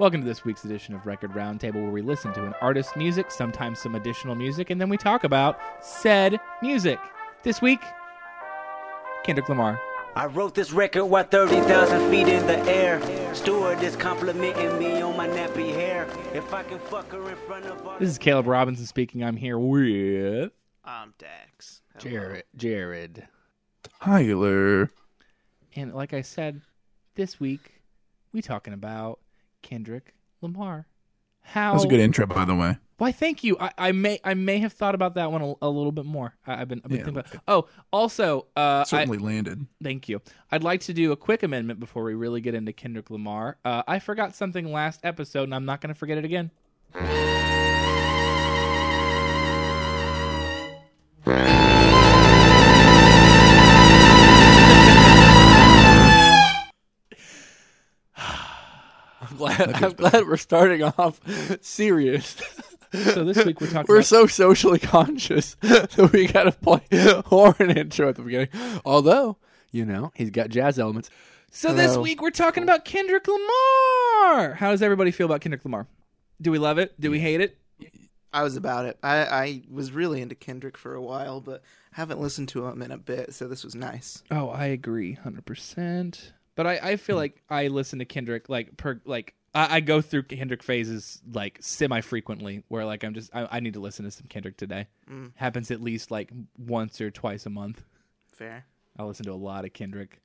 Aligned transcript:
Welcome 0.00 0.20
to 0.20 0.26
this 0.28 0.44
week's 0.44 0.64
edition 0.64 0.94
of 0.94 1.06
Record 1.06 1.32
Roundtable, 1.32 1.82
where 1.82 1.90
we 1.90 2.02
listen 2.02 2.32
to 2.34 2.44
an 2.44 2.54
artist's 2.60 2.94
music, 2.94 3.32
sometimes 3.32 3.80
some 3.80 3.96
additional 3.96 4.36
music, 4.36 4.70
and 4.70 4.80
then 4.80 4.88
we 4.88 4.96
talk 4.96 5.24
about 5.24 5.58
said 5.84 6.38
music. 6.62 7.00
This 7.42 7.60
week, 7.60 7.80
Kendrick 9.24 9.48
Lamar. 9.48 9.80
I 10.14 10.26
wrote 10.26 10.54
this 10.54 10.70
record 10.70 11.06
while 11.06 11.24
30,000 11.24 12.10
feet 12.12 12.28
in 12.28 12.46
the 12.46 12.60
air. 12.70 13.02
Steward 13.34 13.82
is 13.82 13.96
complimenting 13.96 14.78
me 14.78 15.02
on 15.02 15.16
my 15.16 15.26
nappy 15.26 15.74
hair. 15.74 16.06
If 16.32 16.54
I 16.54 16.62
can 16.62 16.78
fuck 16.78 17.10
her 17.10 17.30
in 17.30 17.36
front 17.36 17.66
of 17.66 17.84
all 17.84 17.98
This 17.98 18.10
is 18.10 18.18
Caleb 18.18 18.46
Robinson 18.46 18.86
speaking. 18.86 19.24
I'm 19.24 19.36
here 19.36 19.58
with 19.58 20.52
I'm 20.84 21.12
Dax. 21.18 21.82
Hello. 21.94 22.08
Jared. 22.08 22.44
Jared. 22.54 23.26
Tyler. 24.00 24.90
And 25.74 25.92
like 25.92 26.14
I 26.14 26.20
said, 26.20 26.60
this 27.16 27.40
week 27.40 27.82
we 28.32 28.42
talking 28.42 28.74
about 28.74 29.18
Kendrick 29.68 30.14
Lamar. 30.40 30.86
How? 31.42 31.72
That 31.72 31.74
was 31.74 31.84
a 31.84 31.88
good 31.88 32.00
intro, 32.00 32.26
by 32.26 32.46
the 32.46 32.54
way. 32.54 32.78
Why? 32.96 33.12
Thank 33.12 33.44
you. 33.44 33.58
I, 33.60 33.70
I 33.76 33.92
may 33.92 34.18
I 34.24 34.32
may 34.32 34.58
have 34.58 34.72
thought 34.72 34.94
about 34.94 35.14
that 35.14 35.30
one 35.30 35.42
a, 35.42 35.54
a 35.60 35.68
little 35.68 35.92
bit 35.92 36.06
more. 36.06 36.34
I, 36.46 36.62
I've 36.62 36.68
been, 36.68 36.80
I've 36.84 36.90
been 36.90 36.98
Yeah, 37.00 37.04
thinking 37.04 37.20
about. 37.20 37.42
Oh, 37.46 37.68
also, 37.92 38.46
uh, 38.56 38.80
I, 38.80 38.84
Certainly 38.84 39.18
landed. 39.18 39.66
thank 39.82 40.08
you. 40.08 40.22
I'd 40.50 40.64
like 40.64 40.80
to 40.82 40.94
do 40.94 41.12
a 41.12 41.16
quick 41.16 41.42
amendment 41.42 41.80
before 41.80 42.02
we 42.02 42.14
really 42.14 42.40
get 42.40 42.54
into 42.54 42.72
Kendrick 42.72 43.10
Lamar. 43.10 43.58
Uh, 43.62 43.82
I 43.86 43.98
forgot 43.98 44.34
something 44.34 44.72
last 44.72 45.00
episode, 45.04 45.44
and 45.44 45.54
I'm 45.54 45.66
not 45.66 45.82
going 45.82 45.92
to 45.92 45.98
forget 45.98 46.16
it 46.16 46.24
again. 46.24 46.50
glad, 59.38 59.82
I'm 59.82 59.92
glad 59.92 60.26
we're 60.26 60.36
starting 60.36 60.82
off 60.82 61.20
serious. 61.62 62.36
So 62.92 63.24
this 63.24 63.44
week 63.44 63.60
we're 63.60 63.68
talking. 63.68 63.86
We're 63.88 63.96
about, 63.96 64.06
so 64.06 64.26
socially 64.26 64.78
conscious 64.78 65.54
that 65.60 66.10
we 66.12 66.26
gotta 66.26 66.52
play 66.52 66.82
horn 67.26 67.70
intro 67.70 68.08
at 68.08 68.16
the 68.16 68.22
beginning. 68.22 68.48
Although, 68.84 69.36
you 69.70 69.84
know, 69.84 70.12
he's 70.14 70.30
got 70.30 70.48
jazz 70.48 70.78
elements. 70.78 71.10
so 71.50 71.72
this 71.72 71.92
Hello. 71.92 72.02
week 72.02 72.20
we're 72.22 72.30
talking 72.30 72.62
about 72.62 72.84
Kendrick 72.84 73.26
Lamar. 73.28 74.54
How 74.54 74.70
does 74.70 74.82
everybody 74.82 75.10
feel 75.10 75.26
about 75.26 75.40
Kendrick 75.40 75.64
Lamar? 75.64 75.86
Do 76.40 76.50
we 76.50 76.58
love 76.58 76.78
it? 76.78 76.98
Do 77.00 77.10
we 77.10 77.20
hate 77.20 77.40
it? 77.40 77.58
I 78.32 78.42
was 78.42 78.56
about 78.56 78.84
it. 78.84 78.98
I, 79.02 79.16
I 79.24 79.62
was 79.70 79.92
really 79.92 80.20
into 80.20 80.34
Kendrick 80.34 80.76
for 80.76 80.94
a 80.94 81.02
while, 81.02 81.40
but 81.40 81.62
haven't 81.92 82.20
listened 82.20 82.48
to 82.50 82.66
him 82.66 82.82
in 82.82 82.90
a 82.90 82.98
bit, 82.98 83.34
so 83.34 83.48
this 83.48 83.64
was 83.64 83.74
nice. 83.74 84.22
Oh, 84.30 84.50
I 84.50 84.66
agree, 84.66 85.14
hundred 85.14 85.46
percent. 85.46 86.32
But 86.54 86.66
I, 86.66 86.80
I 86.82 86.96
feel 86.96 87.16
hmm. 87.16 87.20
like 87.20 87.42
I 87.48 87.68
listen 87.68 87.98
to 88.00 88.04
Kendrick 88.04 88.48
like 88.48 88.76
per 88.76 89.00
like 89.04 89.34
I, 89.58 89.76
I 89.76 89.80
go 89.80 90.00
through 90.00 90.22
Kendrick 90.24 90.62
phases 90.62 91.20
like 91.32 91.58
semi 91.60 92.00
frequently 92.00 92.62
where 92.68 92.84
like 92.84 93.02
I'm 93.02 93.14
just 93.14 93.34
I, 93.34 93.48
I 93.50 93.60
need 93.60 93.74
to 93.74 93.80
listen 93.80 94.04
to 94.04 94.10
some 94.10 94.26
Kendrick 94.28 94.56
today. 94.56 94.86
Mm. 95.10 95.32
Happens 95.34 95.70
at 95.70 95.82
least 95.82 96.10
like 96.10 96.30
once 96.56 97.00
or 97.00 97.10
twice 97.10 97.44
a 97.44 97.50
month. 97.50 97.82
Fair. 98.32 98.64
I 98.96 99.02
listen 99.02 99.26
to 99.26 99.32
a 99.32 99.34
lot 99.34 99.64
of 99.64 99.72
Kendrick. 99.72 100.20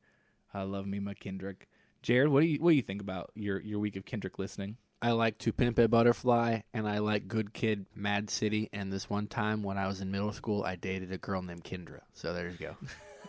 I 0.53 0.64
love 0.64 0.86
me 0.86 1.00
my 1.00 1.16
Kendrick. 1.16 1.67
Jared, 2.03 2.30
what 2.30 2.42
do 2.42 2.45
you 2.45 2.59
what 2.59 2.70
do 2.72 2.75
you 2.75 2.84
think 2.84 3.02
about 3.02 3.31
your 3.34 3.59
your 3.62 3.80
week 3.80 3.95
of 3.95 4.06
Kendrick 4.06 4.38
listening? 4.38 4.78
I 5.02 5.12
like 5.12 5.38
To 5.40 5.52
Pimp 5.52 5.80
a 5.80 5.88
Butterfly, 5.88 6.62
and 6.73 6.88
I 6.88 7.00
like 7.00 7.28
Good 7.28 7.53
Kid, 7.53 7.88
Mad 7.94 8.30
City. 8.30 8.70
And 8.72 8.94
this 8.94 9.09
one 9.09 9.28
time 9.28 9.62
when 9.62 9.78
I 9.78 9.88
was 9.88 10.00
in 10.00 10.12
middle 10.12 10.31
school, 10.31 10.64
I 10.64 10.78
dated 10.78 11.12
a 11.12 11.18
girl 11.18 11.42
named 11.42 11.66
Kendra. 11.66 12.00
So 12.14 12.34
there 12.34 12.50
you 12.50 12.58
go. 12.58 12.75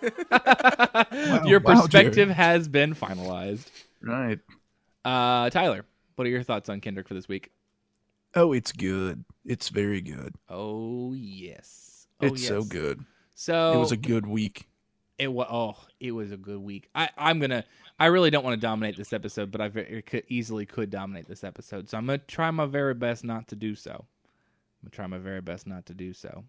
your 1.48 1.58
wow, 1.58 1.80
perspective 1.80 2.14
Jared. 2.14 2.36
has 2.36 2.68
been 2.68 2.94
finalized. 2.94 3.66
Right. 4.00 4.38
Uh, 5.04 5.50
Tyler, 5.50 5.84
what 6.16 6.26
are 6.26 6.30
your 6.30 6.42
thoughts 6.42 6.68
on 6.68 6.80
Kendrick 6.80 7.08
for 7.08 7.14
this 7.14 7.28
week? 7.28 7.50
Oh, 8.34 8.52
it's 8.52 8.72
good. 8.72 9.24
It's 9.44 9.68
very 9.68 10.00
good. 10.00 10.34
Oh 10.48 11.12
yes, 11.12 12.06
oh, 12.20 12.26
it's 12.26 12.46
so 12.46 12.62
good. 12.62 13.04
So 13.34 13.72
It 13.72 13.78
was 13.78 13.92
a 13.92 13.96
good 13.96 14.26
week. 14.26 14.68
It 15.18 15.32
was 15.32 15.46
oh, 15.50 15.76
it 16.00 16.12
was 16.12 16.32
a 16.32 16.36
good 16.36 16.60
week. 16.60 16.88
I 16.94 17.08
I'm 17.16 17.38
gonna. 17.38 17.64
I 17.98 18.06
really 18.06 18.30
don't 18.30 18.44
want 18.44 18.54
to 18.54 18.60
dominate 18.60 18.96
this 18.96 19.12
episode, 19.12 19.52
but 19.52 19.60
I 19.60 19.68
very, 19.68 20.02
could, 20.02 20.24
easily 20.28 20.66
could 20.66 20.90
dominate 20.90 21.28
this 21.28 21.44
episode. 21.44 21.88
So 21.88 21.96
I'm 21.96 22.06
gonna 22.06 22.18
try 22.18 22.50
my 22.50 22.66
very 22.66 22.94
best 22.94 23.22
not 23.22 23.46
to 23.48 23.56
do 23.56 23.76
so. 23.76 23.92
I'm 23.92 24.90
gonna 24.90 24.90
try 24.90 25.06
my 25.06 25.18
very 25.18 25.40
best 25.40 25.66
not 25.66 25.86
to 25.86 25.94
do 25.94 26.12
so. 26.12 26.44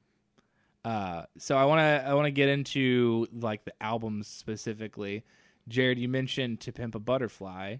Uh, 0.84 1.24
so 1.38 1.58
I 1.58 1.66
want 1.66 1.80
to 1.80 2.08
I 2.08 2.14
want 2.14 2.26
to 2.26 2.32
get 2.32 2.50
into 2.50 3.28
like 3.32 3.66
the 3.66 3.74
albums 3.82 4.28
specifically. 4.28 5.24
Jared, 5.68 6.00
you 6.00 6.08
mentioned 6.08 6.60
"To 6.62 6.72
Pimp 6.72 6.96
a 6.96 7.00
Butterfly," 7.00 7.78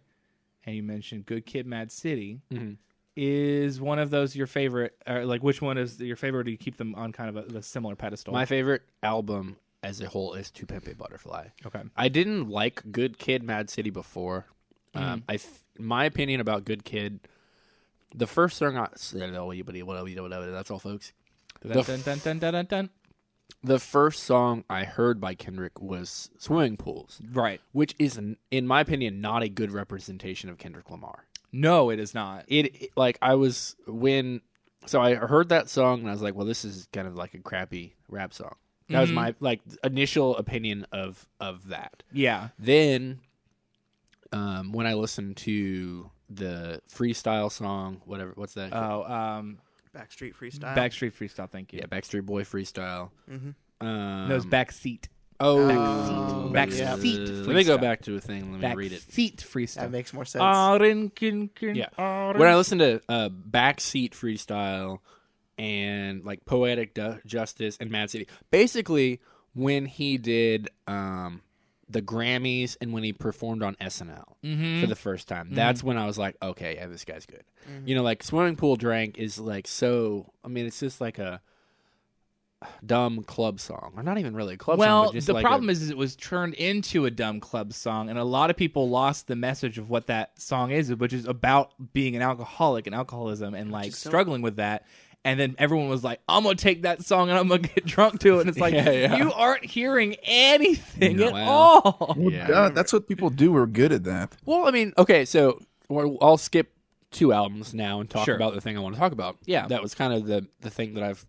and 0.66 0.76
you 0.76 0.84
mentioned 0.84 1.26
"Good 1.26 1.46
Kid, 1.46 1.66
Mad 1.66 1.92
City." 1.92 2.42
Mhm. 2.52 2.78
Is 3.18 3.80
one 3.80 3.98
of 3.98 4.10
those 4.10 4.36
your 4.36 4.48
favorite? 4.48 4.98
Or 5.08 5.26
like, 5.26 5.42
which 5.42 5.62
one 5.62 5.78
is 5.78 6.00
your 6.02 6.18
favorite? 6.18 6.44
Do 6.46 6.52
you 6.52 6.58
keep 6.58 6.76
them 6.78 6.94
on 6.96 7.14
kind 7.14 7.30
of 7.38 7.56
a, 7.56 7.60
a 7.60 7.62
similar 7.64 7.96
pedestal? 7.96 8.34
My 8.34 8.44
favorite 8.46 8.82
album 9.04 9.56
as 9.84 10.02
a 10.02 10.08
whole 10.10 10.34
is 10.34 10.52
To 10.52 10.66
Pimp 10.66 10.88
a 10.88 10.96
Butterfly. 10.96 11.48
okay. 11.66 11.82
I 11.96 12.10
didn't 12.10 12.50
like 12.50 12.84
Good 12.92 13.18
Kid, 13.18 13.42
Mad 13.44 13.70
City 13.70 13.90
before. 13.90 14.48
Um, 14.96 15.24
I, 15.30 15.40
my 15.78 16.06
opinion 16.06 16.42
about 16.42 16.66
Good 16.66 16.84
Kid, 16.84 17.20
the 18.14 18.28
first 18.28 18.58
song, 18.58 18.76
I, 18.78 18.88
that's 20.48 20.72
all, 20.72 20.80
folks. 20.80 21.14
Dun, 21.62 21.84
dun, 21.84 22.02
dun, 22.02 22.20
dun, 22.20 22.40
dun, 22.40 22.54
dun, 22.54 22.66
dun. 22.66 22.90
The 23.64 23.80
first 23.80 24.24
song 24.24 24.64
I 24.70 24.84
heard 24.84 25.20
by 25.20 25.34
Kendrick 25.34 25.82
was 25.82 26.30
"Swimming 26.38 26.78
Pools," 26.78 27.20
Right. 27.32 27.62
which 27.72 27.96
is, 27.98 28.20
in 28.52 28.68
my 28.68 28.82
opinion, 28.82 29.22
not 29.22 29.42
a 29.44 29.50
good 29.50 29.72
representation 29.72 30.50
of 30.50 30.58
Kendrick 30.60 30.90
Lamar. 30.92 31.26
No, 31.52 31.90
it 31.90 32.00
is 32.00 32.14
not. 32.14 32.46
It, 32.48 32.76
it- 32.76 32.92
like 32.96 33.18
I 33.22 33.34
was 33.36 33.76
when, 33.88 34.42
so 34.86 35.02
I 35.02 35.16
heard 35.16 35.50
that 35.50 35.68
song 35.70 36.02
and 36.02 36.10
I 36.10 36.12
was 36.12 36.22
like, 36.22 36.36
well, 36.36 36.46
this 36.46 36.64
is 36.66 36.88
kind 36.94 37.08
of 37.08 37.16
like 37.16 37.34
a 37.34 37.40
crappy 37.40 37.96
rap 38.08 38.34
song. 38.34 38.56
That 38.90 39.02
was 39.02 39.10
Mhm. 39.10 39.14
my 39.16 39.36
like 39.40 39.62
initial 39.84 40.38
opinion 40.38 40.86
of 40.92 41.28
of 41.40 41.70
that. 41.70 42.04
Yeah. 42.12 42.50
Then, 42.60 43.22
um, 44.32 44.74
when 44.74 44.86
I 44.86 44.94
listened 44.94 45.38
to 45.38 46.12
the 46.30 46.82
freestyle 46.92 47.52
song, 47.52 48.02
whatever, 48.06 48.34
what's 48.36 48.54
that? 48.56 48.74
Oh, 48.74 49.04
um, 49.06 49.58
Backstreet 49.96 50.36
Freestyle. 50.36 50.76
Backstreet 50.76 51.14
Freestyle. 51.14 51.50
Thank 51.50 51.74
you. 51.74 51.80
yeah, 51.80 51.86
Backstreet 51.88 52.26
Boy 52.26 52.44
freestyle. 52.44 53.10
Mm-hmm. 53.32 53.86
Um, 53.86 54.30
No, 54.30 54.36
it's 54.36 54.46
backseat. 54.46 55.06
Oh, 55.40 55.58
Backseat. 56.54 56.54
Backseat 56.54 57.46
Let 57.48 57.56
me 57.56 57.64
go 57.66 57.78
back 57.78 58.02
to 58.04 58.16
a 58.16 58.22
thing. 58.22 58.54
Let 58.54 58.62
me 58.62 58.74
read 58.76 58.92
it. 58.94 59.02
Backseat 59.02 59.38
freestyle. 59.38 59.76
That 59.82 59.92
makes 59.92 60.14
more 60.14 60.24
sense. 60.26 60.42
Aaron 60.44 61.10
kin, 61.10 61.50
kin, 61.54 61.76
Yeah. 61.76 61.90
Aaron. 61.98 62.40
When 62.40 62.48
I 62.48 62.56
listen 62.56 62.78
to 62.80 63.02
uh, 63.10 63.30
Backseat 63.30 64.12
freestyle 64.12 65.00
and 65.58 66.24
like 66.24 66.46
Poetic 66.46 66.94
Du- 66.94 67.20
Justice 67.26 67.78
and 67.80 67.92
Mad 67.92 68.10
City, 68.10 68.28
basically 68.52 69.20
when 69.54 69.86
he 69.86 70.18
did 70.18 70.70
um, 70.88 71.42
the 71.88 72.02
Grammys 72.02 72.76
and 72.82 72.94
when 72.94 73.04
he 73.04 73.14
performed 73.14 73.62
on 73.62 73.76
SNL. 73.80 74.38
Mhm. 74.44 74.82
for 74.82 74.88
the 74.88 74.96
first 74.96 75.28
time. 75.28 75.50
That's 75.52 75.84
when 75.84 75.98
I 75.98 76.06
was 76.08 76.18
like, 76.18 76.36
okay, 76.42 76.76
yeah, 76.76 76.88
this 76.88 77.06
guy's 77.06 77.26
good. 77.26 77.44
You 77.86 77.96
know, 77.96 78.02
like 78.04 78.24
swimming 78.24 78.56
pool 78.56 78.76
drank 78.76 79.18
is 79.18 79.38
like 79.40 79.68
so. 79.68 80.32
I 80.44 80.48
mean, 80.48 80.66
it's 80.66 80.80
just 80.80 81.00
like 81.02 81.20
a 81.20 81.42
dumb 82.84 83.22
club 83.24 83.60
song, 83.60 83.94
or 83.96 84.02
not 84.02 84.18
even 84.18 84.36
really 84.36 84.56
a 84.56 84.58
club 84.58 84.78
song. 84.80 84.88
well, 84.88 85.12
the 85.12 85.34
like 85.34 85.44
problem 85.44 85.70
a, 85.70 85.72
is, 85.72 85.84
is 85.84 85.90
it 85.92 85.98
was 85.98 86.16
turned 86.16 86.54
into 86.56 87.06
a 87.06 87.12
dumb 87.12 87.40
club 87.40 87.74
song, 87.74 88.10
and 88.10 88.18
a 88.18 88.24
lot 88.24 88.50
of 88.50 88.56
people 88.58 88.90
lost 88.90 89.28
the 89.28 89.36
message 89.36 89.78
of 89.78 89.90
what 89.90 90.08
that 90.08 90.40
song 90.42 90.72
is, 90.72 90.94
which 90.96 91.14
is 91.14 91.26
about 91.28 91.74
being 91.94 92.16
an 92.16 92.22
alcoholic 92.24 92.88
and 92.88 92.96
alcoholism 92.96 93.54
and 93.54 93.72
like 93.72 93.94
so- 93.94 94.10
struggling 94.10 94.42
with 94.42 94.56
that. 94.56 94.86
And 95.26 95.38
then 95.40 95.56
everyone 95.58 95.90
was 95.90 96.04
like, 96.04 96.22
"I'm 96.30 96.44
gonna 96.44 96.56
take 96.56 96.84
that 96.84 97.04
song 97.04 97.30
and 97.30 97.38
I'm 97.38 97.48
gonna 97.48 97.64
get 97.64 97.86
drunk 97.86 98.20
to 98.22 98.38
it." 98.38 98.42
And 98.42 98.50
it's 98.50 98.60
like, 98.60 98.74
Yeah, 98.76 98.90
yeah. 98.92 99.16
you 99.18 99.34
aren't 99.34 99.66
hearing 99.66 100.16
anything 100.24 101.18
No, 101.18 101.28
at 101.28 101.34
well. 101.34 101.50
all. 101.50 102.16
Well, 102.18 102.32
Yeah. 102.32 102.48
duh, 102.48 102.70
that's 102.70 102.94
what 102.94 103.08
people 103.08 103.30
do. 103.30 103.52
We're 103.52 103.66
good 103.66 103.92
at 103.92 104.04
that. 104.06 104.36
Well, 104.46 104.68
I 104.68 104.72
mean, 104.72 104.94
okay, 104.98 105.26
so 105.26 105.60
I'll 105.90 106.38
skip 106.38 106.72
two 107.12 107.34
albums 107.34 107.74
now 107.74 108.00
and 108.02 108.10
talk 108.10 108.26
Sure. 108.26 108.36
about 108.36 108.54
the 108.54 108.62
thing 108.62 108.78
I 108.78 108.82
want 108.82 108.96
to 108.96 109.00
talk 109.00 109.12
about. 109.14 109.38
Yeah. 109.46 109.68
that 109.68 109.82
was 109.82 109.96
kind 109.96 110.14
of 110.14 110.26
the 110.28 110.48
the 110.62 110.70
thing 110.70 110.94
that 110.94 111.04
I've 111.04 111.26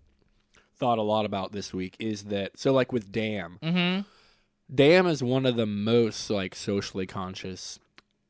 thought 0.78 0.98
a 0.98 1.02
lot 1.02 1.24
about 1.24 1.52
this 1.52 1.72
week 1.72 1.96
is 1.98 2.24
that 2.24 2.58
so 2.58 2.72
like 2.74 2.92
with 2.92 3.10
Damn, 3.10 3.58
Mm-hmm. 3.62 4.02
Damn 4.74 5.06
is 5.06 5.22
one 5.22 5.46
of 5.46 5.56
the 5.56 5.64
most 5.64 6.28
like 6.28 6.54
socially 6.54 7.06
conscious 7.06 7.78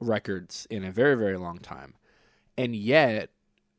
records 0.01 0.67
in 0.71 0.85
a 0.85 0.91
very 0.93 1.17
very 1.17 1.37
long 1.39 1.59
time. 1.59 1.95
And 2.59 2.77
yet 2.77 3.31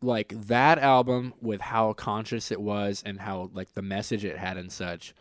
like 0.01 0.33
that 0.47 0.77
album 0.79 1.33
with 1.41 1.59
how 1.61 1.93
conscious 1.93 2.51
it 2.51 2.61
was 2.61 3.01
and 3.05 3.19
how 3.19 3.49
like 3.53 3.73
the 3.73 3.81
message 3.81 4.23
it 4.25 4.37
had 4.37 4.57
and 4.57 4.71
such 4.71 5.13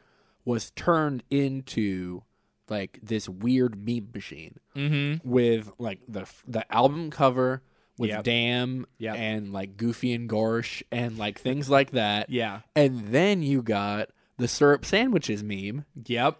was 0.44 0.70
turned 0.72 1.22
into 1.30 2.22
like 2.68 2.98
this 3.02 3.28
weird 3.28 3.76
meme 3.86 4.08
machine 4.14 4.58
Mm-hmm. 4.74 5.28
with 5.28 5.70
like 5.78 6.00
the 6.06 6.26
the 6.46 6.70
album 6.72 7.10
cover 7.10 7.62
with 7.98 8.10
Yep. 8.10 8.24
Damn 8.24 8.86
Yep. 8.98 9.16
and 9.16 9.52
like 9.54 9.76
Goofy 9.78 10.12
and 10.12 10.28
Gorsh 10.28 10.82
and 10.92 11.16
like 11.16 11.38
things 11.40 11.70
like 11.70 11.92
that. 11.92 12.28
Yeah. 12.28 12.60
And 12.74 13.08
then 13.08 13.42
you 13.42 13.62
got 13.62 14.10
the 14.36 14.46
syrup 14.48 14.84
sandwiches 14.84 15.42
meme 15.42 15.86
Yep. 16.04 16.36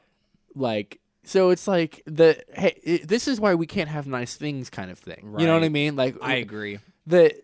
like 0.54 1.00
so 1.24 1.48
it's 1.50 1.66
like 1.66 2.02
the 2.06 2.42
hey 2.54 2.78
it, 2.82 3.08
this 3.08 3.26
is 3.26 3.40
why 3.40 3.54
we 3.54 3.66
can't 3.66 3.88
have 3.88 4.06
nice 4.06 4.36
things 4.36 4.68
kind 4.68 4.90
of 4.90 4.98
thing 4.98 5.20
Right. 5.32 5.40
you 5.40 5.46
know 5.46 5.54
what 5.54 5.64
i 5.64 5.68
mean 5.70 5.96
like 5.96 6.14
I 6.22 6.34
agree. 6.34 6.78
the 7.06 7.34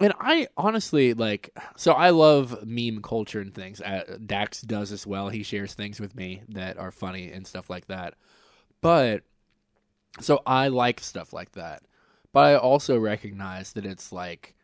and 0.00 0.12
I 0.20 0.48
honestly 0.56 1.14
like 1.14 1.50
so 1.76 1.92
I 1.92 2.10
love 2.10 2.66
meme 2.66 3.02
culture 3.02 3.40
and 3.40 3.54
things. 3.54 3.80
Uh, 3.80 4.18
Dax 4.24 4.62
does 4.62 4.92
as 4.92 5.06
well. 5.06 5.28
He 5.28 5.42
shares 5.42 5.74
things 5.74 6.00
with 6.00 6.14
me 6.14 6.42
that 6.48 6.78
are 6.78 6.90
funny 6.90 7.30
and 7.32 7.46
stuff 7.46 7.68
like 7.70 7.86
that. 7.88 8.14
But 8.80 9.22
so 10.20 10.42
I 10.46 10.68
like 10.68 11.00
stuff 11.00 11.32
like 11.32 11.52
that. 11.52 11.82
But 12.32 12.40
I 12.40 12.56
also 12.56 12.98
recognize 12.98 13.72
that 13.72 13.86
it's 13.86 14.12
like 14.12 14.54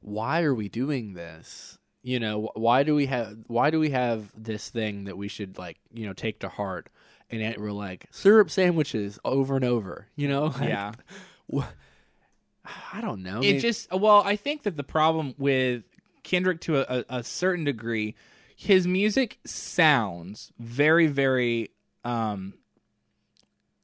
why 0.00 0.42
are 0.42 0.54
we 0.54 0.68
doing 0.68 1.14
this? 1.14 1.78
You 2.02 2.20
know, 2.20 2.50
why 2.54 2.84
do 2.84 2.94
we 2.94 3.06
have 3.06 3.36
why 3.48 3.70
do 3.70 3.80
we 3.80 3.90
have 3.90 4.30
this 4.36 4.68
thing 4.68 5.04
that 5.04 5.16
we 5.18 5.26
should 5.28 5.58
like, 5.58 5.78
you 5.92 6.06
know, 6.06 6.12
take 6.12 6.40
to 6.40 6.48
heart? 6.48 6.88
And 7.28 7.56
we're 7.58 7.72
like 7.72 8.06
syrup 8.12 8.50
sandwiches 8.52 9.18
over 9.24 9.56
and 9.56 9.64
over, 9.64 10.06
you 10.14 10.28
know? 10.28 10.44
Like, 10.60 10.68
Yeah. 10.68 10.92
wh- 11.52 11.64
I 12.92 13.00
don't 13.00 13.22
know. 13.22 13.38
it 13.40 13.52
May- 13.54 13.58
just 13.60 13.92
well 13.92 14.22
i 14.24 14.36
think 14.36 14.62
that 14.64 14.76
the 14.76 14.82
problem 14.84 15.34
with 15.38 15.84
kendrick 16.22 16.60
to 16.62 16.78
a, 16.78 16.98
a, 17.00 17.04
a 17.18 17.24
certain 17.24 17.64
degree 17.64 18.14
his 18.56 18.86
music 18.86 19.38
sounds 19.44 20.52
very 20.58 21.06
very 21.06 21.70
um 22.04 22.54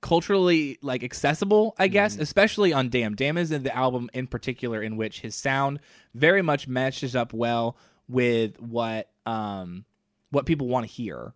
culturally 0.00 0.79
like 0.82 1.05
accessible 1.05 1.76
i 1.79 1.87
guess 1.87 2.17
especially 2.19 2.73
on 2.73 2.88
damn 2.88 3.14
damn 3.14 3.38
is 3.38 3.52
in 3.52 3.62
the 3.62 3.75
album 3.76 4.11
in 4.12 4.26
particular 4.26 4.82
in 4.82 4.96
which 4.96 5.20
his 5.20 5.34
sound 5.37 5.79
very 6.14 6.43
much 6.43 6.67
matches 6.67 7.14
up 7.14 7.32
well 7.32 7.76
with 8.08 8.61
what 8.61 9.08
um 9.26 9.84
what 10.31 10.44
people 10.44 10.67
want 10.67 10.84
to 10.84 10.93
hear 10.93 11.34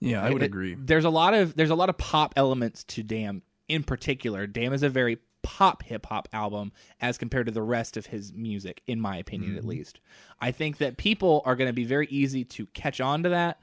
Yeah, 0.00 0.24
I 0.24 0.30
would 0.30 0.42
it- 0.42 0.46
agree. 0.46 0.76
There's 0.78 1.04
a 1.04 1.10
lot 1.10 1.34
of 1.34 1.54
there's 1.56 1.70
a 1.70 1.74
lot 1.74 1.90
of 1.90 1.98
pop 1.98 2.32
elements 2.36 2.84
to 2.84 3.02
Damn 3.02 3.42
in 3.68 3.82
particular. 3.82 4.46
Damn 4.46 4.72
is 4.72 4.82
a 4.84 4.88
very 4.88 5.18
pop 5.46 5.84
hip 5.84 6.06
hop 6.06 6.28
album 6.32 6.72
as 7.00 7.16
compared 7.16 7.46
to 7.46 7.52
the 7.52 7.62
rest 7.62 7.96
of 7.96 8.06
his 8.06 8.32
music, 8.32 8.82
in 8.88 9.00
my 9.00 9.16
opinion, 9.16 9.52
at 9.52 9.60
mm-hmm. 9.60 9.68
least. 9.68 10.00
I 10.40 10.50
think 10.50 10.78
that 10.78 10.96
people 10.96 11.40
are 11.44 11.54
going 11.54 11.68
to 11.68 11.72
be 11.72 11.84
very 11.84 12.08
easy 12.08 12.44
to 12.44 12.66
catch 12.66 13.00
on 13.00 13.22
to 13.22 13.28
that 13.28 13.60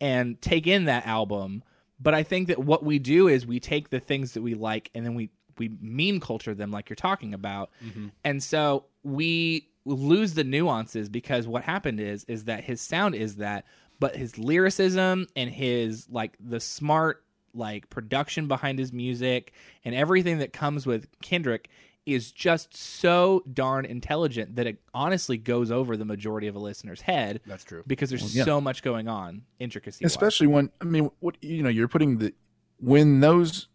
and 0.00 0.40
take 0.40 0.66
in 0.66 0.86
that 0.86 1.06
album. 1.06 1.62
But 2.00 2.14
I 2.14 2.22
think 2.22 2.48
that 2.48 2.58
what 2.58 2.84
we 2.84 2.98
do 2.98 3.28
is 3.28 3.46
we 3.46 3.60
take 3.60 3.90
the 3.90 4.00
things 4.00 4.32
that 4.32 4.40
we 4.40 4.54
like 4.54 4.90
and 4.94 5.04
then 5.04 5.14
we 5.14 5.28
we 5.58 5.76
meme 5.78 6.20
culture 6.20 6.54
them 6.54 6.70
like 6.70 6.88
you're 6.88 6.96
talking 6.96 7.34
about. 7.34 7.70
Mm-hmm. 7.84 8.08
And 8.24 8.42
so 8.42 8.86
we 9.02 9.68
lose 9.84 10.32
the 10.32 10.44
nuances 10.44 11.10
because 11.10 11.46
what 11.46 11.64
happened 11.64 12.00
is 12.00 12.24
is 12.24 12.44
that 12.44 12.64
his 12.64 12.80
sound 12.80 13.14
is 13.14 13.36
that 13.36 13.66
but 14.00 14.16
his 14.16 14.38
lyricism 14.38 15.26
and 15.36 15.50
his 15.50 16.08
like 16.08 16.34
the 16.40 16.60
smart 16.60 17.25
like 17.56 17.88
production 17.90 18.48
behind 18.48 18.78
his 18.78 18.92
music 18.92 19.52
and 19.84 19.94
everything 19.94 20.38
that 20.38 20.52
comes 20.52 20.86
with 20.86 21.08
Kendrick 21.22 21.68
is 22.04 22.30
just 22.30 22.76
so 22.76 23.42
darn 23.52 23.84
intelligent 23.84 24.54
that 24.54 24.66
it 24.66 24.80
honestly 24.94 25.36
goes 25.36 25.72
over 25.72 25.96
the 25.96 26.04
majority 26.04 26.46
of 26.46 26.54
a 26.54 26.58
listener's 26.58 27.00
head 27.00 27.40
That's 27.46 27.64
true. 27.64 27.82
because 27.86 28.10
there's 28.10 28.34
yeah. 28.34 28.44
so 28.44 28.60
much 28.60 28.82
going 28.84 29.08
on 29.08 29.42
intricacy 29.58 30.04
especially 30.04 30.46
when 30.46 30.70
I 30.80 30.84
mean, 30.84 31.10
what 31.18 31.36
you 31.42 31.62
know, 31.62 31.68
you're 31.68 31.88
putting 31.88 32.18
the 32.18 32.32
when 32.78 33.20
those 33.20 33.68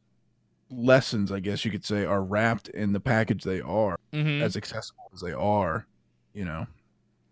lessons, 0.70 1.32
I 1.32 1.40
guess 1.42 1.66
you 1.66 1.72
could 1.72 1.84
say, 1.84 2.06
are 2.06 2.24
wrapped 2.24 2.70
in 2.70 2.94
the 2.94 3.00
package 3.00 3.44
they 3.44 3.60
are, 3.62 3.98
hmm 4.14 4.42
as 4.42 4.56
accessible 4.56 5.10
as 5.14 5.20
they 5.22 5.34
are. 5.34 5.86
You 6.34 6.46
know, 6.46 6.68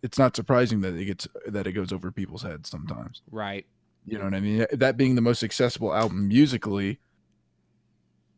it's 0.04 0.18
not 0.19 0.36
surprising 0.36 0.81
that 0.81 0.96
it 0.96 1.06
gets 1.06 1.28
that 1.48 1.66
it 1.66 1.72
goes 1.72 1.94
over 1.94 2.12
people's 2.12 2.44
heads 2.44 2.69
sometimes. 2.69 3.22
right 3.31 3.66
You 4.11 4.17
know 4.17 4.25
what 4.25 4.33
I 4.33 4.39
mean? 4.39 4.65
That 4.71 4.97
being 4.97 5.15
the 5.15 5.21
most 5.21 5.44
accessible 5.44 5.94
album 5.94 6.27
musically, 6.27 7.00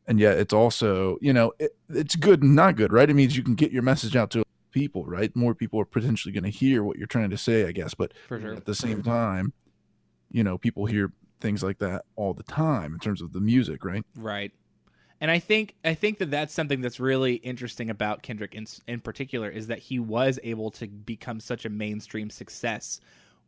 and 0.07 0.19
yet 0.19 0.37
it's 0.37 0.53
also 0.53 1.17
you 1.21 1.33
know 1.33 1.53
it, 1.59 1.75
it's 1.89 2.15
good 2.15 2.43
and 2.43 2.55
not 2.55 2.75
good, 2.75 2.91
right? 2.91 3.09
It 3.09 3.13
means 3.13 3.37
you 3.37 3.43
can 3.43 3.55
get 3.55 3.71
your 3.71 3.83
message 3.83 4.15
out 4.15 4.31
to 4.31 4.43
people, 4.71 5.05
right? 5.05 5.35
More 5.35 5.53
people 5.53 5.79
are 5.79 5.85
potentially 5.85 6.31
going 6.31 6.43
to 6.43 6.49
hear 6.49 6.83
what 6.83 6.97
you're 6.97 7.07
trying 7.07 7.29
to 7.29 7.37
say, 7.37 7.67
I 7.67 7.71
guess. 7.71 7.93
But 7.93 8.13
sure 8.27 8.53
at 8.53 8.65
the 8.65 8.75
same 8.75 9.03
time, 9.03 9.53
you 10.31 10.43
know, 10.43 10.57
people 10.57 10.85
hear 10.85 11.11
things 11.39 11.63
like 11.63 11.79
that 11.79 12.05
all 12.15 12.33
the 12.33 12.43
time 12.43 12.93
in 12.93 12.99
terms 12.99 13.21
of 13.21 13.33
the 13.33 13.41
music, 13.41 13.83
right? 13.83 14.05
Right. 14.15 14.51
And 15.19 15.29
I 15.29 15.37
think 15.37 15.75
I 15.85 15.93
think 15.93 16.17
that 16.17 16.31
that's 16.31 16.53
something 16.53 16.81
that's 16.81 16.99
really 16.99 17.35
interesting 17.35 17.89
about 17.89 18.23
Kendrick 18.23 18.55
in 18.55 18.65
in 18.87 18.99
particular 19.01 19.49
is 19.49 19.67
that 19.67 19.79
he 19.79 19.99
was 19.99 20.39
able 20.43 20.71
to 20.71 20.87
become 20.87 21.39
such 21.39 21.65
a 21.65 21.69
mainstream 21.69 22.29
success 22.29 22.99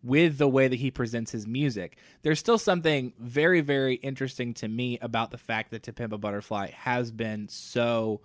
with 0.04 0.38
the 0.38 0.48
way 0.48 0.68
that 0.68 0.76
he 0.76 0.92
presents 0.92 1.32
his 1.32 1.48
music. 1.48 1.98
There's 2.24 2.40
still 2.40 2.58
something 2.58 3.14
very 3.20 3.62
very 3.62 3.96
interesting 3.96 4.54
to 4.56 4.68
me 4.68 5.00
about 5.02 5.32
the 5.32 5.38
fact 5.38 5.72
that 5.72 5.84
To 5.84 5.94
Pimp 5.94 6.14
a 6.14 6.18
Butterfly 6.18 6.72
has 6.72 7.12
been 7.12 7.48
so 7.50 8.22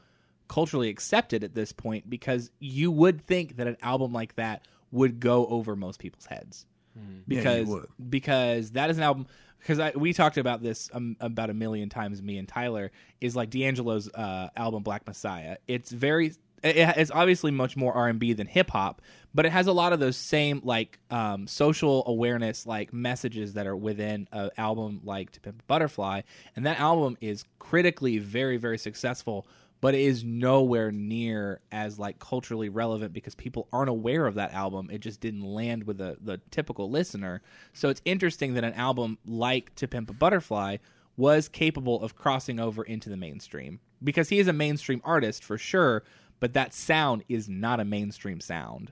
culturally 0.49 0.89
accepted 0.89 1.45
at 1.45 1.55
this 1.55 1.73
point 1.73 2.09
because 2.09 2.51
you 2.59 2.91
would 2.91 3.27
think 3.27 3.57
that 3.57 3.67
an 3.67 3.77
album 3.83 4.13
like 4.13 4.35
that 4.37 4.67
would 4.91 5.21
go 5.21 5.47
over 5.47 5.77
most 5.77 5.99
people's 6.01 6.25
heads 6.27 6.65
Yeah, 6.97 7.03
you 7.03 7.23
because 7.27 7.69
would. 7.69 7.87
because 8.11 8.71
that 8.73 8.89
is 8.91 8.97
an 8.97 9.03
album 9.05 9.27
because 9.61 9.95
we 9.95 10.13
talked 10.15 10.39
about 10.39 10.63
this 10.63 10.89
um, 10.95 11.17
about 11.21 11.51
a 11.51 11.55
million 11.55 11.89
times 11.91 12.23
me 12.23 12.39
and 12.39 12.49
Tyler 12.49 12.91
is 13.21 13.37
like 13.37 13.51
D'Angelo's 13.51 14.09
uh, 14.15 14.49
album 14.57 14.83
Black 14.83 15.07
Messiah 15.07 15.59
it's 15.69 15.91
very 15.91 16.29
it- 16.63 16.95
it's 16.97 17.11
obviously 17.13 17.51
much 17.51 17.77
more 17.77 17.93
R&B 17.93 18.33
than 18.33 18.47
hip 18.47 18.71
hop 18.71 19.03
but 19.39 19.47
it 19.47 19.53
has 19.53 19.69
a 19.69 19.73
lot 19.73 19.93
of 19.93 20.01
those 20.01 20.17
same 20.17 20.61
like 20.65 20.99
um, 21.13 21.47
social 21.47 22.03
awareness 22.09 22.67
like 22.67 22.93
messages 22.93 23.55
that 23.55 23.69
are 23.69 23.77
within 23.77 24.27
an 24.33 24.51
album 24.59 25.01
like 25.05 25.31
To 25.31 25.41
Pimp 25.41 25.61
a 25.61 25.65
Butterfly 25.69 26.23
and 26.57 26.67
that 26.67 26.81
album 26.81 27.17
is 27.21 27.45
critically 27.61 28.19
very 28.19 28.57
very 28.57 28.79
successful 28.79 29.47
but 29.81 29.95
it 29.95 30.01
is 30.01 30.25
nowhere 30.25 30.91
near 30.91 31.61
as 31.71 32.01
like 32.01 32.19
culturally 32.19 32.69
relevant 32.69 33.13
because 33.13 33.37
people 33.37 33.69
aren't 33.73 33.91
aware 33.91 34.27
of 34.27 34.35
that 34.35 34.53
album. 34.53 34.91
It 34.91 34.99
just 34.99 35.21
didn't 35.21 35.45
land 35.45 35.85
with 35.85 35.99
the 35.99 36.17
the 36.21 36.41
typical 36.51 36.91
listener. 36.91 37.41
So 37.73 37.91
it's 37.91 38.03
interesting 38.05 38.55
that 38.55 38.65
an 38.65 38.75
album 38.75 39.19
like 39.25 39.73
To 39.77 39.87
Pimp 39.87 40.11
a 40.11 40.15
Butterfly 40.15 40.79
was 41.17 41.49
capable 41.49 42.03
of 42.03 42.17
crossing 42.17 42.59
over 42.59 42.83
into 42.83 43.09
the 43.09 43.17
mainstream 43.17 43.79
because 44.03 44.31
he 44.31 44.41
is 44.41 44.49
a 44.49 44.53
mainstream 44.53 45.01
artist 45.05 45.45
for 45.45 45.59
sure, 45.59 46.03
but 46.41 46.55
that 46.55 46.75
sound 46.75 47.23
is 47.29 47.49
not 47.49 47.79
a 47.79 47.85
mainstream 47.85 48.41
sound. 48.41 48.91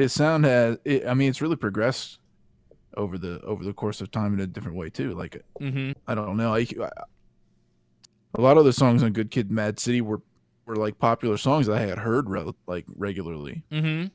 His 0.00 0.12
sound 0.12 0.44
has, 0.44 0.78
it, 0.84 1.06
I 1.06 1.14
mean, 1.14 1.28
it's 1.30 1.40
really 1.42 1.56
progressed 1.56 2.18
over 2.96 3.18
the 3.18 3.40
over 3.42 3.62
the 3.64 3.72
course 3.72 4.00
of 4.00 4.10
time 4.10 4.34
in 4.34 4.40
a 4.40 4.46
different 4.46 4.76
way 4.76 4.90
too. 4.90 5.12
Like, 5.14 5.40
Mm-hmm. 5.60 5.92
I 6.06 6.14
don't 6.14 6.36
know, 6.36 6.54
I, 6.54 6.60
I- 6.82 7.04
a 8.34 8.40
lot 8.40 8.56
of 8.58 8.64
the 8.64 8.72
songs 8.72 9.02
on 9.02 9.12
Good 9.12 9.30
Kid, 9.30 9.50
Mad 9.50 9.78
City 9.80 10.00
were 10.00 10.22
were 10.66 10.76
like 10.76 10.98
popular 10.98 11.36
songs 11.36 11.66
that 11.66 11.76
I 11.76 11.80
had 11.80 11.98
heard 11.98 12.28
re- 12.30 12.52
like 12.66 12.84
regularly, 12.96 13.62
Mm-hmm. 13.72 14.06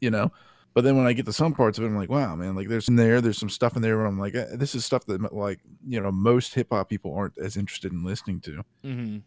you 0.00 0.10
know. 0.10 0.30
But 0.72 0.84
then 0.84 0.96
when 0.96 1.06
I 1.06 1.14
get 1.14 1.26
to 1.26 1.32
some 1.32 1.52
parts 1.52 1.78
of 1.78 1.84
it, 1.84 1.88
I'm 1.88 1.96
like, 1.96 2.10
wow, 2.10 2.36
man, 2.36 2.54
like 2.54 2.68
there's 2.68 2.88
in 2.88 2.94
there, 2.96 3.20
there's 3.20 3.38
some 3.38 3.48
stuff 3.50 3.74
in 3.76 3.82
there 3.82 3.96
where 3.96 4.06
I'm 4.06 4.18
like, 4.18 4.34
eh, 4.36 4.46
this 4.54 4.74
is 4.74 4.84
stuff 4.84 5.04
that 5.06 5.32
like 5.34 5.58
you 5.86 6.00
know 6.00 6.12
most 6.12 6.54
hip 6.54 6.68
hop 6.70 6.88
people 6.90 7.14
aren't 7.14 7.36
as 7.38 7.56
interested 7.56 7.92
in 7.92 8.04
listening 8.04 8.40
to, 8.42 8.62
Mm-hmm. 8.84 9.18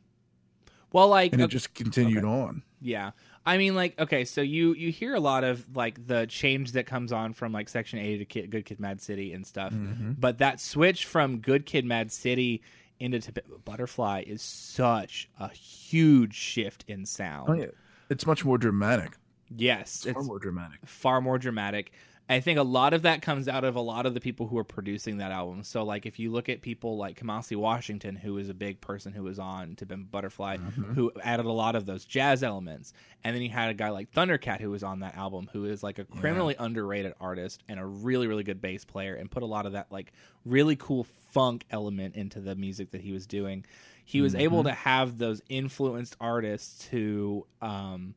Well, 0.91 1.07
like 1.07 1.33
and 1.33 1.41
uh, 1.41 1.45
it 1.45 1.49
just 1.49 1.73
continued 1.73 2.23
on. 2.23 2.61
Yeah. 2.79 3.11
I 3.45 3.57
mean 3.57 3.75
like 3.75 3.99
okay, 3.99 4.23
so 4.25 4.41
you 4.41 4.73
you 4.73 4.91
hear 4.91 5.13
a 5.15 5.19
lot 5.19 5.43
of 5.43 5.65
like 5.75 6.07
the 6.07 6.25
change 6.27 6.71
that 6.73 6.85
comes 6.85 7.11
on 7.11 7.33
from 7.33 7.51
like 7.51 7.67
Section 7.69 7.99
80 7.99 8.17
to 8.19 8.25
Kid, 8.25 8.49
Good 8.51 8.65
Kid 8.65 8.79
Mad 8.79 9.01
City 9.01 9.33
and 9.33 9.45
stuff. 9.45 9.73
Mhm. 9.73 10.15
But 10.19 10.37
that 10.37 10.59
switch 10.61 11.05
from 11.05 11.39
Good 11.39 11.65
Kid 11.65 11.85
Mad 11.85 12.11
City 12.11 12.61
into 12.99 13.19
To 13.19 13.33
Butterfly 13.65 14.23
is 14.27 14.41
such 14.41 15.29
a 15.39 15.49
huge 15.49 16.35
shift 16.35 16.85
in 16.87 17.05
sound. 17.05 17.49
Oh 17.49 17.53
yeah, 17.53 17.65
it's 18.09 18.25
much 18.25 18.45
more 18.45 18.57
dramatic. 18.57 19.17
Yes, 19.55 20.05
It's, 20.05 20.13
far 20.13 20.23
more 20.23 20.39
dramatic. 20.39 20.79
far 20.85 21.21
more 21.21 21.37
dramatic. 21.37 21.91
I 22.29 22.39
think 22.39 22.57
a 22.57 22.63
lot 22.63 22.93
of 22.93 23.01
that 23.01 23.21
comes 23.21 23.49
out 23.49 23.65
of 23.65 23.75
a 23.75 23.81
lot 23.81 24.05
of 24.05 24.13
the 24.13 24.21
people 24.21 24.47
who 24.47 24.57
are 24.57 24.63
producing 24.63 25.17
that 25.17 25.31
album. 25.31 25.63
So, 25.63 25.83
like, 25.83 26.05
if 26.05 26.19
you 26.19 26.31
look 26.31 26.47
at 26.47 26.61
people 26.61 26.95
like 26.95 27.19
Kamasi 27.19 27.57
Washington, 27.57 28.15
who 28.15 28.37
is 28.37 28.47
a 28.47 28.53
big 28.53 28.79
person 28.79 29.11
who 29.11 29.23
was 29.23 29.39
on 29.39 29.75
To 29.75 29.85
Butterfly, 29.85 30.55
who 30.57 31.11
added 31.21 31.45
a 31.45 31.51
lot 31.51 31.75
of 31.75 31.85
those 31.85 32.05
jazz 32.05 32.41
elements, 32.41 32.93
and 33.25 33.35
then 33.35 33.41
you 33.41 33.49
had 33.49 33.69
a 33.69 33.73
guy 33.73 33.89
like 33.89 34.11
Thundercat 34.13 34.61
who 34.61 34.71
was 34.71 34.83
on 34.83 35.01
that 35.01 35.17
album, 35.17 35.49
who 35.51 35.65
is 35.65 35.83
like 35.83 35.99
a 35.99 36.05
criminally 36.05 36.55
underrated 36.57 37.13
artist 37.19 37.61
and 37.67 37.77
a 37.77 37.85
really, 37.85 38.27
really 38.27 38.43
good 38.43 38.61
bass 38.61 38.85
player, 38.85 39.15
and 39.15 39.29
put 39.29 39.43
a 39.43 39.47
lot 39.47 39.65
of 39.65 39.73
that 39.73 39.91
like 39.91 40.13
really 40.45 40.77
cool 40.77 41.03
funk 41.31 41.65
element 41.71 42.15
into 42.15 42.39
the 42.39 42.55
music 42.55 42.91
that 42.91 43.01
he 43.01 43.11
was 43.11 43.27
doing. 43.27 43.65
He 44.05 44.21
was 44.21 44.33
able 44.35 44.63
to 44.63 44.71
have 44.71 45.17
those 45.17 45.41
influenced 45.49 46.15
artists 46.19 46.85
who 46.85 47.47
um, 47.61 48.15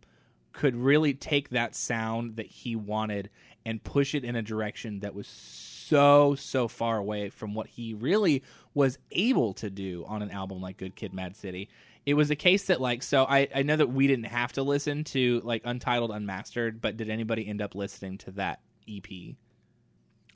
could 0.52 0.75
really 0.75 1.14
take 1.14 1.50
that 1.50 1.75
sound 1.75 2.36
that 2.36 2.46
he 2.46 2.76
wanted 2.76 3.30
and 3.66 3.82
push 3.82 4.14
it 4.14 4.25
in 4.25 4.37
a 4.37 4.42
direction 4.42 5.00
that 5.00 5.12
was 5.12 5.26
so 5.26 6.37
so 6.37 6.68
far 6.68 6.96
away 6.99 7.28
from 7.30 7.52
what 7.52 7.66
he 7.66 7.94
really 7.94 8.44
was 8.75 8.96
able 9.11 9.52
to 9.54 9.68
do 9.68 10.04
on 10.06 10.23
an 10.23 10.30
album 10.30 10.61
like 10.62 10.76
Good 10.76 10.94
Kid 10.94 11.12
Mad 11.12 11.37
City. 11.37 11.68
It 12.06 12.14
was 12.14 12.30
a 12.30 12.37
case 12.37 12.66
that 12.66 12.80
like 12.80 13.02
so 13.02 13.25
I 13.25 13.49
I 13.52 13.62
know 13.62 13.75
that 13.76 13.88
we 13.88 14.06
didn't 14.06 14.26
have 14.26 14.52
to 14.52 14.62
listen 14.62 15.02
to 15.04 15.40
like 15.44 15.62
Untitled 15.64 16.12
Unmastered, 16.12 16.80
but 16.80 16.96
did 16.96 17.11
anybody 17.11 17.46
end 17.46 17.61
up 17.61 17.75
listening 17.75 18.18
to 18.18 18.30
that 18.32 18.61
EP? 18.88 19.35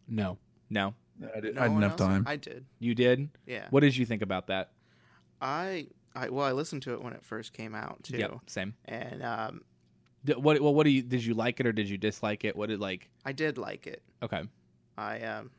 No. 0.09 0.37
No. 0.69 0.95
I, 1.35 1.41
did, 1.41 1.55
No 1.55 1.63
I 1.63 1.69
didn't 1.69 1.83
have 1.83 1.93
else? 1.93 2.01
time. 2.01 2.25
I 2.27 2.35
did. 2.35 2.67
You 2.81 2.97
did? 2.97 3.29
Yeah. 3.47 3.69
What 3.71 3.81
did 3.81 3.97
you 3.97 4.05
think 4.05 4.23
about 4.23 4.49
that? 4.49 4.73
I 5.41 5.87
I 6.17 6.31
well 6.31 6.47
I 6.47 6.53
listened 6.53 6.83
to 6.83 6.95
it 6.95 7.03
when 7.03 7.13
it 7.13 7.23
first 7.23 7.53
came 7.53 7.77
out 7.77 8.03
too. 8.03 8.17
Yep, 8.19 8.33
same. 8.49 8.75
And 8.87 9.23
um 9.23 9.63
D- 10.25 10.35
what? 10.35 10.61
Well, 10.61 10.75
what 10.75 10.85
do 10.85 10.91
you? 10.91 11.03
Did 11.03 11.25
you 11.25 11.35
like 11.35 11.61
it 11.61 11.67
or 11.67 11.73
did 11.73 11.89
you 11.89 11.99
dislike 11.99 12.45
it? 12.45 12.57
What 12.57 12.69
did 12.69 12.81
like? 12.81 13.09
I 13.25 13.33
did 13.33 13.59
like 13.59 13.87
it. 13.87 14.03
Okay. 14.23 14.43
I 14.99 15.21
um, 15.23 15.51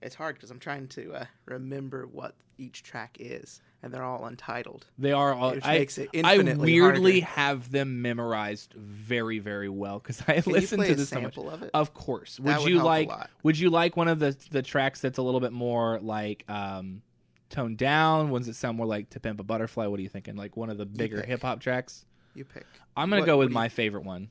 it's 0.00 0.14
hard 0.14 0.36
because 0.36 0.50
I'm 0.50 0.58
trying 0.60 0.88
to 0.88 1.14
uh, 1.14 1.24
remember 1.46 2.06
what 2.06 2.34
each 2.58 2.82
track 2.82 3.16
is, 3.18 3.60
and 3.82 3.92
they're 3.92 4.04
all 4.04 4.24
untitled. 4.26 4.86
They 4.98 5.12
are 5.12 5.34
all. 5.34 5.52
Which 5.52 5.64
I, 5.64 5.78
makes 5.78 5.98
it 5.98 6.10
I 6.24 6.38
weirdly 6.38 7.20
harder. 7.20 7.40
have 7.40 7.72
them 7.72 8.02
memorized 8.02 8.74
very, 8.74 9.38
very 9.40 9.68
well 9.68 9.98
because 9.98 10.20
I 10.28 10.40
Can 10.40 10.42
play 10.42 10.60
to 10.60 10.94
this 10.94 11.08
so 11.08 11.20
much. 11.20 11.34
sample 11.34 11.50
of 11.50 11.62
it? 11.62 11.70
Of 11.74 11.94
course. 11.94 12.38
Would 12.38 12.56
would 12.58 12.68
you 12.68 12.82
like? 12.82 13.08
lot. 13.08 13.30
Would 13.42 13.58
you 13.58 13.70
like 13.70 13.96
one 13.96 14.08
of 14.08 14.18
the 14.18 14.36
the 14.50 14.62
tracks 14.62 15.00
that's 15.00 15.18
a 15.18 15.22
little 15.22 15.40
bit 15.40 15.52
more 15.52 15.98
like 16.00 16.44
um, 16.48 17.02
toned 17.48 17.78
down? 17.78 18.30
Ones 18.30 18.46
that 18.46 18.54
sound 18.54 18.76
more 18.76 18.86
like 18.86 19.10
"To 19.10 19.20
Pimp 19.20 19.40
a 19.40 19.44
Butterfly"? 19.44 19.86
What 19.86 19.98
are 19.98 20.02
you 20.02 20.08
thinking? 20.08 20.36
Like 20.36 20.56
one 20.56 20.70
of 20.70 20.78
the 20.78 20.86
bigger 20.86 21.22
hip 21.22 21.42
hop 21.42 21.60
tracks? 21.60 22.04
You 22.34 22.44
pick. 22.44 22.66
I'm 22.96 23.10
gonna 23.10 23.22
What- 23.22 23.26
go 23.26 23.38
with 23.38 23.48
do 23.48 23.52
you- 23.52 23.54
my 23.54 23.68
favorite 23.68 24.04
one. 24.04 24.30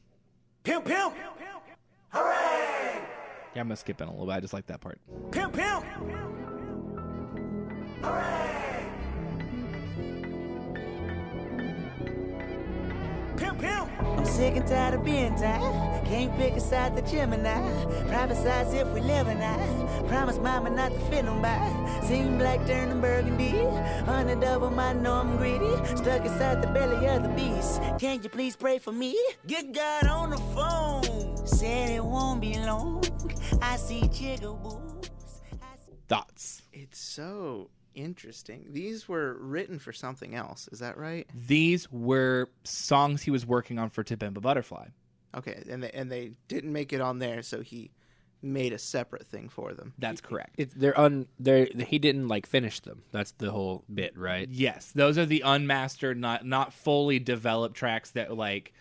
Pimp, 0.63 0.86
pimp, 0.86 1.15
Yeah, 2.13 3.60
I'm 3.60 3.67
gonna 3.67 3.75
skip 3.75 4.00
it 4.01 4.08
a 4.08 4.12
little 4.12 4.25
bit. 4.27 4.34
I 4.34 4.39
just 4.39 4.53
like 4.53 4.67
that 4.67 4.79
part. 4.81 5.00
pimp, 5.31 5.53
pimp. 5.53 5.86
Pimp, 13.38 13.60
pimp. 13.60 13.91
I'm 14.32 14.38
sick 14.38 14.56
and 14.56 14.66
tired 14.66 14.94
of 14.94 15.04
being 15.04 15.36
tired. 15.36 16.06
Can't 16.06 16.34
pick 16.38 16.54
a 16.54 16.62
side 16.62 16.96
the 16.96 17.02
Gemini. 17.02 17.60
Private 18.08 18.38
sides 18.38 18.74
if 18.74 18.88
we 18.94 19.02
live 19.02 19.28
and 19.28 19.44
I. 19.44 20.08
Promise 20.08 20.38
mama 20.38 20.70
not 20.70 20.94
to 20.94 21.00
fit 21.12 21.26
them 21.26 21.42
by. 21.42 21.60
Seen 22.04 22.38
black 22.38 22.66
turning 22.66 23.02
burgundy. 23.02 23.50
Hundred 24.06 24.42
of 24.46 24.62
them, 24.62 24.80
I 24.80 24.94
know 24.94 25.16
I'm 25.16 25.36
greedy. 25.36 25.76
Stuck 25.98 26.24
inside 26.26 26.62
the 26.62 26.68
belly 26.68 27.06
of 27.08 27.24
the 27.24 27.30
beast. 27.30 27.82
Can 28.00 28.24
you 28.24 28.30
please 28.30 28.56
pray 28.56 28.78
for 28.80 28.94
me? 28.94 29.20
Get 29.48 29.74
God 29.74 30.08
on 30.08 30.30
the 30.30 30.38
phone. 30.56 31.36
Said 31.46 31.90
it 31.90 32.04
won't 32.04 32.40
be 32.40 32.58
long. 32.60 33.04
I 33.62 33.76
see 33.76 34.04
jigaboos. 34.04 35.10
I 35.62 35.76
see- 35.86 35.98
Thoughts? 36.08 36.62
It's 36.72 37.00
so 37.02 37.70
interesting. 37.96 38.68
These 38.70 39.08
were 39.08 39.38
written 39.40 39.80
for 39.80 39.94
something 39.94 40.36
else. 40.36 40.70
Is 40.72 40.80
that 40.80 40.98
right? 40.98 41.28
These 41.34 41.92
were 41.92 42.50
songs 42.64 43.22
he 43.22 43.32
was 43.32 43.46
working 43.46 43.80
on 43.80 43.90
for 43.90 44.04
"To 44.04 44.18
Pimp 44.18 44.38
a 44.38 44.42
Butterfly." 44.42 44.88
Okay, 45.36 45.64
and 45.70 45.84
they 45.84 45.92
and 45.92 46.12
they 46.12 46.34
didn't 46.48 46.74
make 46.74 46.94
it 46.94 47.02
on 47.02 47.20
there, 47.20 47.42
so 47.42 47.62
he 47.62 47.92
made 48.42 48.74
a 48.74 48.78
separate 48.78 49.28
thing 49.28 49.50
for 49.50 49.74
them. 49.74 49.94
That's 50.00 50.22
correct. 50.22 50.56
It, 50.58 50.72
they're 50.78 51.00
un. 51.00 51.28
They're 51.40 51.68
he 51.88 52.00
didn't 52.00 52.28
like 52.28 52.46
finish 52.46 52.80
them. 52.80 53.04
That's 53.12 53.32
the 53.34 53.52
whole 53.52 53.84
bit, 53.94 54.18
right? 54.18 54.48
Yes, 54.50 54.92
those 54.94 55.18
are 55.18 55.26
the 55.26 55.42
unmastered, 55.46 56.18
not 56.18 56.46
not 56.46 56.74
fully 56.74 57.20
developed 57.20 57.76
tracks 57.76 58.12
that 58.12 58.36
like 58.36 58.74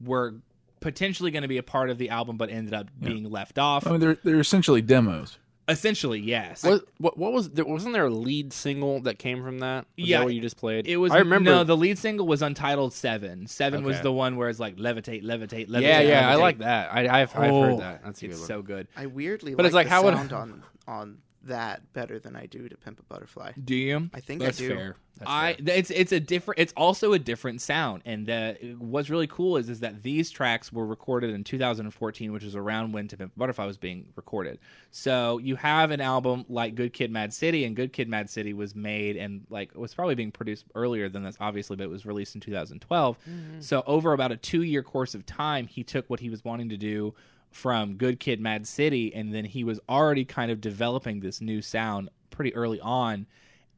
were 0.00 0.36
potentially 0.80 1.30
going 1.30 1.42
to 1.42 1.48
be 1.48 1.58
a 1.58 1.62
part 1.62 1.90
of 1.90 1.98
the 1.98 2.10
album, 2.10 2.36
but 2.36 2.50
ended 2.50 2.74
up 2.74 2.88
being 3.00 3.30
left 3.30 3.58
off. 3.58 3.86
I 3.86 3.90
mean, 3.90 4.00
they're 4.00 4.18
they're 4.22 4.40
essentially 4.40 4.82
demos. 4.82 5.38
Essentially, 5.68 6.18
yes. 6.20 6.64
What, 6.64 6.84
what 6.96 7.18
what 7.18 7.32
was 7.32 7.50
there? 7.50 7.64
Wasn't 7.66 7.92
there 7.92 8.06
a 8.06 8.10
lead 8.10 8.52
single 8.54 9.00
that 9.02 9.18
came 9.18 9.42
from 9.42 9.58
that? 9.58 9.84
Was 9.98 10.08
Yeah, 10.08 10.18
that 10.20 10.24
what 10.24 10.34
you 10.34 10.40
just 10.40 10.56
played. 10.56 10.86
It 10.86 10.96
was 10.96 11.12
I 11.12 11.18
remember. 11.18 11.50
no. 11.50 11.62
The 11.64 11.76
lead 11.76 11.98
single 11.98 12.26
was 12.26 12.40
Untitled 12.40 12.94
Seven. 12.94 13.46
Seven 13.46 13.84
was 13.84 14.00
the 14.00 14.10
one 14.12 14.36
where 14.36 14.48
it's 14.48 14.58
like 14.58 14.76
levitate, 14.76 15.22
levitate, 15.24 15.68
levitate. 15.68 15.82
yeah, 15.82 16.00
yeah, 16.00 16.30
I 16.30 16.36
like 16.36 16.58
that. 16.58 16.90
I, 16.92 17.22
I've, 17.22 17.36
I've 17.36 17.52
Oh, 17.52 17.62
heard 17.62 17.80
that. 17.80 18.02
That's 18.04 18.18
a 18.18 18.26
good 18.26 18.30
It's 18.30 18.40
one. 18.40 18.46
so 18.48 18.62
good. 18.62 18.88
I 18.96 19.06
weirdly 19.06 19.54
But 19.54 19.64
like 19.64 19.68
it's 19.70 19.74
like, 19.74 19.86
the 19.88 19.90
how 19.90 20.04
would- 20.04 20.14
sound 20.14 20.32
on 20.32 20.62
on 20.86 21.18
that 21.44 21.92
better 21.92 22.18
than 22.18 22.36
I 22.36 22.46
do 22.46 22.68
to 22.68 22.76
Pimp 22.76 22.98
a 22.98 23.02
Butterfly. 23.04 23.52
Do 23.64 23.74
you? 23.74 24.10
I 24.12 24.20
think 24.20 24.40
That's 24.42 24.58
I 24.60 24.62
do. 24.62 24.68
fair. 24.74 24.96
That's 25.18 25.30
I 25.30 25.54
fair. 25.54 25.76
it's 25.76 25.90
it's 25.90 26.12
a 26.12 26.20
different 26.20 26.60
it's 26.60 26.72
also 26.76 27.12
a 27.12 27.18
different 27.18 27.60
sound 27.60 28.02
and 28.04 28.30
uh, 28.30 28.52
what's 28.78 29.10
really 29.10 29.26
cool 29.26 29.56
is 29.56 29.68
is 29.68 29.80
that 29.80 30.04
these 30.04 30.30
tracks 30.30 30.72
were 30.72 30.86
recorded 30.86 31.30
in 31.30 31.42
2014 31.42 32.32
which 32.32 32.44
is 32.44 32.54
around 32.54 32.92
when 32.92 33.08
To 33.08 33.16
Pimp 33.16 33.32
a 33.34 33.38
Butterfly 33.38 33.64
was 33.66 33.76
being 33.76 34.06
recorded 34.14 34.60
so 34.92 35.38
you 35.38 35.56
have 35.56 35.90
an 35.90 36.00
album 36.00 36.44
like 36.48 36.76
Good 36.76 36.92
Kid 36.92 37.10
Mad 37.10 37.34
City 37.34 37.64
and 37.64 37.74
Good 37.74 37.92
Kid 37.92 38.08
Mad 38.08 38.30
City 38.30 38.52
was 38.52 38.76
made 38.76 39.16
and 39.16 39.44
like 39.50 39.74
was 39.74 39.92
probably 39.92 40.14
being 40.14 40.30
produced 40.30 40.66
earlier 40.76 41.08
than 41.08 41.24
this 41.24 41.36
obviously 41.40 41.74
but 41.76 41.82
it 41.84 41.90
was 41.90 42.06
released 42.06 42.36
in 42.36 42.40
2012 42.40 43.18
so 43.58 43.82
over 43.88 44.12
about 44.12 44.30
a 44.30 44.36
2 44.36 44.62
year 44.62 44.84
course 44.84 45.16
of 45.16 45.26
time 45.26 45.66
he 45.66 45.82
took 45.82 46.08
what 46.08 46.20
he 46.20 46.30
was 46.30 46.44
wanting 46.44 46.68
to 46.68 46.76
do 46.76 47.12
from 47.50 47.94
Good 47.94 48.20
Kid 48.20 48.40
Mad 48.40 48.66
City 48.66 49.14
and 49.14 49.34
then 49.34 49.44
he 49.44 49.64
was 49.64 49.80
already 49.88 50.24
kind 50.24 50.50
of 50.50 50.60
developing 50.60 51.20
this 51.20 51.40
new 51.40 51.62
sound 51.62 52.10
pretty 52.30 52.54
early 52.54 52.80
on 52.80 53.26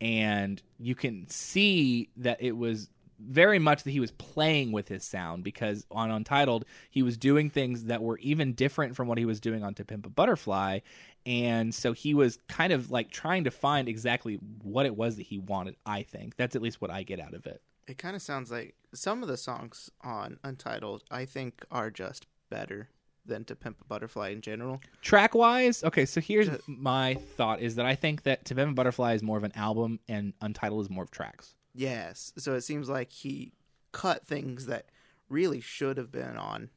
and 0.01 0.63
you 0.79 0.95
can 0.95 1.29
see 1.29 2.09
that 2.17 2.39
it 2.41 2.57
was 2.57 2.89
very 3.21 3.59
much 3.59 3.83
that 3.83 3.91
he 3.91 4.01
was 4.01 4.13
playing 4.13 4.73
with 4.73 4.89
his 4.89 5.05
sound 5.05 5.45
because 5.45 5.87
on 5.91 6.11
Untitled 6.11 6.65
he 6.91 7.03
was 7.03 7.17
doing 7.17 7.51
things 7.51 7.85
that 7.85 8.03
were 8.03 8.19
even 8.19 8.55
different 8.55 8.97
from 8.97 9.09
what 9.09 9.19
he 9.19 9.25
was 9.25 9.41
doing 9.41 9.63
on 9.63 9.75
To 9.75 9.85
Pimp 9.85 10.07
a 10.07 10.11
Butterfly, 10.11 10.81
and 11.27 11.75
so 11.75 11.93
he 11.93 12.15
was 12.15 12.39
kind 12.49 12.73
of 12.73 12.91
like 12.91 13.11
trying 13.11 13.45
to 13.45 13.51
find 13.51 13.89
exactly 13.89 14.39
what 14.63 14.87
it 14.87 14.97
was 14.97 15.17
that 15.17 15.27
he 15.27 15.39
wanted. 15.39 15.77
I 15.85 16.03
think 16.03 16.37
that's 16.37 16.57
at 16.57 16.63
least 16.63 16.81
what 16.81 16.91
I 16.91 17.03
get 17.03 17.21
out 17.21 17.35
of 17.35 17.47
it. 17.47 17.61
It 17.87 17.99
kind 17.99 18.17
of 18.17 18.23
sounds 18.23 18.51
like 18.51 18.75
some 18.95 19.23
of 19.23 19.29
the 19.29 19.37
songs 19.37 19.91
on 20.03 20.39
Untitled. 20.43 21.03
I 21.11 21.25
think 21.25 21.65
are 21.71 21.91
just 21.91 22.27
better 22.49 22.89
than 23.31 23.45
To 23.47 23.57
Pimp 23.57 23.81
a 23.81 23.85
Butterfly 23.85 24.29
in 24.29 24.43
general. 24.43 24.83
Track 25.01 25.35
wise, 25.35 25.83
okay, 25.83 26.05
so 26.05 26.21
here's 26.21 26.51
my 26.67 27.15
thought: 27.15 27.61
is 27.61 27.77
that 27.77 27.87
I 27.87 27.95
think 27.95 28.25
that 28.25 28.45
To 28.47 28.55
Pimp 28.55 28.73
a 28.73 28.75
Butterfly 28.75 29.15
is 29.15 29.23
more 29.23 29.39
of 29.39 29.45
an 29.45 29.53
album, 29.55 30.01
and 30.07 30.35
Untitled 30.43 30.83
is 30.83 30.91
more 30.91 31.05
of 31.05 31.11
tracks. 31.11 31.55
Yes, 31.75 32.35
so 32.37 32.55
it 32.55 32.61
seems 32.61 32.91
like 32.91 33.11
he 33.11 33.53
cut 33.93 34.27
things 34.27 34.67
that 34.67 34.87
really 35.29 35.61
should 35.61 35.97
have 35.97 36.13
been 36.13 36.37
on 36.37 36.69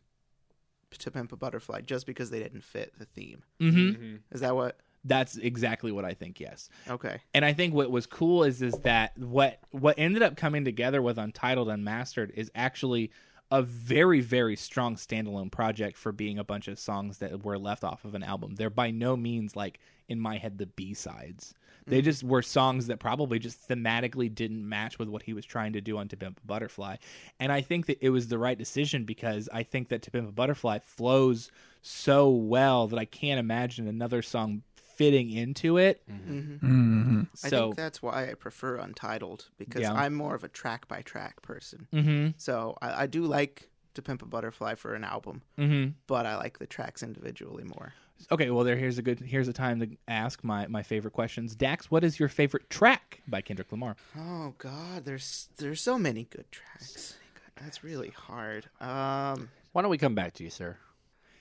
To 1.00 1.12
Pimp 1.12 1.33
a 1.33 1.36
Butterfly 1.36 1.81
just 1.81 2.05
because 2.05 2.29
they 2.29 2.39
didn't 2.39 2.63
fit 2.63 2.93
the 2.98 3.05
theme. 3.05 3.43
Mm-hmm. 3.60 4.15
Is 4.31 4.41
that 4.41 4.55
what? 4.55 4.79
That's 5.05 5.36
exactly 5.36 5.91
what 5.91 6.05
I 6.05 6.13
think. 6.13 6.39
Yes. 6.39 6.69
Okay. 6.89 7.17
And 7.33 7.43
I 7.43 7.51
think 7.51 7.74
what 7.74 7.91
was 7.91 8.05
cool 8.05 8.45
is 8.45 8.62
is 8.62 8.74
that 8.83 9.17
what 9.17 9.60
what 9.72 9.95
ended 9.98 10.22
up 10.22 10.38
coming 10.38 10.63
together 10.63 11.01
with 11.01 11.17
Untitled 11.17 11.67
Unmastered 11.67 12.31
is 12.36 12.50
actually 12.55 13.12
a 13.53 13.62
very 13.62 14.19
very 14.19 14.55
strong 14.55 14.95
standalone 14.95 15.51
project 15.51 15.95
for 15.95 16.12
being 16.12 16.39
a 16.39 16.43
bunch 16.43 16.67
of 16.67 16.79
songs 16.79 17.19
that 17.19 17.43
were 17.45 17.60
left 17.60 17.83
off 17.83 18.03
of 18.03 18.15
an 18.15 18.24
album. 18.24 18.55
They're 18.55 18.72
by 18.72 18.89
no 18.89 19.15
means 19.15 19.55
like 19.55 19.79
in 20.10 20.19
my 20.19 20.38
head 20.38 20.57
the 20.57 20.65
B 20.65 20.95
sides. 20.95 21.53
They 21.86 21.98
mm-hmm. 21.98 22.05
just 22.05 22.24
were 22.24 22.41
songs 22.41 22.88
that 22.88 23.00
probably 23.00 23.38
just 23.38 23.69
thematically 23.69 24.33
didn't 24.33 24.67
match 24.67 24.98
with 24.98 25.07
what 25.07 25.22
he 25.22 25.33
was 25.33 25.45
trying 25.45 25.74
to 25.74 25.81
do 25.81 26.00
on 26.00 26.07
To 26.07 26.17
Pimp 26.17 26.39
a 26.43 26.48
Butterfly. 26.48 26.95
And 27.39 27.51
I 27.51 27.62
think 27.62 27.86
that 27.86 28.00
it 28.01 28.10
was 28.10 28.27
the 28.27 28.39
right 28.39 28.57
decision 28.57 29.05
because 29.05 29.50
I 29.53 29.62
think 29.62 29.89
that 29.89 30.01
To 30.03 30.12
Pimp 30.12 30.29
a 30.29 30.31
Butterfly 30.31 30.79
flows 30.79 31.51
so 31.83 32.29
well 32.29 32.88
that 32.88 32.98
I 32.98 33.05
can't 33.05 33.39
imagine 33.39 33.88
another 33.88 34.24
song 34.24 34.63
fitting 34.95 35.29
into 35.31 35.77
it. 35.77 36.01
hmm 36.07 36.55
hmm 36.57 37.21
I 37.43 37.50
think 37.50 37.75
that's 37.75 38.01
why 38.01 38.29
I 38.29 38.33
prefer 38.35 38.75
Untitled 38.77 39.50
because 39.57 39.81
Yeah. 39.81 39.93
I'm 39.93 40.13
more 40.13 40.35
of 40.35 40.43
a 40.43 40.47
track 40.47 40.88
by 40.88 41.01
track 41.01 41.41
person. 41.41 41.88
hmm 41.91 42.29
So 42.38 42.77
I, 42.81 43.03
I 43.03 43.07
do 43.07 43.23
like 43.23 43.69
To 43.95 44.01
Pimp 44.01 44.21
a 44.21 44.25
Butterfly 44.25 44.75
for 44.75 44.93
an 44.95 45.03
album, 45.03 45.41
hmm 45.57 45.89
but 46.07 46.25
I 46.25 46.35
like 46.38 46.59
the 46.59 46.67
tracks 46.67 47.03
individually 47.03 47.63
more. 47.63 47.93
Okay, 48.31 48.50
well 48.51 48.63
there 48.63 48.77
here's 48.77 48.97
a 48.97 49.01
good 49.01 49.19
here's 49.19 49.47
a 49.47 49.53
time 49.53 49.79
to 49.81 49.88
ask 50.07 50.43
my 50.43 50.67
my 50.67 50.83
favorite 50.83 51.12
questions. 51.13 51.55
Dax, 51.55 51.91
what 51.91 52.03
is 52.03 52.19
your 52.19 52.29
favorite 52.29 52.69
track 52.69 53.21
by 53.27 53.41
Kendrick 53.41 53.71
Lamar? 53.71 53.95
Oh 54.17 54.53
God, 54.57 55.03
there's 55.05 55.50
there's 55.57 55.81
so 55.81 55.97
many 55.97 56.23
good 56.25 56.50
tracks. 56.51 57.15
That's 57.55 57.83
really 57.83 58.09
hard. 58.09 58.65
Um, 58.81 59.50
Why 59.73 59.81
don't 59.81 59.91
we 59.91 59.97
come 59.97 60.15
back 60.15 60.33
to 60.35 60.43
you, 60.43 60.50
sir? 60.50 60.77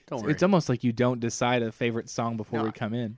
Don't 0.07 0.21
worry. 0.21 0.31
It's 0.33 0.43
almost 0.43 0.69
like 0.69 0.83
you 0.83 0.91
don't 0.91 1.19
decide 1.19 1.63
a 1.63 1.71
favorite 1.71 2.09
song 2.09 2.37
before 2.37 2.59
No. 2.59 2.65
we 2.65 2.71
come 2.71 2.93
in. 2.93 3.17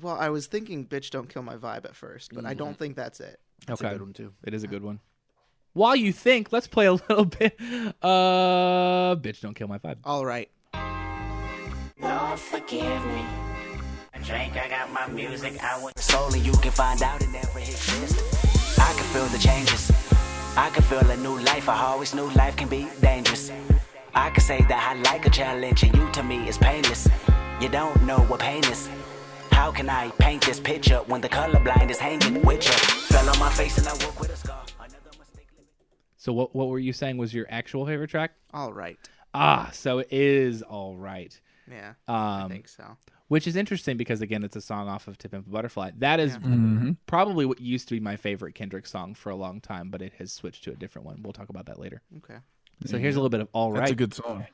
Well, 0.00 0.16
I 0.18 0.28
was 0.30 0.46
thinking 0.46 0.86
"Bitch 0.86 1.10
Don't 1.10 1.28
Kill 1.28 1.42
My 1.42 1.56
Vibe" 1.56 1.84
at 1.84 1.94
first, 1.94 2.32
but 2.34 2.44
I 2.44 2.54
don't 2.54 2.78
think 2.78 2.96
that's 2.96 3.20
it. 3.20 3.38
That's 3.66 3.80
okay. 3.80 3.90
a 3.90 3.92
good 3.92 4.02
one 4.02 4.12
too. 4.12 4.32
It 4.44 4.54
is 4.54 4.64
a 4.64 4.68
good 4.68 4.82
one. 4.82 5.00
While 5.74 5.96
you 5.96 6.12
think, 6.12 6.52
let's 6.52 6.66
play 6.66 6.86
a 6.86 6.92
little 7.08 7.24
bit. 7.24 7.58
Uh, 8.02 9.16
bitch, 9.16 9.40
don't 9.40 9.54
kill 9.54 9.68
my 9.68 9.78
vibe. 9.78 9.98
All 10.04 10.26
right. 10.26 10.50
Lord, 12.00 12.38
forgive 12.38 13.06
me. 13.06 13.24
I 14.14 14.18
drank, 14.22 14.56
I 14.56 14.68
got 14.68 14.92
my 14.92 15.06
music. 15.08 15.62
I 15.62 15.80
was 15.82 15.92
solely 15.96 16.40
you 16.40 16.52
can 16.52 16.72
find 16.72 17.02
out 17.02 17.22
it 17.22 17.30
never 17.30 17.58
exists. 17.58 18.78
I 18.78 18.92
can 18.94 19.04
feel 19.04 19.26
the 19.26 19.38
changes. 19.38 19.90
I 20.56 20.68
can 20.70 20.82
feel 20.82 21.08
a 21.08 21.16
new 21.16 21.38
life. 21.40 21.68
I 21.68 21.80
always 21.84 22.14
knew 22.14 22.28
life 22.32 22.56
can 22.56 22.68
be 22.68 22.86
dangerous. 23.00 23.50
I 24.14 24.28
can 24.30 24.42
say 24.42 24.60
that 24.68 24.94
I 24.94 25.00
like 25.00 25.24
a 25.24 25.30
challenge, 25.30 25.82
and 25.84 25.96
you 25.96 26.10
to 26.10 26.22
me 26.22 26.48
is 26.48 26.58
painless. 26.58 27.08
You 27.60 27.68
don't 27.70 28.02
know 28.02 28.18
what 28.18 28.40
pain 28.40 28.62
is. 28.64 28.88
How 29.62 29.70
can 29.70 29.88
I 29.88 30.10
paint 30.18 30.44
this 30.44 30.58
picture 30.58 30.98
when 31.06 31.20
the 31.20 31.28
colorblind 31.28 31.88
is 31.88 31.96
hanging 32.00 32.42
with 32.42 32.64
you? 32.66 32.72
Fell 33.16 33.30
on 33.30 33.38
my 33.38 33.48
face 33.48 33.78
and 33.78 33.86
I 33.86 33.92
woke 34.04 34.18
with 34.18 34.32
a 34.32 34.36
scar. 34.36 34.60
Another 34.80 35.16
mistake. 35.16 35.46
So 36.16 36.32
what 36.32 36.52
what 36.52 36.66
were 36.66 36.80
you 36.80 36.92
saying 36.92 37.16
was 37.16 37.32
your 37.32 37.46
actual 37.48 37.86
favorite 37.86 38.10
track? 38.10 38.32
All 38.52 38.72
right. 38.72 38.98
Ah, 39.32 39.70
so 39.72 40.00
it 40.00 40.08
is 40.10 40.62
all 40.62 40.96
right. 40.96 41.40
Yeah, 41.70 41.92
I 42.08 42.42
Um, 42.42 42.50
think 42.50 42.66
so. 42.66 42.96
which 43.28 43.46
is 43.46 43.54
interesting 43.54 43.96
because 43.96 44.20
again, 44.20 44.42
it's 44.42 44.56
a 44.56 44.60
song 44.60 44.88
off 44.88 45.06
of 45.06 45.16
Tip 45.16 45.32
and 45.32 45.48
Butterfly. 45.48 45.92
That 45.98 46.18
is 46.18 46.34
hmm 46.34 46.90
probably 47.06 47.46
what 47.46 47.60
used 47.60 47.86
to 47.86 47.94
be 47.94 48.00
my 48.00 48.16
favorite 48.16 48.56
Kendrick 48.56 48.88
song 48.88 49.14
for 49.14 49.30
a 49.30 49.36
long 49.36 49.60
time, 49.60 49.90
but 49.90 50.02
it 50.02 50.14
has 50.14 50.32
switched 50.32 50.64
to 50.64 50.72
a 50.72 50.74
different 50.74 51.06
one. 51.06 51.22
We'll 51.22 51.34
talk 51.34 51.50
about 51.50 51.66
that 51.66 51.78
later. 51.78 52.02
Okay. 52.16 52.38
So 52.86 52.98
here's 52.98 53.14
a 53.14 53.18
little 53.20 53.30
bit 53.30 53.42
of 53.42 53.48
"All 53.52 53.70
Right." 53.70 53.82
That's 53.82 53.92
a 53.92 53.94
good 53.94 54.14
song. 54.14 54.44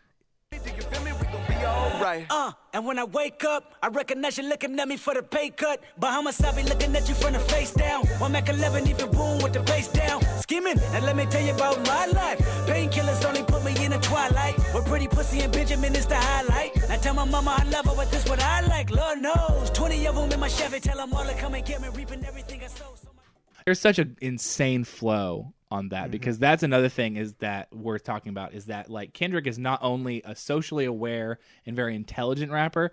Uh, 2.30 2.52
and 2.72 2.84
when 2.86 2.98
I 2.98 3.04
wake 3.04 3.44
up, 3.44 3.74
I 3.82 3.88
recognize 3.88 4.38
you 4.38 4.48
looking 4.48 4.78
at 4.78 4.88
me 4.88 4.96
for 4.96 5.14
the 5.14 5.22
pay 5.22 5.50
cut. 5.50 5.82
Bahamas, 5.98 6.40
I 6.42 6.54
be 6.54 6.62
looking 6.62 6.94
at 6.96 7.08
you 7.08 7.14
from 7.14 7.32
the 7.32 7.38
face 7.40 7.72
down. 7.72 8.06
One 8.18 8.32
Mac 8.32 8.48
11, 8.48 8.86
even 8.88 9.10
boom 9.10 9.38
with 9.42 9.52
the 9.52 9.60
bass 9.60 9.88
down. 9.88 10.22
Skimming, 10.40 10.78
and 10.78 11.04
let 11.04 11.16
me 11.16 11.26
tell 11.26 11.42
you 11.42 11.52
about 11.54 11.84
my 11.86 12.06
life. 12.06 12.38
Painkillers 12.66 13.24
only 13.24 13.42
put 13.42 13.64
me 13.64 13.72
in 13.84 13.90
the 13.92 13.98
twilight. 13.98 14.56
With 14.74 14.86
pretty 14.86 15.08
pussy 15.08 15.40
and 15.40 15.52
Benjamin 15.52 15.94
is 15.96 16.06
the 16.06 16.16
highlight. 16.16 16.72
I 16.90 16.96
tell 16.96 17.14
my 17.14 17.24
mama 17.24 17.56
I 17.58 17.64
love 17.70 17.86
her, 17.86 17.94
but 17.96 18.10
this 18.10 18.24
what 18.28 18.42
I 18.42 18.60
like. 18.66 18.90
Lord 18.90 19.20
knows, 19.20 19.70
20 19.70 20.06
of 20.06 20.14
them 20.14 20.30
in 20.32 20.40
my 20.40 20.48
Chevy. 20.48 20.80
Tell 20.80 20.96
them 20.96 21.12
all 21.14 21.24
to 21.24 21.34
come 21.34 21.54
and 21.54 21.64
get 21.64 21.80
me, 21.80 21.88
reaping 21.94 22.24
everything 22.24 22.60
I 22.62 22.68
sow. 22.68 22.94
So 22.94 23.08
much- 23.14 23.24
there's 23.64 23.80
such 23.80 23.98
an 23.98 24.16
insane 24.20 24.84
flow 24.84 25.52
on 25.70 25.84
Mm-hmm. 25.84 25.88
that 25.90 26.10
because 26.10 26.38
that's 26.38 26.62
another 26.62 26.88
thing 26.88 27.16
is 27.16 27.34
that 27.40 27.72
worth 27.74 28.02
talking 28.04 28.30
about 28.30 28.54
is 28.54 28.66
that 28.66 28.88
like 28.90 29.12
Kendrick 29.12 29.46
is 29.46 29.58
not 29.58 29.78
only 29.82 30.22
a 30.24 30.34
socially 30.34 30.84
aware 30.86 31.38
and 31.66 31.76
very 31.76 31.94
intelligent 31.94 32.50
rapper, 32.52 32.92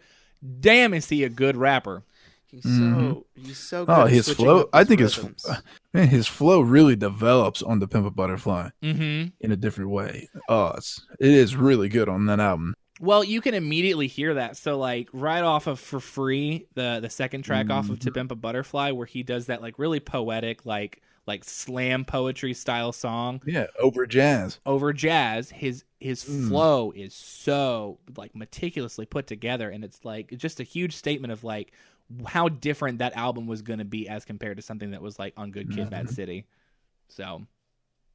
damn 0.60 0.94
is 0.94 1.08
he 1.10 1.24
a 1.24 1.30
good 1.30 1.56
rapper. 1.58 2.04
He's 2.48 2.64
so 2.64 3.26
he's 3.36 3.58
so 3.58 3.86
good. 3.86 3.92
Oh, 3.92 4.06
his 4.06 4.30
flow. 4.30 4.62
up 4.62 4.70
I 4.72 4.84
think 4.84 5.02
his 5.02 5.20
man, 5.94 6.08
his 6.08 6.28
flow 6.28 6.62
really 6.62 6.96
develops 6.96 7.62
on 7.62 7.80
the 7.80 7.88
Pimp 7.88 8.06
a 8.06 8.12
Butterfly 8.12 8.70
Mm-hmm. 8.84 9.28
in 9.40 9.52
a 9.52 9.56
different 9.58 9.90
way. 9.90 10.30
Oh, 10.48 10.74
it's, 10.78 11.06
it 11.20 11.32
is 11.32 11.56
really 11.56 11.90
good 11.90 12.08
on 12.08 12.28
that 12.28 12.40
album. 12.40 12.76
Well, 13.02 13.26
you 13.26 13.42
can 13.42 13.56
immediately 13.56 14.08
hear 14.08 14.36
that. 14.36 14.56
So 14.56 14.78
like 14.78 15.10
right 15.12 15.44
off 15.44 15.68
of 15.68 15.80
For 15.82 16.00
Free, 16.00 16.68
the 16.76 17.00
the 17.02 17.10
second 17.10 17.42
track 17.42 17.70
off 17.70 17.86
Mm-hmm. 17.86 17.94
of 17.94 18.00
To 18.02 18.12
Pimp 18.12 18.32
a 18.32 18.36
Butterfly, 18.36 18.92
where 18.92 19.08
he 19.08 19.24
does 19.24 19.48
that 19.48 19.62
like 19.62 19.78
really 19.80 20.00
poetic, 20.00 20.66
like 20.66 21.02
like 21.28 21.44
slam 21.44 22.06
poetry 22.06 22.54
style 22.54 22.92
song. 22.92 23.42
Yeah, 23.46 23.68
over 23.80 24.06
jazz. 24.06 24.60
over 24.66 24.94
jazz 24.94 25.50
his 25.50 25.84
his 26.00 26.24
Mm. 26.24 26.48
flow 26.50 26.92
is 26.92 27.14
so 27.16 28.00
like 28.16 28.36
meticulously 28.36 29.06
put 29.06 29.26
together 29.28 29.70
and 29.70 29.84
it's 29.84 30.06
like 30.06 30.32
just 30.38 30.60
a 30.60 30.64
huge 30.64 30.96
statement 30.96 31.32
of 31.32 31.44
like 31.44 31.72
how 32.28 32.48
different 32.50 33.00
that 33.00 33.16
album 33.18 33.48
was 33.48 33.64
going 33.64 33.80
to 33.80 33.86
be 33.86 34.08
as 34.08 34.24
compared 34.26 34.58
to 34.58 34.62
something 34.62 34.92
that 34.92 35.02
was 35.02 35.18
like 35.18 35.34
on 35.36 35.50
good 35.50 35.72
kid 35.72 35.90
bad 35.90 36.06
Mm-hmm. 36.06 36.14
city 36.14 36.46
so 37.08 37.42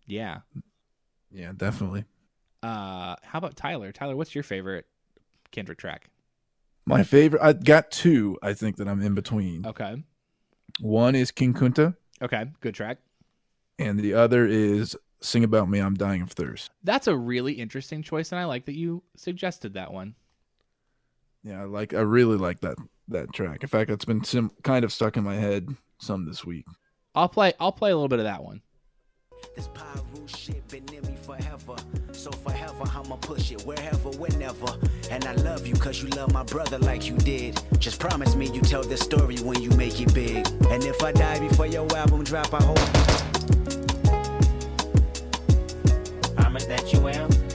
yeah 0.07 0.40
Yeah, 1.33 1.50
definitely. 1.57 2.05
uh 2.62 3.17
how 3.25 3.38
about 3.38 3.57
tyler 3.57 3.90
tyler 3.90 4.14
what's 4.14 4.35
your 4.35 4.45
favorite 4.45 4.87
kendrick 5.50 5.79
track 5.79 6.11
My 6.87 7.02
favorite. 7.02 7.43
I 7.43 7.52
got 7.55 7.90
two. 7.90 8.38
I 8.43 8.52
think 8.52 8.76
that 8.76 8.87
I'm 8.88 9.00
in 9.02 9.14
between. 9.14 9.67
okay 9.67 10.02
One 10.81 11.14
is 11.17 11.31
King 11.33 11.55
Kunta, 11.55 11.97
okay 12.22 12.46
good 12.60 12.74
track 12.74 12.98
and 13.78 13.98
the 13.98 14.14
other 14.14 14.46
is 14.46 14.96
"Sing 15.20 15.44
About 15.44 15.68
Me." 15.68 15.78
I'm 15.78 15.94
dying 15.94 16.22
of 16.22 16.30
thirst. 16.32 16.70
that's 16.84 17.06
a 17.06 17.16
really 17.16 17.52
interesting 17.54 18.02
choice 18.02 18.32
and 18.32 18.38
i 18.40 18.44
like 18.44 18.64
that 18.66 18.74
you 18.76 19.02
suggested 19.16 19.74
that 19.74 19.92
one 19.92 20.14
Yeah, 21.42 21.62
I 21.62 21.64
like. 21.64 21.94
I 21.94 22.00
really 22.00 22.36
like 22.36 22.60
that 22.60 22.76
that 23.08 23.32
track. 23.32 23.62
In 23.62 23.68
fact, 23.68 23.90
it's 23.90 24.04
been 24.04 24.22
sim- 24.22 24.52
kind 24.62 24.84
of 24.84 24.92
stuck 24.92 25.16
in 25.16 25.24
my 25.24 25.34
head 25.34 25.74
some 25.98 26.24
this 26.26 26.44
week. 26.44 26.64
i'll 27.14 27.28
play 27.28 27.52
i'll 27.58 27.72
play 27.72 27.90
a 27.90 27.94
little 27.96 28.08
bit 28.08 28.18
of 28.20 28.24
that 28.26 28.42
one 28.44 28.60
This 29.56 29.68
Pyro 29.74 30.26
shit 30.26 30.66
been 30.68 30.84
in 30.94 31.02
me 31.06 31.16
forever. 31.22 31.76
So 32.20 32.30
forever, 32.32 32.84
I'ma 32.94 33.16
push 33.16 33.50
it 33.50 33.62
wherever, 33.62 34.10
whenever. 34.10 34.76
And 35.10 35.24
I 35.24 35.32
love 35.36 35.66
you 35.66 35.72
cause 35.72 36.02
you 36.02 36.08
love 36.10 36.34
my 36.34 36.42
brother 36.42 36.78
like 36.78 37.08
you 37.08 37.16
did. 37.16 37.58
Just 37.78 37.98
promise 37.98 38.34
me 38.34 38.50
you 38.50 38.60
tell 38.60 38.82
this 38.82 39.00
story 39.00 39.38
when 39.38 39.62
you 39.62 39.70
make 39.70 40.02
it 40.02 40.12
big. 40.12 40.46
And 40.68 40.84
if 40.84 41.02
I 41.02 41.12
die 41.12 41.38
before 41.38 41.64
your 41.64 41.90
album 41.96 42.22
drop, 42.22 42.52
I 42.52 42.62
hope. 42.62 42.76
Promise 46.36 46.66
that 46.66 46.92
you 46.92 47.00
will 47.00 47.50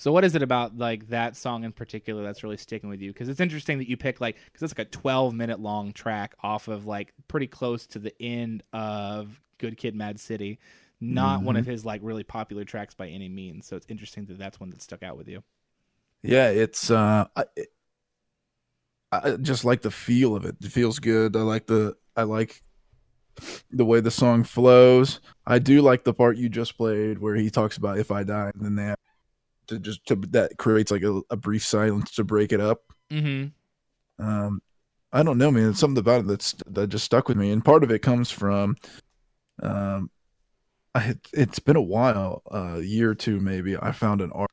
So 0.00 0.12
what 0.12 0.24
is 0.24 0.34
it 0.34 0.40
about 0.40 0.78
like 0.78 1.08
that 1.08 1.36
song 1.36 1.62
in 1.62 1.72
particular 1.72 2.22
that's 2.22 2.42
really 2.42 2.56
sticking 2.56 2.88
with 2.88 3.02
you? 3.02 3.12
Because 3.12 3.28
it's 3.28 3.38
interesting 3.38 3.76
that 3.80 3.88
you 3.90 3.98
pick 3.98 4.18
like 4.18 4.36
because 4.46 4.62
it's 4.62 4.78
like 4.78 4.86
a 4.86 4.90
12 4.90 5.34
minute 5.34 5.60
long 5.60 5.92
track 5.92 6.34
off 6.42 6.68
of 6.68 6.86
like 6.86 7.12
pretty 7.28 7.46
close 7.46 7.86
to 7.88 7.98
the 7.98 8.14
end 8.18 8.62
of 8.72 9.38
Good 9.58 9.76
Kid, 9.76 9.94
Mad 9.94 10.18
City. 10.18 10.58
Not 11.02 11.42
one 11.42 11.56
of 11.56 11.66
his 11.66 11.84
like 11.84 12.00
really 12.02 12.24
popular 12.24 12.64
tracks 12.64 12.94
by 12.94 13.08
any 13.08 13.28
means. 13.28 13.66
So 13.66 13.76
it's 13.76 13.84
interesting 13.90 14.24
that 14.24 14.38
that's 14.38 14.58
one 14.58 14.70
that 14.70 14.80
stuck 14.80 15.02
out 15.02 15.18
with 15.18 15.28
you. 15.28 15.42
Yeah, 16.22 16.48
it's 16.48 16.90
uh, 16.90 17.26
I, 17.36 17.44
I 19.12 19.32
just 19.32 19.66
like 19.66 19.82
the 19.82 19.90
feel 19.90 20.34
of 20.34 20.46
it. 20.46 20.56
It 20.62 20.72
feels 20.72 20.98
good. 20.98 21.36
I 21.36 21.40
like 21.40 21.66
the 21.66 21.94
I 22.16 22.22
like 22.22 22.62
the 23.70 23.84
way 23.84 24.00
the 24.00 24.10
song 24.10 24.44
flows. 24.44 25.20
I 25.46 25.58
do 25.58 25.82
like 25.82 26.04
the 26.04 26.14
part 26.14 26.38
you 26.38 26.48
just 26.48 26.78
played 26.78 27.18
where 27.18 27.34
he 27.36 27.50
talks 27.50 27.76
about 27.76 27.98
if 27.98 28.10
I 28.10 28.22
die, 28.22 28.50
and 28.54 28.64
then 28.64 28.76
they 28.76 28.84
have 28.84 28.96
to 29.70 29.78
just 29.78 30.04
to 30.06 30.16
that 30.30 30.58
creates 30.58 30.90
like 30.90 31.02
a, 31.02 31.20
a 31.30 31.36
brief 31.36 31.64
silence 31.64 32.12
to 32.12 32.24
break 32.24 32.52
it 32.52 32.60
up. 32.60 32.82
Mm-hmm. 33.10 34.24
Um, 34.24 34.60
I 35.12 35.22
don't 35.22 35.38
know, 35.38 35.50
man. 35.50 35.70
It's 35.70 35.80
something 35.80 35.98
about 35.98 36.20
it 36.20 36.26
that's 36.26 36.54
that 36.66 36.88
just 36.88 37.04
stuck 37.04 37.28
with 37.28 37.36
me, 37.36 37.50
and 37.50 37.64
part 37.64 37.82
of 37.82 37.90
it 37.90 38.00
comes 38.00 38.30
from, 38.30 38.76
um, 39.62 40.10
I 40.94 41.14
it's 41.32 41.58
been 41.58 41.76
a 41.76 41.82
while, 41.82 42.42
uh, 42.52 42.76
a 42.76 42.82
year 42.82 43.10
or 43.10 43.14
two 43.14 43.40
maybe. 43.40 43.76
I 43.76 43.92
found 43.92 44.20
an 44.20 44.32
article 44.32 44.46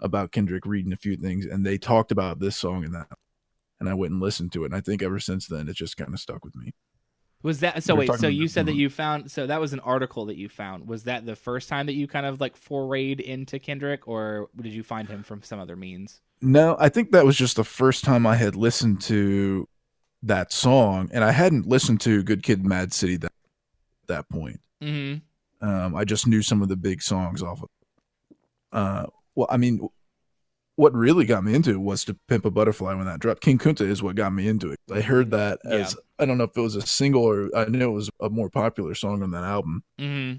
about 0.00 0.32
Kendrick 0.32 0.66
reading 0.66 0.92
a 0.92 0.96
few 0.96 1.16
things, 1.16 1.46
and 1.46 1.64
they 1.64 1.78
talked 1.78 2.12
about 2.12 2.40
this 2.40 2.56
song 2.56 2.84
and 2.84 2.94
that, 2.94 3.08
and 3.80 3.88
I 3.88 3.94
went 3.94 4.12
and 4.12 4.22
listened 4.22 4.52
to 4.52 4.62
it, 4.62 4.66
and 4.66 4.76
I 4.76 4.80
think 4.80 5.02
ever 5.02 5.18
since 5.18 5.46
then 5.46 5.68
it 5.68 5.76
just 5.76 5.96
kind 5.96 6.12
of 6.12 6.20
stuck 6.20 6.44
with 6.44 6.56
me. 6.56 6.74
Was 7.42 7.60
that 7.60 7.82
so? 7.82 7.94
We 7.94 8.06
Wait, 8.08 8.20
so 8.20 8.28
you 8.28 8.46
said 8.46 8.66
that 8.66 8.74
you 8.74 8.88
found 8.88 9.30
so 9.30 9.46
that 9.46 9.60
was 9.60 9.72
an 9.72 9.80
article 9.80 10.26
that 10.26 10.36
you 10.36 10.48
found. 10.48 10.86
Was 10.86 11.04
that 11.04 11.26
the 11.26 11.34
first 11.34 11.68
time 11.68 11.86
that 11.86 11.94
you 11.94 12.06
kind 12.06 12.26
of 12.26 12.40
like 12.40 12.56
forayed 12.56 13.20
into 13.20 13.58
Kendrick, 13.58 14.06
or 14.06 14.48
did 14.60 14.72
you 14.72 14.82
find 14.82 15.08
him 15.08 15.22
from 15.22 15.42
some 15.42 15.58
other 15.58 15.74
means? 15.74 16.20
No, 16.40 16.76
I 16.78 16.88
think 16.88 17.10
that 17.12 17.24
was 17.24 17.36
just 17.36 17.56
the 17.56 17.64
first 17.64 18.04
time 18.04 18.26
I 18.26 18.36
had 18.36 18.54
listened 18.54 19.00
to 19.02 19.68
that 20.22 20.52
song, 20.52 21.10
and 21.12 21.24
I 21.24 21.32
hadn't 21.32 21.66
listened 21.66 22.00
to 22.02 22.22
Good 22.22 22.42
Kid, 22.42 22.64
Mad 22.64 22.92
City 22.92 23.16
that 23.16 23.32
that 24.06 24.28
point. 24.28 24.60
Mm-hmm. 24.80 25.68
Um, 25.68 25.94
I 25.94 26.04
just 26.04 26.26
knew 26.26 26.42
some 26.42 26.62
of 26.62 26.68
the 26.68 26.76
big 26.76 27.02
songs 27.02 27.42
off 27.42 27.62
of. 27.62 27.68
Uh, 28.72 29.06
well, 29.34 29.48
I 29.50 29.56
mean, 29.56 29.88
what 30.82 30.92
really 30.94 31.24
got 31.24 31.44
me 31.44 31.54
into 31.54 31.70
it 31.70 31.80
was 31.80 32.04
to 32.04 32.14
Pimp 32.28 32.44
a 32.44 32.50
Butterfly 32.50 32.92
when 32.94 33.06
that 33.06 33.20
dropped. 33.20 33.40
King 33.40 33.56
Kunta 33.56 33.82
is 33.82 34.02
what 34.02 34.16
got 34.16 34.32
me 34.32 34.48
into 34.48 34.72
it. 34.72 34.80
I 34.92 35.00
heard 35.00 35.30
that 35.30 35.60
as 35.64 35.96
I 36.18 36.24
don't 36.24 36.38
know 36.38 36.44
if 36.44 36.56
it 36.56 36.60
was 36.60 36.74
a 36.74 36.82
single 36.84 37.22
or 37.22 37.48
I 37.56 37.66
knew 37.66 37.88
it 37.88 37.92
was 37.92 38.10
a 38.20 38.28
more 38.28 38.50
popular 38.50 38.94
song 38.94 39.22
on 39.22 39.30
that 39.30 39.44
album. 39.44 39.84
Mm-hmm. 39.98 40.38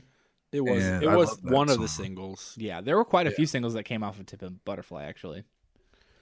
It 0.52 0.62
was 0.62 0.84
And 0.84 1.04
it 1.04 1.08
I 1.10 1.16
was 1.16 1.30
love 1.30 1.42
that 1.44 1.54
one 1.54 1.70
of 1.70 1.80
the 1.80 1.88
singles. 1.88 2.54
Yeah, 2.58 2.82
there 2.82 2.98
were 2.98 3.06
quite 3.06 3.26
a 3.26 3.30
Yeah. 3.30 3.38
few 3.38 3.46
singles 3.46 3.74
that 3.74 3.84
came 3.84 4.04
off 4.04 4.20
of 4.20 4.26
Tip 4.26 4.42
and 4.42 4.64
Butterfly. 4.66 5.04
Actually, 5.06 5.46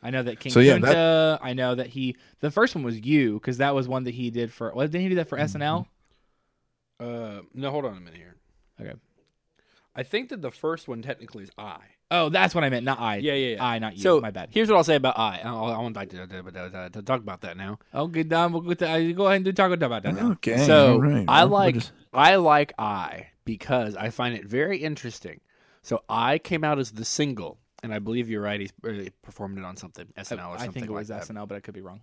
I 0.04 0.10
know 0.12 0.24
that 0.24 0.40
King 0.40 0.52
So, 0.52 0.60
yeah, 0.60 0.78
Kunta. 0.78 1.40
I 1.42 1.54
know 1.54 1.76
that 1.76 1.88
he. 1.88 2.16
The 2.40 2.52
first 2.52 2.76
one 2.76 2.84
was 2.84 3.00
you 3.00 3.34
because 3.34 3.58
that 3.58 3.74
was 3.76 3.88
one 3.88 4.04
that 4.06 4.14
he 4.14 4.30
did 4.30 4.54
for. 4.54 4.72
Well, 4.74 4.88
didn't 4.88 5.02
he 5.02 5.10
do 5.10 5.16
that 5.16 5.28
for 5.28 5.38
Mm-hmm. 5.38 5.58
SNL? 5.62 5.86
Uh, 7.00 7.42
no, 7.54 7.72
hold 7.72 7.86
on 7.86 7.98
a 7.98 8.00
minute 8.00 8.16
here. 8.18 8.36
Okay. 8.80 8.94
I 9.96 10.04
think 10.04 10.30
that 10.30 10.42
the 10.42 10.52
first 10.52 10.88
one 10.88 11.02
technically 11.02 11.44
is 11.44 11.52
I. 11.58 11.80
Oh, 12.14 12.28
that's 12.28 12.54
what 12.54 12.64
I 12.66 12.70
meant. 12.70 12.84
Not 12.86 13.00
I. 13.00 13.16
Yeah, 13.16 13.34
yeah, 13.34 13.56
yeah. 13.56 13.66
I, 13.66 13.80
not 13.80 13.96
you. 13.96 14.02
So 14.04 14.20
My 14.20 14.32
bad. 14.32 14.50
Here's 14.52 14.70
what 14.70 14.76
I'll 14.76 14.84
say 14.84 14.96
about 14.96 15.18
I. 15.18 15.40
I, 15.44 15.50
I 15.50 15.78
want 15.80 15.96
to, 15.96 16.06
to, 16.06 16.28
to, 16.28 16.90
to 16.92 17.02
talk 17.02 17.22
about 17.22 17.42
that 17.42 17.56
now. 17.56 17.80
Okay, 17.96 18.24
Dom, 18.24 18.52
we'll 18.52 18.62
go, 18.62 18.74
to, 18.74 18.90
uh, 18.90 19.12
go 19.14 19.28
ahead 19.28 19.48
and 19.48 19.56
talk 19.56 19.72
about 19.72 20.04
that 20.04 20.14
now. 20.14 20.32
Okay, 20.32 20.66
so 20.66 20.94
all 20.94 21.02
right. 21.02 21.26
I 21.28 21.46
Well, 21.46 21.50
we'll 21.50 21.60
like 21.60 21.76
just- 21.76 21.92
I 22.14 22.36
like 22.36 22.74
I 22.78 23.28
because 23.46 23.96
I 23.96 24.10
find 24.10 24.36
it 24.36 24.46
very 24.46 24.78
interesting. 24.80 25.40
So 25.84 26.04
I 26.10 26.38
came 26.38 26.64
out 26.66 26.78
as 26.80 26.92
the 26.92 27.06
single, 27.06 27.58
and 27.82 27.94
I 27.94 28.00
believe 28.00 28.30
you're 28.30 28.42
right. 28.42 28.60
He's 28.60 28.74
uh, 28.86 29.10
performed 29.24 29.58
it 29.58 29.64
on 29.64 29.78
something 29.78 30.06
SNL 30.18 30.22
or 30.22 30.26
something. 30.26 30.54
I 30.58 30.68
think 30.68 30.76
it 30.86 30.90
like 30.90 30.90
was 31.00 31.08
that. 31.08 31.24
SNL, 31.24 31.48
but 31.48 31.56
I 31.56 31.60
could 31.62 31.74
be 31.74 31.82
wrong. 31.82 32.02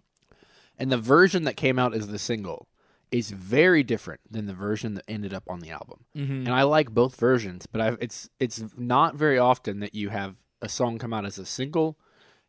And 0.78 0.90
the 0.90 0.96
version 0.98 1.44
that 1.44 1.56
came 1.56 1.78
out 1.78 1.92
as 1.94 2.06
the 2.08 2.18
single 2.18 2.66
is 3.10 3.30
very 3.30 3.82
different 3.82 4.20
than 4.30 4.46
the 4.46 4.54
version 4.54 4.94
that 4.94 5.04
ended 5.08 5.32
up 5.32 5.44
on 5.48 5.60
the 5.60 5.70
album. 5.70 6.04
Mm-hmm. 6.16 6.46
And 6.46 6.50
I 6.50 6.62
like 6.62 6.90
both 6.90 7.16
versions, 7.16 7.66
but 7.66 7.80
I've, 7.80 7.98
it's 8.00 8.28
it's 8.38 8.64
not 8.76 9.14
very 9.14 9.38
often 9.38 9.80
that 9.80 9.94
you 9.94 10.10
have 10.10 10.36
a 10.60 10.68
song 10.68 10.98
come 10.98 11.14
out 11.14 11.24
as 11.24 11.38
a 11.38 11.46
single, 11.46 11.98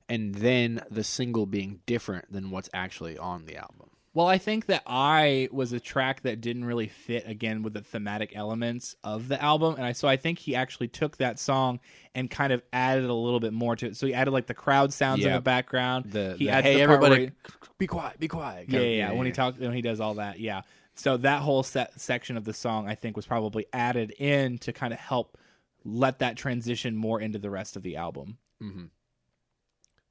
and 0.07 0.35
then 0.35 0.81
the 0.89 1.03
single 1.03 1.45
being 1.45 1.79
different 1.85 2.31
than 2.31 2.51
what's 2.51 2.69
actually 2.73 3.17
on 3.17 3.45
the 3.45 3.57
album. 3.57 3.89
Well, 4.13 4.25
I 4.25 4.39
think 4.39 4.65
that 4.65 4.81
I 4.87 5.49
was 5.51 5.71
a 5.71 5.79
track 5.79 6.21
that 6.23 6.41
didn't 6.41 6.65
really 6.65 6.87
fit 6.87 7.27
again 7.27 7.61
with 7.61 7.73
the 7.73 7.81
thematic 7.81 8.35
elements 8.35 8.95
of 9.03 9.27
the 9.27 9.41
album, 9.41 9.75
and 9.75 9.85
I 9.85 9.91
so 9.91 10.07
I 10.07 10.17
think 10.17 10.39
he 10.39 10.55
actually 10.55 10.87
took 10.87 11.17
that 11.17 11.37
song 11.37 11.79
and 12.15 12.29
kind 12.29 12.51
of 12.51 12.63
added 12.73 13.05
a 13.05 13.13
little 13.13 13.39
bit 13.39 13.53
more 13.53 13.75
to 13.75 13.85
it. 13.87 13.97
So 13.97 14.07
he 14.07 14.13
added 14.15 14.31
like 14.31 14.47
the 14.47 14.55
crowd 14.55 14.91
sounds 14.93 15.23
in 15.23 15.31
the 15.31 15.41
background. 15.41 16.11
The, 16.11 16.35
he 16.37 16.45
the, 16.45 16.51
adds 16.51 16.65
hey 16.65 16.75
the 16.75 16.81
everybody, 16.81 17.25
he- 17.27 17.31
be 17.77 17.87
quiet, 17.87 18.19
be 18.19 18.27
quiet. 18.27 18.65
yeah, 18.67 18.79
yeah, 18.79 18.85
yeah. 18.85 19.11
When 19.11 19.27
he 19.27 19.31
talks, 19.31 19.59
when 19.59 19.73
he 19.73 19.81
does 19.81 19.99
all 19.99 20.15
that, 20.15 20.39
yeah. 20.39 20.61
So 20.95 21.15
that 21.17 21.41
whole 21.41 21.63
set 21.63 21.99
section 22.01 22.35
of 22.35 22.43
the 22.45 22.53
song, 22.53 22.89
I 22.89 22.95
think, 22.95 23.15
was 23.15 23.25
probably 23.25 23.67
added 23.71 24.11
in 24.17 24.57
to 24.59 24.73
kind 24.73 24.91
of 24.91 24.99
help 24.99 25.37
let 25.85 26.19
that 26.19 26.35
transition 26.35 26.95
more 26.95 27.21
into 27.21 27.39
the 27.39 27.49
rest 27.49 27.75
of 27.75 27.83
the 27.83 27.95
album. 27.95 28.37
hmm 28.59 28.85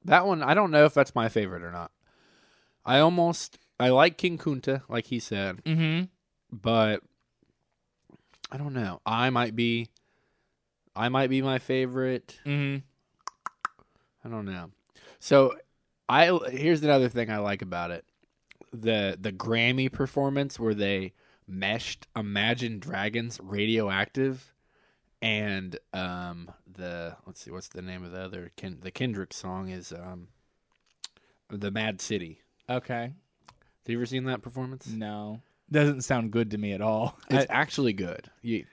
That 0.05 0.25
one, 0.25 0.41
I 0.41 0.53
don't 0.53 0.71
know 0.71 0.85
if 0.85 0.93
that's 0.93 1.13
my 1.13 1.29
favorite 1.29 1.63
or 1.63 1.71
not. 1.71 1.91
I 2.85 2.99
almost 2.99 3.59
I 3.79 3.89
like 3.89 4.17
King 4.17 4.37
Kunta, 4.37 4.81
like 4.89 5.05
he 5.07 5.19
said, 5.19 5.63
Mm-hmm. 5.63 6.05
but 6.51 7.01
I 8.51 8.57
don't 8.57 8.73
know. 8.73 9.01
I 9.05 9.29
might 9.29 9.55
be 9.55 9.89
I 10.95 11.07
might 11.09 11.29
be 11.29 11.41
my 11.41 11.59
favorite. 11.59 12.39
Mm-hmm. 12.45 12.83
I 14.25 14.29
don't 14.29 14.45
know. 14.45 14.71
So 15.19 15.55
I 16.09 16.37
here's 16.51 16.83
another 16.83 17.09
thing 17.09 17.29
I 17.29 17.37
like 17.37 17.61
about 17.61 17.91
it. 17.91 18.05
The 18.73 19.17
the 19.19 19.31
Grammy 19.31 19.91
performance 19.91 20.59
where 20.59 20.73
they 20.73 21.13
meshed 21.47 22.07
Imagine 22.15 22.79
Dragons 22.79 23.39
Radioactive 23.41 24.53
and 25.21 25.77
um 25.93 26.51
the 26.71 27.15
let's 27.25 27.41
see 27.41 27.51
what's 27.51 27.67
the 27.69 27.81
name 27.81 28.03
of 28.03 28.11
the 28.11 28.21
other 28.21 28.51
Ken, 28.57 28.77
the 28.81 28.91
Kendrick 28.91 29.33
song 29.33 29.69
is 29.69 29.91
um 29.93 30.27
the 31.49 31.71
Mad 31.71 32.01
City. 32.01 32.41
Okay. 32.69 33.13
Have 33.85 33.91
you 33.91 33.97
ever 33.97 34.05
seen 34.05 34.25
that 34.25 34.41
performance? 34.41 34.87
No. 34.87 35.41
Doesn't 35.71 36.01
sound 36.01 36.31
good 36.31 36.51
to 36.51 36.57
me 36.57 36.73
at 36.73 36.81
all. 36.81 37.17
It's 37.29 37.49
I- 37.49 37.53
actually 37.53 37.93
good. 37.93 38.29
You 38.41 38.65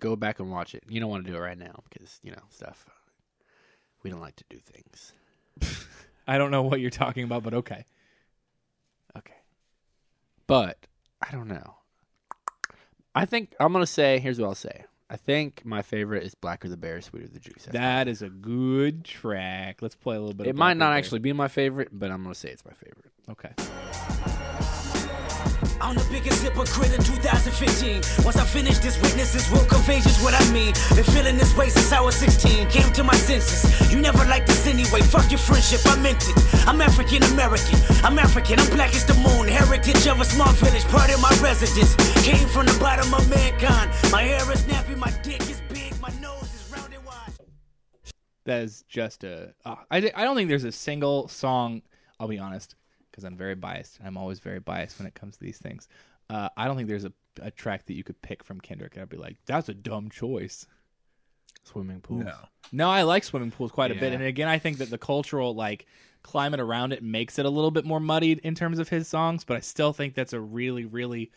go 0.00 0.16
back 0.16 0.40
and 0.40 0.50
watch 0.50 0.74
it. 0.74 0.82
You 0.88 1.00
don't 1.00 1.10
want 1.10 1.24
to 1.24 1.30
do 1.30 1.36
it 1.36 1.40
right 1.40 1.58
now 1.58 1.82
because 1.88 2.18
you 2.22 2.32
know 2.32 2.42
stuff. 2.48 2.86
We 4.02 4.10
don't 4.10 4.20
like 4.20 4.36
to 4.36 4.44
do 4.48 4.58
things. 4.58 5.12
I 6.26 6.38
don't 6.38 6.50
know 6.50 6.62
what 6.62 6.80
you're 6.80 6.90
talking 6.90 7.24
about, 7.24 7.42
but 7.42 7.54
okay. 7.54 7.84
Okay. 9.16 9.34
But 10.46 10.78
I 11.20 11.30
don't 11.32 11.48
know. 11.48 11.74
I 13.14 13.24
think 13.26 13.54
I'm 13.60 13.72
gonna 13.72 13.86
say 13.86 14.18
here's 14.18 14.40
what 14.40 14.46
I'll 14.46 14.54
say. 14.54 14.84
I 15.12 15.16
think 15.16 15.62
my 15.64 15.82
favorite 15.82 16.22
is 16.22 16.36
Blacker 16.36 16.68
the 16.68 16.76
Bear, 16.76 17.00
Sweeter 17.00 17.26
the 17.26 17.40
Juice. 17.40 17.66
That 17.72 18.06
is 18.06 18.22
a 18.22 18.28
good 18.28 19.04
track. 19.04 19.82
Let's 19.82 19.96
play 19.96 20.14
a 20.14 20.20
little 20.20 20.34
bit. 20.34 20.46
it 20.46 20.50
of 20.50 20.56
might 20.56 20.76
not 20.76 20.92
actually 20.92 21.18
be 21.18 21.32
my 21.32 21.48
favorite, 21.48 21.88
but 21.90 22.12
I'm 22.12 22.22
gonna 22.22 22.36
say 22.36 22.50
it's 22.50 22.64
my 22.64 22.72
favorite. 22.72 23.10
Okay. 23.28 24.46
I'm 25.80 25.96
the 25.96 26.06
biggest 26.10 26.42
hypocrite 26.42 26.92
in 26.92 27.02
2015. 27.02 28.24
Once 28.24 28.36
I 28.36 28.44
finish 28.44 28.78
this, 28.78 29.00
witnesses 29.00 29.50
will 29.50 29.64
convey 29.66 30.00
just 30.00 30.22
what 30.22 30.34
I 30.34 30.52
mean. 30.52 30.72
Been 30.94 31.04
feeling 31.04 31.36
this 31.36 31.56
way 31.56 31.68
since 31.68 31.92
I 31.92 32.00
was 32.00 32.16
16. 32.16 32.68
Came 32.68 32.92
to 32.92 33.04
my 33.04 33.14
senses. 33.14 33.68
You 33.92 34.00
never 34.00 34.24
liked 34.24 34.46
this 34.46 34.66
anyway. 34.66 35.00
Fuck 35.02 35.30
your 35.30 35.38
friendship, 35.38 35.80
I 35.86 35.96
meant 36.00 36.22
it. 36.28 36.36
I'm 36.66 36.80
African 36.80 37.22
American. 37.24 37.78
I'm 38.04 38.18
African. 38.18 38.58
I'm 38.60 38.70
black 38.70 38.94
as 38.94 39.04
the 39.04 39.14
moon. 39.14 39.48
Heritage 39.48 40.06
of 40.06 40.20
a 40.20 40.24
small 40.24 40.52
village, 40.54 40.84
part 40.88 41.12
of 41.12 41.20
my 41.20 41.34
residence. 41.42 41.94
Came 42.24 42.48
from 42.48 42.66
the 42.66 42.76
bottom 42.80 43.12
of 43.12 43.28
mankind. 43.28 43.90
My 44.10 44.22
hair 44.22 44.50
is 44.52 44.62
nappy, 44.64 44.96
my 44.96 45.10
dick 45.22 45.42
is 45.42 45.60
big, 45.68 45.98
my 46.00 46.10
nose 46.20 46.48
is 46.54 46.72
round 46.72 46.92
and 46.94 47.04
wide. 47.04 47.32
That 48.44 48.62
is 48.62 48.84
just 48.88 49.24
a. 49.24 49.54
Uh, 49.64 49.76
I 49.90 49.98
I 50.14 50.24
don't 50.24 50.36
think 50.36 50.48
there's 50.48 50.64
a 50.64 50.72
single 50.72 51.28
song. 51.28 51.82
I'll 52.18 52.28
be 52.28 52.38
honest, 52.38 52.74
because 53.20 53.30
I'm 53.30 53.36
very 53.36 53.54
biased. 53.54 53.98
I'm 54.04 54.16
always 54.16 54.38
very 54.38 54.60
biased 54.60 54.98
when 54.98 55.06
it 55.06 55.14
comes 55.14 55.36
to 55.36 55.44
these 55.44 55.58
things. 55.58 55.88
Uh, 56.30 56.48
I 56.56 56.66
don't 56.66 56.76
think 56.76 56.88
there's 56.88 57.04
a, 57.04 57.12
a 57.42 57.50
track 57.50 57.86
that 57.86 57.94
you 57.94 58.02
could 58.04 58.20
pick 58.22 58.42
from 58.42 58.60
Kendrick. 58.60 58.94
and 58.94 59.02
I'd 59.02 59.08
be 59.08 59.16
like, 59.16 59.36
that's 59.46 59.68
a 59.68 59.74
dumb 59.74 60.08
choice. 60.10 60.66
Swimming 61.64 62.00
pool. 62.00 62.18
No. 62.18 62.36
No, 62.72 62.88
I 62.88 63.02
like 63.02 63.24
swimming 63.24 63.50
pools 63.50 63.72
quite 63.72 63.90
a 63.90 63.94
bit, 63.94 64.12
and 64.12 64.22
again, 64.22 64.48
I 64.48 64.58
think 64.58 64.78
that 64.78 64.88
the 64.88 64.96
cultural 64.96 65.54
like 65.54 65.86
climate 66.22 66.60
around 66.60 66.92
it 66.92 67.02
makes 67.02 67.38
it 67.38 67.44
a 67.44 67.50
little 67.50 67.70
bit 67.70 67.84
more 67.84 68.00
muddied 68.00 68.38
in 68.38 68.54
terms 68.54 68.78
of 68.78 68.88
his 68.88 69.08
songs. 69.08 69.44
But 69.44 69.56
I 69.56 69.60
still 69.60 69.92
think 69.92 70.14
that's 70.14 70.32
a 70.32 70.40
really, 70.40 70.84
really 70.86 71.32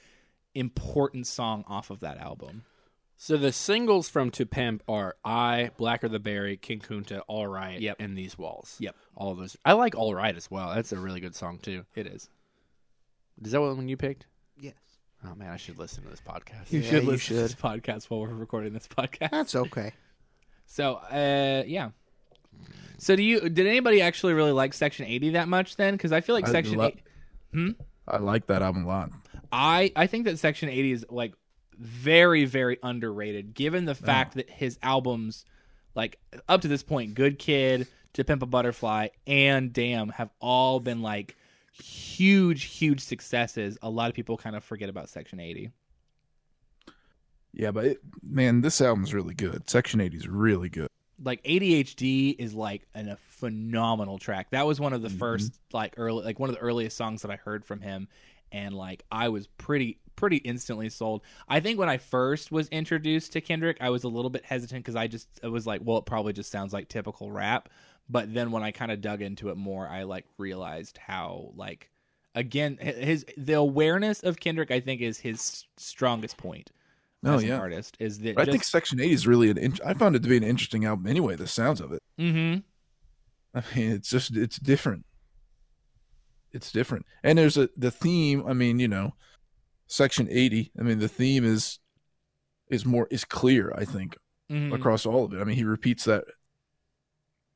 important 0.56 1.28
song 1.28 1.66
off 1.68 1.90
of 1.90 2.00
that 2.02 2.18
album. 2.20 2.64
So 3.18 3.38
the 3.38 3.54
singles 3.54 4.10
from 4.10 4.32
To 4.32 4.46
Pimp 4.46 4.84
are 4.88 5.16
I, 5.24 5.72
Blacker 5.78 6.10
the 6.10 6.20
Berry, 6.20 6.58
King 6.58 6.80
Kunta, 6.80 7.22
All 7.28 7.48
Right, 7.48 7.80
Yep. 7.80 7.98
and 8.00 8.18
These 8.18 8.38
Walls. 8.38 8.76
Yep. 8.80 8.96
All 9.16 9.32
of 9.32 9.38
those. 9.38 9.56
I 9.64 9.74
like 9.74 9.96
All 9.96 10.14
Right 10.14 10.36
as 10.36 10.52
well. 10.52 10.74
That's 10.76 10.92
a 10.92 10.98
really 10.98 11.20
good 11.22 11.36
song 11.36 11.60
too. 11.60 11.86
It 11.96 12.08
is. 12.08 12.30
Is 13.42 13.52
that 13.52 13.62
what 13.62 13.76
one 13.76 13.88
you 13.88 13.96
picked? 13.98 14.26
Yes. 14.58 14.74
Oh 15.26 15.36
man, 15.36 15.52
I 15.52 15.58
should 15.58 15.80
listen 15.80 16.04
to 16.04 16.10
this 16.10 16.22
podcast. 16.22 16.72
You 16.72 16.82
Yeah, 16.82 16.90
should 16.90 17.04
you 17.04 17.10
listen 17.12 17.36
to 17.38 17.42
this 17.44 17.56
podcast 17.56 18.06
while 18.10 18.20
we're 18.22 18.34
recording 18.34 18.74
this 18.74 18.88
podcast. 18.88 19.32
That's 19.32 19.56
okay. 19.56 19.92
So, 20.66 20.94
uh, 20.96 21.64
yeah. 21.68 21.90
So, 22.98 23.16
do 23.18 23.22
you? 23.22 23.42
Did 23.50 23.68
anybody 23.68 24.02
actually 24.02 24.34
really 24.34 24.54
like 24.54 24.74
Section 24.74 25.06
Eighty 25.06 25.32
that 25.32 25.48
much? 25.48 25.76
Then, 25.76 25.94
because 25.94 26.12
I 26.14 26.22
feel 26.22 26.34
like 26.34 26.48
I 26.48 26.52
Section 26.52 26.78
lo- 26.78 26.90
Eight. 27.54 27.76
I 28.08 28.18
like 28.18 28.48
that 28.48 28.62
album 28.64 28.86
a 28.86 28.88
lot. 28.88 29.12
I 29.52 29.92
I 29.96 30.08
think 30.08 30.26
that 30.26 30.40
Section 30.40 30.70
80 30.70 30.92
is 30.92 31.06
like 31.10 31.34
very 31.78 32.46
very 32.46 32.78
underrated 32.84 33.54
given 33.54 33.86
the 33.86 33.96
fact 33.96 34.36
that 34.36 34.50
his 34.50 34.78
albums 34.82 35.46
like 35.96 36.20
up 36.48 36.62
to 36.62 36.68
this 36.68 36.84
point 36.84 37.16
Good 37.16 37.40
Kid, 37.40 37.88
To 38.14 38.24
Pimp 38.24 38.44
a 38.44 38.46
Butterfly 38.46 39.10
and 39.28 39.74
Damn 39.74 40.10
have 40.10 40.30
all 40.40 40.80
been 40.80 41.02
like 41.02 41.36
huge 41.74 42.64
huge 42.64 43.02
successes. 43.02 43.78
A 43.82 43.90
lot 43.90 44.10
of 44.10 44.16
people 44.16 44.38
kind 44.38 44.56
of 44.56 44.64
forget 44.64 44.90
about 44.90 45.10
Section 45.10 45.40
80. 45.40 45.72
Yeah, 47.54 47.72
but 47.72 47.86
it, 47.86 48.00
man, 48.24 48.62
this 48.62 48.82
album's 48.82 49.14
really 49.14 49.36
good. 49.36 49.70
Section 49.70 50.02
80 50.02 50.18
is 50.18 50.28
really 50.28 50.70
good. 50.70 50.88
Like 51.24 51.44
ADHD 51.44 52.36
is 52.38 52.56
like 52.56 52.88
an, 52.96 53.10
a 53.10 53.18
phenomenal 53.18 54.18
track. 54.18 54.50
That 54.50 54.66
was 54.66 54.80
one 54.80 54.94
of 54.94 55.02
the 55.04 55.10
mm-hmm. 55.10 55.20
first 55.20 55.60
like 55.72 55.94
early 55.98 56.24
like 56.24 56.40
one 56.40 56.50
of 56.50 56.56
the 56.56 56.62
earliest 56.62 56.98
songs 56.98 57.22
that 57.22 57.32
I 57.32 57.36
heard 57.36 57.66
from 57.66 57.82
him 57.82 58.08
and 58.52 58.76
like 58.76 59.04
I 59.12 59.30
was 59.30 59.48
pretty 59.48 60.00
pretty 60.16 60.38
instantly 60.38 60.90
sold. 60.90 61.24
I 61.48 61.60
think 61.60 61.80
when 61.80 61.90
I 61.90 61.98
first 61.98 62.52
was 62.52 62.68
introduced 62.70 63.34
to 63.34 63.42
Kendrick, 63.42 63.78
I 63.82 63.90
was 63.90 64.04
a 64.04 64.10
little 64.10 64.30
bit 64.30 64.46
hesitant 64.46 64.86
cuz 64.86 64.96
I 64.96 65.08
just 65.08 65.28
it 65.42 65.48
was 65.48 65.68
like, 65.68 65.82
well, 65.84 65.98
it 65.98 66.06
probably 66.06 66.34
just 66.34 66.52
sounds 66.52 66.74
like 66.74 66.88
typical 66.90 67.32
rap. 67.32 67.70
But 68.10 68.34
then 68.34 68.52
when 68.52 68.64
I 68.64 68.72
kind 68.72 68.92
of 68.92 69.02
dug 69.02 69.22
into 69.22 69.50
it 69.50 69.58
more, 69.58 69.88
I 69.88 70.04
like 70.04 70.26
realized 70.38 70.98
how 70.98 71.54
like 71.56 71.90
again 72.36 72.78
his 72.78 73.26
the 73.38 73.54
awareness 73.54 74.22
of 74.24 74.40
Kendrick 74.40 74.72
I 74.72 74.80
think 74.80 75.02
is 75.02 75.20
his 75.20 75.66
strongest 75.78 76.38
point. 76.38 76.72
Oh, 77.26 77.36
as 77.36 77.44
an 77.44 77.50
yeah. 77.50 77.58
artist 77.60 77.96
is 78.00 78.20
that 78.20 78.38
I 78.38 78.42
just, 78.44 78.52
think 78.52 78.64
Section 78.66 79.00
80 79.00 79.14
is 79.14 79.26
really 79.28 79.50
an. 79.50 79.58
In- 79.58 79.78
I 79.86 79.94
found 79.94 80.16
it 80.16 80.24
to 80.24 80.30
be 80.30 80.36
an 80.36 80.44
interesting 80.44 80.84
album 80.84 81.08
anyway. 81.08 81.36
The 81.38 81.48
sounds 81.48 81.80
of 81.80 81.94
it. 81.94 82.02
Mhm. 82.20 82.64
I 83.56 83.64
mean, 83.76 83.92
it's 83.92 84.10
just 84.10 84.36
it's 84.36 84.58
different. 84.58 85.06
It's 86.52 86.72
different, 86.72 87.06
and 87.24 87.38
there's 87.38 87.58
a 87.58 87.70
the 87.78 87.92
theme. 87.92 88.44
I 88.46 88.54
mean, 88.54 88.80
you 88.80 88.88
know, 88.88 89.16
Section 89.94 90.28
80. 90.32 90.72
I 90.80 90.82
mean, 90.82 90.98
the 90.98 91.08
theme 91.08 91.46
is 91.46 91.78
is 92.68 92.84
more 92.86 93.08
is 93.12 93.24
clear. 93.24 93.72
I 93.76 93.86
think 93.86 94.18
Mhm. 94.50 94.74
across 94.74 95.06
all 95.06 95.24
of 95.26 95.34
it. 95.34 95.40
I 95.40 95.44
mean, 95.44 95.56
he 95.56 95.64
repeats 95.64 96.06
that. 96.06 96.24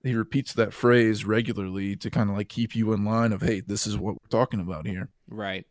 He 0.03 0.13
repeats 0.13 0.53
that 0.53 0.71
phrase 0.73 1.25
regularly 1.25 1.95
to 1.95 2.11
kind 2.11 2.29
of 2.29 2.35
like 2.37 2.47
keep 2.49 2.75
you 2.75 2.93
in 2.93 3.03
line 3.03 3.33
of, 3.33 3.41
hey, 3.41 3.61
this 3.61 3.87
is 3.87 3.97
what 3.97 4.13
we're 4.13 4.29
talking 4.29 4.59
about 4.59 4.85
here. 4.85 5.09
Right. 5.27 5.65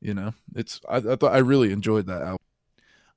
You 0.00 0.14
know, 0.14 0.34
it's 0.56 0.80
I, 0.88 0.96
I 0.96 1.16
thought 1.16 1.32
I 1.32 1.38
really 1.38 1.70
enjoyed 1.70 2.06
that 2.06 2.22
album. 2.22 2.38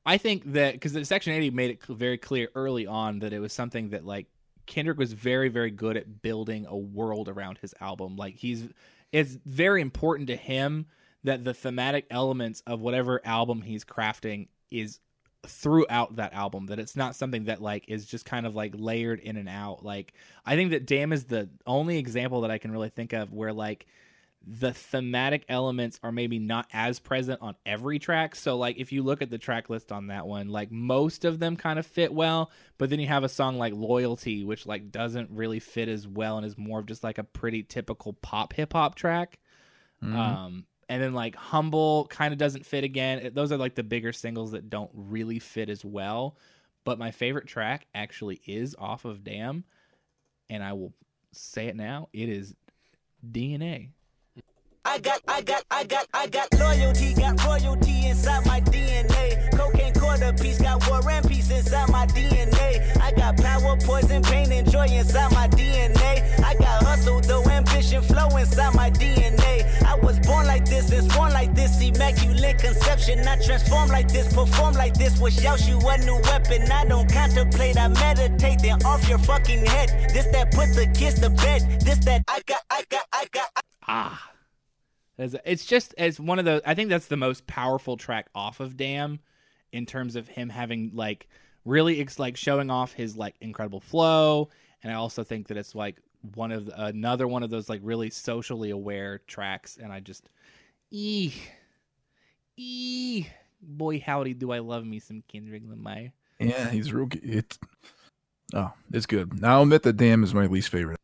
I 0.06 0.19
think 0.19 0.54
that 0.54 0.74
because 0.74 0.93
the 0.93 1.04
Section 1.04 1.34
80 1.34 1.50
made 1.50 1.71
it 1.71 1.84
very 1.84 2.19
clear 2.19 2.50
early 2.54 2.86
on 2.86 3.19
that 3.19 3.34
it 3.34 3.39
was 3.39 3.52
something 3.52 3.89
that 3.89 4.06
like 4.06 4.28
Kendrick 4.67 5.00
was 5.00 5.13
very 5.13 5.50
very 5.50 5.71
good 5.71 5.98
at 5.98 6.21
building 6.21 6.67
a 6.67 6.78
world 6.78 7.28
around 7.30 7.58
his 7.58 7.74
album. 7.82 8.15
Like 8.15 8.36
he's 8.36 8.69
it's 9.12 9.39
very 9.45 9.82
important 9.82 10.28
to 10.28 10.36
him 10.36 10.86
that 11.26 11.44
the 11.44 11.54
thematic 11.54 12.06
elements 12.10 12.62
of 12.66 12.80
whatever 12.80 13.22
album 13.26 13.62
he's 13.62 13.84
crafting 13.84 14.48
is 14.72 15.00
throughout 15.46 16.16
that 16.16 16.34
album 16.34 16.68
that 16.68 16.80
it's 16.80 16.96
not 16.96 17.16
something 17.16 17.46
that 17.46 17.62
like 17.62 17.86
is 17.88 18.06
just 18.06 18.26
kind 18.26 18.48
of 18.48 18.56
like 18.56 18.74
layered 18.76 19.20
in 19.20 19.38
and 19.38 19.48
out 19.48 19.86
like 19.86 20.14
i 20.44 20.56
think 20.56 20.72
that 20.72 20.88
damn 20.88 21.14
is 21.14 21.26
the 21.26 21.48
only 21.68 22.00
example 22.00 22.42
that 22.42 22.50
i 22.50 22.58
can 22.58 22.72
really 22.72 22.90
think 22.90 23.14
of 23.14 23.32
where 23.32 23.54
like 23.54 23.86
the 24.48 24.74
thematic 24.74 25.44
elements 25.50 26.00
are 26.04 26.12
maybe 26.12 26.38
not 26.38 26.68
as 26.72 27.00
present 27.00 27.42
on 27.42 27.56
every 27.66 27.98
track. 27.98 28.36
So 28.36 28.58
like 28.58 28.78
if 28.78 28.92
you 28.92 29.02
look 29.02 29.22
at 29.22 29.32
the 29.32 29.40
track 29.40 29.70
list 29.70 29.92
on 29.92 30.08
that 30.08 30.28
one, 30.28 30.50
like 30.50 30.72
most 30.72 31.26
of 31.26 31.40
them 31.40 31.56
kind 31.56 31.80
of 31.80 31.86
fit 31.86 32.14
well, 32.14 32.52
but 32.78 32.90
then 32.90 33.00
you 33.00 33.08
have 33.08 33.24
a 33.24 33.30
song 33.30 33.58
like 33.58 33.74
Loyalty 33.74 34.44
which 34.44 34.68
like 34.68 34.92
doesn't 34.92 35.32
really 35.32 35.60
fit 35.60 35.90
as 35.90 36.08
well 36.08 36.38
and 36.38 36.46
is 36.46 36.58
more 36.58 36.80
of 36.80 36.86
just 36.86 37.04
like 37.04 37.18
a 37.18 37.24
pretty 37.24 37.64
typical 37.64 38.14
pop 38.14 38.54
hip 38.54 38.74
hop 38.74 38.94
track. 38.96 39.40
Um 40.16 40.66
and 40.89 41.02
then 41.02 41.13
like 41.13 41.36
Humble 41.36 42.08
kind 42.08 42.32
of 42.32 42.38
doesn't 42.38 42.65
fit 42.65 42.84
again. 42.84 43.32
Those 43.34 43.52
are 43.52 43.58
like 43.58 43.76
the 43.76 43.84
bigger 43.84 44.13
singles 44.13 44.52
that 44.52 44.69
don't 44.69 44.91
really 44.93 45.39
fit 45.39 45.69
as 45.69 45.84
well. 45.84 46.38
But 46.84 47.00
my 47.00 47.12
favorite 47.12 47.48
track 47.48 47.88
actually 47.95 48.41
is 48.45 48.76
off 48.78 49.06
of 49.06 49.24
Damn 49.24 49.63
and 50.50 50.63
I 50.63 50.74
will 50.74 50.93
say 51.32 51.67
it 51.67 51.76
now. 51.76 52.10
It 52.13 52.30
is 52.30 52.56
DNA. 53.30 53.89
I 54.88 55.00
got, 55.00 55.19
I 55.28 55.41
got, 55.41 55.63
I 55.71 55.84
got, 55.84 56.08
I 56.13 56.28
got 56.28 56.48
loyalty, 56.60 57.15
got 57.15 57.43
royalty 57.43 58.06
inside 58.06 58.45
my 58.45 58.62
DNA. 58.62 59.52
Cocaine 59.58 59.93
quarter 59.93 60.32
piece, 60.34 60.62
got 60.62 60.88
war 60.88 61.02
and 61.10 61.28
peace 61.28 61.50
inside 61.50 61.89
my 61.89 62.06
DNA. 62.06 62.95
I 63.02 63.12
got 63.12 63.36
power, 63.38 63.78
poison, 63.82 64.21
pain, 64.21 64.52
and 64.52 64.69
joy 64.69 64.86
inside 64.86 65.32
my 65.32 65.48
DNA. 65.48 66.39
I 66.43 66.54
got 66.54 66.84
hustle, 66.84 67.19
though 67.21 67.43
ambition, 67.45 68.04
flow 68.04 68.28
inside 68.38 68.76
my 68.76 68.91
DNA. 68.91 69.65
I 69.84 69.95
was 69.95 70.19
born 70.19 70.45
like 70.45 70.65
this, 70.65 70.91
and 70.91 71.12
born 71.13 71.34
like 71.34 71.56
this, 71.56 71.82
immaculate 71.82 72.60
conception. 72.60 73.28
I 73.28 73.41
transform 73.43 73.89
like 73.89 74.08
this, 74.08 74.32
perform 74.34 74.76
like 74.76 74.93
this, 74.93 75.19
wish 75.19 75.43
out 75.45 75.67
you 75.67 75.80
a 75.80 75.98
new 76.06 76.21
weapon. 76.24 76.71
I 76.71 76.86
don't 76.86 77.12
contemplate, 77.12 77.78
I 77.78 77.88
meditate, 77.88 78.60
then 78.60 78.82
off 78.86 79.10
your 79.10 79.17
fucking 79.17 79.65
head. 79.65 80.12
This 80.13 80.28
that 80.28 80.52
put 80.52 80.74
the 80.76 80.86
kids 80.95 81.19
to 81.21 81.32
bed. 81.32 81.82
This 81.82 81.98
that 82.06 82.21
I 82.28 82.41
got, 82.45 82.62
I 82.69 82.84
got, 82.88 83.06
I 83.12 83.26
got. 83.32 83.50
I 83.56 83.62
Ah. 83.88 84.35
It's 85.17 85.65
just 85.65 85.93
as 85.97 86.19
one 86.19 86.39
of 86.39 86.45
those. 86.45 86.62
I 86.65 86.73
think 86.73 86.89
that's 86.89 87.08
the 87.08 87.17
most 87.17 87.47
powerful 87.47 87.95
track 87.95 88.28
off 88.36 88.60
of 88.60 88.75
Damn, 88.75 89.19
in 89.71 89.86
terms 89.86 90.15
of 90.15 90.28
him 90.28 90.49
having 90.49 90.91
like 90.93 91.28
really 91.63 92.01
ex- 92.01 92.19
like 92.19 92.38
showing 92.38 92.69
off 92.69 92.93
his 92.93 93.15
like 93.15 93.36
incredible 93.39 93.80
flow, 93.80 94.49
and 94.84 94.91
I 94.91 94.95
also 94.95 95.23
think 95.23 95.47
that 95.47 95.58
it's 95.58 95.73
like 95.73 95.97
one 96.34 96.51
of 96.51 96.65
the, 96.65 96.86
another 96.86 97.28
one 97.28 97.43
of 97.43 97.49
those 97.49 97.69
like 97.69 97.80
really 97.84 98.10
socially 98.10 98.71
aware 98.71 99.19
tracks, 99.28 99.78
and 99.82 99.91
I 99.91 100.01
just, 100.01 100.30
ee, 100.91 101.34
ee, 102.58 103.28
boy 103.62 103.99
howdy 103.99 104.34
do 104.34 104.51
I 104.51 104.60
love 104.60 104.86
me 104.86 104.99
some 104.99 105.23
Kendrick 105.28 105.63
Lamar. 105.65 106.12
Yeah, 106.39 106.69
he's 106.69 106.91
real. 106.91 107.08
It's 107.23 107.58
oh, 108.54 108.73
it's 108.91 109.06
good. 109.06 109.39
Now 109.41 109.56
I'll 109.58 109.63
admit 109.63 109.84
that 109.84 109.95
Damn 109.95 110.23
is 110.23 110.34
my 110.34 110.47
least 110.47 110.69
favorite. 110.69 110.99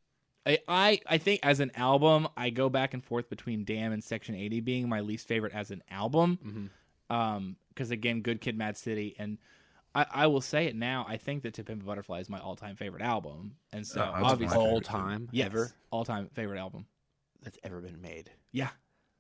I, 0.46 0.60
I 0.68 1.00
I 1.08 1.18
think 1.20 1.40
as 1.44 1.60
an 1.60 1.72
album, 1.76 2.28
I 2.36 2.50
go 2.50 2.70
back 2.70 2.94
and 2.94 3.04
forth 3.04 3.30
between 3.30 3.64
Damn 3.64 3.92
and 3.92 4.04
Section 4.04 4.36
80 4.36 4.60
being 4.62 4.90
my 4.90 5.02
least 5.02 5.28
favorite 5.28 5.54
as 5.54 5.70
an 5.72 5.84
album. 5.92 6.40
Mhm. 7.12 7.16
Um, 7.16 7.56
because 7.70 7.92
again, 7.92 8.22
Good 8.22 8.42
Kid, 8.42 8.58
Mad 8.58 8.76
City, 8.78 9.16
and 9.20 9.38
I, 9.94 10.06
I 10.12 10.28
will 10.28 10.42
say 10.42 10.66
it 10.66 10.76
now. 10.76 11.06
I 11.08 11.18
think 11.18 11.44
that 11.44 11.54
To 11.56 11.64
Pimp 11.64 11.84
a 11.84 11.86
Butterfly 11.86 12.20
is 12.22 12.30
my 12.30 12.40
all-time 12.40 12.76
favorite 12.76 13.02
album, 13.02 13.56
and 13.74 13.86
so 13.86 14.00
that's 14.00 14.24
obviously 14.24 14.58
all-time, 14.58 15.28
yes, 15.32 15.46
ever 15.48 15.72
all-time 15.92 16.30
favorite 16.34 16.60
album. 16.60 16.86
that's 17.42 17.58
ever 17.64 17.82
been 17.82 18.02
made. 18.02 18.30
Yeah, 18.52 18.70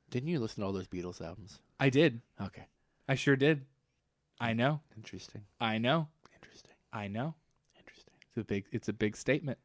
Didn't 0.09 0.29
you 0.29 0.39
listen 0.39 0.61
to 0.61 0.65
all 0.67 0.73
those 0.73 0.87
Beatles 0.87 1.21
albums? 1.21 1.59
I 1.79 1.89
did. 1.89 2.21
Okay, 2.41 2.65
I 3.09 3.15
sure 3.15 3.35
did. 3.35 3.65
I 4.39 4.53
know. 4.53 4.79
interesting, 4.97 5.43
I 5.59 5.77
know. 5.77 6.07
interesting, 6.33 6.73
I 6.93 7.07
know. 7.07 7.35
interesting. 7.77 8.13
It's 8.29 8.37
a 8.37 8.43
big. 8.43 8.65
It's 8.71 8.87
a 8.89 8.93
big 8.93 9.15
statement. 9.17 9.57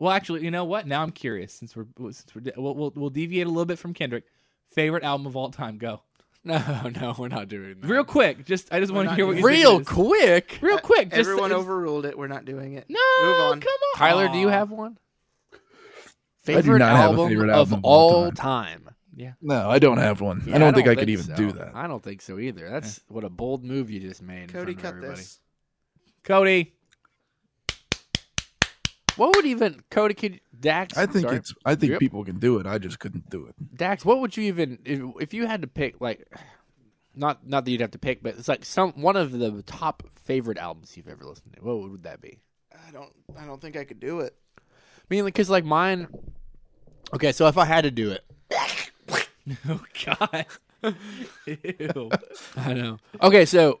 Well, 0.00 0.10
actually, 0.10 0.42
you 0.42 0.50
know 0.50 0.64
what? 0.64 0.86
Now 0.88 1.02
I'm 1.02 1.12
curious. 1.12 1.52
Since 1.52 1.76
we're 1.76 1.86
since 2.10 2.26
we're 2.34 2.42
we'll 2.56 2.74
we'll, 2.74 2.92
we'll 2.96 3.10
deviate 3.10 3.46
a 3.46 3.50
little 3.50 3.66
bit 3.66 3.78
from 3.78 3.94
Kendrick. 3.94 4.24
Favorite 4.74 5.04
album 5.04 5.26
of 5.28 5.36
all 5.36 5.50
time? 5.50 5.78
Go. 5.78 6.02
No, 6.42 6.56
no, 6.98 7.14
we're 7.18 7.28
not 7.28 7.48
doing 7.48 7.76
that. 7.82 7.86
Real 7.86 8.02
quick. 8.02 8.46
Just 8.46 8.72
I 8.72 8.80
just 8.80 8.94
want 8.94 9.10
to 9.10 9.14
hear 9.14 9.26
what 9.26 9.36
you 9.36 9.44
real 9.44 9.72
think 9.72 9.82
it 9.82 9.90
is. 9.90 9.94
quick. 9.94 10.58
real 10.62 10.78
quick. 10.78 11.10
Just, 11.10 11.20
Everyone 11.28 11.50
just- 11.50 11.60
overruled 11.60 12.06
it. 12.06 12.16
We're 12.16 12.28
not 12.28 12.46
doing 12.46 12.72
it. 12.72 12.86
No, 12.88 12.98
Move 13.22 13.40
on. 13.42 13.60
come 13.60 13.68
on, 13.92 13.98
Tyler, 13.98 14.28
do 14.30 14.38
you 14.38 14.48
have 14.48 14.70
one? 14.70 14.96
do 15.52 15.58
Favorite 16.38 16.78
not 16.78 16.96
have 16.96 17.10
a 17.10 17.12
album 17.12 17.28
favorite 17.28 17.50
of 17.50 17.56
album 17.56 17.74
of 17.80 17.84
all 17.84 18.24
all 18.24 18.32
time. 18.32 18.88
Yeah. 19.14 19.32
No, 19.42 19.68
I 19.68 19.78
don't 19.78 19.98
have 19.98 20.22
one. 20.22 20.42
Yeah, 20.46 20.54
I 20.54 20.58
don't 20.58 20.72
think 20.72 20.88
I 20.88 20.94
could 20.94 21.10
even 21.10 21.26
so. 21.26 21.34
do 21.34 21.52
that. 21.52 21.72
I 21.74 21.86
don't 21.86 22.02
think 22.02 22.22
so 22.22 22.38
either. 22.38 22.70
That's 22.70 23.00
what 23.08 23.22
a 23.24 23.28
bold 23.28 23.62
move 23.62 23.90
you 23.90 24.00
just 24.00 24.22
made. 24.22 24.44
in 24.44 24.48
Cody, 24.48 24.72
front 24.72 24.78
of 24.78 24.82
cut 24.82 24.88
everybody. 24.94 25.16
this. 25.20 25.40
Cody? 26.24 26.72
What 29.20 29.36
would 29.36 29.44
even 29.44 29.82
Cody 29.90 30.14
could 30.14 30.40
Dax? 30.58 30.96
I 30.96 31.04
think 31.04 31.26
sorry. 31.26 31.36
it's. 31.36 31.52
I 31.66 31.74
think 31.74 31.90
Yep. 31.92 32.00
people 32.00 32.24
can 32.24 32.38
do 32.38 32.58
it. 32.58 32.64
I 32.66 32.78
just 32.78 32.98
couldn't 33.00 33.28
do 33.28 33.44
it. 33.44 33.54
Dax. 33.76 34.02
What 34.02 34.20
would 34.20 34.34
you 34.34 34.44
even 34.44 34.78
if, 34.86 35.02
if 35.20 35.34
you 35.34 35.46
had 35.46 35.60
to 35.60 35.68
pick 35.68 36.00
like 36.00 36.26
not 37.14 37.46
not 37.46 37.66
that 37.66 37.70
you'd 37.70 37.82
have 37.82 37.90
to 37.90 37.98
pick, 37.98 38.22
but 38.22 38.36
it's 38.38 38.48
like 38.48 38.64
some 38.64 38.92
one 38.92 39.16
of 39.16 39.30
the 39.32 39.62
top 39.64 40.04
favorite 40.24 40.56
albums 40.56 40.96
you've 40.96 41.06
ever 41.06 41.22
listened 41.26 41.52
to. 41.52 41.62
What 41.62 41.90
would 41.90 42.04
that 42.04 42.22
be? 42.22 42.38
I 42.72 42.92
don't. 42.92 43.12
I 43.38 43.44
don't 43.44 43.60
think 43.60 43.76
I 43.76 43.84
could 43.84 44.00
do 44.00 44.20
it. 44.20 44.34
I 44.58 44.62
mean, 45.10 45.26
because 45.26 45.50
like 45.50 45.66
mine. 45.66 46.08
Okay, 47.12 47.32
so 47.32 47.46
if 47.46 47.58
I 47.58 47.66
had 47.66 47.82
to 47.82 47.90
do 47.90 48.12
it, 48.12 48.24
Oh 49.68 49.84
God. 50.02 50.46
Ew. 51.44 52.10
I 52.56 52.72
know. 52.72 52.96
Okay, 53.20 53.44
so 53.44 53.80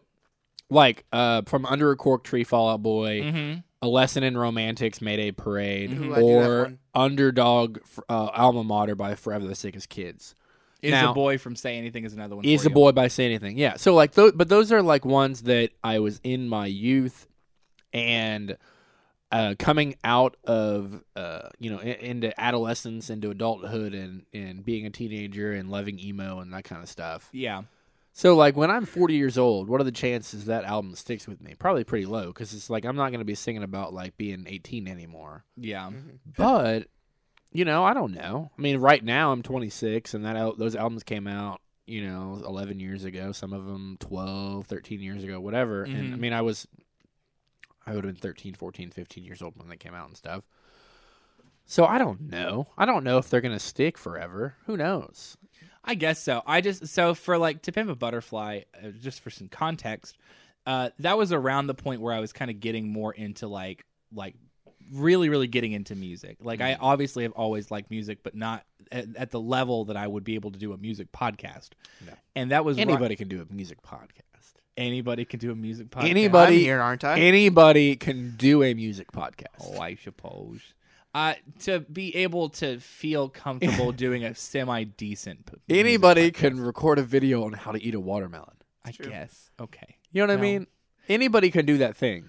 like 0.68 1.06
uh 1.14 1.40
from 1.46 1.64
Under 1.64 1.92
a 1.92 1.96
Cork 1.96 2.24
Tree, 2.24 2.44
Fallout 2.44 2.82
Boy, 2.82 3.22
hmm 3.30 3.54
A 3.82 3.88
Lesson 3.88 4.22
in 4.22 4.36
Romantics, 4.36 5.00
Mayday 5.00 5.30
Parade, 5.30 5.92
Ooh, 5.92 6.14
I 6.14 6.20
do 6.20 6.26
have 6.26 6.46
or 6.50 6.62
one. 6.64 6.78
Underdog 6.94 7.78
uh, 8.08 8.26
Alma 8.34 8.62
Mater 8.62 8.94
by 8.94 9.14
Forever 9.14 9.46
the 9.46 9.54
Sickest 9.54 9.88
Kids. 9.88 10.34
Is 10.82 10.92
Now- 10.92 11.10
a 11.12 11.14
boy 11.14 11.38
from 11.38 11.56
Say 11.56 11.76
Anything 11.76 12.04
is 12.04 12.12
another 12.14 12.36
one. 12.36 12.44
Is 12.44 12.62
for 12.62 12.68
a 12.68 12.70
you. 12.70 12.74
boy 12.74 12.92
by 12.92 13.08
Say 13.08 13.24
Anything. 13.26 13.56
Yeah. 13.58 13.76
So 13.76 13.94
like 13.94 14.12
those 14.12 14.32
but 14.32 14.48
those 14.48 14.70
are 14.72 14.82
like 14.82 15.04
ones 15.04 15.42
that 15.42 15.70
I 15.84 15.98
was 15.98 16.20
in 16.24 16.48
my 16.48 16.66
youth 16.66 17.26
and 17.92 18.56
uh, 19.32 19.54
coming 19.58 19.94
out 20.04 20.36
of 20.44 21.02
uh, 21.16 21.48
you 21.58 21.70
know 21.70 21.78
in, 21.80 21.88
into 22.00 22.40
adolescence 22.40 23.10
into 23.10 23.30
adulthood 23.30 23.94
and 23.94 24.24
and 24.32 24.64
being 24.64 24.86
a 24.86 24.90
teenager 24.90 25.52
and 25.52 25.70
loving 25.70 25.98
emo 26.00 26.40
and 26.40 26.52
that 26.52 26.64
kind 26.64 26.82
of 26.82 26.88
stuff. 26.88 27.28
Yeah. 27.32 27.62
So 28.12 28.34
like 28.34 28.56
when 28.56 28.70
I'm 28.70 28.86
40 28.86 29.14
years 29.14 29.38
old, 29.38 29.68
what 29.68 29.80
are 29.80 29.84
the 29.84 29.92
chances 29.92 30.46
that 30.46 30.64
album 30.64 30.94
sticks 30.94 31.28
with 31.28 31.40
me? 31.40 31.54
Probably 31.58 31.84
pretty 31.84 32.06
low 32.06 32.26
because 32.26 32.52
it's 32.52 32.68
like 32.68 32.84
I'm 32.84 32.96
not 32.96 33.10
going 33.10 33.20
to 33.20 33.24
be 33.24 33.34
singing 33.34 33.62
about 33.62 33.94
like 33.94 34.16
being 34.16 34.44
18 34.48 34.88
anymore. 34.88 35.44
Yeah. 35.56 35.86
Mm-hmm. 35.86 36.16
But 36.36 36.88
you 37.52 37.64
know, 37.64 37.84
I 37.84 37.94
don't 37.94 38.12
know. 38.12 38.50
I 38.56 38.60
mean, 38.60 38.78
right 38.78 39.02
now 39.02 39.32
I'm 39.32 39.42
26, 39.42 40.14
and 40.14 40.24
that 40.24 40.36
al- 40.36 40.54
those 40.54 40.76
albums 40.76 41.02
came 41.02 41.26
out, 41.26 41.60
you 41.86 42.06
know, 42.06 42.40
11 42.46 42.78
years 42.78 43.04
ago. 43.04 43.32
Some 43.32 43.52
of 43.52 43.66
them 43.66 43.96
12, 44.00 44.66
13 44.66 45.00
years 45.00 45.24
ago, 45.24 45.40
whatever. 45.40 45.82
And 45.82 45.94
mm-hmm. 45.94 46.14
I 46.14 46.16
mean, 46.16 46.32
I 46.32 46.42
was, 46.42 46.68
I 47.86 47.94
would 47.94 48.04
have 48.04 48.14
been 48.14 48.20
13, 48.20 48.54
14, 48.54 48.90
15 48.90 49.24
years 49.24 49.42
old 49.42 49.56
when 49.56 49.68
they 49.68 49.76
came 49.76 49.94
out 49.94 50.08
and 50.08 50.16
stuff. 50.16 50.44
So 51.66 51.86
I 51.86 51.98
don't 51.98 52.22
know. 52.22 52.66
I 52.76 52.84
don't 52.84 53.04
know 53.04 53.18
if 53.18 53.30
they're 53.30 53.40
gonna 53.40 53.60
stick 53.60 53.96
forever. 53.96 54.56
Who 54.66 54.76
knows? 54.76 55.36
I 55.84 55.94
guess 55.94 56.22
so. 56.22 56.42
I 56.46 56.60
just 56.60 56.86
so 56.88 57.14
for 57.14 57.38
like 57.38 57.62
to 57.62 57.72
pimp 57.72 57.90
a 57.90 57.94
butterfly, 57.94 58.60
uh, 58.76 58.88
just 59.00 59.20
for 59.20 59.30
some 59.30 59.48
context, 59.48 60.18
uh, 60.66 60.90
that 60.98 61.16
was 61.16 61.32
around 61.32 61.66
the 61.66 61.74
point 61.74 62.00
where 62.00 62.12
I 62.12 62.20
was 62.20 62.32
kind 62.32 62.50
of 62.50 62.60
getting 62.60 62.88
more 62.88 63.12
into 63.14 63.46
like 63.48 63.84
like 64.14 64.34
really 64.92 65.28
really 65.28 65.46
getting 65.46 65.72
into 65.72 65.94
music. 65.94 66.36
Like 66.42 66.60
I 66.60 66.76
obviously 66.80 67.22
have 67.22 67.32
always 67.32 67.70
liked 67.70 67.90
music, 67.90 68.18
but 68.22 68.34
not 68.34 68.64
at, 68.92 69.06
at 69.16 69.30
the 69.30 69.40
level 69.40 69.86
that 69.86 69.96
I 69.96 70.06
would 70.06 70.24
be 70.24 70.34
able 70.34 70.50
to 70.50 70.58
do 70.58 70.72
a 70.72 70.76
music 70.76 71.12
podcast. 71.12 71.70
No. 72.06 72.12
And 72.36 72.50
that 72.50 72.64
was 72.64 72.76
ri- 72.76 72.82
Anybody 72.82 73.16
can 73.16 73.28
do 73.28 73.40
a 73.48 73.52
music 73.52 73.82
podcast. 73.82 74.16
anybody 74.76 75.24
can 75.24 75.38
do 75.40 75.50
a 75.50 75.54
music 75.54 75.90
podcast. 75.90 76.08
Anybody- 76.10 76.56
I'm 76.56 76.60
here, 76.62 76.80
aren't 76.80 77.04
I? 77.04 77.18
Anybody 77.20 77.96
can 77.96 78.34
do 78.36 78.62
a 78.62 78.74
music 78.74 79.12
podcast. 79.12 79.60
Oh, 79.62 79.78
I 79.80 79.94
suppose. 79.94 80.60
Uh, 81.12 81.34
to 81.58 81.80
be 81.80 82.14
able 82.14 82.48
to 82.48 82.78
feel 82.78 83.28
comfortable 83.28 83.90
doing 84.06 84.24
a 84.24 84.34
semi 84.34 84.84
decent. 84.84 85.50
Anybody 85.68 86.30
can 86.30 86.60
record 86.60 86.98
a 87.00 87.02
video 87.02 87.44
on 87.44 87.52
how 87.52 87.72
to 87.72 87.82
eat 87.82 87.94
a 87.94 88.00
watermelon. 88.00 88.54
I 88.84 88.92
True. 88.92 89.10
guess. 89.10 89.50
Okay. 89.60 89.96
You 90.12 90.24
know 90.24 90.32
what 90.32 90.38
I 90.38 90.40
mean? 90.40 90.66
Anybody 91.08 91.50
can 91.50 91.66
do 91.66 91.78
that 91.78 91.96
thing. 91.96 92.28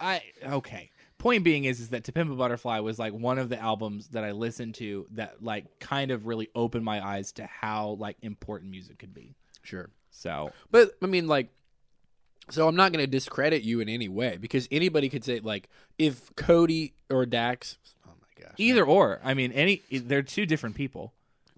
I 0.00 0.22
okay. 0.42 0.90
Point 1.18 1.44
being 1.44 1.64
is 1.64 1.80
is 1.80 1.90
that 1.90 2.04
To 2.04 2.12
Pimp 2.12 2.32
a 2.32 2.34
Butterfly 2.34 2.80
was 2.80 2.98
like 2.98 3.12
one 3.12 3.38
of 3.38 3.48
the 3.48 3.60
albums 3.60 4.08
that 4.08 4.24
I 4.24 4.32
listened 4.32 4.74
to 4.76 5.06
that 5.12 5.42
like 5.42 5.78
kind 5.78 6.10
of 6.10 6.26
really 6.26 6.48
opened 6.54 6.84
my 6.84 7.06
eyes 7.06 7.32
to 7.32 7.46
how 7.46 7.96
like 8.00 8.16
important 8.22 8.70
music 8.70 8.98
could 8.98 9.14
be. 9.14 9.34
Sure. 9.62 9.90
So 10.10 10.50
But 10.70 10.92
I 11.02 11.06
mean, 11.06 11.28
like, 11.28 11.50
so 12.50 12.68
I'm 12.68 12.76
not 12.76 12.92
going 12.92 13.02
to 13.04 13.10
discredit 13.10 13.62
you 13.62 13.80
in 13.80 13.88
any 13.88 14.08
way 14.08 14.36
because 14.40 14.68
anybody 14.70 15.08
could 15.08 15.24
say, 15.24 15.40
like, 15.40 15.68
if 15.98 16.34
Cody 16.36 16.94
or 17.10 17.24
Dax, 17.26 17.78
oh 18.06 18.10
my 18.20 18.42
gosh, 18.44 18.54
either 18.58 18.84
or, 18.84 19.20
I 19.24 19.34
mean, 19.34 19.52
any 19.52 19.82
they're 19.90 20.22
two 20.22 20.46
different 20.46 20.74
people. 20.76 21.12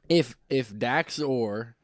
if 0.08 0.36
if 0.50 0.76
Dax 0.78 1.18
or 1.20 1.76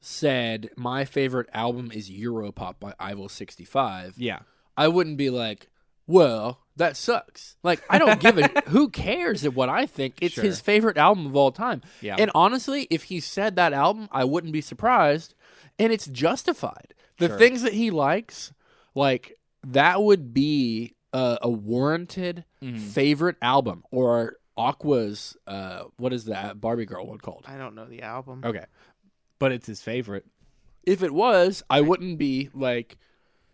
said 0.00 0.70
my 0.76 1.04
favorite 1.04 1.48
album 1.54 1.90
is 1.92 2.10
Europop 2.10 2.74
by 2.80 2.92
Ivo 2.98 3.28
65, 3.28 4.14
Yeah. 4.18 4.40
I 4.76 4.88
wouldn't 4.88 5.16
be 5.16 5.30
like, 5.30 5.68
well, 6.06 6.58
that 6.76 6.96
sucks. 6.96 7.56
Like, 7.62 7.82
I 7.88 7.98
don't 7.98 8.18
give 8.18 8.36
a 8.38 8.48
who 8.68 8.88
cares 8.88 9.48
what 9.48 9.68
I 9.68 9.86
think. 9.86 10.16
It's 10.20 10.34
Sure. 10.34 10.44
his 10.44 10.60
favorite 10.60 10.96
album 10.96 11.26
of 11.26 11.36
all 11.36 11.52
time. 11.52 11.82
Yeah. 12.00 12.16
And 12.18 12.30
honestly, 12.34 12.88
if 12.90 13.04
he 13.04 13.20
said 13.20 13.54
that 13.56 13.72
album, 13.72 14.08
I 14.10 14.24
wouldn't 14.24 14.52
be 14.52 14.60
surprised. 14.60 15.34
And 15.78 15.92
it's 15.92 16.06
justified. 16.06 16.94
The 17.18 17.28
Sure. 17.28 17.38
things 17.38 17.62
that 17.62 17.72
he 17.74 17.90
likes, 17.90 18.52
like 18.94 19.38
that 19.64 20.02
would 20.02 20.32
be 20.34 20.94
a, 21.12 21.38
a 21.42 21.50
warranted 21.50 22.44
Mhm. 22.62 22.78
favorite 22.78 23.36
album. 23.42 23.84
Or 23.90 24.38
Aqua's, 24.56 25.36
uh, 25.46 25.84
what 25.96 26.12
is 26.12 26.24
that 26.26 26.60
Barbie 26.60 26.84
girl 26.86 27.06
one 27.06 27.18
called? 27.18 27.44
I 27.46 27.56
don't 27.58 27.74
know 27.74 27.86
the 27.86 28.02
album. 28.02 28.42
Okay. 28.44 28.64
But 29.38 29.52
it's 29.52 29.66
his 29.66 29.82
favorite. 29.82 30.26
If 30.84 31.02
it 31.02 31.12
was, 31.14 31.62
I 31.70 31.80
wouldn't 31.80 32.18
be 32.18 32.50
like, 32.54 32.98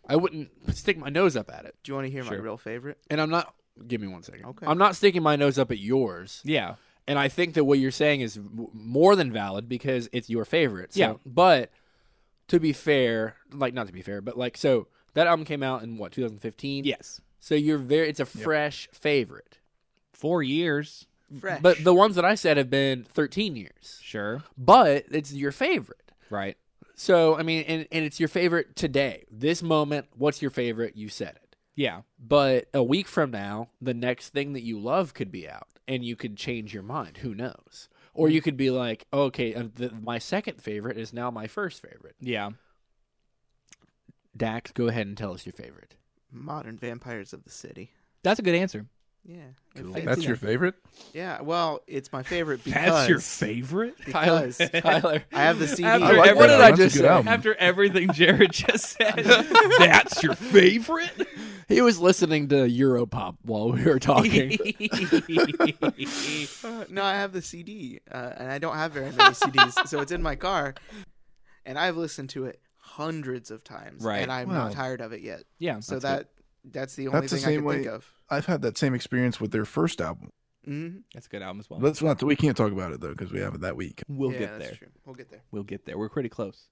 I 0.09 0.16
wouldn't 0.16 0.51
stick 0.75 0.97
my 0.99 1.09
nose 1.11 1.37
up 1.37 1.51
at 1.53 1.66
it. 1.66 1.75
Do 1.83 1.90
you 1.90 1.94
want 1.97 2.07
to 2.07 2.11
hear 2.11 2.23
Sure. 2.25 2.38
my 2.38 2.42
real 2.42 2.57
favorite? 2.57 2.99
And 3.11 3.21
I'm 3.21 3.31
not. 3.31 3.55
Give 3.87 4.01
me 4.01 4.09
one 4.09 4.23
second. 4.23 4.44
Okay. 4.47 4.66
I'm 4.66 4.79
not 4.79 4.97
sticking 4.97 5.23
my 5.23 5.37
nose 5.37 5.57
up 5.59 5.71
at 5.71 5.79
yours, 5.79 6.42
Yeah. 6.44 6.75
and 7.07 7.16
I 7.16 7.29
think 7.29 7.55
that 7.55 7.62
what 7.64 7.79
you're 7.79 7.90
saying 7.92 8.23
is 8.23 8.35
w- 8.35 8.71
more 8.73 9.14
than 9.14 9.31
valid 9.31 9.68
because 9.68 10.09
it's 10.12 10.29
your 10.29 10.44
favorite. 10.44 10.94
So, 10.94 11.01
Yeah. 11.01 11.14
But 11.25 11.71
to 12.48 12.58
be 12.58 12.72
fair, 12.72 13.37
like 13.52 13.74
not 13.74 13.87
to 13.87 13.92
be 13.92 14.02
fair, 14.02 14.20
but 14.20 14.37
like 14.37 14.56
so 14.56 14.88
that 15.14 15.26
album 15.26 15.44
came 15.44 15.62
out 15.62 15.82
in 15.82 15.98
what 15.98 16.12
2015. 16.12 16.84
Yes. 16.84 17.20
So 17.40 17.54
you're 17.54 17.78
very. 17.78 18.08
It's 18.08 18.20
a 18.20 18.26
fresh 18.26 18.88
favorite. 18.92 19.58
Four 20.12 20.42
years. 20.42 21.06
Fresh. 21.40 21.61
But 21.61 21.84
the 21.84 21.94
ones 21.94 22.16
that 22.16 22.24
I 22.24 22.34
said 22.34 22.56
have 22.56 22.70
been 22.70 23.04
13 23.04 23.54
years. 23.54 24.00
Sure. 24.02 24.42
But 24.56 25.04
it's 25.11 25.32
your 25.32 25.52
favorite. 25.52 26.12
Right. 26.30 26.56
So 26.94 27.37
I 27.37 27.42
mean, 27.42 27.64
and, 27.68 27.87
and 27.92 28.04
it's 28.04 28.18
your 28.18 28.28
favorite 28.28 28.74
today. 28.74 29.24
This 29.30 29.62
moment, 29.62 30.06
what's 30.16 30.42
your 30.42 30.50
favorite? 30.50 30.96
You 30.96 31.08
said 31.08 31.37
it. 31.37 31.56
Yeah. 31.74 32.02
But 32.18 32.68
a 32.74 32.82
week 32.82 33.06
from 33.06 33.30
now, 33.30 33.68
the 33.80 33.94
next 33.94 34.30
thing 34.30 34.52
that 34.54 34.62
you 34.62 34.80
love 34.80 35.14
could 35.14 35.30
be 35.30 35.48
out, 35.48 35.68
and 35.87 36.04
you 36.04 36.16
could 36.16 36.37
change 36.37 36.74
your 36.74 36.82
mind. 36.82 37.18
Who 37.18 37.34
knows? 37.34 37.88
Or 38.18 38.28
you 38.28 38.42
could 38.42 38.57
be 38.57 38.70
like, 38.70 39.07
okay, 39.12 39.54
uh, 39.54 39.68
the, 39.76 39.92
my 40.02 40.18
second 40.18 40.61
favorite 40.61 40.98
is 40.98 41.12
now 41.12 41.31
my 41.31 41.46
first 41.46 41.81
favorite. 41.81 42.16
Yeah. 42.20 42.50
Dax, 44.37 44.72
go 44.72 44.88
ahead 44.88 45.07
and 45.07 45.16
tell 45.16 45.33
us 45.33 45.46
your 45.46 45.52
favorite. 45.52 45.94
Modern 46.33 46.76
Vampires 46.78 47.33
of 47.33 47.44
the 47.44 47.50
City. 47.50 47.92
That's 48.24 48.40
a 48.40 48.42
good 48.42 48.57
answer. 48.57 48.87
Yeah. 49.24 49.37
Cool. 49.76 49.96
I 49.96 50.00
That's 50.00 50.20
see 50.20 50.26
your 50.26 50.37
that. 50.37 50.46
favorite? 50.46 50.74
Yeah. 51.12 51.42
Well, 51.42 51.81
it's 51.87 52.12
my 52.12 52.22
favorite 52.24 52.64
because 52.64 52.83
That's 52.87 53.09
your 53.09 53.20
favorite? 53.20 53.94
Tyler, 54.11 54.48
because 54.48 54.70
Tyler, 54.83 55.22
I 55.33 55.38
have 55.42 55.59
the 55.61 55.68
CD. 55.68 55.85
After 55.85 56.04
I 56.07 56.11
like 56.12 56.28
every- 56.31 56.38
what 56.38 56.46
that 56.48 56.57
did 56.57 56.61
I 56.61 56.64
album. 56.64 56.76
That's 56.76 56.81
a 56.81 56.85
just 56.85 56.96
good 56.96 57.02
say? 57.02 57.09
album. 57.09 57.28
After 57.28 57.54
everything 57.54 58.12
Jared 58.12 58.52
just 58.52 58.96
said, 58.96 59.14
that's 59.78 60.22
your 60.24 60.35
favorite? 60.35 61.28
he 61.74 61.81
was 61.83 61.98
listening 61.98 62.48
to 62.48 62.57
Europop 62.57 63.37
while 63.42 63.70
we 63.72 63.85
were 63.85 63.98
talking. 63.98 64.59
Uh, 66.64 66.85
no, 66.90 67.02
I 67.04 67.14
have 67.14 67.33
the 67.33 67.42
CD, 67.42 68.00
uh, 68.11 68.33
and 68.37 68.50
I 68.50 68.59
don't 68.59 68.74
have 68.76 68.92
very 68.92 69.07
many 69.12 69.35
CDs, 69.35 69.87
so 69.88 70.00
it's 70.00 70.12
in 70.12 70.22
my 70.22 70.37
car, 70.37 70.74
and 71.64 71.78
I've 71.78 71.96
listened 71.96 72.31
to 72.31 72.44
it 72.46 72.61
hundreds 72.78 73.50
of 73.50 73.62
times, 73.64 74.02
Right. 74.02 74.22
And 74.22 74.33
I'm 74.33 74.48
Wow. 74.48 74.64
not 74.64 74.72
tired 74.72 75.00
of 75.00 75.12
it 75.12 75.20
yet. 75.20 75.44
yeah. 75.59 75.81
So 75.81 75.98
that's 75.98 76.02
that 76.02 76.28
that's 76.64 76.94
the 76.96 77.09
only 77.09 77.20
That's 77.20 77.33
the 77.33 77.38
thing 77.38 77.48
I 77.48 77.54
can 77.57 77.64
way- 77.64 77.74
think 77.76 77.87
of. 77.88 78.11
I've 78.31 78.46
had 78.46 78.62
that 78.62 78.76
same 78.76 78.94
experience 78.94 79.40
with 79.40 79.52
their 79.52 79.64
first 79.64 80.00
album. 80.00 80.31
hmm 80.64 80.88
that's 81.14 81.26
a 81.26 81.31
good 81.31 81.42
album 81.42 81.61
as 81.61 81.70
well. 81.70 81.81
Let's 81.81 82.02
not. 82.02 82.22
We 82.22 82.37
can't 82.37 82.57
talk 82.57 82.72
about 82.72 82.92
it 82.92 83.00
though 83.00 83.11
because 83.11 83.31
we 83.33 83.40
have 83.40 83.54
it 83.54 83.61
that 83.62 83.76
week. 83.76 84.02
We'll 84.09 84.33
yeah, 84.33 84.38
get 84.40 84.59
there. 84.59 84.74
True. 84.74 84.88
We'll 85.07 85.14
get 85.14 85.31
there. 85.31 85.40
We'll 85.50 85.62
get 85.64 85.85
there. 85.87 85.96
We're 85.98 86.09
pretty 86.11 86.28
close. 86.28 86.66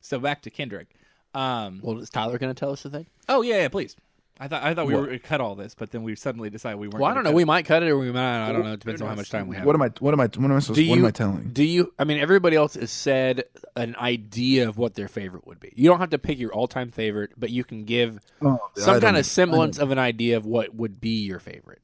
So 0.00 0.18
back 0.18 0.42
to 0.42 0.50
Kendrick. 0.50 0.88
Um, 1.34 1.80
well, 1.82 1.98
is 2.00 2.10
Tyler 2.10 2.38
going 2.38 2.52
to 2.52 2.58
tell 2.58 2.72
us 2.72 2.82
the 2.82 2.90
thing? 2.90 3.06
oh 3.28 3.42
yeah, 3.42 3.58
yeah, 3.58 3.68
please. 3.68 3.94
I 4.42 4.48
thought 4.48 4.62
I 4.62 4.72
thought 4.74 4.86
we 4.86 4.94
What? 4.94 5.00
were 5.00 5.06
going 5.08 5.18
to 5.18 5.24
cut 5.26 5.42
all 5.42 5.54
this, 5.54 5.74
but 5.74 5.90
then 5.90 6.02
we 6.02 6.16
suddenly 6.16 6.48
decided 6.48 6.78
we 6.78 6.88
weren't. 6.88 7.02
Well, 7.02 7.10
I 7.10 7.14
don't 7.14 7.24
know. 7.24 7.30
cut 7.30 7.36
We 7.36 7.42
it. 7.42 7.46
might 7.46 7.66
cut 7.66 7.82
it 7.82 7.90
or 7.90 7.98
we 7.98 8.10
might. 8.10 8.48
I 8.48 8.52
don't 8.52 8.64
know. 8.64 8.72
It 8.72 8.80
depends 8.80 9.02
on 9.02 9.08
how 9.08 9.14
much 9.14 9.28
time 9.28 9.48
we 9.48 9.56
have. 9.56 9.66
What 9.66 9.74
am 9.74 9.82
I? 9.82 9.90
What 10.00 10.14
am 10.14 10.20
I? 10.20 10.24
What 10.24 10.36
am 10.38 10.52
I 10.52 10.58
supposed? 10.60 10.76
Do 10.80 10.88
what 10.88 10.98
am 10.98 11.04
I 11.04 11.10
telling? 11.10 11.50
Do 11.52 11.62
you? 11.62 11.92
I 11.98 12.04
mean, 12.04 12.18
everybody 12.18 12.56
else 12.56 12.72
has 12.74 12.90
said 12.90 13.44
an 13.76 13.94
idea 13.96 14.66
of 14.66 14.78
what 14.78 14.94
their 14.94 15.08
favorite 15.08 15.46
would 15.46 15.60
be. 15.60 15.74
You 15.76 15.90
don't 15.90 15.98
have 16.00 16.10
to 16.10 16.18
pick 16.18 16.38
your 16.38 16.52
all-time 16.54 16.90
favorite, 16.90 17.32
but 17.36 17.50
you 17.50 17.64
can 17.64 17.84
give 17.84 18.18
Oh, 18.40 18.58
some 18.76 18.94
don't- 18.94 19.02
kind 19.02 19.16
of 19.18 19.26
semblance 19.26 19.78
of 19.78 19.90
an 19.90 19.98
idea 19.98 20.38
of 20.38 20.46
what 20.46 20.74
would 20.74 21.02
be 21.02 21.22
your 21.22 21.38
favorite. 21.38 21.82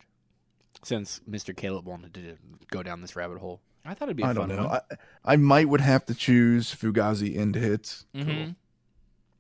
Since 0.83 1.21
Mr. 1.29 1.55
Caleb 1.55 1.85
wanted 1.87 2.15
to 2.15 2.37
go 2.71 2.83
down 2.83 3.03
this 3.03 3.17
rabbit 3.17 3.39
hole, 3.39 3.61
I 3.85 3.93
thought 3.95 4.09
it'd 4.09 4.17
be 4.17 4.23
a 4.23 4.27
I 4.27 4.35
fun 4.35 4.49
don't 4.49 4.57
know. 4.57 4.69
one. 4.69 4.81
I, 5.27 5.33
I 5.33 5.37
might 5.37 5.69
would 5.69 5.81
have 5.83 6.07
to 6.07 6.15
choose 6.15 6.75
Fugazi 6.75 7.37
end 7.37 7.55
hits 7.55 8.07
Mhm. 8.15 8.55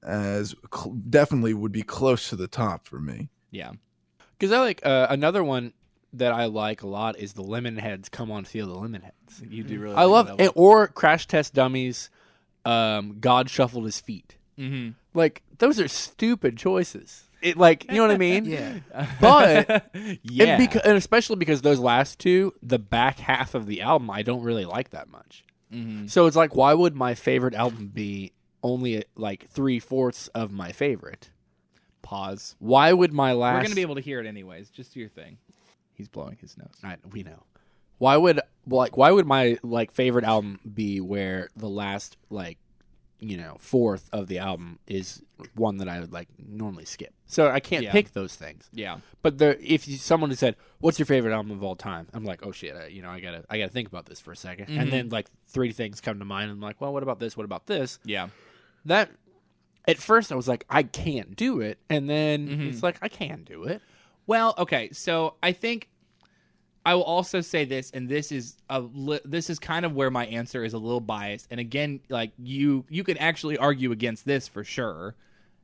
As 0.06 0.54
cl- 0.74 0.96
definitely 1.10 1.52
would 1.54 1.72
be 1.72 1.82
close 1.82 2.28
to 2.30 2.36
the 2.36 2.48
top 2.48 2.86
for 2.86 3.00
me. 3.00 3.28
Yeah. 3.50 3.72
because 4.38 4.52
I 4.52 4.60
like 4.60 4.84
uh, 4.86 5.06
another 5.10 5.42
one 5.44 5.72
that 6.12 6.32
I 6.32 6.46
like 6.46 6.82
a 6.82 6.86
lot 6.86 7.18
is 7.18 7.32
the 7.34 7.42
Lemonheads. 7.42 8.10
Come 8.10 8.30
on, 8.30 8.44
feel 8.44 8.66
the 8.68 8.74
Lemonheads. 8.74 9.50
You 9.50 9.62
do 9.64 9.78
really. 9.80 9.96
I 9.96 10.04
love 10.04 10.38
it, 10.40 10.52
or 10.54 10.88
Crash 10.88 11.26
Test 11.26 11.52
Dummies. 11.54 12.08
Um, 12.64 13.18
God 13.20 13.48
shuffled 13.50 13.84
his 13.84 14.00
feet. 14.00 14.36
Mm-hmm. 14.58 14.90
Like 15.14 15.42
those 15.58 15.78
are 15.80 15.88
stupid 15.88 16.56
choices. 16.56 17.24
It 17.42 17.56
like 17.56 17.84
you 17.90 17.96
know 17.96 18.02
what 18.02 18.10
I 18.10 18.16
mean? 18.18 18.44
Yeah. 18.46 18.78
But 19.20 19.90
yeah. 20.22 20.44
and, 20.56 20.62
beca- 20.68 20.80
and 20.84 20.96
especially 20.96 21.36
because 21.36 21.62
those 21.62 21.78
last 21.78 22.18
two, 22.18 22.52
the 22.62 22.78
back 22.78 23.18
half 23.18 23.54
of 23.54 23.66
the 23.66 23.82
album, 23.82 24.10
I 24.10 24.22
don't 24.22 24.42
really 24.42 24.64
like 24.64 24.90
that 24.90 25.08
much. 25.08 25.44
Mhm. 25.72 26.08
So 26.10 26.26
it's 26.26 26.36
like, 26.36 26.54
why 26.56 26.72
would 26.74 26.94
my 26.96 27.14
favorite 27.14 27.54
album 27.54 27.88
be 27.92 28.32
only 28.66 29.04
like 29.14 29.48
three 29.48 29.78
fourths 29.78 30.28
of 30.28 30.52
my 30.52 30.72
favorite? 30.72 31.30
Pause. 32.02 32.54
Why 32.58 32.92
would 32.92 33.12
my 33.12 33.32
last? 33.32 33.56
We're 33.56 33.62
gonna 33.62 33.74
be 33.74 33.82
able 33.82 33.96
to 33.96 34.00
hear 34.00 34.20
it 34.20 34.26
anyways. 34.26 34.70
Just 34.70 34.94
do 34.94 35.00
your 35.00 35.08
thing. 35.08 35.38
He's 35.94 36.08
blowing 36.08 36.36
his 36.40 36.56
nose. 36.56 36.68
I, 36.84 36.96
we 37.10 37.22
know. 37.22 37.42
Why 37.98 38.16
would 38.16 38.40
like 38.68 38.96
why 38.96 39.10
would 39.10 39.26
my 39.26 39.58
like 39.62 39.90
favorite 39.90 40.24
album 40.24 40.60
be 40.74 41.00
where 41.00 41.48
the 41.56 41.68
last 41.68 42.16
like 42.30 42.58
you 43.18 43.38
know 43.38 43.56
fourth 43.58 44.10
of 44.12 44.26
the 44.28 44.38
album 44.38 44.78
is 44.86 45.22
one 45.54 45.78
that 45.78 45.88
I 45.88 45.98
would 46.00 46.12
like 46.12 46.28
normally 46.38 46.84
skip? 46.84 47.12
So 47.24 47.48
I 47.50 47.58
can't 47.58 47.82
Yeah. 47.82 47.90
pick 47.92 48.12
those 48.12 48.36
things. 48.36 48.68
Yeah. 48.72 48.98
But 49.22 49.38
the 49.38 49.58
if 49.60 49.88
you, 49.88 49.96
someone 49.96 50.30
had 50.30 50.38
said, 50.38 50.56
"What's 50.78 50.98
your 50.98 51.06
favorite 51.06 51.32
album 51.32 51.50
of 51.50 51.64
all 51.64 51.74
time?" 51.74 52.06
I'm 52.12 52.24
like, 52.24 52.44
"Oh 52.46 52.52
shit, 52.52 52.76
I, 52.76 52.86
you 52.88 53.00
know, 53.02 53.08
I 53.10 53.18
gotta 53.18 53.44
I 53.50 53.58
gotta 53.58 53.72
think 53.72 53.88
about 53.88 54.04
this 54.06 54.20
for 54.20 54.30
a 54.32 54.36
2nd 54.36 54.68
Mhm. 54.68 54.78
And 54.80 54.92
then 54.92 55.08
like 55.08 55.26
three 55.48 55.72
things 55.72 56.00
come 56.02 56.18
to 56.20 56.24
mind. 56.26 56.50
And 56.50 56.58
I'm 56.58 56.60
like, 56.60 56.80
"Well, 56.80 56.92
what 56.92 57.02
about 57.02 57.18
this? 57.18 57.36
What 57.36 57.44
about 57.44 57.66
this?" 57.66 57.98
Yeah. 58.04 58.28
That 58.86 59.10
at 59.86 59.98
first 59.98 60.32
I 60.32 60.34
was 60.34 60.48
like, 60.48 60.64
"I 60.70 60.82
can't 60.82 61.36
do 61.36 61.60
it," 61.60 61.78
and 61.88 62.08
then 62.08 62.48
Mhm. 62.48 62.68
it's 62.68 62.82
like, 62.82 62.98
"I 63.02 63.08
can 63.08 63.44
do 63.44 63.64
it." 63.64 63.82
Well, 64.26 64.54
okay. 64.58 64.90
So 64.92 65.34
I 65.42 65.52
think 65.52 65.88
I 66.84 66.94
will 66.94 67.02
also 67.02 67.40
say 67.40 67.64
this, 67.64 67.90
and 67.90 68.08
this 68.08 68.30
is 68.30 68.56
a 68.70 68.80
li- 68.80 69.20
this 69.24 69.50
is 69.50 69.58
kind 69.58 69.84
of 69.84 69.94
where 69.94 70.10
my 70.10 70.24
answer 70.26 70.64
is 70.64 70.72
a 70.72 70.78
little 70.78 71.00
biased. 71.00 71.48
And 71.50 71.58
again, 71.58 71.98
like 72.08 72.30
you, 72.38 72.84
you 72.88 73.02
could 73.02 73.18
actually 73.18 73.58
argue 73.58 73.90
against 73.90 74.24
this 74.24 74.46
for 74.46 74.62
sure. 74.62 75.16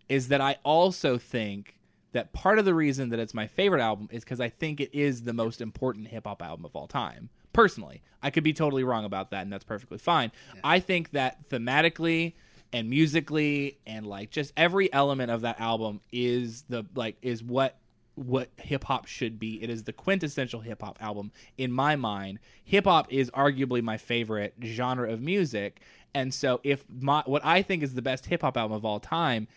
Is 0.08 0.28
that 0.28 0.40
I 0.40 0.56
also 0.64 1.18
think 1.18 1.78
that 2.10 2.32
part 2.32 2.58
of 2.58 2.64
the 2.64 2.74
reason 2.74 3.10
that 3.10 3.20
it's 3.20 3.34
my 3.34 3.46
favorite 3.46 3.80
album 3.80 4.08
is 4.10 4.24
because 4.24 4.40
I 4.40 4.48
think 4.48 4.80
it 4.80 4.92
is 4.92 5.22
the 5.22 5.32
most 5.32 5.60
important 5.60 6.08
hip 6.08 6.24
hop 6.26 6.42
album 6.42 6.64
of 6.64 6.74
all 6.74 6.88
time. 6.88 7.30
Personally, 7.52 8.02
I 8.20 8.30
could 8.30 8.42
be 8.44 8.52
totally 8.52 8.82
wrong 8.82 9.04
about 9.04 9.30
that, 9.30 9.42
and 9.42 9.52
that's 9.52 9.64
perfectly 9.64 9.98
fine. 9.98 10.32
I 10.64 10.80
think 10.80 11.10
that 11.12 11.48
thematically 11.48 12.32
and 12.72 12.88
musically 12.88 13.78
and 13.86 14.06
like 14.06 14.30
just 14.30 14.52
every 14.56 14.92
element 14.92 15.30
of 15.30 15.42
that 15.42 15.60
album 15.60 16.00
is 16.10 16.62
the 16.68 16.84
like 16.94 17.16
is 17.22 17.42
what 17.42 17.76
what 18.14 18.50
hip 18.58 18.84
hop 18.84 19.06
should 19.06 19.38
be. 19.38 19.62
It 19.62 19.70
is 19.70 19.84
the 19.84 19.92
quintessential 19.92 20.60
hip 20.60 20.82
hop 20.82 20.98
album 21.00 21.32
in 21.56 21.72
my 21.72 21.96
mind. 21.96 22.40
Hip 22.64 22.84
hop 22.84 23.12
is 23.12 23.30
arguably 23.30 23.82
my 23.82 23.96
favorite 23.96 24.54
genre 24.62 25.10
of 25.10 25.20
music, 25.20 25.80
and 26.14 26.32
so 26.32 26.60
if 26.62 26.84
my 26.88 27.22
what 27.26 27.44
I 27.44 27.62
think 27.62 27.82
is 27.82 27.94
the 27.94 28.02
best 28.02 28.26
hip 28.26 28.42
hop 28.42 28.56
album 28.56 28.76
of 28.76 28.84
all 28.84 29.00
time 29.00 29.48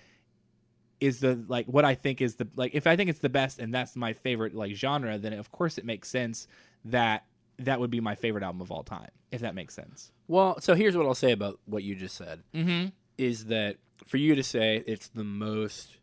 is 1.02 1.20
the 1.20 1.44
like 1.48 1.66
what 1.68 1.86
I 1.86 1.96
think 1.96 2.22
is 2.22 2.36
the 2.36 2.48
like 2.56 2.74
if 2.74 2.88
I 2.88 2.96
think 2.96 3.10
it's 3.10 3.20
the 3.20 3.30
best 3.30 3.60
and 3.60 3.74
that's 3.74 3.96
my 3.96 4.14
favorite 4.14 4.54
like 4.54 4.76
genre, 4.76 5.18
then 5.18 5.34
of 5.34 5.52
course 5.52 5.78
it 5.78 5.86
makes 5.86 6.10
sense 6.10 6.48
that 6.86 7.26
that 7.60 7.80
would 7.80 7.92
be 7.92 8.02
my 8.02 8.16
favorite 8.16 8.44
album 8.44 8.62
of 8.62 8.72
all 8.72 8.84
time. 8.84 9.10
If 9.32 9.42
that 9.42 9.56
makes 9.56 9.74
sense. 9.74 10.12
Well, 10.28 10.60
so 10.62 10.76
here's 10.76 10.96
what 10.96 11.06
I'll 11.06 11.14
say 11.14 11.34
about 11.34 11.60
what 11.66 11.84
you 11.84 11.96
just 11.96 12.16
said. 12.16 12.42
Mm-hmm. 12.54 12.88
Is 13.18 13.46
that 13.46 13.78
for 14.08 14.18
you 14.18 14.36
to 14.36 14.44
say 14.44 14.84
it's 14.86 15.08
the 15.10 15.24
most 15.24 15.98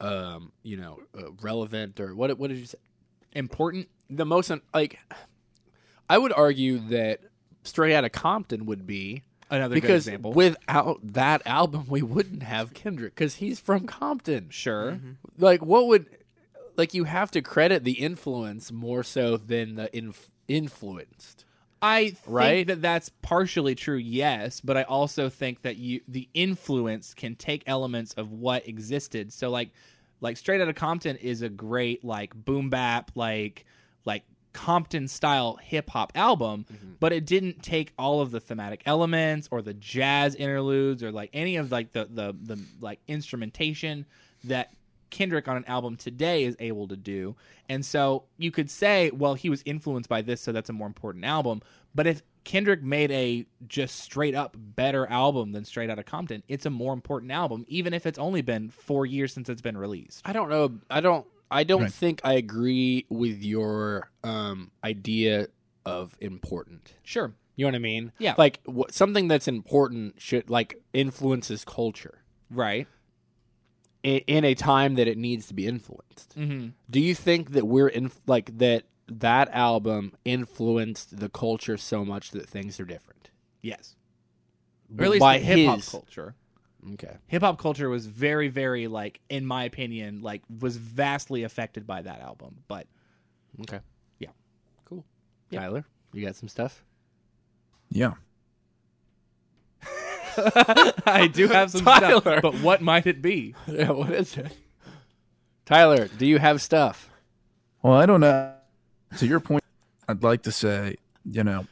um 0.00 0.52
you 0.62 0.76
know 0.76 0.98
uh, 1.16 1.30
relevant 1.42 2.00
or 2.00 2.14
what 2.14 2.36
what 2.38 2.48
did 2.50 2.58
you 2.58 2.66
say 2.66 2.78
Important. 3.32 3.88
the 4.08 4.24
most 4.26 4.50
like 4.74 4.98
i 6.08 6.18
would 6.18 6.32
argue 6.32 6.78
that 6.88 7.20
straight 7.62 7.94
out 7.94 8.04
of 8.04 8.12
compton 8.12 8.66
would 8.66 8.86
be 8.86 9.22
Another 9.50 9.74
good 9.76 9.82
because 9.82 10.06
example. 10.06 10.32
without 10.32 11.00
that 11.02 11.42
album 11.46 11.86
we 11.88 12.02
wouldn't 12.02 12.42
have 12.42 12.72
kendrick 12.74 13.14
because 13.14 13.36
he's 13.36 13.60
from 13.60 13.86
compton 13.86 14.48
sure. 14.50 14.98
like 15.38 15.64
what 15.64 15.86
would 15.86 16.06
like 16.76 16.94
you 16.94 17.04
have 17.04 17.30
to 17.32 17.42
credit 17.42 17.84
the 17.84 17.92
influence 17.92 18.72
more 18.72 19.02
so 19.02 19.36
than 19.36 19.74
the 19.76 19.94
inf- 19.96 20.30
influenced 20.48 21.44
I 21.82 22.10
think 22.10 22.18
Right? 22.26 22.66
that 22.66 22.82
that's 22.82 23.08
partially 23.22 23.74
true, 23.74 23.96
yes, 23.96 24.60
but 24.60 24.76
I 24.76 24.82
also 24.82 25.28
think 25.28 25.62
that 25.62 25.76
you 25.76 26.00
the 26.08 26.28
influence 26.34 27.14
can 27.14 27.34
take 27.36 27.62
elements 27.66 28.12
of 28.14 28.32
what 28.32 28.68
existed. 28.68 29.32
So 29.32 29.50
like 29.50 29.70
like 30.20 30.36
Straight 30.36 30.60
Outta 30.60 30.74
Compton 30.74 31.16
is 31.16 31.42
a 31.42 31.48
great 31.48 32.04
like 32.04 32.34
boom 32.34 32.70
bap 32.70 33.10
like 33.14 33.64
like 34.04 34.24
Compton 34.52 35.06
style 35.08 35.58
hip 35.62 35.88
hop 35.90 36.12
album, 36.16 36.66
mm-hmm. 36.70 36.92
but 36.98 37.12
it 37.12 37.24
didn't 37.24 37.62
take 37.62 37.92
all 37.98 38.20
of 38.20 38.30
the 38.30 38.40
thematic 38.40 38.82
elements 38.84 39.48
or 39.50 39.62
the 39.62 39.74
jazz 39.74 40.34
interludes 40.34 41.02
or 41.02 41.12
like 41.12 41.30
any 41.32 41.56
of 41.56 41.70
like 41.70 41.92
the 41.92 42.06
the 42.10 42.36
the 42.42 42.60
like 42.80 42.98
instrumentation 43.08 44.04
that 44.44 44.72
Kendrick 45.10 45.48
on 45.48 45.56
an 45.56 45.64
album 45.66 45.96
today 45.96 46.44
is 46.44 46.56
able 46.60 46.88
to 46.88 46.96
do. 46.96 47.36
And 47.68 47.84
so 47.84 48.24
you 48.38 48.50
could 48.50 48.70
say, 48.70 49.10
well, 49.10 49.34
he 49.34 49.50
was 49.50 49.62
influenced 49.64 50.08
by 50.08 50.22
this, 50.22 50.40
so 50.40 50.52
that's 50.52 50.70
a 50.70 50.72
more 50.72 50.86
important 50.86 51.24
album. 51.24 51.62
But 51.94 52.06
if 52.06 52.22
Kendrick 52.44 52.82
made 52.82 53.10
a 53.10 53.46
just 53.68 53.98
straight 54.00 54.34
up 54.34 54.56
better 54.58 55.06
album 55.08 55.52
than 55.52 55.64
Straight 55.64 55.90
Outta 55.90 56.04
Compton, 56.04 56.42
it's 56.48 56.64
a 56.66 56.70
more 56.70 56.92
important 56.92 57.32
album, 57.32 57.64
even 57.68 57.92
if 57.92 58.06
it's 58.06 58.18
only 58.18 58.42
been 58.42 58.70
four 58.70 59.04
years 59.06 59.32
since 59.32 59.48
it's 59.48 59.60
been 59.62 59.76
released. 59.76 60.22
I 60.24 60.32
don't 60.32 60.48
know. 60.48 60.78
I 60.88 61.00
don't. 61.00 61.26
I 61.50 61.64
don't 61.64 61.82
Right. 61.82 61.92
think 61.92 62.20
I 62.22 62.34
agree 62.34 63.06
with 63.08 63.42
your 63.42 64.08
um, 64.22 64.70
idea 64.84 65.48
of 65.84 66.16
important. 66.20 66.94
Sure. 67.02 67.32
You 67.56 67.64
know 67.66 67.70
what 67.70 67.74
I 67.76 67.80
mean? 67.80 68.12
Yeah. 68.18 68.34
Like 68.38 68.60
wh- 68.66 68.88
something 68.90 69.26
that's 69.26 69.48
important 69.48 70.20
should 70.20 70.48
like 70.48 70.80
influences 70.92 71.64
culture 71.64 72.18
Right. 72.50 72.86
In, 74.02 74.18
in 74.26 74.44
a 74.44 74.54
time 74.54 74.94
that 74.94 75.08
it 75.08 75.18
needs 75.18 75.46
to 75.48 75.54
be 75.54 75.66
influenced. 75.66 76.36
Mm-hmm. 76.38 76.68
Do 76.88 77.00
you 77.00 77.14
think 77.14 77.52
that 77.52 77.66
we're 77.66 77.88
in 77.88 78.10
like 78.26 78.58
that? 78.58 78.84
That 79.12 79.48
album 79.52 80.12
influenced 80.24 81.18
the 81.18 81.28
culture 81.28 81.76
so 81.76 82.04
much 82.04 82.30
that 82.30 82.48
things 82.48 82.78
are 82.78 82.84
different. 82.84 83.30
Yes. 83.60 83.96
Or 84.96 85.04
at 85.04 85.10
least 85.10 85.20
by 85.20 85.38
hip 85.38 85.66
hop 85.66 85.84
culture. 85.84 86.36
Okay. 86.92 87.16
Hip 87.26 87.42
hop 87.42 87.58
culture 87.58 87.88
was 87.88 88.06
very, 88.06 88.46
very 88.46 88.86
like, 88.86 89.20
in 89.28 89.44
my 89.44 89.64
opinion, 89.64 90.22
like 90.22 90.42
was 90.60 90.76
vastly 90.76 91.42
affected 91.42 91.88
by 91.88 92.02
that 92.02 92.20
album. 92.20 92.58
But 92.68 92.86
Okay. 93.62 93.80
Yeah. 94.18 94.30
Cool. 94.84 95.04
Yeah. 95.50 95.60
Tyler, 95.60 95.84
you 96.12 96.24
got 96.24 96.36
some 96.36 96.48
stuff? 96.48 96.84
Yeah. 97.90 98.14
I 101.06 101.28
do 101.32 101.48
have 101.48 101.70
some 101.70 101.84
Tyler. 101.84 102.20
stuff, 102.20 102.42
but 102.42 102.54
what 102.60 102.80
might 102.80 103.06
it 103.06 103.22
be? 103.22 103.54
Yeah, 103.66 103.90
what 103.90 104.10
is 104.12 104.36
it? 104.36 104.56
Tyler, 105.64 106.08
do 106.08 106.26
you 106.26 106.38
have 106.38 106.60
stuff? 106.60 107.10
Well, 107.82 107.94
I 107.94 108.06
don't 108.06 108.20
know. 108.20 108.52
To 109.18 109.26
your 109.26 109.40
point, 109.40 109.64
I'd 110.08 110.22
like 110.22 110.42
to 110.42 110.52
say, 110.52 110.96
you 111.24 111.44
know, 111.44 111.66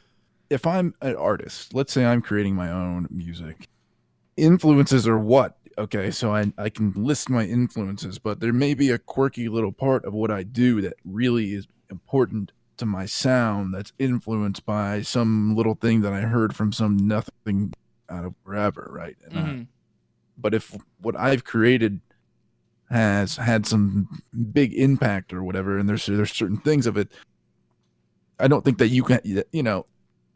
if 0.49 0.65
I'm 0.65 0.95
an 1.01 1.15
artist, 1.15 1.73
let's 1.73 1.93
say 1.93 2.05
I'm 2.05 2.21
creating 2.21 2.55
my 2.55 2.71
own 2.71 3.07
music, 3.11 3.67
influences 4.37 5.07
are 5.07 5.19
what? 5.19 5.57
Okay, 5.77 6.11
so 6.11 6.33
I, 6.33 6.51
I 6.57 6.69
can 6.69 6.91
list 6.95 7.29
my 7.29 7.45
influences, 7.45 8.19
but 8.19 8.39
there 8.39 8.53
may 8.53 8.73
be 8.73 8.89
a 8.89 8.97
quirky 8.97 9.47
little 9.47 9.71
part 9.71 10.03
of 10.05 10.13
what 10.13 10.31
I 10.31 10.43
do 10.43 10.81
that 10.81 10.95
really 11.05 11.53
is 11.53 11.67
important 11.89 12.51
to 12.77 12.85
my 12.85 13.05
sound 13.05 13.73
that's 13.73 13.93
influenced 13.99 14.65
by 14.65 15.01
some 15.01 15.55
little 15.55 15.75
thing 15.75 16.01
that 16.01 16.13
I 16.13 16.21
heard 16.21 16.55
from 16.55 16.71
some 16.71 16.97
nothing 16.97 17.73
out 18.09 18.25
of 18.25 18.33
wherever, 18.43 18.89
right? 18.91 19.15
And 19.25 19.37
I- 19.39 19.41
Mhm. 19.43 19.67
but 20.37 20.53
if 20.53 20.75
what 21.01 21.15
I've 21.17 21.43
created 21.43 22.01
has 22.89 23.37
had 23.37 23.65
some 23.65 24.07
big 24.51 24.73
impact 24.73 25.31
or 25.33 25.43
whatever, 25.43 25.77
and 25.77 25.87
there's 25.87 26.05
there's 26.05 26.31
certain 26.31 26.57
things 26.57 26.87
of 26.87 26.97
it, 26.97 27.11
I 28.39 28.47
don't 28.47 28.63
think 28.65 28.77
that 28.79 28.87
you 28.89 29.03
can, 29.03 29.19
you 29.51 29.63
know, 29.63 29.85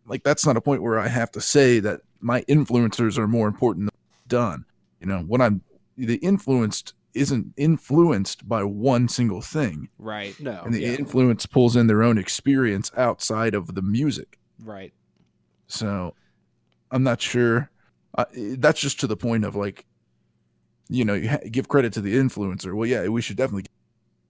like 0.05 0.24
that's 0.24 0.45
not 0.45 0.57
a 0.57 0.61
point 0.61 0.82
where 0.82 0.99
I 0.99 1.07
have 1.07 1.32
to 1.32 1.41
say 1.41 1.80
that 1.80 2.01
my 2.19 2.41
influencers 2.43 3.17
are 3.17 3.28
more 3.28 3.47
important 3.47 3.86
than 3.88 3.99
done. 4.28 4.65
You 4.99 5.07
know, 5.07 5.19
when 5.21 5.41
I'm 5.41 5.61
the 5.97 6.15
influenced 6.17 6.93
isn't 7.13 7.53
influenced 7.57 8.47
by 8.49 8.63
one 8.63 9.07
single 9.07 9.39
thing, 9.41 9.88
Right, 9.99 10.38
No. 10.39 10.63
and 10.65 10.74
the 10.74 10.80
yeah. 10.82 10.93
influence 10.95 11.45
pulls 11.45 11.76
in 11.76 11.86
their 11.86 12.01
own 12.01 12.17
experience 12.17 12.91
outside 12.97 13.53
of 13.53 13.76
the 13.76 13.82
music. 13.84 14.39
right. 14.63 14.93
So 15.67 16.15
I'm 16.94 17.04
not 17.04 17.22
sure. 17.22 17.70
Uh, 18.18 18.26
that's 18.34 18.80
just 18.80 19.00
to 19.02 19.08
the 19.08 19.18
point 19.18 19.44
of 19.44 19.56
like, 19.56 19.86
you 20.88 21.04
know, 21.04 21.16
you 21.16 21.30
ha- 21.30 21.39
give 21.52 21.68
credit 21.68 21.91
to 21.94 22.02
the 22.02 22.16
influencer. 22.16 22.74
Well, 22.74 22.88
yeah, 22.88 23.08
we 23.08 23.22
should 23.22 23.38
definitely 23.38 23.66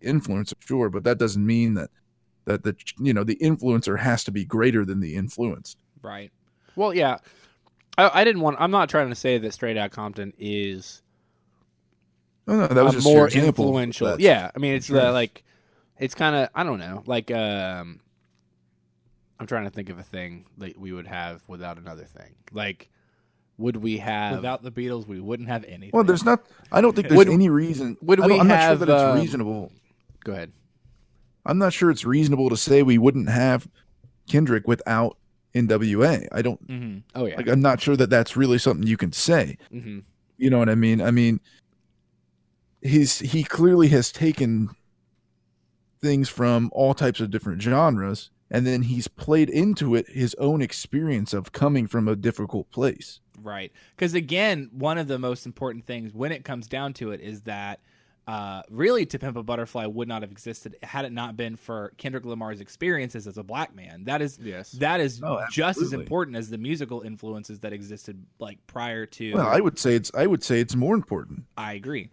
give 0.02 0.16
influencer, 0.16 0.54
sure, 0.60 0.90
but 0.90 1.04
that 1.04 1.18
doesn't 1.18 1.46
mean 1.46 1.76
that 1.76 1.90
that 2.46 2.64
the 2.64 2.76
you 3.00 3.14
know 3.14 3.24
the 3.24 3.38
influencer 3.38 4.00
has 4.00 4.24
to 4.24 4.32
be 4.32 4.46
greater 4.46 4.86
than 4.86 5.00
the 5.00 5.16
influenced. 5.16 5.78
Right. 6.02 6.32
Well, 6.76 6.94
yeah. 6.94 7.18
I, 7.98 8.22
I 8.22 8.24
didn't 8.24 8.42
want. 8.42 8.58
I'm 8.60 8.72
not 8.72 8.90
trying 8.90 9.10
to 9.10 9.16
say 9.16 9.38
that 9.38 9.54
Straight 9.54 9.78
Out 9.78 9.92
Compton 9.92 10.34
is 10.40 11.04
Oh, 12.48 12.58
no, 12.58 12.68
that 12.68 12.84
was 12.84 13.04
more 13.04 13.30
influential. 13.30 14.20
Yeah, 14.20 14.52
I 14.54 14.60
mean, 14.60 14.74
it's 14.74 14.88
the, 14.88 15.12
like, 15.12 15.44
it's 15.98 16.14
kind 16.14 16.36
of. 16.36 16.50
I 16.54 16.64
don't 16.64 16.80
know. 16.80 17.04
Like, 17.06 17.32
um, 17.32 18.02
I'm 19.40 19.48
trying 19.48 19.64
to 19.66 19.70
think 19.70 19.90
of 19.90 20.00
a 20.00 20.04
thing 20.04 20.46
that 20.60 20.78
we 20.78 20.92
would 20.94 21.08
have 21.08 21.42
without 21.48 21.78
another 21.78 22.06
thing. 22.06 22.36
Like, 22.52 22.90
would 23.58 23.78
we 23.78 23.98
have? 23.98 24.36
Without 24.38 24.64
the 24.64 24.72
Beatles, 24.72 25.08
we 25.08 25.20
wouldn't 25.20 25.50
have 25.50 25.64
anything. 25.66 25.92
Well, 25.94 26.04
there's 26.04 26.24
not. 26.24 26.46
I 26.72 26.82
don't 26.82 26.96
think 26.96 27.08
there's 27.10 27.18
Would- 27.18 27.30
any 27.30 27.50
reason. 27.50 27.98
would 28.02 28.20
I 28.20 28.28
don't- 28.28 28.34
we 28.38 28.40
I'm 28.40 28.48
not 28.48 28.62
sure 28.70 28.76
that 28.78 28.90
it's 28.90 29.02
um, 29.02 29.20
reasonable. 29.20 29.72
Go 30.24 30.32
ahead. 30.34 30.52
I'm 31.46 31.58
not 31.58 31.74
sure 31.74 31.90
it's 31.92 32.06
reasonable 32.06 32.50
to 32.50 32.58
say 32.58 32.84
we 32.84 32.98
wouldn't 32.98 33.30
have 33.30 33.68
Kendrick 34.30 34.66
without 34.68 35.18
NWA. 35.54 36.28
I 36.32 36.42
don't. 36.42 36.60
hmm 36.62 36.98
Oh 37.14 37.26
yeah. 37.26 37.36
Like, 37.38 37.48
I'm 37.50 37.62
not 37.62 37.82
sure 37.82 37.96
that 37.98 38.10
that's 38.10 38.38
really 38.38 38.58
something 38.58 38.88
you 38.88 38.98
can 38.98 39.12
say. 39.12 39.58
hmm 39.70 40.00
You 40.38 40.50
know 40.50 40.58
what 40.60 40.70
I 40.70 40.76
mean? 40.76 41.02
I 41.02 41.12
mean, 41.12 41.42
he's 42.82 43.20
he 43.20 43.44
clearly 43.44 43.90
has 43.90 44.12
taken 44.12 44.70
things 46.02 46.30
from 46.30 46.70
all 46.74 46.94
types 46.94 47.20
of 47.20 47.30
different 47.32 47.62
genres, 47.62 48.30
and 48.54 48.66
then 48.66 48.84
he's 48.84 49.08
played 49.10 49.50
into 49.50 49.96
it 49.96 50.08
his 50.08 50.34
own 50.36 50.62
experience 50.62 51.34
of 51.34 51.52
coming 51.52 51.88
from 51.88 52.08
a 52.08 52.16
difficult 52.16 52.70
place. 52.72 53.20
Right. 53.42 53.74
Because 53.96 54.14
again, 54.14 54.70
one 54.72 54.98
of 54.98 55.08
the 55.10 55.20
most 55.20 55.46
important 55.46 55.86
things 55.86 56.14
when 56.14 56.32
it 56.32 56.46
comes 56.46 56.68
down 56.68 56.94
to 56.94 57.12
it 57.12 57.20
is 57.20 57.42
that 57.42 57.82
uh, 58.26 58.62
really 58.70 59.06
To 59.08 59.20
Pimp 59.20 59.36
a 59.36 59.44
Butterfly 59.44 59.86
would 59.86 60.08
not 60.08 60.22
have 60.22 60.32
existed 60.32 60.78
had 60.82 61.04
it 61.04 61.12
not 61.12 61.36
been 61.36 61.58
for 61.58 61.92
Kendrick 61.98 62.24
Lamar's 62.24 62.62
experiences 62.62 63.28
as 63.28 63.38
a 63.38 63.44
black 63.44 63.76
man. 63.76 64.06
That 64.06 64.22
is 64.22 64.40
Yes. 64.42 64.72
that 64.74 65.02
is 65.02 65.22
Oh, 65.22 65.44
just 65.52 65.82
as 65.82 65.92
important 65.92 66.38
as 66.38 66.50
the 66.50 66.58
musical 66.58 67.02
influences 67.02 67.60
that 67.62 67.74
existed 67.74 68.24
like 68.40 68.66
prior 68.66 69.06
to 69.08 69.34
Well, 69.34 69.48
I 69.48 69.60
would 69.60 69.78
say 69.78 69.96
it's 69.96 70.10
I 70.14 70.26
would 70.28 70.42
say 70.42 70.62
it's 70.62 70.76
more 70.76 70.96
important. 70.96 71.44
I 71.58 71.74
agree. 71.74 72.12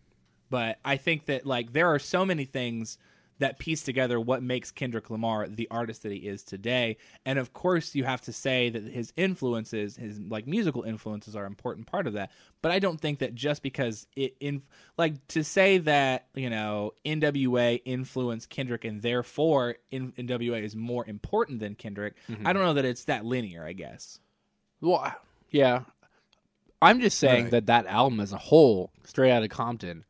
But 0.49 0.79
I 0.85 0.97
think 0.97 1.27
that 1.27 1.47
like 1.47 1.75
there 1.75 1.87
are 1.87 2.01
so 2.01 2.25
many 2.25 2.45
things 2.45 2.99
that 3.41 3.59
piece 3.59 3.83
together 3.83 4.19
what 4.21 4.43
makes 4.43 4.71
Kendrick 4.71 5.11
Lamar 5.11 5.49
the 5.49 5.69
artist 5.71 6.03
that 6.05 6.13
he 6.13 6.19
is 6.19 6.43
today. 6.43 6.97
And 7.27 7.39
of 7.39 7.53
course 7.53 7.95
you 7.95 8.05
have 8.05 8.21
to 8.23 8.33
say 8.33 8.71
that 8.71 8.85
his 8.85 9.13
influences, 9.17 9.97
his 9.97 10.19
like 10.21 10.47
musical 10.47 10.85
influences 10.85 11.35
are 11.35 11.45
an 11.45 11.53
important 11.53 11.87
part 11.87 12.07
of 12.07 12.13
that. 12.15 12.31
But 12.63 12.73
I 12.73 12.79
don't 12.79 13.01
think 13.01 13.19
that 13.19 13.35
just 13.35 13.63
because 13.63 14.07
it 14.17 14.37
in 14.41 14.63
like 14.97 15.27
to 15.29 15.43
say 15.45 15.79
that, 15.79 16.27
you 16.35 16.49
know, 16.49 16.93
NWA 17.05 17.83
influenced 17.85 18.49
Kendrick 18.49 18.85
and 18.85 19.03
therefore 19.03 19.77
in, 19.91 20.13
NWA 20.13 20.63
is 20.63 20.77
more 20.77 21.07
important 21.07 21.61
than 21.61 21.75
Kendrick. 21.75 22.15
Mm-hmm. 22.29 22.47
I 22.47 22.53
don't 22.53 22.63
know 22.63 22.75
that 22.75 22.85
it's 22.85 23.05
that 23.05 23.25
linear, 23.25 23.65
I 23.65 23.73
guess. 23.73 24.21
Well, 24.81 25.15
yeah. 25.51 25.83
I'm 26.83 27.01
just 27.01 27.19
saying 27.19 27.45
Right. 27.45 27.51
that 27.53 27.67
that 27.67 27.87
album 27.87 28.21
as 28.21 28.33
a 28.33 28.39
whole, 28.39 28.91
Straight 29.05 29.31
Outta 29.33 29.49
Compton, 29.49 30.05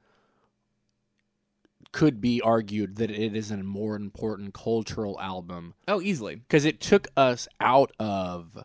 could 1.92 2.20
be 2.20 2.40
argued 2.40 2.96
that 2.96 3.10
it 3.10 3.34
is 3.34 3.50
a 3.50 3.56
more 3.58 3.96
important 3.96 4.54
cultural 4.54 5.18
album 5.20 5.74
Oh, 5.88 6.00
easily. 6.00 6.36
because 6.36 6.64
it 6.64 6.80
took 6.80 7.08
us 7.16 7.48
out 7.60 7.90
of, 7.98 8.62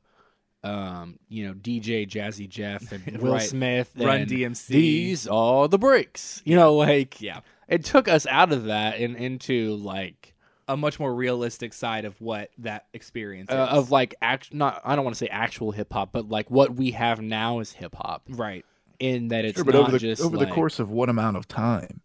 um, 0.63 1.19
you 1.27 1.47
know, 1.47 1.53
DJ 1.53 2.07
Jazzy 2.07 2.47
Jeff 2.49 2.91
and 2.91 3.17
Will 3.21 3.33
Right. 3.33 3.41
Smith, 3.41 3.91
Run 3.97 4.21
and 4.21 4.29
DMC. 4.31 4.67
These 4.67 5.27
are 5.27 5.67
the 5.67 5.77
breaks. 5.77 6.41
You 6.45 6.55
know, 6.55 6.75
like 6.75 7.21
Yeah. 7.21 7.41
it 7.67 7.83
took 7.83 8.07
us 8.07 8.25
out 8.27 8.51
of 8.51 8.65
that 8.65 8.99
and 8.99 9.15
into 9.15 9.75
like 9.75 10.33
A 10.67 10.75
much 10.75 10.99
more 10.99 11.13
realistic 11.13 11.73
side 11.73 12.05
of 12.05 12.19
what 12.19 12.49
that 12.59 12.85
experience 12.93 13.51
uh, 13.51 13.69
is. 13.71 13.77
of 13.77 13.91
like 13.91 14.15
act. 14.21 14.53
Not 14.53 14.81
I 14.83 14.95
don't 14.95 15.03
want 15.05 15.15
to 15.15 15.19
say 15.19 15.27
actual 15.27 15.71
hip 15.71 15.91
hop, 15.93 16.09
but 16.11 16.27
like 16.29 16.49
what 16.49 16.75
we 16.75 16.91
have 16.91 17.21
now 17.21 17.59
is 17.59 17.71
hip 17.71 17.95
hop. 17.95 18.23
right. 18.29 18.65
In 18.97 19.27
that 19.27 19.43
it's 19.45 19.57
Sure, 19.57 19.65
but 19.65 19.73
not 19.75 19.81
over 19.83 19.91
the 19.91 19.99
just 19.99 20.21
over 20.21 20.37
like, 20.37 20.47
the 20.47 20.53
course 20.55 20.79
of 20.79 20.89
what 20.89 21.09
amount 21.09 21.37
of 21.37 21.47
time? 21.47 22.01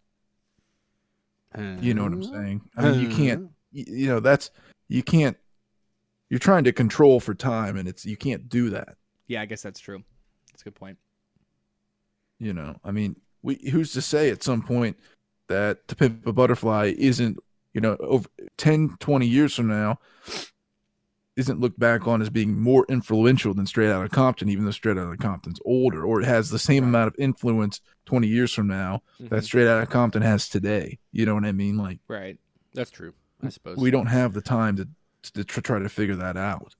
You 1.58 1.94
know 1.94 2.04
what 2.04 2.12
I'm 2.12 2.22
saying? 2.22 2.62
I 2.76 2.90
mean, 2.90 3.00
you 3.00 3.08
can't. 3.08 3.50
You 3.72 4.08
know, 4.08 4.20
that's 4.20 4.50
you 4.88 5.02
can't. 5.02 5.36
You're 6.28 6.38
trying 6.38 6.64
to 6.64 6.72
control 6.72 7.18
for 7.18 7.34
time, 7.34 7.76
and 7.76 7.88
it's 7.88 8.06
you 8.06 8.16
can't 8.16 8.48
do 8.48 8.70
that. 8.70 8.96
Yeah, 9.26 9.42
I 9.42 9.46
guess 9.46 9.62
that's 9.62 9.80
true. 9.80 10.02
That's 10.50 10.62
a 10.62 10.64
good 10.64 10.74
point. 10.74 10.98
You 12.38 12.52
know, 12.52 12.76
I 12.84 12.90
mean, 12.90 13.16
we 13.42 13.56
who's 13.70 13.92
to 13.92 14.02
say 14.02 14.30
at 14.30 14.42
some 14.42 14.62
point 14.62 14.96
that 15.48 15.88
to 15.88 15.96
pimp 15.96 16.26
a 16.26 16.32
butterfly 16.32 16.94
isn't, 16.96 17.38
you 17.74 17.80
know, 17.80 17.96
over 18.00 18.28
10, 18.56 18.96
20 19.00 19.26
years 19.26 19.54
from 19.54 19.66
now, 19.66 19.98
isn't 21.36 21.60
looked 21.60 21.78
back 21.78 22.06
on 22.06 22.20
as 22.20 22.28
being 22.30 22.60
more 22.60 22.84
influential 22.88 23.54
than 23.54 23.66
Straight 23.66 23.90
Outta 23.90 24.08
Compton, 24.08 24.48
even 24.48 24.64
though 24.64 24.70
Straight 24.70 24.98
Outta 24.98 25.16
Compton's 25.16 25.60
older, 25.64 26.04
or 26.04 26.20
it 26.20 26.24
has 26.26 26.50
the 26.50 26.58
same 26.58 26.84
amount 26.84 27.08
of 27.08 27.14
influence 27.18 27.80
twenty 28.04 28.26
years 28.28 28.52
from 28.52 28.66
now 28.66 29.02
Mhm. 29.20 29.28
that 29.30 29.44
Straight 29.44 29.68
Outta 29.68 29.86
Compton 29.86 30.22
has 30.22 30.48
today. 30.48 30.98
You 31.12 31.26
know 31.26 31.34
what 31.34 31.44
I 31.44 31.52
mean? 31.52 31.76
Like 31.76 32.00
Right. 32.08 32.38
That's 32.74 32.90
true. 32.90 33.14
I 33.42 33.48
suppose 33.48 33.76
we 33.78 33.90
don't 33.90 34.06
have 34.06 34.32
the 34.32 34.42
time 34.42 34.76
to 34.76 34.88
to 35.34 35.44
tr- 35.44 35.60
try 35.60 35.78
to 35.78 35.88
figure 35.88 36.16
that 36.16 36.36
out. 36.36 36.74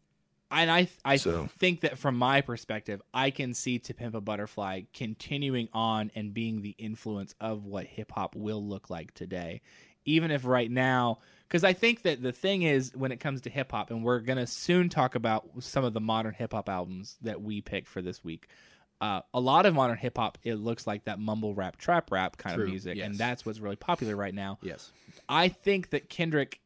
And 0.51 0.71
I 0.71 0.89
I 1.05 1.17
So- 1.17 1.47
think 1.59 1.81
that 1.83 1.97
from 1.99 2.17
my 2.17 2.41
perspective, 2.41 3.01
I 3.15 3.31
can 3.31 3.55
see 3.55 3.79
To 3.79 3.95
Pimp 3.95 4.15
a 4.15 4.21
Butterfly 4.21 4.83
continuing 4.93 5.69
on 5.73 6.11
and 6.15 6.35
being 6.35 6.63
the 6.63 6.75
influence 6.79 7.35
of 7.41 7.65
what 7.65 7.87
hip 7.87 8.11
hop 8.13 8.35
will 8.35 8.67
look 8.67 8.91
like 8.91 9.15
today. 9.15 9.61
Even 10.07 10.31
if 10.31 10.45
right 10.45 10.71
now, 10.71 11.19
because 11.51 11.65
I 11.65 11.73
think 11.73 12.03
that 12.03 12.23
the 12.23 12.31
thing 12.31 12.63
is 12.63 12.93
when 12.95 13.11
it 13.11 13.19
comes 13.19 13.41
to 13.43 13.51
hip 13.51 13.73
hop, 13.73 13.91
and 13.91 14.05
we're 14.05 14.21
gonna 14.21 14.47
soon 14.47 14.89
talk 14.89 15.17
about 15.17 15.49
some 15.59 15.83
of 15.85 15.93
the 15.93 16.01
modern 16.01 16.33
hip 16.33 16.53
hop 16.53 16.69
albums 16.69 17.19
that 17.23 17.43
we 17.43 17.61
picked 17.61 17.89
for 17.89 18.01
this 18.01 18.23
week. 18.23 18.47
Uh, 19.01 19.23
a 19.35 19.41
lot 19.41 19.67
of 19.67 19.75
modern 19.75 19.97
hip 19.97 20.17
hop, 20.17 20.39
it 20.45 20.55
looks 20.55 20.87
like 20.87 21.05
that 21.07 21.19
mumble 21.19 21.55
rap, 21.55 21.77
trap 21.77 22.13
rap 22.13 22.37
kind 22.37 22.55
True, 22.55 22.65
of 22.65 22.71
music, 22.71 22.99
and 22.99 23.17
that's 23.17 23.45
what's 23.45 23.59
really 23.59 23.77
popular 23.77 24.15
right 24.15 24.35
now. 24.35 24.59
Yes. 24.63 24.93
I 25.29 25.49
think 25.49 25.91
that 25.91 26.09
Kendrick 26.09 26.61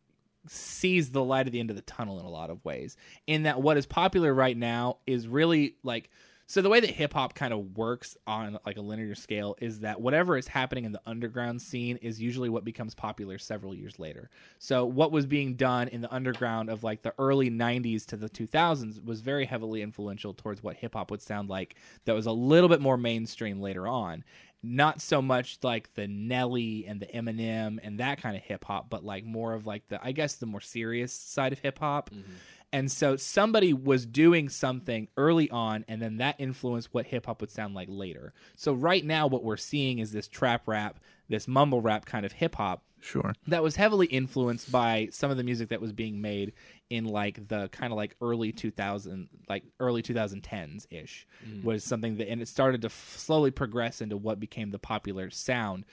sees 0.49 1.11
the 1.11 1.25
light 1.25 1.47
at 1.47 1.53
the 1.53 1.61
end 1.61 1.71
of 1.71 1.77
the 1.77 1.83
tunnel 1.83 2.19
in 2.21 2.27
a 2.27 2.31
lot 2.31 2.51
of 2.51 2.63
ways. 2.65 2.97
In 3.27 3.45
that 3.45 3.63
what 3.63 3.79
is 3.79 3.87
popular 3.87 4.35
right 4.35 4.57
now 4.57 4.99
is 5.07 5.27
really 5.27 5.77
like 5.83 6.11
so 6.47 6.61
the 6.61 6.69
way 6.69 6.81
that 6.81 6.91
hip 6.91 7.15
hop 7.15 7.35
kind 7.35 7.53
of 7.53 7.77
works 7.77 8.17
on 8.27 8.59
like 8.67 8.77
a 8.77 8.83
linear 8.83 9.15
scale 9.15 9.57
is 9.61 9.81
that 9.81 10.01
whatever 10.01 10.37
is 10.37 10.47
happening 10.47 10.85
in 10.85 10.93
the 10.93 11.01
underground 11.07 11.63
scene 11.63 11.97
is 11.99 12.21
usually 12.21 12.49
what 12.49 12.65
becomes 12.65 12.95
popular 12.95 13.39
several 13.39 13.75
years 13.75 13.99
later. 13.99 14.29
So 14.59 14.85
what 14.85 15.11
was 15.11 15.27
being 15.27 15.55
done 15.55 15.89
in 15.89 16.01
the 16.01 16.13
underground 16.13 16.69
of 16.69 16.85
like 16.85 17.03
the 17.03 17.15
early 17.19 17.51
90s 17.51 18.05
to 18.07 18.17
the 18.17 18.29
2000s 18.29 19.05
was 19.05 19.21
very 19.21 19.47
heavily 19.47 19.81
influential 19.81 20.35
towards 20.35 20.63
what 20.63 20.77
hip 20.77 20.95
hop 20.95 21.11
would 21.11 21.23
sound 21.23 21.49
like 21.49 21.77
that 22.05 22.15
was 22.15 22.27
a 22.27 22.33
little 22.33 22.69
bit 22.69 22.81
more 22.81 22.97
mainstream 22.97 23.61
later 23.61 23.89
on 23.89 24.23
not 24.65 25.01
so 25.01 25.21
much 25.21 25.59
like 25.63 25.93
the 25.95 26.09
Nelly 26.09 26.87
and 26.89 26.99
the 26.99 27.07
Eminem 27.07 27.79
and 27.83 28.01
that 28.01 28.21
kind 28.21 28.35
of 28.35 28.43
hip 28.43 28.65
hop, 28.65 28.89
but 28.89 29.05
like 29.05 29.25
more 29.25 29.53
of 29.53 29.67
like 29.67 29.87
the 29.89 30.03
I 30.03 30.13
guess 30.13 30.37
the 30.37 30.47
more 30.47 30.61
serious 30.61 31.13
side 31.13 31.53
of 31.53 31.59
hip 31.59 31.79
hop. 31.79 32.11
Mm-hmm. 32.11 32.33
And 32.75 32.91
so 32.91 33.15
somebody 33.15 33.73
was 33.73 34.05
doing 34.05 34.49
something 34.49 35.07
early 35.17 35.49
on, 35.49 35.85
and 35.87 36.03
then 36.03 36.17
that 36.17 36.35
influenced 36.41 36.93
what 36.93 37.07
hip 37.07 37.27
hop 37.27 37.41
would 37.41 37.53
sound 37.53 37.73
like 37.73 37.87
later. 37.89 38.35
So 38.57 38.73
right 38.73 39.05
now, 39.05 39.29
what 39.29 39.45
we're 39.45 39.57
seeing 39.57 40.01
is 40.01 40.11
this 40.11 40.27
trap 40.27 40.67
rap, 40.67 40.99
this 41.29 41.47
mumble 41.47 41.81
rap 41.81 42.05
kind 42.05 42.27
of 42.27 42.33
hip 42.33 42.57
hop 42.57 42.83
Sure. 43.01 43.33
that 43.47 43.63
was 43.63 43.77
heavily 43.77 44.07
influenced 44.07 44.73
by 44.73 45.09
some 45.13 45.31
of 45.31 45.37
the 45.37 45.45
music 45.45 45.69
that 45.69 45.81
was 45.81 45.93
being 45.93 46.21
made 46.23 46.55
in 46.89 47.05
like 47.05 47.47
the 47.49 47.69
kind 47.69 47.93
of 47.93 47.97
like 47.99 48.17
early 48.23 48.51
2000 48.51 49.29
like 49.47 49.63
early 49.79 50.03
2010s 50.03 50.87
ish 50.91 51.27
mm. 51.47 51.63
was 51.63 51.85
something 51.85 52.17
that 52.17 52.31
and 52.31 52.41
it 52.41 52.49
started 52.49 52.81
to 52.81 52.87
f- 52.87 53.15
slowly 53.19 53.51
progress 53.51 54.01
into 54.01 54.17
what 54.17 54.41
became 54.41 54.71
the 54.71 54.79
popular 54.79 55.29
sound 55.29 55.85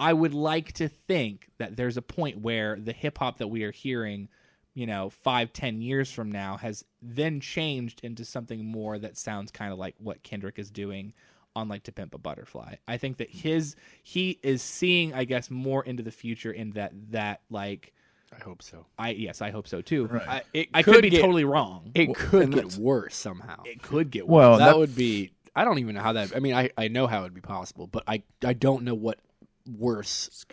i 0.00 0.12
would 0.12 0.34
like 0.34 0.72
to 0.72 0.88
think 0.88 1.48
that 1.58 1.76
there's 1.76 1.96
a 1.96 2.02
point 2.02 2.40
where 2.40 2.76
the 2.80 2.92
hip 2.92 3.18
hop 3.18 3.38
that 3.38 3.46
we 3.46 3.62
are 3.62 3.70
hearing 3.70 4.28
you 4.76 4.86
know 4.86 5.10
five 5.10 5.52
ten 5.52 5.80
years 5.80 6.12
from 6.12 6.30
now 6.30 6.56
has 6.58 6.84
then 7.02 7.40
changed 7.40 8.00
into 8.04 8.24
something 8.24 8.64
more 8.64 8.98
that 8.98 9.16
sounds 9.16 9.50
kind 9.50 9.72
of 9.72 9.78
like 9.78 9.96
what 9.98 10.22
kendrick 10.22 10.58
is 10.58 10.70
doing 10.70 11.12
on 11.56 11.68
like 11.68 11.82
to 11.82 11.90
pimp 11.90 12.14
a 12.14 12.18
butterfly 12.18 12.74
i 12.86 12.96
think 12.96 13.16
that 13.16 13.30
mm-hmm. 13.30 13.48
his 13.48 13.74
he 14.02 14.38
is 14.42 14.62
seeing 14.62 15.12
i 15.14 15.24
guess 15.24 15.50
more 15.50 15.82
into 15.82 16.02
the 16.02 16.12
future 16.12 16.52
in 16.52 16.70
that 16.72 16.92
that 17.10 17.40
like 17.50 17.92
I 18.38 18.42
hope 18.42 18.62
so. 18.62 18.84
i 18.98 19.10
yes 19.10 19.40
i 19.40 19.50
hope 19.50 19.66
so 19.66 19.80
too 19.80 20.06
Right. 20.06 20.28
I, 20.28 20.42
it 20.52 20.68
i 20.74 20.82
could, 20.82 21.00
be 21.00 21.10
get, 21.10 21.22
totally 21.22 21.44
wrong 21.44 21.92
It 21.94 22.14
could 22.14 22.42
and 22.42 22.54
get 22.54 22.76
worse 22.76 23.16
somehow. 23.16 23.62
it 23.64 23.82
could 23.82 24.10
get 24.10 24.28
worse. 24.28 24.40
Well, 24.40 24.58
that, 24.58 24.66
that, 24.66 24.78
would 24.78 24.94
be. 24.94 25.30
I 25.54 25.64
don't 25.64 25.78
even 25.78 25.94
know 25.94 26.02
how 26.02 26.12
that. 26.14 26.36
I 26.36 26.40
mean, 26.40 26.52
I, 26.52 26.68
I 26.76 26.88
know 26.88 27.06
how 27.06 27.20
it 27.20 27.22
would 27.22 27.34
be 27.34 27.40
possible, 27.40 27.86
but 27.86 28.02
I 28.06 28.24
I 28.44 28.52
don't 28.52 28.82
know 28.82 28.94
what 28.94 29.20
worse 29.66 30.44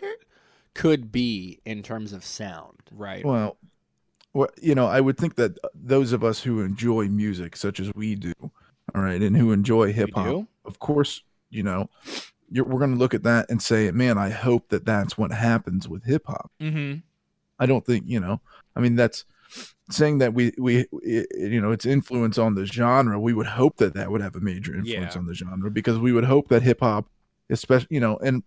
could 0.72 1.12
be 1.12 1.60
in 1.64 1.82
terms 1.82 2.12
of 2.12 2.24
sound. 2.24 2.78
right 2.92 3.24
well, 3.24 3.34
well, 3.34 3.56
you 4.60 4.74
know, 4.74 4.86
I 4.86 5.00
would 5.00 5.16
think 5.16 5.36
that 5.36 5.58
those 5.74 6.12
of 6.12 6.24
us 6.24 6.42
who 6.42 6.60
enjoy 6.60 7.08
music, 7.08 7.56
such 7.56 7.78
as 7.80 7.92
we 7.94 8.14
do, 8.16 8.32
all 8.94 9.02
right, 9.02 9.20
and 9.22 9.36
who 9.36 9.52
enjoy 9.52 9.92
hip 9.92 10.10
hop, 10.14 10.46
of 10.64 10.78
course, 10.78 11.22
you 11.50 11.62
know, 11.62 11.88
you're, 12.50 12.64
we're 12.64 12.78
going 12.78 12.92
to 12.92 12.98
look 12.98 13.14
at 13.14 13.22
that 13.22 13.48
and 13.50 13.62
say, 13.62 13.90
man, 13.90 14.18
I 14.18 14.30
hope 14.30 14.68
that 14.68 14.84
that's 14.84 15.16
what 15.16 15.32
happens 15.32 15.88
with 15.88 16.04
hip 16.04 16.22
hop. 16.26 16.50
mm-hmm 16.60 17.00
I 17.60 17.66
don't 17.66 17.86
think 17.86 18.02
you 18.08 18.18
know. 18.18 18.40
I 18.74 18.80
mean, 18.80 18.96
that's 18.96 19.24
saying 19.88 20.18
that 20.18 20.34
we 20.34 20.52
we 20.58 20.86
it, 21.04 21.28
you 21.52 21.60
know 21.60 21.70
its 21.70 21.86
influence 21.86 22.36
on 22.36 22.56
the 22.56 22.66
genre. 22.66 23.18
We 23.20 23.32
would 23.32 23.46
hope 23.46 23.76
that 23.76 23.94
that 23.94 24.10
would 24.10 24.20
have 24.20 24.34
a 24.34 24.40
major 24.40 24.74
influence 24.74 25.14
Yeah. 25.14 25.18
on 25.20 25.26
the 25.26 25.34
genre 25.34 25.70
because 25.70 25.96
we 26.00 26.12
would 26.12 26.24
hope 26.24 26.48
that 26.48 26.62
hip 26.64 26.80
hop, 26.80 27.06
especially 27.48 27.86
you 27.90 28.00
know, 28.00 28.16
and 28.16 28.42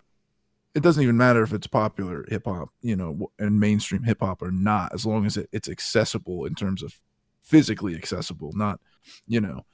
it 0.78 0.84
doesn't 0.84 1.02
even 1.02 1.18
matter 1.18 1.42
if 1.42 1.54
it's 1.54 1.66
popular 1.66 2.24
hip 2.30 2.46
hop, 2.46 2.70
you 2.82 2.96
know, 2.96 3.32
and 3.40 3.60
mainstream 3.60 4.04
hip 4.04 4.20
hop 4.22 4.44
or 4.44 4.52
not, 4.52 4.94
as 4.94 5.08
long 5.08 5.26
as 5.26 5.36
it, 5.36 5.50
it's 5.52 5.68
accessible 5.68 6.46
in 6.46 6.54
terms 6.54 6.84
of 6.84 6.94
physically 7.42 7.96
accessible, 7.96 8.52
not 8.54 8.80
you 9.26 9.42
know. 9.42 9.66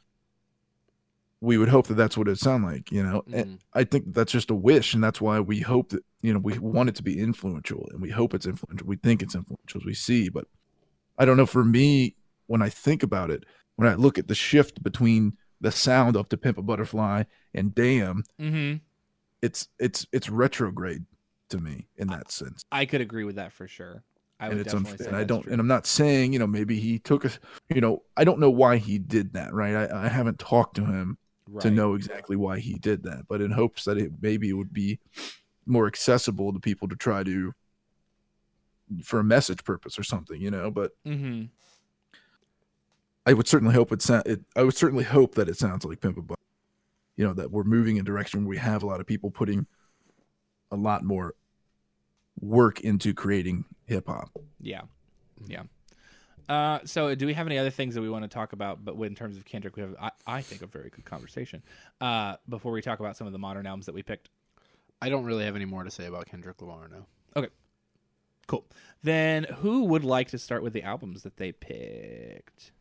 We 1.41 1.57
would 1.57 1.67
hope 1.67 1.87
that 1.87 1.95
that's 1.95 2.15
what 2.15 2.29
it 2.29 2.37
sound 2.39 2.63
like, 2.63 2.89
you 2.89 3.03
know. 3.03 3.21
And 3.33 3.45
Mhm. 3.45 3.59
I 3.73 3.83
think 3.83 4.13
that's 4.13 4.31
just 4.31 4.49
a 4.49 4.55
wish, 4.55 4.93
and 4.93 5.03
that's 5.03 5.19
why 5.19 5.41
we 5.41 5.59
hope 5.59 5.89
that 5.89 6.05
you 6.21 6.31
know 6.31 6.39
we 6.39 6.57
want 6.57 6.87
it 6.87 6.95
to 6.95 7.03
be 7.03 7.19
influential, 7.19 7.85
and 7.91 8.01
we 8.01 8.11
hope 8.11 8.33
it's 8.33 8.45
influential. 8.45 8.87
We 8.87 8.95
think 8.95 9.21
it's 9.21 9.35
influential 9.35 9.81
as 9.81 9.85
we 9.85 9.93
see, 9.93 10.29
but 10.29 10.47
I 11.17 11.25
don't 11.25 11.35
know. 11.35 11.45
For 11.45 11.65
me, 11.65 12.15
when 12.47 12.61
I 12.61 12.69
think 12.69 13.03
about 13.03 13.29
it, 13.29 13.43
when 13.75 13.89
I 13.89 13.95
look 13.95 14.17
at 14.17 14.29
the 14.29 14.35
shift 14.35 14.81
between 14.81 15.35
the 15.59 15.71
sound 15.71 16.15
of 16.15 16.29
"To 16.29 16.37
Pimp 16.37 16.57
a 16.57 16.61
Butterfly" 16.61 17.23
and 17.53 17.75
"Damn," 17.75 18.23
mm-hmm 18.39 18.77
it's 19.43 19.67
it's 19.77 20.07
it's 20.11 20.29
retrograde 20.29 21.05
to 21.49 21.59
me 21.59 21.85
in 21.97 22.07
that 22.07 22.31
sense. 22.31 22.63
i 22.71 22.85
could 22.85 23.01
agree 23.01 23.25
with 23.25 23.35
that 23.35 23.51
for 23.51 23.67
sure 23.67 24.03
i 24.39 24.45
and 24.45 24.55
would 24.55 24.65
it's 24.65 24.73
definitely 24.73 24.97
unf- 24.97 25.01
say 25.03 25.07
and 25.07 25.15
I 25.15 25.23
don't, 25.23 25.43
true. 25.43 25.51
and 25.51 25.59
I'm 25.61 25.67
not 25.67 25.85
saying 25.85 26.33
you 26.33 26.39
know 26.39 26.47
maybe 26.47 26.79
he 26.79 26.97
took 26.97 27.25
us, 27.25 27.37
you 27.69 27.81
know, 27.81 28.03
I 28.17 28.23
don't 28.23 28.39
know 28.39 28.49
why 28.49 28.77
he 28.77 28.97
did 28.97 29.33
that, 29.33 29.53
right? 29.53 29.75
I, 29.75 30.05
I 30.05 30.07
haven't 30.07 30.39
talked 30.39 30.75
to 30.77 30.85
him 30.85 31.17
to 31.59 31.69
know 31.69 31.93
exactly 31.93 32.35
why 32.35 32.59
he 32.59 32.75
did 32.75 33.03
that, 33.03 33.27
but 33.27 33.41
in 33.41 33.51
hopes 33.51 33.83
that 33.83 33.97
it 33.97 34.13
maybe 34.21 34.49
it 34.49 34.53
would 34.53 34.73
be 34.73 34.99
more 35.65 35.87
accessible 35.87 36.51
to 36.53 36.59
people 36.59 36.87
to 36.87 36.95
try 36.95 37.23
to 37.23 37.53
for 39.03 39.19
a 39.19 39.23
message 39.23 39.63
purpose 39.63 39.99
or 39.99 40.03
something, 40.03 40.41
you 40.41 40.49
know. 40.49 40.71
But 40.71 40.91
mm-hmm 41.05 41.45
I 43.25 43.33
would 43.33 43.47
certainly 43.47 43.73
hope 43.73 43.91
it, 43.91 44.01
sa- 44.01 44.23
it 44.25 44.41
I 44.55 44.63
would 44.63 44.75
certainly 44.75 45.03
hope 45.05 45.35
that 45.35 45.47
it 45.47 45.57
sounds 45.57 45.85
like 45.85 46.01
Pimp 46.01 46.17
a. 46.17 46.35
You 47.16 47.26
know 47.26 47.34
that 47.34 47.51
we're 47.51 47.64
moving 47.64 47.97
in 47.97 48.01
a 48.01 48.05
direction 48.05 48.41
where 48.41 48.49
we 48.49 48.57
have 48.57 48.84
a 48.84 48.86
lot 48.86 48.99
of 48.99 49.05
people 49.05 49.30
putting 49.32 49.68
a 50.72 50.76
lot 50.76 51.03
more 51.03 51.36
work 52.39 52.82
into 52.82 53.14
creating 53.14 53.66
hip 53.86 54.07
hop. 54.07 54.32
Yeah, 54.59 54.82
yeah. 55.47 55.64
Uh, 56.49 56.80
so, 56.86 57.16
do 57.16 57.26
we 57.26 57.34
have 57.34 57.47
any 57.47 57.57
other 57.57 57.70
things 57.70 57.95
that 57.95 58.01
we 58.01 58.09
want 58.09 58.24
to 58.24 58.28
talk 58.28 58.53
about? 58.53 58.84
But 58.84 58.95
in 59.01 59.16
terms 59.16 59.38
of 59.38 59.45
Kendrick, 59.45 59.76
we 59.76 59.84
have, 59.84 59.95
I, 59.99 60.11
I 60.28 60.41
think, 60.41 60.61
a 60.61 60.68
very 60.68 60.89
good 60.89 61.05
conversation. 61.05 61.64
Uh, 62.01 62.36
before 62.49 62.72
we 62.72 62.82
talk 62.82 62.99
about 62.99 63.16
some 63.16 63.28
of 63.28 63.34
the 63.34 63.39
modern 63.39 63.66
albums 63.66 63.86
that 63.86 63.95
we 63.95 64.03
picked. 64.03 64.30
I 65.01 65.09
don't 65.09 65.26
really 65.26 65.43
have 65.45 65.55
any 65.55 65.66
more 65.66 65.84
to 65.84 65.91
say 65.91 66.05
about 66.05 66.28
Kendrick 66.28 66.61
Lamar 66.61 66.88
now. 66.89 67.05
Cool. 68.47 68.66
Then, 69.03 69.45
who 69.45 69.86
would 69.86 70.03
like 70.03 70.30
to 70.30 70.38
start 70.38 70.64
with 70.64 70.74
the 70.74 70.84
albums 70.84 71.24
that 71.24 71.38
they 71.38 71.51
picked? 71.51 72.72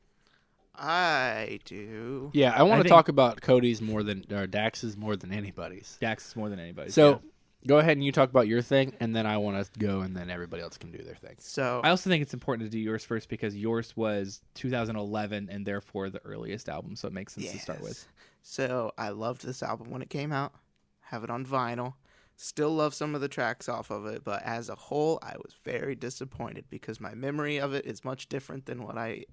I 0.74 1.60
do. 1.64 2.30
Yeah, 2.32 2.52
I 2.56 2.62
want 2.62 2.80
to 2.80 2.84
think- 2.84 2.92
talk 2.92 3.08
about 3.08 3.40
Cody's 3.40 3.82
more 3.82 4.02
than 4.02 4.24
or 4.32 4.46
Dax's 4.46 4.96
more 4.96 5.16
than 5.16 5.32
anybody's. 5.32 5.98
Dax 6.00 6.28
is 6.28 6.36
more 6.36 6.48
than 6.48 6.58
anybody. 6.58 6.90
So 6.90 7.20
go 7.66 7.78
ahead 7.78 7.92
and 7.96 8.04
you 8.04 8.10
talk 8.12 8.30
about 8.30 8.48
your 8.48 8.62
thing, 8.62 8.94
and 8.98 9.14
then 9.14 9.26
I 9.26 9.36
want 9.36 9.64
to 9.64 9.78
go, 9.78 10.00
and 10.00 10.16
then 10.16 10.30
everybody 10.30 10.62
else 10.62 10.78
can 10.78 10.90
do 10.90 11.02
their 11.02 11.14
thing. 11.14 11.36
So 11.38 11.80
I 11.84 11.90
also 11.90 12.10
think 12.10 12.22
it's 12.22 12.34
important 12.34 12.66
to 12.66 12.70
do 12.70 12.78
yours 12.78 13.04
first 13.04 13.28
because 13.28 13.56
yours 13.56 13.96
was 13.96 14.40
2011 14.54 15.48
and 15.50 15.66
therefore 15.66 16.10
the 16.10 16.24
earliest 16.24 16.68
album, 16.68 16.96
so 16.96 17.06
it 17.06 17.12
makes 17.14 17.34
sense 17.34 17.52
to 17.52 17.58
start 17.58 17.80
with. 17.80 18.06
So 18.42 18.92
I 18.98 19.10
loved 19.10 19.44
this 19.44 19.62
album 19.62 19.90
when 19.90 20.02
it 20.02 20.10
came 20.10 20.32
out. 20.32 20.54
Have 21.02 21.22
it 21.22 21.30
on 21.30 21.44
vinyl. 21.44 21.94
Still 22.36 22.74
love 22.74 22.94
some 22.94 23.14
of 23.14 23.20
the 23.20 23.28
tracks 23.28 23.68
off 23.68 23.90
of 23.90 24.06
it, 24.06 24.24
but 24.24 24.42
as 24.42 24.68
a 24.68 24.74
whole, 24.74 25.18
I 25.22 25.34
was 25.36 25.54
very 25.64 25.94
disappointed 25.94 26.64
because 26.70 26.98
my 26.98 27.14
memory 27.14 27.58
of 27.58 27.74
it 27.74 27.86
is 27.86 28.04
much 28.04 28.28
different 28.28 28.64
than 28.66 28.82
what 28.82 28.96
I 28.96 29.26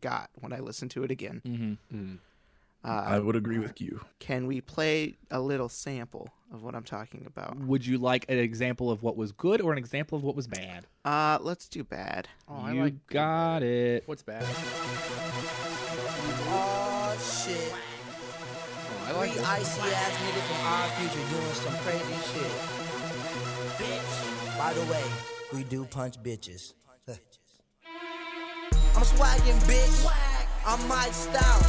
got 0.00 0.30
when 0.34 0.52
I 0.52 0.60
listened 0.60 0.90
to 0.92 1.02
it 1.04 1.10
again. 1.10 1.42
Mm-hmm. 1.46 2.14
I 2.84 3.16
Uh, 3.16 3.20
would 3.22 3.34
agree 3.36 3.58
with 3.58 3.80
you. 3.80 4.00
can 4.20 4.46
we 4.46 4.60
play 4.60 5.16
a 5.30 5.40
little 5.40 5.68
sample 5.68 6.28
of 6.52 6.62
what 6.62 6.74
I'm 6.76 6.84
talking 6.84 7.24
about? 7.26 7.58
Would 7.58 7.84
you 7.84 7.98
like 7.98 8.24
an 8.28 8.38
example 8.38 8.90
of 8.92 9.02
what 9.02 9.16
was 9.16 9.32
good 9.32 9.60
or 9.60 9.72
an 9.72 9.78
example 9.78 10.16
of 10.16 10.22
what 10.22 10.36
was 10.36 10.46
bad? 10.46 10.86
Uh, 11.04 11.38
let's 11.40 11.68
do 11.68 11.82
bad. 11.82 12.28
Oh, 12.48 12.68
you 12.68 12.90
got 13.08 13.64
it. 13.64 14.04
What's 14.06 14.22
bad? 14.22 14.44
Oh 16.48 17.16
shit. 17.44 17.72
I 19.06 19.12
like 19.12 19.30
Three 19.32 19.42
icy 19.44 19.80
ass 19.80 20.14
niggas 20.22 20.46
from 20.46 20.66
our 20.66 20.88
future 20.98 21.24
doing 21.30 21.54
some 21.54 21.76
crazy 21.84 22.18
shit. 22.32 22.52
Bitch. 23.80 24.58
By 24.58 24.72
the 24.72 24.84
way, 24.92 25.04
we 25.52 25.64
do 25.64 25.84
punch 25.86 26.22
bitches. 26.22 26.74
I'm 28.96 29.04
swagging, 29.04 29.54
bitch. 29.68 30.10
I'm 30.66 30.88
Mike 30.88 31.12
Style. 31.12 31.60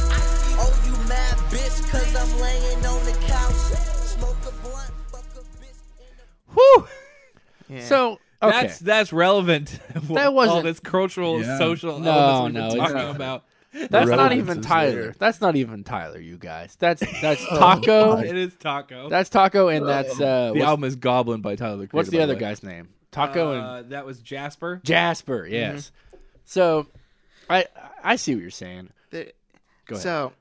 Oh, 0.60 0.82
you 0.86 0.92
mad, 1.08 1.36
bitch, 1.50 1.88
cause 1.90 2.16
I'm 2.16 2.40
laying 2.40 2.86
on 2.86 3.04
the 3.04 3.12
couch. 3.26 3.54
Smoke 3.54 4.36
a 4.46 4.50
blunt, 4.66 4.90
fuck 5.12 5.24
a 5.36 5.40
bitch. 5.62 6.54
Whew! 6.54 6.88
Yeah. 7.68 7.84
So 7.84 8.12
okay. 8.42 8.60
That's 8.62 8.78
that's 8.80 9.12
relevant. 9.12 9.78
That 10.08 10.32
wasn't- 10.32 10.64
this 10.64 10.80
cultural, 10.80 11.40
Yeah. 11.40 11.58
social 11.58 11.98
No, 12.00 12.10
elements 12.10 12.54
no, 12.54 12.62
we've 12.62 12.66
it's 12.66 12.74
been 12.74 12.82
talking 12.92 13.06
not. 13.08 13.16
about. 13.16 13.44
That's 13.90 14.08
not 14.10 14.32
even 14.32 14.62
Tyler. 14.62 15.02
there. 15.02 15.14
That's 15.18 15.40
not 15.42 15.54
even 15.54 15.84
Tyler, 15.84 16.18
you 16.18 16.38
guys. 16.38 16.74
That's 16.80 17.02
that's 17.20 17.44
Taco. 17.46 18.16
my. 18.16 18.24
It 18.24 18.36
is 18.36 18.54
Taco. 18.54 19.08
that's 19.10 19.28
Taco, 19.30 19.68
and 19.68 19.86
that's 19.86 20.18
uh, 20.18 20.52
the 20.54 20.62
album 20.62 20.84
is 20.84 20.96
Goblin 20.96 21.42
by 21.42 21.54
Tyler. 21.56 21.76
the 21.76 21.88
what's 21.92 22.08
the 22.08 22.20
other 22.20 22.34
way. 22.34 22.40
guy's 22.40 22.62
name? 22.62 22.88
Taco 23.12 23.52
and 23.52 23.62
Uh, 23.62 23.82
that 23.90 24.06
was 24.06 24.20
Jasper. 24.20 24.80
Jasper. 24.82 25.46
Yes. 25.48 25.92
So, 26.46 26.86
I 27.48 27.66
I 28.02 28.16
see 28.16 28.34
what 28.34 28.42
you're 28.42 28.50
saying. 28.50 28.90
The- 29.10 29.32
Go 29.86 29.94
ahead. 29.94 30.02
So, 30.02 30.32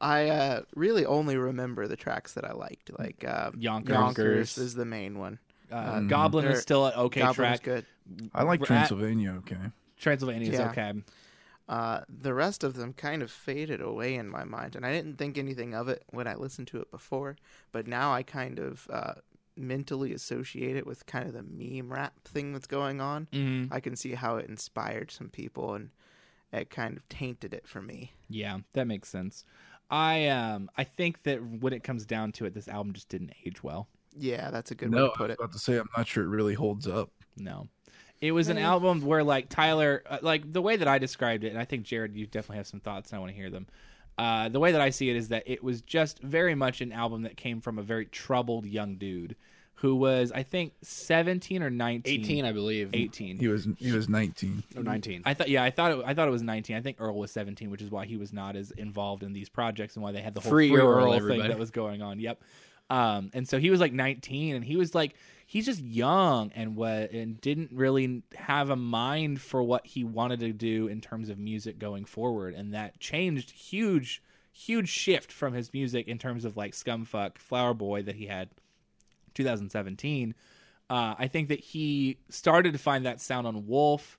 I 0.00 0.28
uh, 0.28 0.62
really 0.74 1.06
only 1.06 1.36
remember 1.36 1.86
the 1.86 1.96
tracks 1.96 2.32
that 2.34 2.44
I 2.44 2.52
liked. 2.52 2.90
Like 2.98 3.24
uh, 3.24 3.52
Yonkers. 3.56 3.94
Yonkers 3.94 4.58
is 4.58 4.74
the 4.74 4.84
main 4.84 5.18
one. 5.18 5.38
Uh, 5.70 6.00
Goblin 6.00 6.44
is 6.46 6.62
still 6.62 6.86
an 6.86 6.94
okay 6.94 7.20
Goblin 7.20 7.48
track. 7.48 7.62
good. 7.62 7.86
I 8.34 8.42
like 8.42 8.60
Rat- 8.60 8.66
Transylvania. 8.66 9.34
Okay. 9.38 9.56
Transylvania 9.98 10.52
is 10.52 10.58
Yeah. 10.58 10.70
okay. 10.70 10.92
Uh, 11.68 12.00
the 12.08 12.32
rest 12.34 12.62
of 12.62 12.74
them 12.74 12.92
kind 12.92 13.22
of 13.22 13.30
faded 13.30 13.80
away 13.80 14.14
in 14.14 14.28
my 14.28 14.44
mind, 14.44 14.76
and 14.76 14.86
I 14.86 14.92
didn't 14.92 15.16
think 15.16 15.36
anything 15.38 15.74
of 15.74 15.88
it 15.88 16.04
when 16.10 16.28
I 16.28 16.34
listened 16.34 16.68
to 16.68 16.80
it 16.80 16.90
before. 16.92 17.36
But 17.72 17.88
now 17.88 18.12
I 18.12 18.22
kind 18.22 18.60
of 18.60 18.86
uh, 18.92 19.14
mentally 19.56 20.12
associate 20.12 20.76
it 20.76 20.86
with 20.86 21.06
kind 21.06 21.26
of 21.26 21.32
the 21.34 21.42
meme 21.42 21.92
rap 21.92 22.12
thing 22.24 22.52
that's 22.52 22.68
going 22.68 23.00
on. 23.00 23.26
Mm-hmm. 23.32 23.72
I 23.74 23.80
can 23.80 23.96
see 23.96 24.12
how 24.14 24.36
it 24.36 24.48
inspired 24.48 25.10
some 25.10 25.28
people, 25.28 25.74
and 25.74 25.90
it 26.56 26.70
kind 26.70 26.96
of 26.96 27.08
tainted 27.08 27.54
it 27.54 27.66
for 27.66 27.80
me. 27.82 28.12
Yeah, 28.28 28.58
that 28.72 28.86
makes 28.86 29.08
sense. 29.08 29.44
I 29.90 30.28
um 30.28 30.70
I 30.76 30.84
think 30.84 31.22
that 31.24 31.38
when 31.44 31.72
it 31.72 31.84
comes 31.84 32.04
down 32.06 32.32
to 32.32 32.44
it, 32.44 32.54
this 32.54 32.68
album 32.68 32.92
just 32.92 33.08
didn't 33.08 33.32
age 33.44 33.62
well. 33.62 33.88
Yeah, 34.16 34.50
that's 34.50 34.70
a 34.70 34.74
good 34.74 34.90
way 34.90 34.98
No, 34.98 35.06
to 35.08 35.12
I 35.12 35.16
put 35.16 35.28
was 35.28 35.30
it. 35.30 35.38
about 35.38 35.52
to 35.52 35.58
say 35.58 35.76
I'm 35.78 35.88
not 35.96 36.06
sure 36.06 36.24
it 36.24 36.28
really 36.28 36.54
holds 36.54 36.86
up. 36.88 37.10
No. 37.36 37.68
It 38.20 38.32
was 38.32 38.48
an 38.48 38.56
album 38.56 39.02
where 39.04 39.22
like 39.22 39.50
Tyler, 39.50 40.02
uh, 40.08 40.18
like 40.22 40.50
the 40.50 40.62
way 40.62 40.76
that 40.76 40.88
I 40.88 40.98
described 40.98 41.44
it, 41.44 41.48
and 41.50 41.58
I 41.58 41.66
think 41.66 41.84
Jared, 41.84 42.16
you 42.16 42.26
definitely 42.26 42.56
have 42.56 42.66
some 42.66 42.80
thoughts, 42.80 43.10
and 43.10 43.18
I 43.18 43.20
want 43.20 43.30
to 43.32 43.36
hear 43.36 43.50
them. 43.50 43.66
Uh, 44.16 44.48
the 44.48 44.58
way 44.58 44.72
that 44.72 44.80
I 44.80 44.88
see 44.88 45.10
it 45.10 45.16
is 45.16 45.28
that 45.28 45.42
it 45.44 45.62
was 45.62 45.82
just 45.82 46.20
very 46.20 46.54
much 46.54 46.80
an 46.80 46.92
album 46.92 47.22
that 47.22 47.36
came 47.36 47.60
from 47.60 47.78
a 47.78 47.82
very 47.82 48.06
troubled 48.06 48.64
young 48.64 48.96
dude 48.96 49.36
who 49.76 49.94
was, 49.94 50.32
I 50.32 50.42
think, 50.42 50.72
seventeen 50.82 51.62
or 51.62 51.70
nineteen. 51.70 52.20
18, 52.20 52.44
I 52.44 52.52
believe. 52.52 52.90
Eighteen. 52.94 53.38
He 53.38 53.48
was 53.48 53.68
he 53.78 53.92
was 53.92 54.08
19. 54.08 54.62
No, 54.74 54.82
19. 54.82 55.22
I 55.24 55.34
thought, 55.34 55.48
yeah, 55.48 55.62
I 55.62 55.70
thought 55.70 55.92
it, 55.92 56.02
I 56.04 56.14
thought 56.14 56.28
it 56.28 56.30
was 56.30 56.42
19. 56.42 56.76
I 56.76 56.80
think 56.80 56.96
Earl 56.98 57.18
was 57.18 57.30
17, 57.30 57.70
which 57.70 57.82
is 57.82 57.90
why 57.90 58.06
he 58.06 58.16
was 58.16 58.32
not 58.32 58.56
as 58.56 58.70
involved 58.70 59.22
in 59.22 59.32
these 59.34 59.48
projects 59.50 59.94
and 59.94 60.02
why 60.02 60.12
they 60.12 60.22
had 60.22 60.32
the 60.34 60.40
whole 60.40 60.50
Free 60.50 60.70
free, 60.70 60.80
Earl, 60.80 60.88
Earl, 60.88 61.04
thing 61.12 61.14
everybody. 61.14 61.48
that 61.48 61.58
was 61.58 61.70
going 61.70 62.00
on. 62.00 62.20
Yep. 62.20 62.40
Um, 62.88 63.30
and 63.34 63.46
so 63.48 63.58
he 63.58 63.70
was 63.70 63.80
like 63.80 63.92
19, 63.92 64.54
and 64.54 64.64
he 64.64 64.76
was 64.76 64.94
like, 64.94 65.14
he's 65.44 65.66
just 65.66 65.80
young 65.80 66.52
and 66.54 66.76
what, 66.76 67.10
and 67.10 67.40
didn't 67.40 67.70
really 67.72 68.22
have 68.34 68.70
a 68.70 68.76
mind 68.76 69.40
for 69.40 69.62
what 69.62 69.86
he 69.86 70.04
wanted 70.04 70.40
to 70.40 70.52
do 70.52 70.86
in 70.86 71.00
terms 71.00 71.28
of 71.28 71.38
music 71.38 71.78
going 71.78 72.04
forward, 72.04 72.54
and 72.54 72.72
that 72.74 72.98
changed 73.00 73.50
huge, 73.50 74.22
huge 74.52 74.88
shift 74.88 75.32
from 75.32 75.52
his 75.52 75.72
music 75.72 76.08
in 76.08 76.16
terms 76.16 76.44
of 76.44 76.56
like 76.56 76.72
Scumfuck, 76.72 77.38
Flower 77.38 77.74
Boy 77.74 78.02
that 78.02 78.14
he 78.14 78.26
had 78.26 78.48
2017. 79.36 80.34
Uh, 80.88 81.14
I 81.18 81.28
think 81.28 81.48
that 81.48 81.60
he 81.60 82.18
started 82.28 82.72
to 82.72 82.78
find 82.78 83.06
that 83.06 83.20
sound 83.20 83.46
on 83.46 83.66
Wolf, 83.66 84.18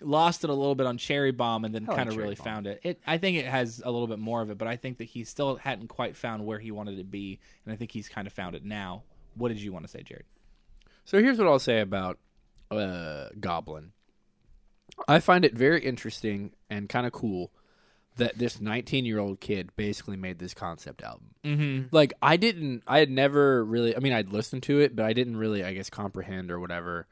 lost 0.00 0.44
it 0.44 0.50
a 0.50 0.54
little 0.54 0.74
bit 0.74 0.86
on 0.86 0.96
Cherry 0.96 1.30
Bomb, 1.30 1.64
and 1.64 1.74
then 1.74 1.86
kind 1.86 2.08
of 2.08 2.16
really 2.16 2.34
Bomb. 2.34 2.44
found 2.44 2.66
it. 2.66 2.80
It 2.82 3.00
I 3.06 3.18
think 3.18 3.36
it 3.36 3.46
has 3.46 3.82
a 3.84 3.90
little 3.90 4.06
bit 4.06 4.18
more 4.18 4.40
of 4.40 4.50
it, 4.50 4.58
but 4.58 4.68
I 4.68 4.76
think 4.76 4.98
that 4.98 5.04
he 5.04 5.24
still 5.24 5.56
hadn't 5.56 5.88
quite 5.88 6.16
found 6.16 6.46
where 6.46 6.58
he 6.58 6.70
wanted 6.70 6.96
to 6.98 7.04
be, 7.04 7.38
and 7.64 7.72
I 7.72 7.76
think 7.76 7.92
he's 7.92 8.08
kind 8.08 8.26
of 8.26 8.32
found 8.32 8.54
it 8.54 8.64
now. 8.64 9.02
What 9.34 9.48
did 9.48 9.60
you 9.60 9.72
want 9.72 9.84
to 9.84 9.90
say, 9.90 10.02
Jared? 10.02 10.24
So 11.04 11.18
here's 11.20 11.38
what 11.38 11.46
I'll 11.48 11.58
say 11.58 11.80
about 11.80 12.18
uh, 12.70 13.28
Goblin. 13.38 13.92
I 15.08 15.20
find 15.20 15.44
it 15.44 15.54
very 15.54 15.84
interesting 15.84 16.52
and 16.68 16.88
kind 16.88 17.06
of 17.06 17.12
cool 17.12 17.52
that 18.20 18.38
this 18.38 18.60
19 18.60 19.04
year 19.04 19.18
old 19.18 19.40
kid 19.40 19.70
basically 19.76 20.16
made 20.16 20.38
this 20.38 20.54
concept 20.54 21.02
album. 21.02 21.34
Mm-hmm. 21.44 21.86
Like 21.90 22.12
I 22.22 22.36
didn't, 22.36 22.82
I 22.86 22.98
had 23.00 23.10
never 23.10 23.64
really. 23.64 23.96
I 23.96 23.98
mean, 23.98 24.12
I'd 24.12 24.32
listened 24.32 24.62
to 24.64 24.80
it, 24.80 24.94
but 24.96 25.04
I 25.04 25.12
didn't 25.12 25.36
really, 25.36 25.62
I 25.64 25.74
guess, 25.74 25.90
comprehend 25.90 26.50
or 26.50 26.58
whatever 26.60 27.06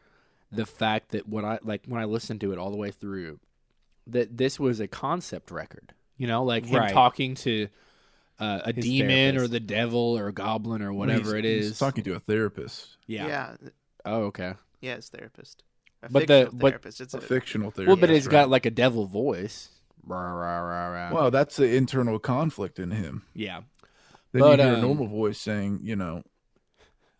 the 0.51 0.65
fact 0.65 1.11
that 1.11 1.29
when 1.29 1.45
I 1.45 1.59
like 1.63 1.83
when 1.87 2.01
I 2.01 2.05
listened 2.07 2.41
to 2.43 2.53
it 2.53 2.59
all 2.59 2.71
the 2.71 2.77
way 2.77 2.91
through, 2.91 3.39
that 4.07 4.37
this 4.37 4.59
was 4.59 4.81
a 4.81 4.89
concept 4.89 5.51
record. 5.51 5.93
You 6.17 6.27
know, 6.27 6.43
like 6.45 6.65
him 6.67 6.79
Right. 6.81 6.93
talking 6.93 7.35
to. 7.37 7.69
Uh, 8.41 8.61
a 8.67 8.73
His 8.73 8.85
demon 8.85 9.37
or 9.37 9.49
the 9.49 9.59
devil 9.59 10.17
or 10.17 10.29
a 10.29 10.33
goblin 10.33 10.81
or 10.81 10.93
whatever 10.93 11.35
He's- 11.37 11.45
it 11.45 11.63
he's 11.65 11.79
talking 11.79 12.05
to 12.05 12.15
a 12.15 12.21
therapist, 12.21 12.97
Yeah. 13.09 13.27
yeah, 13.27 13.57
oh, 14.05 14.27
okay. 14.27 14.55
yeah, 14.81 14.95
it's 14.95 15.09
therapist. 15.09 15.65
A 16.05 16.09
But 16.09 16.29
the- 16.29 16.49
but- 16.53 16.69
therapist. 16.71 17.01
It's 17.01 17.15
a 17.15 17.19
a, 17.19 17.21
fictional 17.21 17.73
therapist. 17.73 17.89
Well, 17.89 17.97
but 18.01 18.11
it's 18.15 18.27
right? 18.27 18.31
got 18.33 18.49
like 18.49 18.65
a 18.65 18.71
devil 18.71 19.07
voice. 19.07 19.71
Rah, 20.05 20.31
rah, 20.33 20.61
rah, 20.61 20.89
rah. 20.89 21.15
Well, 21.15 21.31
that's 21.31 21.57
the 21.57 21.75
internal 21.77 22.19
conflict 22.19 22.79
in 22.79 22.91
him. 22.91 23.23
Yeah. 23.35 23.61
Then 24.33 24.41
But, 24.41 24.59
you 24.59 24.65
hear 24.65 24.75
um, 24.75 24.79
a 24.79 24.83
normal 24.83 25.07
voice 25.07 25.41
saying, 25.41 25.81
you 25.83 25.97
know, 25.97 26.23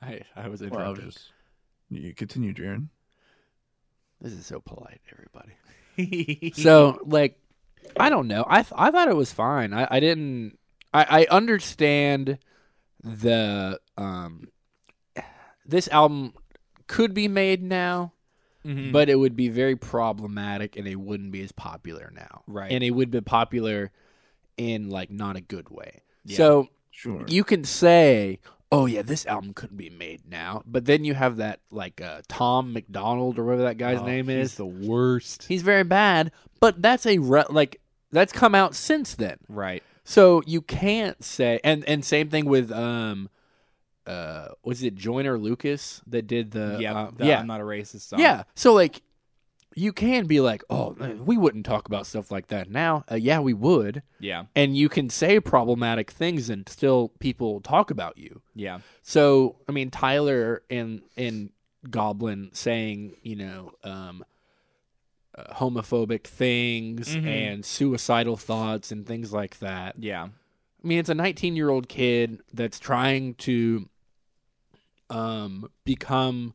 I, 0.03 0.23
I 0.37 0.49
was 0.49 0.61
well, 0.63 0.71
I 0.75 0.89
was 0.89 0.99
interrupted. 0.99 1.05
just 1.05 1.33
you 1.91 2.15
continue, 2.15 2.53
Jared. 2.53 2.89
This 4.21 4.33
is 4.33 4.47
so 4.47 4.61
polite, 4.61 5.01
everybody. 5.13 6.53
so 6.53 6.63
So, 6.63 6.99
like, 7.05 7.39
I 7.99 8.11
don't 8.11 8.29
know. 8.29 8.45
I 8.49 8.63
th- 8.63 8.75
I 8.77 8.91
thought 8.91 9.09
it 9.09 9.17
was 9.17 9.33
fine. 9.33 9.73
I, 9.73 9.87
I 9.91 10.01
didn't. 10.01 10.59
I, 10.93 11.05
I 11.23 11.35
understand 11.35 12.39
the 13.03 13.81
um. 13.97 14.49
This 15.65 15.89
album 15.89 16.33
could 16.87 17.13
be 17.15 17.29
made 17.29 17.63
now, 17.63 18.13
Mm-hmm. 18.67 18.91
but 18.93 19.09
it 19.09 19.15
would 19.15 19.37
be 19.37 19.49
very 19.49 19.77
problematic, 19.77 20.77
and 20.77 20.87
it 20.87 20.97
wouldn't 20.97 21.31
be 21.31 21.43
as 21.43 21.53
popular 21.53 22.13
now. 22.15 22.43
Right. 22.47 22.71
and 22.73 22.83
it 22.85 22.91
would 22.91 23.11
be 23.11 23.21
popular 23.21 23.91
in 24.57 24.91
like 24.91 25.11
not 25.11 25.37
a 25.37 25.41
good 25.41 25.71
way. 25.71 26.03
Yeah. 26.25 26.37
So 26.37 26.69
Sure. 26.91 27.25
you 27.29 27.45
can 27.45 27.63
say, 27.63 28.41
"Oh 28.73 28.87
yeah, 28.87 29.03
this 29.03 29.25
album 29.27 29.55
couldn't 29.55 29.77
be 29.77 29.89
made 29.91 30.23
now," 30.29 30.63
but 30.67 30.85
then 30.87 31.05
you 31.05 31.15
have 31.15 31.37
that 31.37 31.61
like 31.71 32.01
uh, 32.01 32.23
Tom 32.27 32.73
MacDonald 32.73 33.39
or 33.39 33.45
whatever 33.45 33.63
that 33.63 33.79
guy's 33.79 34.03
name 34.03 34.29
is. 34.29 34.57
the 34.57 34.67
worst. 34.67 35.45
He's 35.45 35.63
very 35.63 35.85
bad, 35.85 36.33
but 36.59 36.83
that's 36.83 37.07
a 37.07 37.19
re- 37.19 37.45
like 37.51 37.81
that's 38.11 38.33
come 38.33 38.57
out 38.57 38.75
since 38.75 39.15
then. 39.15 39.39
Right. 39.49 39.83
So 40.03 40.43
you 40.47 40.61
can't 40.63 41.23
say 41.23 41.61
and 41.63 41.85
and 41.89 42.05
same 42.05 42.29
thing 42.31 42.47
with 42.47 42.73
um 42.73 43.29
uh 44.09 44.49
was 44.65 44.83
it 44.83 44.95
Joyner 44.95 45.39
Lucas 45.39 46.01
that 46.07 46.27
did 46.27 46.51
the 46.53 46.79
yeah. 46.81 46.95
uh, 46.97 47.11
the 47.17 47.27
yeah 47.27 47.41
I'm 47.41 47.47
not 47.47 47.61
a 47.61 47.65
racist 47.65 48.09
song. 48.09 48.19
yeah 48.21 48.43
so 48.55 48.73
like 48.73 49.03
you 49.75 49.93
can 49.93 50.27
be 50.27 50.41
like 50.41 50.65
oh 50.71 50.97
we 51.25 51.37
wouldn't 51.37 51.65
talk 51.67 51.87
about 51.87 52.07
stuff 52.07 52.31
like 52.33 52.49
that 52.49 52.69
now 52.71 53.05
uh, 53.11 53.15
yeah 53.15 53.39
we 53.39 53.53
would 53.55 54.03
Yeah. 54.19 54.45
and 54.57 54.77
you 54.77 54.89
can 54.89 55.09
say 55.11 55.39
problematic 55.41 56.11
things 56.11 56.49
and 56.51 56.69
still 56.69 57.11
people 57.21 57.61
talk 57.61 57.91
about 57.91 58.19
you 58.19 58.41
Yeah. 58.55 58.79
so 59.03 59.57
I 59.69 59.73
mean, 59.73 59.91
Tyler 59.91 60.63
and 60.71 61.03
and 61.17 61.51
Goblin 61.89 62.51
saying 62.55 63.15
you 63.23 63.37
know 63.37 63.73
um, 63.85 64.25
uh, 65.37 65.55
homophobic 65.55 66.25
things 66.27 67.15
Mhm. 67.15 67.27
and 67.27 67.65
suicidal 67.65 68.37
thoughts 68.37 68.91
and 68.91 69.07
things 69.07 69.33
like 69.33 69.59
that. 69.61 69.95
Yeah. 69.99 70.25
I 70.25 70.87
mean, 70.87 70.99
it's 70.99 71.09
a 71.09 71.15
19 71.15 71.55
year 71.57 71.69
old 71.71 71.89
kid 71.89 72.41
that's 72.53 72.81
trying 72.81 73.35
to 73.35 73.89
um, 75.11 75.71
become, 75.85 76.55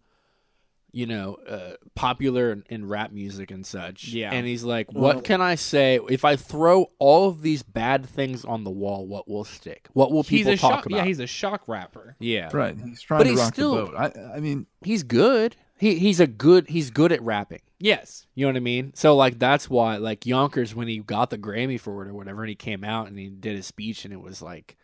you 0.91 1.05
know, 1.07 1.35
uh, 1.47 1.73
popular 1.95 2.51
in, 2.51 2.63
in 2.69 2.87
rap 2.87 3.11
music 3.11 3.49
and 3.51 3.65
such. 3.65 4.09
Yeah. 4.09 4.31
And 4.31 4.45
he's 4.45 4.63
like, 4.63 4.91
Well- 4.93 5.15
what 5.15 5.23
can 5.23 5.41
I 5.41 5.55
say? 5.55 5.99
If 6.09 6.23
I 6.23 6.35
throw 6.35 6.91
all 6.99 7.29
of 7.29 7.41
these 7.41 7.63
bad 7.63 8.05
things 8.05 8.45
on 8.45 8.63
the 8.63 8.69
wall, 8.71 9.07
what 9.07 9.27
will 9.27 9.43
stick? 9.43 9.87
What 9.93 10.11
will 10.11 10.23
He's 10.23 10.41
people 10.41 10.53
a 10.53 10.57
talk 10.57 10.71
shock. 10.71 10.85
about? 10.85 10.97
Yeah, 10.97 11.05
he's 11.05 11.19
a 11.19 11.27
shock 11.27 11.67
rapper. 11.67 12.15
yeah. 12.19 12.49
Right. 12.53 12.77
He's 12.79 13.01
trying 13.01 13.19
But 13.19 13.23
to 13.25 13.29
he's 13.31 13.39
rock 13.39 13.53
still- 13.53 13.75
the 13.75 13.91
boat. 13.91 13.95
I 14.17 14.35
I 14.35 14.39
mean, 14.39 14.67
He's 14.83 15.03
good. 15.03 15.55
He 15.79 15.95
he's 15.95 16.19
a 16.19 16.27
good 16.27 16.69
he's 16.69 16.91
good 16.91 17.11
at 17.11 17.21
rapping. 17.23 17.61
Yes. 17.79 18.25
You 18.35 18.45
know 18.45 18.51
what 18.51 18.57
I 18.57 18.61
mean? 18.61 18.93
So 18.95 19.15
like 19.15 19.39
that's 19.39 19.69
why 19.69 19.97
like 19.97 20.25
Yonkers 20.25 20.73
when 20.75 20.87
he 20.87 20.99
got 20.99 21.29
the 21.31 21.37
Grammy 21.37 21.79
for 21.79 22.05
it 22.05 22.09
or 22.09 22.13
whatever 22.13 22.43
and 22.43 22.49
he 22.49 22.55
came 22.55 22.83
out 22.85 23.07
and 23.07 23.17
he 23.17 23.27
did 23.29 23.55
his 23.55 23.65
speech 23.65 24.05
and 24.05 24.13
it 24.13 24.21
was 24.21 24.41
like 24.41 24.77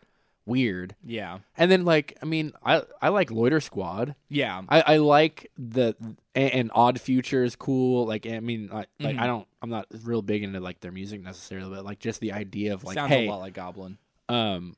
weird. 0.46 0.94
Yeah. 1.04 1.38
And 1.56 1.70
then 1.70 1.84
like 1.84 2.16
I 2.22 2.26
mean 2.26 2.52
I 2.64 2.82
I 3.00 3.08
like 3.10 3.30
Loiter 3.30 3.60
Squad. 3.60 4.14
Yeah. 4.28 4.62
I, 4.68 4.80
I 4.82 4.96
like 4.98 5.50
the 5.58 5.94
and, 6.34 6.50
and 6.52 6.70
Odd 6.74 7.00
Future 7.00 7.44
is 7.44 7.56
cool. 7.56 8.06
Like 8.06 8.26
I 8.26 8.40
mean 8.40 8.70
I, 8.72 8.86
like 8.98 9.16
Mhm. 9.16 9.20
I 9.20 9.26
don't 9.26 9.46
I'm 9.62 9.70
not 9.70 9.86
real 10.02 10.22
big 10.22 10.42
into 10.42 10.60
like 10.60 10.80
their 10.80 10.92
music 10.92 11.22
necessarily, 11.22 11.74
but 11.76 11.84
like 11.84 11.98
just 12.00 12.20
the 12.20 12.32
idea 12.32 12.74
of 12.74 12.84
like 12.84 12.94
Sounds 12.94 13.10
hey 13.12 13.26
a 13.26 13.30
lot 13.30 13.40
like 13.40 13.54
Goblin. 13.54 13.98
um 14.28 14.76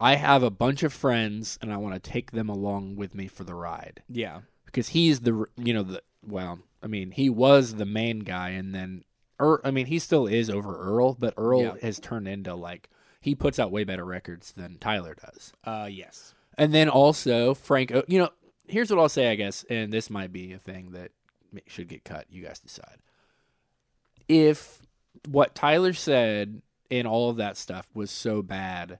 I 0.00 0.14
have 0.16 0.42
a 0.42 0.50
bunch 0.50 0.82
of 0.82 0.92
friends 0.92 1.58
and 1.60 1.72
I 1.72 1.76
want 1.76 2.02
to 2.02 2.10
take 2.10 2.30
them 2.30 2.48
along 2.48 2.96
with 2.96 3.14
me 3.14 3.26
for 3.28 3.44
the 3.44 3.54
ride 3.54 4.02
Yeah. 4.08 4.40
because 4.66 4.88
he's 4.88 5.20
the 5.20 5.44
you 5.56 5.74
know 5.74 5.82
the 5.82 6.02
well 6.26 6.58
I 6.82 6.86
mean 6.86 7.10
he 7.10 7.28
was 7.30 7.74
the 7.74 7.84
main 7.86 8.20
guy 8.20 8.50
and 8.50 8.74
then 8.74 9.04
Earl, 9.38 9.60
I 9.62 9.70
mean 9.70 9.86
he 9.86 9.98
still 9.98 10.26
is 10.26 10.48
over 10.50 10.76
Earl 10.78 11.14
but 11.18 11.34
Earl 11.36 11.62
Yeah. 11.62 11.74
has 11.82 11.98
turned 12.00 12.26
into 12.28 12.54
like 12.54 12.88
he 13.20 13.34
puts 13.34 13.58
out 13.58 13.70
way 13.70 13.84
better 13.84 14.04
records 14.04 14.52
than 14.52 14.78
Tyler 14.78 15.14
does 15.14 15.52
Uh. 15.64 15.88
Yes. 15.90 16.34
and 16.58 16.72
then 16.74 16.88
also 16.88 17.54
Frank 17.54 17.92
O- 17.92 18.04
you 18.08 18.18
know 18.18 18.30
here's 18.66 18.90
what 18.90 18.98
I'll 18.98 19.08
say 19.08 19.30
I 19.30 19.34
guess 19.34 19.64
and 19.70 19.92
this 19.92 20.10
might 20.10 20.32
be 20.32 20.52
a 20.52 20.58
thing 20.58 20.92
that 20.92 21.12
should 21.66 21.88
get 21.88 22.04
cut 22.04 22.26
you 22.30 22.42
guys 22.44 22.60
decide 22.60 22.98
if 24.28 24.80
what 25.28 25.54
Tyler 25.54 25.92
said 25.92 26.62
and 26.90 27.06
all 27.06 27.30
of 27.30 27.36
that 27.36 27.56
stuff 27.56 27.88
was 27.94 28.10
so 28.10 28.42
bad 28.42 28.98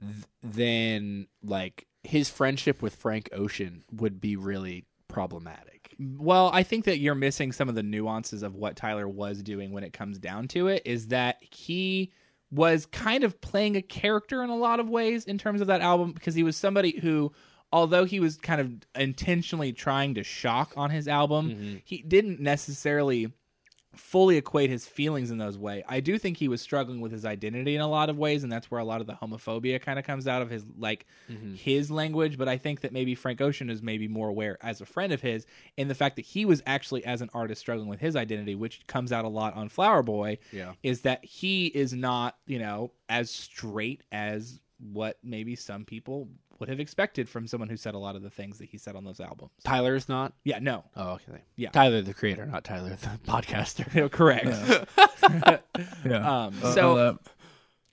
th- 0.00 0.24
then 0.42 1.26
like 1.42 1.86
his 2.02 2.28
friendship 2.28 2.82
with 2.82 2.94
Frank 2.96 3.28
Ocean 3.32 3.84
would 3.92 4.20
be 4.20 4.36
really 4.36 4.84
problematic. 5.08 5.94
Well, 6.00 6.50
I 6.52 6.62
think 6.64 6.84
that 6.86 6.98
you're 6.98 7.14
missing 7.14 7.52
some 7.52 7.68
of 7.68 7.74
the 7.74 7.82
nuances 7.82 8.42
of 8.42 8.54
what 8.56 8.76
Tyler 8.76 9.08
was 9.08 9.42
doing 9.42 9.70
when 9.72 9.84
it 9.84 9.92
comes 9.92 10.18
down 10.18 10.48
to 10.48 10.66
it. 10.68 10.82
Is 10.84 11.08
that 11.08 11.36
he 11.42 12.10
was 12.52 12.84
kind 12.86 13.24
of 13.24 13.40
playing 13.40 13.76
a 13.76 13.82
character 13.82 14.42
in 14.42 14.50
a 14.50 14.56
lot 14.56 14.78
of 14.78 14.88
ways 14.88 15.24
in 15.24 15.38
terms 15.38 15.60
of 15.60 15.66
that 15.68 15.80
album 15.80 16.12
because 16.12 16.34
he 16.34 16.42
was 16.42 16.56
somebody 16.56 16.98
who, 17.00 17.32
although 17.72 18.04
he 18.04 18.20
was 18.20 18.36
kind 18.36 18.60
of 18.60 18.72
intentionally 18.94 19.72
trying 19.72 20.14
to 20.14 20.22
shock 20.22 20.74
on 20.76 20.90
his 20.90 21.08
album, 21.08 21.50
mm-hmm. 21.50 21.76
he 21.84 22.02
didn't 22.02 22.40
necessarily 22.40 23.32
fully 23.94 24.36
equate 24.36 24.70
his 24.70 24.86
feelings 24.86 25.30
in 25.30 25.38
those 25.38 25.58
way. 25.58 25.84
I 25.86 26.00
do 26.00 26.18
think 26.18 26.36
he 26.36 26.48
was 26.48 26.62
struggling 26.62 27.00
with 27.00 27.12
his 27.12 27.24
identity 27.24 27.74
in 27.74 27.80
a 27.80 27.88
lot 27.88 28.08
of 28.08 28.16
ways, 28.16 28.42
and 28.42 28.50
that's 28.50 28.70
where 28.70 28.80
a 28.80 28.84
lot 28.84 29.00
of 29.00 29.06
the 29.06 29.14
homophobia 29.14 29.80
kind 29.80 29.98
of 29.98 30.04
comes 30.04 30.26
out 30.26 30.42
of 30.42 30.50
his 30.50 30.64
like 30.78 31.06
mm-hmm. 31.30 31.54
his 31.54 31.90
language. 31.90 32.38
But 32.38 32.48
I 32.48 32.56
think 32.56 32.80
that 32.80 32.92
maybe 32.92 33.14
Frank 33.14 33.40
Ocean 33.40 33.68
is 33.68 33.82
maybe 33.82 34.08
more 34.08 34.28
aware 34.28 34.58
as 34.62 34.80
a 34.80 34.86
friend 34.86 35.12
of 35.12 35.20
his 35.20 35.46
in 35.76 35.88
the 35.88 35.94
fact 35.94 36.16
that 36.16 36.24
he 36.24 36.44
was 36.44 36.62
actually 36.66 37.04
as 37.04 37.20
an 37.20 37.30
artist 37.34 37.60
struggling 37.60 37.88
with 37.88 38.00
his 38.00 38.16
identity, 38.16 38.54
which 38.54 38.86
comes 38.86 39.12
out 39.12 39.24
a 39.24 39.28
lot 39.28 39.54
on 39.54 39.68
Flower 39.68 40.02
Boy. 40.02 40.38
Yeah. 40.52 40.72
is 40.82 41.02
that 41.02 41.24
he 41.24 41.66
is 41.66 41.92
not 41.92 42.36
you 42.46 42.58
know 42.58 42.92
as 43.08 43.30
straight 43.30 44.02
as 44.10 44.60
what 44.78 45.18
maybe 45.22 45.54
some 45.54 45.84
people 45.84 46.28
would 46.62 46.68
have 46.68 46.78
expected 46.78 47.28
from 47.28 47.48
someone 47.48 47.68
who 47.68 47.76
said 47.76 47.92
a 47.92 47.98
lot 47.98 48.14
of 48.14 48.22
the 48.22 48.30
things 48.30 48.58
that 48.58 48.66
he 48.66 48.78
said 48.78 48.94
on 48.94 49.02
those 49.02 49.18
albums. 49.18 49.50
Tyler 49.64 49.96
is 49.96 50.08
not. 50.08 50.32
Yeah, 50.44 50.60
no, 50.60 50.84
Oh, 50.94 51.14
okay. 51.14 51.42
Yeah. 51.56 51.70
Tyler 51.70 52.02
the 52.02 52.14
creator, 52.14 52.46
not 52.46 52.62
Tyler 52.62 52.90
the 52.90 52.96
podcaster. 53.26 54.08
correct. 54.12 54.46
Yeah. 56.04 56.44
Um, 56.44 56.54
Uh, 56.62 56.72
so 56.72 56.96
uh, 56.96 57.14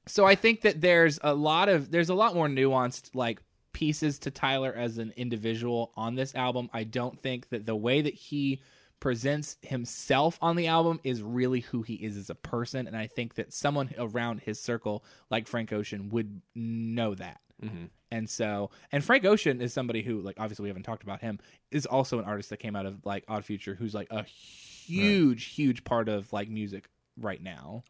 so 0.05 0.25
I 0.27 0.35
think 0.35 0.61
that 0.61 0.81
there's 0.81 1.19
a 1.23 1.33
lot 1.33 1.67
of 1.67 1.89
there's 1.89 2.09
a 2.09 2.13
lot 2.13 2.35
more 2.35 2.47
nuanced 2.47 3.15
like 3.15 3.41
pieces 3.73 4.19
to 4.19 4.29
Tyler 4.29 4.71
as 4.71 4.99
an 4.99 5.13
individual 5.17 5.91
on 5.95 6.13
this 6.13 6.35
album. 6.35 6.69
I 6.71 6.83
don't 6.83 7.19
think 7.19 7.49
that 7.49 7.65
the 7.65 7.75
way 7.75 8.01
that 8.01 8.13
he 8.13 8.61
presents 8.99 9.57
himself 9.63 10.37
on 10.43 10.55
the 10.57 10.67
album 10.67 10.99
is 11.03 11.23
really 11.23 11.61
who 11.61 11.81
he 11.81 11.95
is 11.95 12.17
as 12.17 12.29
a 12.29 12.35
person 12.35 12.85
and 12.85 12.95
I 12.95 13.07
think 13.07 13.33
that 13.35 13.51
someone 13.51 13.89
around 13.97 14.41
his 14.41 14.59
circle 14.61 15.03
like 15.31 15.47
Frank 15.47 15.73
Ocean 15.73 16.09
would 16.09 16.41
know 16.53 17.15
that. 17.15 17.39
mm-hmm. 17.63 17.85
And 18.11 18.29
so, 18.29 18.71
and 18.91 19.03
Frank 19.03 19.25
Ocean 19.25 19.61
is 19.61 19.71
somebody 19.71 20.01
who, 20.01 20.21
like, 20.21 20.39
obviously 20.39 20.63
we 20.63 20.69
haven't 20.69 20.83
talked 20.83 21.03
about 21.03 21.21
him, 21.21 21.39
is 21.71 21.85
also 21.85 22.19
an 22.19 22.25
artist 22.25 22.49
that 22.49 22.57
came 22.57 22.75
out 22.75 22.85
of 22.85 23.05
like 23.05 23.23
Odd 23.27 23.45
Future, 23.45 23.75
who's 23.75 23.93
like 23.93 24.07
a 24.09 24.23
huge, 24.23 25.45
huge 25.45 25.83
part 25.83 26.09
of 26.09 26.31
like 26.33 26.49
music 26.49 26.89
right 27.17 27.41
now. 27.41 27.83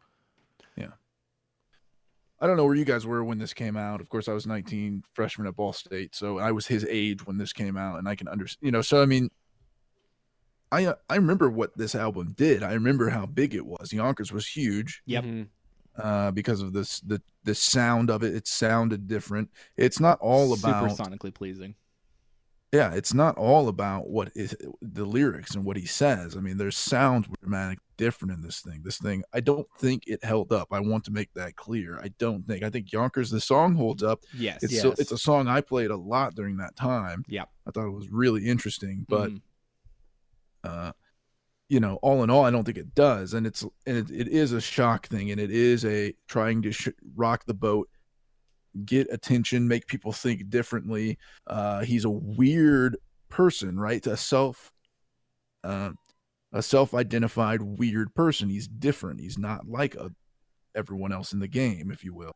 Yeah. 0.76 0.88
I 2.38 2.46
don't 2.46 2.56
know 2.56 2.64
where 2.64 2.74
you 2.74 2.84
guys 2.84 3.06
were 3.06 3.22
when 3.24 3.38
this 3.38 3.52
came 3.52 3.76
out. 3.76 4.00
Of 4.00 4.08
course, 4.08 4.28
I 4.28 4.32
was 4.32 4.46
19, 4.46 5.04
freshman 5.12 5.46
at 5.46 5.56
Ball 5.56 5.72
State, 5.72 6.14
so 6.14 6.38
I 6.38 6.52
was 6.52 6.66
his 6.66 6.86
age 6.88 7.26
when 7.26 7.38
this 7.38 7.52
came 7.52 7.76
out, 7.76 7.98
and 7.98 8.08
I 8.08 8.14
can 8.14 8.28
understand. 8.28 8.66
You 8.66 8.72
know, 8.72 8.82
so 8.82 9.02
I 9.02 9.06
mean, 9.06 9.30
I 10.72 10.86
uh, 10.86 10.94
I 11.08 11.16
remember 11.16 11.50
what 11.50 11.76
this 11.76 11.94
album 11.94 12.32
did. 12.36 12.62
I 12.62 12.72
remember 12.72 13.10
how 13.10 13.26
big 13.26 13.54
it 13.54 13.66
was. 13.66 13.92
Yonkers 13.92 14.32
was 14.32 14.46
huge 14.46 15.02
Yep. 15.06 15.24
Uh, 16.02 16.30
because 16.30 16.62
of 16.62 16.72
this 16.72 17.00
the 17.00 17.20
the 17.44 17.54
sound 17.54 18.10
of 18.10 18.22
it. 18.22 18.34
It 18.34 18.46
sounded 18.48 19.06
different. 19.06 19.50
It's 19.76 20.00
not 20.00 20.18
all 20.20 20.52
about 20.52 20.90
sonically 20.90 21.32
pleasing. 21.34 21.74
yeah, 22.72 22.92
it's 22.94 23.12
not 23.14 23.36
all 23.36 23.68
about 23.68 24.08
what 24.08 24.30
is 24.36 24.54
the 24.82 25.04
lyrics 25.04 25.54
and 25.54 25.64
what 25.64 25.76
he 25.76 25.86
says. 25.86 26.36
I 26.36 26.40
mean, 26.40 26.56
there's 26.56 26.76
sounds 26.76 27.26
dramatically 27.42 27.82
different 27.96 28.32
in 28.32 28.42
this 28.42 28.60
thing. 28.60 28.80
This 28.84 28.98
thing, 28.98 29.22
I 29.34 29.40
don't 29.40 29.66
think 29.78 30.04
it 30.06 30.22
held 30.24 30.52
up. 30.52 30.68
I 30.70 30.80
want 30.80 31.04
to 31.04 31.10
make 31.10 31.32
that 31.34 31.56
clear. 31.56 31.98
I 32.02 32.08
don't 32.18 32.46
think. 32.46 32.62
I 32.62 32.70
think 32.70 32.92
Yonkers, 32.92 33.30
the 33.30 33.40
song 33.40 33.74
holds 33.74 34.02
up. 34.02 34.20
Yes, 34.34 34.62
It's 34.62 34.72
yes. 34.74 34.82
so, 34.82 34.94
it's 34.98 35.12
a 35.12 35.18
song 35.18 35.48
I 35.48 35.60
played 35.60 35.90
a 35.90 35.96
lot 35.96 36.34
during 36.34 36.56
that 36.58 36.76
time. 36.76 37.24
Yep. 37.28 37.48
I 37.66 37.70
thought 37.72 37.86
it 37.86 37.90
was 37.90 38.08
really 38.10 38.46
interesting, 38.46 39.04
but 39.08 39.30
Mhm. 39.30 39.40
uh, 40.64 40.92
you 41.70 41.78
know, 41.78 42.00
all 42.02 42.24
in 42.24 42.30
all, 42.30 42.44
I 42.44 42.50
don't 42.50 42.64
think 42.64 42.76
it 42.78 42.96
does. 42.96 43.32
And 43.32 43.46
it's 43.46 43.62
and 43.86 43.96
it, 43.96 44.10
it 44.10 44.28
is 44.28 44.52
a 44.52 44.60
shock 44.60 45.06
thing, 45.06 45.30
and 45.30 45.40
it 45.40 45.52
is 45.52 45.84
a 45.84 46.12
trying 46.26 46.60
to 46.62 46.72
sh- 46.72 46.88
rock 47.14 47.44
the 47.46 47.54
boat, 47.54 47.88
get 48.84 49.06
attention, 49.12 49.68
make 49.68 49.86
people 49.86 50.12
think 50.12 50.50
differently. 50.50 51.16
Uh, 51.46 51.82
he's 51.82 52.04
a 52.04 52.10
weird 52.10 52.96
person, 53.28 53.78
right? 53.78 54.04
A 54.08 54.16
self, 54.16 54.72
uh, 55.62 55.90
a 56.52 56.60
self-identified 56.60 57.62
weird 57.62 58.12
person. 58.16 58.50
He's 58.50 58.66
different. 58.66 59.20
He's 59.20 59.38
not 59.38 59.68
like 59.68 59.94
a, 59.94 60.10
everyone 60.74 61.12
else 61.12 61.32
in 61.32 61.38
the 61.38 61.48
game, 61.48 61.92
if 61.92 62.02
you 62.04 62.12
will. 62.12 62.32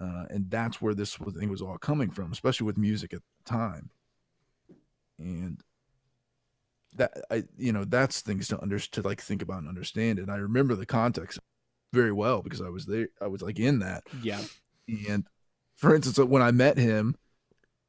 Uh, 0.00 0.24
and 0.30 0.50
that's 0.50 0.80
where 0.80 0.94
this 0.94 1.20
was- 1.20 1.36
thing 1.36 1.50
was 1.50 1.62
all 1.62 1.76
coming 1.76 2.10
from, 2.10 2.32
especially 2.32 2.64
with 2.64 2.78
music 2.78 3.12
at 3.12 3.20
the 3.20 3.50
time. 3.50 3.90
And 5.18 5.60
that 6.96 7.12
I, 7.30 7.44
you 7.56 7.72
know, 7.72 7.84
that's 7.84 8.20
things 8.20 8.48
to 8.48 8.60
under 8.62 8.78
to 8.78 9.02
like 9.02 9.20
think 9.20 9.42
about 9.42 9.58
and 9.60 9.68
understand. 9.68 10.18
And 10.18 10.30
I 10.30 10.36
remember 10.36 10.74
the 10.74 10.86
context 10.86 11.38
very 11.92 12.12
well 12.12 12.42
because 12.42 12.60
I 12.60 12.68
was 12.68 12.86
there. 12.86 13.08
I 13.20 13.26
was 13.28 13.42
like 13.42 13.58
in 13.58 13.80
that. 13.80 14.04
yeah, 14.22 14.42
And 15.08 15.26
for 15.76 15.94
instance, 15.94 16.18
when 16.18 16.42
I 16.42 16.50
met 16.50 16.76
him 16.78 17.16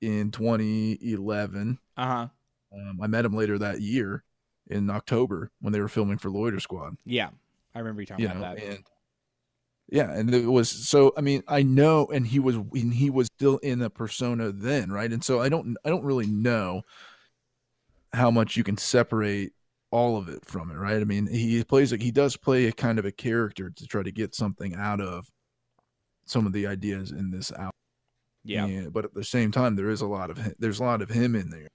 in 0.01 0.31
2011, 0.31 1.79
uh 1.97 2.05
huh, 2.05 2.27
um, 2.73 2.99
I 3.01 3.07
met 3.07 3.25
him 3.25 3.33
later 3.35 3.57
that 3.59 3.81
year 3.81 4.23
in 4.67 4.89
October 4.89 5.51
when 5.61 5.73
they 5.73 5.79
were 5.79 5.87
filming 5.87 6.17
for 6.17 6.29
Loiter 6.29 6.59
Squad. 6.59 6.95
yeah. 7.05 7.29
I 7.73 7.79
remember 7.79 8.01
you 8.01 8.05
talking 8.07 8.23
You 8.23 8.31
about 8.31 8.39
know, 8.39 8.55
that. 8.55 8.63
and 8.63 8.83
yeah, 9.89 10.11
and 10.11 10.33
it 10.33 10.45
was 10.47 10.69
so. 10.69 11.11
I 11.17 11.21
mean, 11.21 11.43
I 11.47 11.61
know, 11.61 12.07
and 12.07 12.25
he 12.25 12.39
was, 12.39 12.55
and 12.55 12.93
he 12.93 13.09
was 13.09 13.27
still 13.37 13.57
in 13.57 13.79
the 13.79 13.89
persona 13.89 14.51
then, 14.53 14.91
right? 14.91 15.11
And 15.11 15.21
so 15.23 15.41
I 15.41 15.49
don't, 15.49 15.75
I 15.83 15.89
don't 15.89 16.03
really 16.05 16.25
know 16.25 16.83
how 18.15 18.31
much 18.31 18.55
you 18.57 18.63
can 18.63 18.77
separate 18.77 19.51
all 19.91 20.17
of 20.17 20.27
it 20.29 20.43
from 20.45 20.71
it, 20.71 20.75
right? 20.75 20.99
I 20.99 21.03
mean, 21.05 21.27
he 21.27 21.63
plays 21.63 21.91
like 21.91 22.01
he 22.01 22.11
does 22.11 22.35
play 22.35 22.65
a 22.65 22.71
kind 22.71 22.97
of 22.99 23.05
a 23.05 23.11
character 23.11 23.69
to 23.69 23.85
try 23.87 24.03
to 24.03 24.11
get 24.11 24.33
something 24.35 24.75
out 24.75 24.99
of 24.99 25.27
some 26.25 26.45
of 26.45 26.53
the 26.53 26.65
ideas 26.67 27.11
in 27.11 27.29
this 27.31 27.51
album. 27.51 27.71
yeah, 28.43 28.65
And- 28.65 28.91
but 28.93 29.05
at 29.05 29.13
the 29.13 29.23
same 29.23 29.51
time, 29.51 29.75
there 29.75 29.89
is 29.89 30.01
a 30.01 30.07
lot 30.07 30.29
of 30.29 30.37
hi- 30.37 30.53
there's 30.59 30.79
a 30.79 30.83
lot 30.83 31.01
of 31.01 31.09
him 31.09 31.35
in 31.35 31.49
there, 31.49 31.67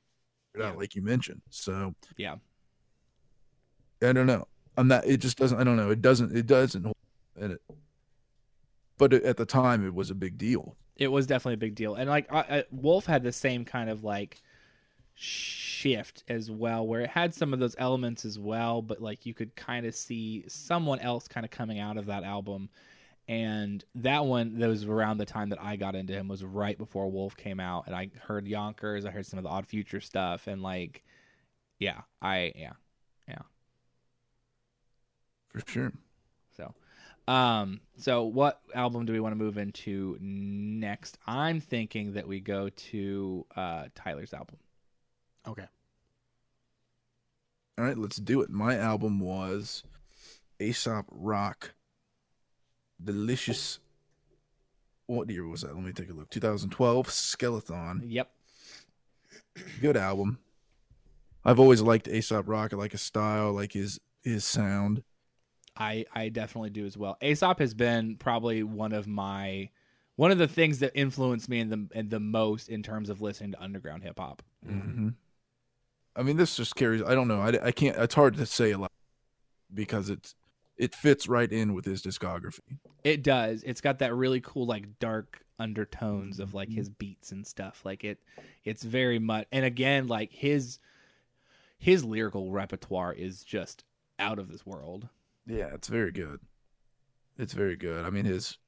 Yeah. 0.59 0.73
like 0.73 0.95
you 0.95 1.03
mentioned. 1.03 1.43
So 1.51 1.95
yeah. 2.17 2.37
I 4.03 4.13
don't 4.13 4.27
know. 4.27 4.47
I'm 4.77 4.89
not. 4.89 5.05
It 5.07 5.19
just 5.19 5.37
doesn't. 5.39 5.59
I 5.59 5.65
don't 5.65 5.77
know. 5.77 5.91
It 5.91 6.01
doesn't. 6.01 6.37
It 6.37 6.47
doesn't. 6.47 6.87
in 7.37 7.53
it. 7.53 7.61
But 8.99 9.13
at 9.15 9.37
the 9.37 9.47
time, 9.47 9.87
it 9.87 9.95
was 9.95 10.11
a 10.11 10.15
big 10.15 10.37
deal. 10.39 10.77
It 10.97 11.09
was 11.09 11.27
definitely 11.27 11.55
a 11.55 11.59
big 11.59 11.75
deal, 11.75 11.95
and 11.95 12.09
like 12.11 12.31
I, 12.33 12.39
I, 12.41 12.65
Wolf 12.71 13.07
had 13.07 13.23
the 13.23 13.33
same 13.33 13.65
kind 13.65 13.89
of 13.91 14.05
like 14.05 14.41
shift 15.21 16.25
as 16.29 16.51
well, 16.51 16.87
where 16.87 17.03
it 17.03 17.11
had 17.11 17.35
some 17.35 17.53
of 17.53 17.61
those 17.61 17.77
elements 17.79 18.25
as 18.25 18.39
well, 18.39 18.81
but 18.81 19.03
like 19.03 19.27
you 19.27 19.35
could 19.35 19.55
kind 19.55 19.85
of 19.85 19.95
see 19.95 20.45
someone 20.49 20.99
else 21.01 21.29
kind 21.29 21.45
of 21.45 21.51
coming 21.51 21.79
out 21.79 21.99
of 21.99 22.07
that 22.07 22.25
album. 22.25 22.71
And 23.29 23.85
that 23.97 24.25
one 24.25 24.59
that 24.59 24.67
was 24.67 24.85
around 24.85 25.19
the 25.19 25.27
time 25.27 25.51
that 25.51 25.63
I 25.63 25.77
got 25.77 25.95
into 25.95 26.15
him 26.15 26.27
was 26.27 26.43
right 26.43 26.77
before 26.77 27.11
Wolf 27.11 27.37
came 27.37 27.61
out, 27.61 27.87
and 27.87 27.95
I 27.95 28.11
heard 28.27 28.49
Yonkers, 28.49 29.05
I 29.05 29.11
heard 29.11 29.27
some 29.27 29.39
of 29.39 29.45
the 29.45 29.51
Odd 29.51 29.67
Future 29.67 30.01
stuff, 30.01 30.47
and 30.47 30.63
like, 30.63 31.05
yeah, 31.79 32.01
I 32.23 32.53
yeah, 32.57 32.73
yeah 33.29 33.43
For 35.49 35.63
sure. 35.67 35.93
So, 36.57 36.75
um, 37.29 37.81
so 37.97 38.25
what 38.25 38.61
album 38.75 39.05
do 39.07 39.13
we 39.13 39.21
want 39.21 39.33
to 39.33 39.37
move 39.37 39.59
into 39.59 40.17
next? 40.21 41.19
I'm 41.27 41.61
thinking 41.61 42.15
that 42.15 42.27
we 42.27 42.41
go 42.41 42.71
to 42.71 43.47
uh, 43.55 43.85
Tyler's 43.95 44.33
album. 44.35 44.57
Okay. 45.47 45.67
All 47.79 47.85
right, 47.85 47.97
let's 47.97 48.17
do 48.17 48.43
it. 48.43 48.51
My 48.51 48.77
album 48.77 49.21
was 49.21 49.85
Aesop 50.59 51.07
Rock. 51.11 51.75
Delicious. 53.03 53.79
What 55.07 55.31
year 55.31 55.47
was 55.47 55.63
that? 55.63 55.75
Let 55.75 55.85
me 55.85 55.93
take 55.93 56.11
a 56.11 56.13
look. 56.13 56.31
2012. 56.31 57.11
Skeleton. 57.11 58.03
Yep. 58.05 58.31
Good 59.81 59.97
album. 59.97 60.39
I've 61.45 61.59
always 61.59 61.81
liked 61.81 62.09
Aesop 62.09 62.49
Rock. 62.49 62.73
I 62.73 62.77
like 62.77 62.93
his 62.93 63.03
style, 63.03 63.49
I 63.49 63.51
like 63.51 63.73
his 63.73 63.99
his 64.23 64.45
sound. 64.45 65.03
I 65.77 66.05
I 66.15 66.29
definitely 66.29 66.71
do 66.71 66.85
as 66.85 66.97
well. 66.97 67.17
Aesop 67.23 67.59
has 67.59 67.73
been 67.73 68.17
probably 68.17 68.63
one 68.63 68.93
of 68.93 69.07
my 69.07 69.71
one 70.17 70.31
of 70.31 70.39
the 70.39 70.49
things 70.49 70.81
that 70.81 70.93
influenced 70.95 71.49
me 71.49 71.61
in 71.61 71.71
the 71.71 71.89
in 71.95 72.09
the 72.11 72.21
most 72.21 72.69
in 72.69 72.83
terms 72.83 73.09
of 73.09 73.23
listening 73.23 73.53
to 73.53 73.63
underground 73.63 74.03
hip 74.03 74.19
hop. 74.19 74.43
Mm-hmm. 74.67 75.09
I 76.17 76.23
mean, 76.23 76.37
this 76.37 76.57
just 76.57 76.75
carries. 76.75 77.03
I 77.03 77.15
don't 77.15 77.29
know. 77.29 77.41
I, 77.41 77.67
I 77.67 77.73
can't. 77.73 77.97
It's 77.97 78.15
hard 78.15 78.37
to 78.37 78.47
say 78.47 78.73
a 78.73 78.79
lot 78.79 78.93
because 79.73 80.11
it's 80.11 80.35
it 80.77 80.95
fits 80.95 81.29
right 81.29 81.51
in 81.51 81.75
with 81.75 81.85
his 81.85 82.03
discography. 82.03 82.79
It 83.05 83.23
does. 83.23 83.63
It's 83.65 83.81
got 83.81 83.99
that 84.01 84.15
really 84.15 84.41
cool 84.41 84.67
like 84.67 84.99
dark 84.99 85.41
undertones 85.59 86.41
of 86.41 86.55
like 86.55 86.71
his 86.71 86.89
mm-hmm. 86.89 86.97
beats 86.99 87.33
and 87.33 87.47
stuff. 87.47 87.83
Like 87.85 88.03
it 88.05 88.19
it's 88.65 88.83
very 88.83 89.19
much 89.19 89.47
and 89.53 89.65
again 89.65 90.09
like 90.09 90.33
his 90.33 90.79
his 91.79 92.05
lyrical 92.05 92.51
repertoire 92.51 93.13
is 93.13 93.43
just 93.43 93.85
out 94.19 94.39
of 94.39 94.49
this 94.49 94.65
world. 94.65 95.09
Yeah, 95.47 95.71
it's 95.75 95.89
very 95.89 96.13
good. 96.13 96.41
It's 97.39 97.55
very 97.55 97.77
good. 97.77 98.05
I 98.05 98.11
mean, 98.11 98.27
his. 98.27 98.59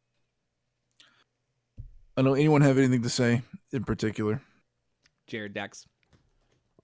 I 2.16 2.22
don't. 2.22 2.38
Anyone 2.38 2.62
have 2.62 2.78
anything 2.78 3.02
to 3.02 3.10
say 3.10 3.42
in 3.70 3.84
particular? 3.84 4.40
Jared 5.26 5.54
Dex. 5.54 5.86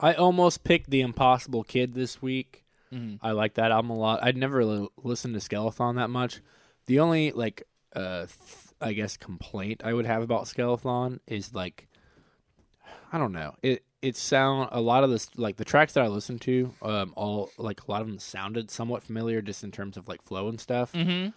I 0.01 0.15
almost 0.15 0.65
picked 0.65 0.91
The 0.91 1.01
Impossible 1.01 1.65
Kid 1.65 1.95
this 1.95 2.23
week. 2.23 2.65
Mhm. 2.93 3.19
I 3.23 3.33
like 3.33 3.55
that 3.55 3.71
album 3.71 3.91
a 3.91 3.97
lot. 3.97 4.21
I'd 4.23 4.37
never 4.37 4.65
li- 4.65 4.89
listened 5.03 5.35
to 5.35 5.41
Skeleton 5.41 5.97
that 5.97 6.09
much. 6.11 6.41
The 6.87 7.01
only 7.01 7.33
like 7.33 7.65
uh 7.95 8.27
th- 8.27 8.75
I 8.81 8.93
guess 8.93 9.17
complaint 9.17 9.83
I 9.85 9.93
would 9.93 10.07
have 10.07 10.23
about 10.23 10.47
Skeleton 10.49 11.21
is 11.27 11.55
like 11.55 11.89
I 13.13 13.19
don't 13.19 13.33
know. 13.33 13.55
It 13.63 13.85
it 14.01 14.17
sound 14.17 14.69
a 14.73 14.81
lot 14.81 15.03
of 15.05 15.11
this 15.11 15.29
like 15.37 15.57
the 15.57 15.65
tracks 15.65 15.95
that 15.95 16.05
I 16.05 16.09
listened 16.09 16.41
to 16.43 16.73
um 16.83 17.13
all 17.17 17.51
like 17.59 17.83
a 17.87 17.91
lot 17.91 18.01
of 18.01 18.07
them 18.07 18.19
sounded 18.19 18.71
somewhat 18.71 19.03
familiar 19.03 19.43
just 19.43 19.65
in 19.65 19.71
terms 19.73 19.97
of 19.97 20.09
like 20.09 20.23
flow 20.23 20.49
and 20.49 20.61
stuff. 20.61 20.93
Mm-hmm. 20.93 21.31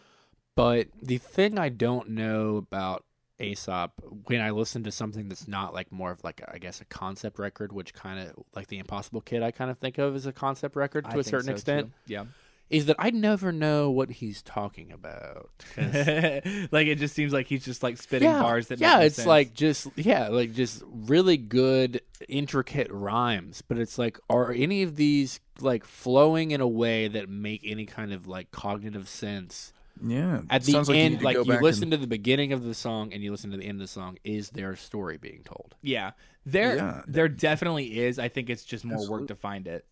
But 0.56 0.88
the 1.02 1.18
thing 1.18 1.58
I 1.58 1.70
don't 1.70 2.10
know 2.10 2.58
about 2.58 3.04
Aesop 3.42 3.92
when 4.28 4.42
I 4.42 4.52
listen 4.52 4.84
to 4.84 4.92
something 4.92 5.28
that's 5.30 5.48
not 5.48 5.74
like 5.74 5.92
more 5.92 6.12
of 6.12 6.24
like 6.24 6.42
I 6.48 6.58
guess 6.58 6.82
a 6.82 6.86
concept 6.86 7.40
record, 7.40 7.72
which 7.74 7.94
kind 7.94 8.20
of 8.20 8.34
like 8.56 8.68
the 8.68 8.80
Impossible 8.80 9.22
Kid 9.22 9.44
I 9.44 9.52
kind 9.52 9.72
of 9.72 9.78
think 9.78 9.98
of 9.98 10.16
as 10.16 10.26
a 10.26 10.32
concept 10.34 10.76
record 10.76 11.10
to 11.12 11.20
a 11.20 11.24
certain 11.24 11.50
extent, 11.50 11.92
Yeah. 12.08 12.26
is 12.70 12.86
that 12.86 12.96
I 13.00 13.10
never 13.10 13.52
know 13.52 13.90
what 13.92 14.10
he's 14.12 14.42
talking 14.42 14.92
about. 14.92 15.50
like 15.78 16.88
it 16.88 17.00
just 17.00 17.14
seems 17.16 17.34
like 17.34 17.48
he's 17.48 17.66
just 17.66 17.84
like 17.84 17.98
spitting 17.98 18.32
bars 18.32 18.68
that 18.68 18.80
yeah, 18.80 19.00
it's 19.02 19.16
sense. 19.18 19.28
like 19.28 19.54
just 19.54 19.88
yeah, 19.96 20.30
like 20.30 20.54
just 20.54 20.84
really 20.88 21.38
good 21.38 22.02
intricate 22.30 22.88
rhymes, 22.92 23.62
but 23.62 23.78
it's 23.78 23.98
like 23.98 24.20
are 24.30 24.52
any 24.52 24.84
of 24.84 24.96
these 24.96 25.40
like 25.60 25.84
flowing 25.86 26.52
in 26.52 26.62
a 26.62 26.68
way 26.68 27.08
that 27.08 27.30
make 27.30 27.62
any 27.66 27.86
kind 27.86 28.14
of 28.14 28.28
like 28.28 28.52
cognitive 28.52 29.08
sense? 29.10 29.74
Yeah. 30.04 30.42
At 30.50 30.64
the 30.64 30.72
sounds 30.72 30.90
like 30.90 30.98
you 30.98 31.04
end, 31.04 31.22
like 31.22 31.36
you 31.38 31.44
listen 31.44 31.84
and- 31.84 31.92
to 31.92 31.98
the 31.98 32.08
beginning 32.08 32.54
of 32.54 32.64
the 32.64 32.74
song 32.74 33.14
and 33.14 33.22
you 33.24 33.32
listen 33.32 33.52
to 33.52 33.58
the 33.58 33.66
end 33.66 33.76
of 33.82 33.82
the 33.88 33.92
song, 33.92 34.18
is 34.24 34.50
there 34.50 34.72
a 34.72 34.78
story 34.78 35.18
being 35.18 35.44
told? 35.44 35.76
yeah, 35.82 36.12
there 36.46 36.76
Yeah. 36.78 37.02
there 37.08 37.28
definitely 37.28 38.00
is. 38.00 38.18
I 38.20 38.28
think 38.30 38.50
it's 38.50 38.66
just 38.66 38.84
more 38.86 39.08
work 39.10 39.28
to 39.28 39.36
find 39.36 39.68
it. 39.68 39.86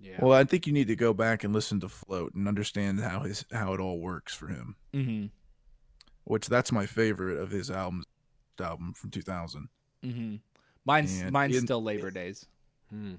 Yeah. 0.00 0.18
Well, 0.20 0.32
I 0.38 0.44
think 0.44 0.66
you 0.66 0.72
need 0.72 0.88
to 0.88 0.96
go 0.96 1.14
back 1.14 1.44
and 1.44 1.52
listen 1.54 1.80
to 1.80 1.88
Float 1.88 2.34
and 2.34 2.46
understand 2.46 3.00
how 3.00 3.20
his 3.20 3.44
how 3.52 3.72
it 3.74 3.80
all 3.80 3.98
works 4.00 4.34
for 4.34 4.48
him. 4.48 4.76
Mm-hmm. 4.92 5.26
Which 6.24 6.46
that's 6.48 6.72
my 6.72 6.86
favorite 6.86 7.38
of 7.38 7.50
his 7.50 7.70
albums. 7.70 8.04
Album 8.60 8.92
from 8.94 9.10
2000. 9.10 9.68
Mm-hmm. 10.04 10.36
Mine's 10.84 11.20
And 11.20 11.32
mine's 11.32 11.56
in- 11.56 11.64
still 11.64 11.82
Labor 11.82 12.10
Days. 12.12 12.46
Hmm. 12.90 13.14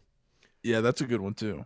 Yeah, 0.63 0.80
that's 0.80 1.01
a 1.01 1.05
good 1.05 1.20
one 1.20 1.34
too. 1.34 1.66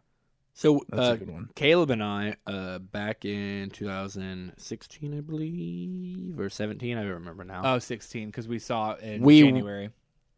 So 0.59 0.81
That's 0.89 1.07
uh, 1.07 1.13
a 1.13 1.17
good 1.17 1.29
one. 1.29 1.49
Caleb 1.55 1.89
and 1.89 2.03
I, 2.03 2.35
uh, 2.45 2.79
back 2.79 3.23
in 3.23 3.69
2016, 3.69 5.17
I 5.17 5.21
believe, 5.21 6.37
or 6.37 6.49
17, 6.49 6.97
I 6.97 7.01
don't 7.01 7.11
remember 7.11 7.45
now. 7.45 7.61
Oh, 7.63 7.79
16, 7.79 8.27
because 8.27 8.49
we 8.49 8.59
saw 8.59 8.91
it 8.91 9.01
in 9.01 9.21
We- 9.21 9.41
January. 9.41 9.91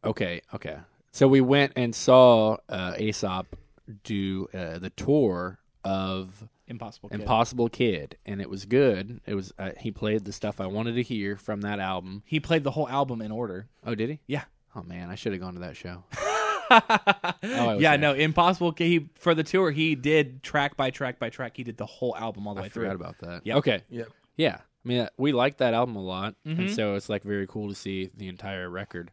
Okay, 0.03 0.41
okay. 0.53 0.77
So 1.11 1.27
we 1.27 1.41
went 1.41 1.73
and 1.75 1.95
saw 1.95 2.57
uh, 2.69 2.93
Aesop 2.99 3.55
do 4.03 4.47
uh, 4.53 4.77
the 4.77 4.91
tour 4.91 5.57
of 5.83 6.47
Impossible. 6.67 7.09
Kid. 7.09 7.21
Impossible 7.21 7.69
Kid, 7.69 8.15
and 8.23 8.39
it 8.41 8.49
was 8.49 8.65
good. 8.65 9.21
It 9.25 9.33
was 9.33 9.51
uh, 9.57 9.71
he 9.79 9.89
played 9.89 10.25
the 10.25 10.33
stuff 10.33 10.61
I 10.61 10.67
wanted 10.67 10.93
to 10.95 11.03
hear 11.03 11.35
from 11.35 11.61
that 11.61 11.79
album. 11.79 12.21
He 12.27 12.39
played 12.39 12.63
the 12.63 12.71
whole 12.71 12.87
album 12.87 13.23
in 13.23 13.31
order. 13.31 13.69
Oh, 13.83 13.95
did 13.95 14.11
he? 14.11 14.19
Yeah. 14.27 14.43
Oh 14.75 14.83
man, 14.83 15.09
I 15.09 15.15
should 15.15 15.31
have 15.31 15.41
gone 15.41 15.55
to 15.55 15.61
that 15.61 15.75
show. 15.75 16.03
yeah, 17.43 17.77
there. 17.77 17.97
no, 17.97 18.13
Impossible 18.13 18.73
He 18.77 19.09
for 19.15 19.33
the 19.35 19.43
tour 19.43 19.71
he 19.71 19.95
did 19.95 20.43
track 20.43 20.77
by 20.77 20.89
track 20.89 21.19
by 21.19 21.29
track. 21.29 21.57
He 21.57 21.63
did 21.63 21.77
the 21.77 21.85
whole 21.85 22.15
album 22.17 22.47
all 22.47 22.53
the 22.55 22.61
I 22.61 22.63
way 22.63 22.69
through. 22.69 22.83
forgot 22.83 22.95
about 22.95 23.19
that. 23.19 23.41
Yeah. 23.45 23.57
Okay. 23.57 23.81
Yep. 23.89 24.09
Yeah. 24.37 24.57
I 24.57 24.87
mean, 24.87 25.07
we 25.17 25.31
liked 25.31 25.59
that 25.59 25.73
album 25.75 25.95
a 25.95 26.01
lot, 26.01 26.35
and 26.43 26.57
Mhm. 26.61 26.75
so 26.75 26.95
it's 26.95 27.07
like 27.09 27.23
very 27.23 27.45
cool 27.45 27.69
to 27.69 27.75
see 27.75 28.09
the 28.17 28.27
entire 28.27 28.67
record. 28.69 29.11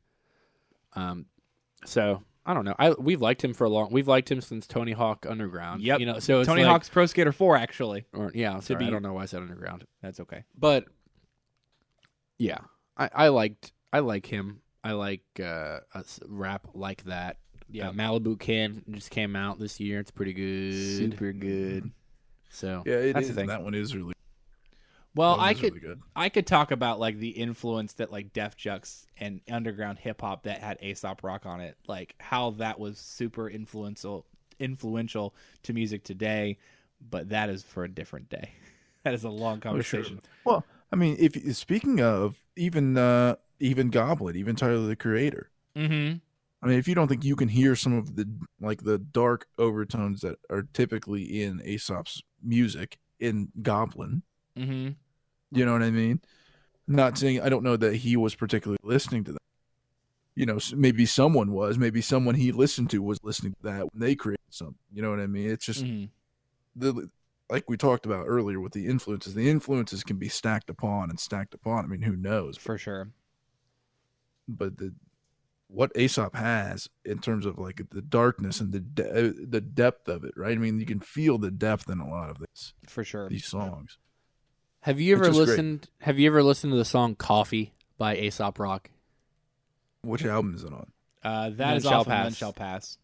Um, 0.94 1.26
so 1.84 2.22
I 2.46 2.54
don't 2.54 2.64
know. 2.64 2.74
I 2.78 2.92
we've 2.92 3.20
liked 3.20 3.44
him 3.44 3.52
for 3.52 3.64
a 3.64 3.68
long. 3.68 3.88
We've 3.92 4.08
liked 4.08 4.30
him 4.30 4.40
since 4.40 4.66
Tony 4.66 4.92
Hawk 4.92 5.26
Underground. 5.28 5.82
Yep. 5.82 6.00
You 6.00 6.06
know, 6.06 6.18
so 6.20 6.40
it's 6.40 6.48
Tony 6.48 6.62
like- 6.62 6.70
Hawk's 6.70 6.88
Pro 6.88 7.04
Skater 7.04 7.32
4 7.32 7.56
actually. 7.56 8.06
Or 8.14 8.32
yeah, 8.34 8.58
sorry, 8.60 8.78
be- 8.78 8.86
I 8.86 8.90
don't 8.90 9.02
know 9.02 9.12
why 9.12 9.22
I 9.22 9.26
said 9.26 9.42
Underground, 9.42 9.84
That's 10.00 10.20
okay. 10.20 10.44
but 10.56 10.86
yeah, 12.38 12.58
I 12.96 13.10
I 13.12 13.28
liked 13.28 13.72
I 13.92 13.98
like 14.00 14.26
him. 14.26 14.60
I 14.84 14.92
like 14.92 15.22
uh, 15.40 15.80
a 15.94 15.98
s- 15.98 16.20
rap 16.26 16.68
like 16.72 17.04
that. 17.04 17.36
Yeah. 17.70 17.88
Uh, 17.88 17.92
Malibu 17.92 18.38
Ken 18.38 18.82
just 18.90 19.10
came 19.10 19.36
out 19.36 19.58
this 19.58 19.78
year. 19.80 20.00
It's 20.00 20.10
pretty 20.10 20.32
good. 20.32 20.74
Super 20.74 21.32
good. 21.32 21.90
So 22.50 22.82
Yeah, 22.86 22.94
it 22.94 23.12
that's 23.12 23.28
is. 23.28 23.34
the 23.34 23.40
thing. 23.40 23.48
That 23.48 23.62
one 23.62 23.74
is 23.74 23.94
really. 23.94 24.14
Well, 25.14 25.38
I 25.40 25.52
could 25.54 25.74
really 25.74 25.80
good. 25.80 26.00
I 26.14 26.28
could 26.28 26.46
talk 26.46 26.70
about 26.70 27.00
like 27.00 27.18
the 27.18 27.30
influence 27.30 27.94
that 27.94 28.12
like 28.12 28.32
Def 28.32 28.56
Jux 28.56 29.06
and 29.16 29.40
underground 29.50 29.98
hip 29.98 30.20
hop 30.20 30.44
that 30.44 30.60
had 30.60 30.78
Aesop 30.82 31.24
Rock 31.24 31.44
on 31.44 31.60
it, 31.60 31.76
like 31.88 32.14
how 32.18 32.50
that 32.52 32.78
was 32.78 32.98
super 32.98 33.48
influential 33.50 34.24
influential 34.60 35.34
to 35.64 35.72
music 35.72 36.04
today, 36.04 36.58
but 37.10 37.28
that 37.30 37.48
is 37.50 37.62
for 37.62 37.84
a 37.84 37.88
different 37.88 38.28
day. 38.28 38.50
That 39.04 39.14
is 39.14 39.22
a 39.24 39.30
long 39.30 39.58
Oh, 39.64 39.80
sure. 39.80 40.00
conversation. 40.02 40.20
Well, 40.44 40.64
I 40.92 40.96
mean, 40.96 41.16
if 41.18 41.56
speaking 41.56 42.00
of 42.00 42.42
even 42.56 42.98
uh 42.98 43.36
even 43.60 43.88
Goblin, 43.90 44.36
even 44.36 44.54
Tyler 44.56 44.86
the 44.86 44.96
Creator. 44.96 45.48
Mm-hmm. 45.76 46.18
I 46.62 46.66
mean, 46.66 46.78
if 46.78 46.88
you 46.88 46.94
don't 46.94 47.06
think 47.08 47.24
you 47.24 47.36
can 47.36 47.48
hear 47.48 47.76
some 47.76 47.92
of 47.96 48.16
the 48.16 48.28
like 48.60 48.82
the 48.82 48.98
dark 48.98 49.46
overtones 49.58 50.20
that 50.22 50.36
are 50.50 50.62
typically 50.72 51.42
in 51.42 51.60
Aesop's 51.64 52.22
music 52.42 52.98
in 53.20 53.50
Goblin, 53.62 54.22
Mm-hmm. 54.56 54.88
you 55.56 55.64
know 55.64 55.72
what 55.72 55.82
I 55.84 55.90
mean? 55.90 56.20
Not 56.88 57.16
saying 57.16 57.40
I 57.40 57.48
don't 57.48 57.62
know 57.62 57.76
that 57.76 57.94
he 57.96 58.16
was 58.16 58.34
particularly 58.34 58.80
listening 58.82 59.22
to 59.24 59.32
that. 59.32 59.38
You 60.34 60.46
know, 60.46 60.58
maybe 60.74 61.04
someone 61.06 61.52
was, 61.52 61.78
maybe 61.78 62.00
someone 62.00 62.34
he 62.36 62.50
listened 62.52 62.90
to 62.90 63.02
was 63.02 63.18
listening 63.22 63.52
to 63.54 63.62
that 63.64 63.92
when 63.92 64.00
they 64.00 64.14
created 64.16 64.40
something. 64.50 64.76
You 64.92 65.02
know 65.02 65.10
what 65.10 65.20
I 65.20 65.26
mean? 65.28 65.50
It's 65.50 65.64
just 65.66 65.84
Mm-hmm. 65.84 66.06
the 66.74 67.08
like 67.50 67.70
we 67.70 67.76
talked 67.76 68.04
about 68.04 68.26
earlier 68.26 68.60
with 68.60 68.72
the 68.72 68.86
influences. 68.86 69.34
The 69.34 69.48
influences 69.48 70.02
can 70.02 70.16
be 70.16 70.28
stacked 70.28 70.70
upon 70.70 71.08
and 71.10 71.18
stacked 71.20 71.54
upon. 71.54 71.84
I 71.84 71.88
mean, 71.88 72.02
who 72.02 72.16
knows? 72.16 72.56
For 72.58 72.76
sure. 72.78 73.10
but 74.48 74.76
the 74.78 74.92
what 75.68 75.92
Aesop 75.96 76.34
has 76.34 76.88
in 77.04 77.18
terms 77.18 77.44
of 77.46 77.58
like 77.58 77.82
the 77.90 78.00
darkness 78.02 78.60
and 78.60 78.72
the 78.72 78.80
de- 78.80 79.32
the 79.46 79.60
depth 79.60 80.08
of 80.08 80.24
it, 80.24 80.32
right? 80.36 80.52
I 80.56 80.60
mean, 80.60 80.80
you 80.80 80.86
can 80.86 81.00
feel 81.00 81.38
the 81.38 81.50
depth 81.50 81.88
in 81.90 82.00
a 82.00 82.08
lot 82.08 82.30
of 82.30 82.38
this 82.38 82.72
For 82.86 83.04
sure. 83.04 83.28
these 83.28 83.46
songs. 83.46 83.98
Have 84.80 84.98
you 85.00 85.14
ever 85.14 85.24
just 85.26 85.36
great. 85.36 85.48
listened? 85.48 85.88
Have 86.00 86.18
you 86.18 86.28
ever 86.28 86.42
listened 86.42 86.72
to 86.72 86.76
the 86.78 86.84
song 86.84 87.14
"Coffee" 87.14 87.74
by 87.98 88.16
Aesop 88.16 88.58
Rock? 88.58 88.90
Which 90.02 90.24
album 90.24 90.54
is 90.54 90.64
it 90.64 90.72
on? 90.72 90.90
Uh, 91.22 91.50
that 91.50 91.58
None 91.58 91.76
is 91.76 91.82
shall 91.82 92.00
off 92.00 92.06
of 92.06 92.08
None 92.08 92.22
pass. 92.26 92.36
Shall 92.36 92.52
Pass. 92.52 92.98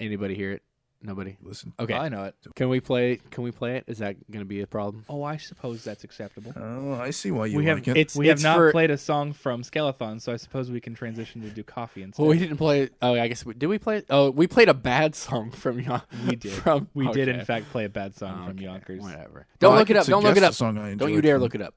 Anybody 0.00 0.34
hear 0.34 0.52
it? 0.52 0.62
Nobody. 1.04 1.36
Listen. 1.42 1.72
Okay. 1.80 1.94
I 1.94 2.08
know 2.08 2.24
it. 2.24 2.36
Can 2.54 2.68
we 2.68 2.78
play? 2.78 3.18
Can 3.30 3.42
we 3.42 3.50
play 3.50 3.76
it? 3.76 3.84
Is 3.88 3.98
that 3.98 4.14
going 4.30 4.40
to 4.44 4.48
be 4.48 4.60
a 4.60 4.66
problem? 4.66 5.04
Oh, 5.08 5.24
I 5.24 5.36
suppose 5.36 5.82
that's 5.82 6.04
acceptable. 6.04 6.52
Oh, 6.56 6.94
I 6.94 7.10
see 7.10 7.32
why 7.32 7.46
you 7.46 7.58
we 7.58 7.66
have 7.66 7.78
it. 7.78 7.96
It's 7.96 8.14
we 8.14 8.28
have 8.28 8.40
not 8.42 8.56
for- 8.56 8.70
played 8.70 8.90
a 8.92 8.98
song 8.98 9.32
from 9.32 9.64
Skeleton, 9.64 10.20
so 10.20 10.32
I 10.32 10.36
suppose 10.36 10.70
we 10.70 10.80
can 10.80 10.94
transition 10.94 11.42
to 11.42 11.50
do 11.50 11.64
coffee 11.64 12.02
instead. 12.02 12.22
Well, 12.22 12.30
we 12.30 12.38
didn't 12.38 12.56
play. 12.56 12.90
Oh, 13.00 13.14
I 13.14 13.26
guess 13.26 13.44
we 13.44 13.54
did. 13.54 13.66
We 13.66 13.78
play. 13.78 14.04
Oh, 14.10 14.30
we 14.30 14.46
played 14.46 14.68
a 14.68 14.74
bad 14.74 15.16
song 15.16 15.50
from 15.50 15.80
Yon. 15.80 16.02
We 16.28 16.36
did. 16.36 16.52
From 16.62 16.88
we 16.94 17.10
did 17.10 17.26
in 17.28 17.44
fact 17.44 17.70
play 17.70 17.84
a 17.84 17.88
bad 17.88 18.14
song 18.14 18.40
oh, 18.42 18.46
from 18.46 18.56
Okay, 18.56 18.64
Yonkers. 18.64 19.00
Whatever. 19.02 19.46
Don't 19.58 19.72
Well, 19.72 19.80
look 19.80 19.90
it 19.90 19.96
up. 19.96 20.06
Don't 20.06 20.22
look 20.22 20.36
it 20.36 20.42
up. 20.44 20.54
song 20.54 20.78
I 20.78 20.94
Don't 20.94 21.12
you 21.12 21.20
dare 21.20 21.36
from- 21.36 21.42
look 21.42 21.54
it 21.56 21.62
up. 21.62 21.74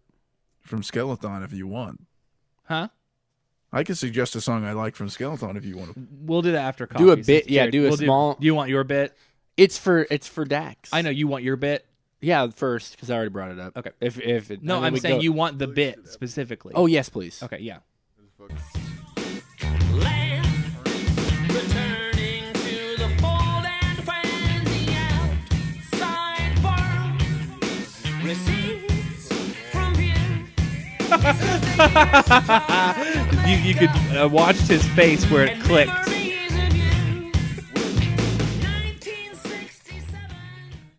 from 0.62 0.84
Skeleton 0.84 1.42
if 1.44 1.52
you 1.54 1.66
want. 1.68 2.06
Huh? 2.66 2.90
I 3.76 3.84
could 3.84 3.98
suggest 3.98 4.38
a 4.38 4.42
song 4.42 4.64
I 4.64 4.72
like 4.72 4.96
from 4.96 5.10
Skeleton 5.10 5.58
if 5.58 5.66
you 5.66 5.76
want 5.76 5.94
to. 5.94 6.00
We'll 6.22 6.42
do 6.42 6.54
that 6.54 6.64
after 6.64 6.88
coffee. 6.88 7.04
Do 7.04 7.12
a 7.12 7.18
bit- 7.18 7.50
yeah, 7.50 7.68
do 7.68 7.86
a 7.86 7.90
we'll 7.90 7.98
small- 7.98 8.36
Do, 8.36 8.46
you 8.46 8.56
want 8.56 8.70
your 8.70 8.86
bit? 8.86 9.14
It's 9.58 9.78
for 9.78 10.08
it's 10.10 10.28
for 10.30 10.46
Dax. 10.46 10.92
I 10.94 11.02
know 11.02 11.10
you 11.10 11.28
want 11.28 11.44
your 11.44 11.58
bit. 11.58 11.86
Yeah, 12.22 12.48
first 12.48 12.94
because 12.96 13.12
I 13.12 13.16
already 13.16 13.32
brought 13.32 13.52
it 13.52 13.60
up. 13.60 13.76
Okay. 13.76 13.92
If 14.00 14.18
if 14.20 14.50
it, 14.50 14.64
No, 14.64 14.82
I'm 14.82 14.96
saying 14.98 15.18
go- 15.18 15.22
you 15.22 15.34
want 15.34 15.60
the 15.60 15.68
bit 15.68 16.08
specifically. 16.08 16.72
Oh 16.74 16.86
yes, 16.86 17.10
please. 17.10 17.44
okay, 17.44 17.60
yeah. 17.60 17.80
Land 33.36 33.44
returning 33.44 33.44
to 33.44 33.44
the 33.44 33.44
fold 33.44 33.44
and 33.44 33.44
when 33.44 33.44
the 33.44 33.44
outside 33.44 33.44
world 33.44 33.44
recedes 33.44 33.44
from 33.44 33.46
view. 33.46 33.56
You 33.56 33.58
you 33.58 33.74
could 33.76 34.18
uh, 34.18 34.30
watch 34.30 34.56
his 34.58 34.86
face 34.96 35.26
where 35.32 35.46
it 35.46 35.60
clicked. 35.62 35.92
memories 36.08 36.54
of 36.54 36.76
you. 36.76 36.86
1967. 38.66 40.20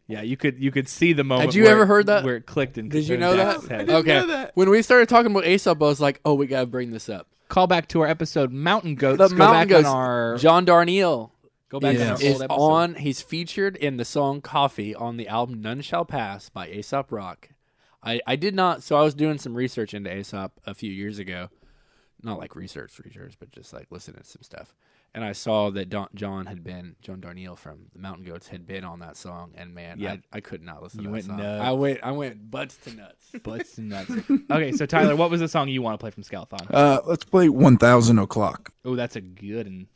Yeah, 0.08 0.22
you 0.22 0.36
could 0.36 0.58
you 0.58 0.70
could 0.70 0.88
see 0.88 1.12
the 1.12 1.24
moment. 1.24 1.46
Had 1.48 1.54
you 1.54 1.64
where 1.64 1.72
ever 1.72 1.82
it- 1.82 1.86
heard 1.86 2.06
that? 2.06 2.24
Where 2.24 2.36
it 2.36 2.46
clicked 2.46 2.78
and 2.78 2.90
Did 2.90 3.08
you 3.08 3.16
know 3.16 3.36
that? 3.36 3.62
Head. 3.64 3.90
Okay. 3.90 4.48
When 4.54 4.70
we 4.70 4.82
started 4.82 5.08
talking 5.08 5.30
about 5.30 5.46
Aesop, 5.46 5.80
I 5.82 5.86
was 5.86 6.00
like, 6.00 6.20
"Oh, 6.24 6.34
we 6.34 6.46
gotta 6.46 6.66
bring 6.66 6.90
this 6.90 7.08
up." 7.08 7.26
Call 7.48 7.66
back 7.66 7.88
to 7.88 8.00
our 8.00 8.06
episode 8.08 8.52
Mountain 8.52 8.96
Goats. 8.96 9.18
The 9.18 9.28
go 9.28 9.36
Mountain 9.36 9.60
back 9.60 9.68
Goats. 9.68 9.86
on 9.88 9.96
our 9.96 10.36
John 10.36 10.66
Darnielle 10.66 11.30
go 11.68 11.78
back 11.80 11.96
Yeah. 11.96 12.02
on 12.04 12.08
our 12.12 12.22
is 12.22 12.32
old 12.34 12.42
episode. 12.42 12.60
on. 12.60 12.94
He's 12.96 13.20
featured 13.22 13.76
in 13.76 13.96
the 13.98 14.04
song 14.04 14.40
"Coffee" 14.40 14.94
on 14.94 15.16
the 15.16 15.28
album 15.28 15.60
"None 15.62 15.80
Shall 15.80 16.04
Pass" 16.04 16.48
by 16.48 16.68
Aesop 16.68 17.10
Rock. 17.12 17.50
I 18.02 18.20
I 18.26 18.36
did 18.36 18.54
not. 18.54 18.82
So 18.82 18.96
I 18.96 19.02
was 19.02 19.14
doing 19.14 19.38
some 19.38 19.54
research 19.54 19.94
into 19.94 20.12
Aesop 20.16 20.52
a 20.66 20.74
few 20.74 20.90
years 20.92 21.18
ago. 21.18 21.48
Not 22.22 22.38
like 22.38 22.56
research 22.56 22.98
research, 23.04 23.34
but 23.38 23.52
just 23.52 23.72
like 23.72 23.86
listening 23.90 24.22
to 24.22 24.28
some 24.28 24.42
stuff. 24.42 24.74
And 25.14 25.24
I 25.24 25.32
saw 25.32 25.70
that 25.70 25.88
Don, 25.88 26.08
John 26.14 26.46
had 26.46 26.62
been 26.64 26.96
John 27.00 27.20
Darnielle 27.20 27.56
from 27.56 27.86
the 27.94 27.98
Mountain 27.98 28.24
Goats 28.24 28.48
had 28.48 28.66
been 28.66 28.84
on 28.84 28.98
that 29.00 29.16
song, 29.16 29.52
and 29.54 29.74
man, 29.74 29.98
Yeah. 29.98 30.16
I, 30.32 30.38
I 30.38 30.40
could 30.40 30.62
not 30.62 30.82
listen 30.82 31.00
You 31.00 31.04
to 31.04 31.08
that 31.08 31.12
went 31.12 31.24
song. 31.26 31.36
nuts. 31.38 31.64
I 31.64 31.72
went 31.72 32.00
I 32.02 32.10
went 32.12 32.50
butts 32.50 32.76
to 32.78 32.94
nuts. 32.94 33.26
Butts 33.42 33.78
and 33.78 33.88
nuts. 33.90 34.10
Okay, 34.50 34.72
so 34.72 34.86
Tyler, 34.86 35.16
what 35.16 35.30
was 35.30 35.40
the 35.40 35.48
song 35.48 35.68
you 35.68 35.82
want 35.82 35.98
to 35.98 36.02
play 36.02 36.10
from 36.10 36.22
Skeleton? 36.22 36.58
Uh, 36.70 37.00
let's 37.06 37.24
play 37.24 37.48
1000 37.48 38.18
O'Clock. 38.18 38.72
Oh, 38.84 38.96
that's 38.96 39.16
a 39.16 39.20
good 39.20 39.66
one. 39.66 39.86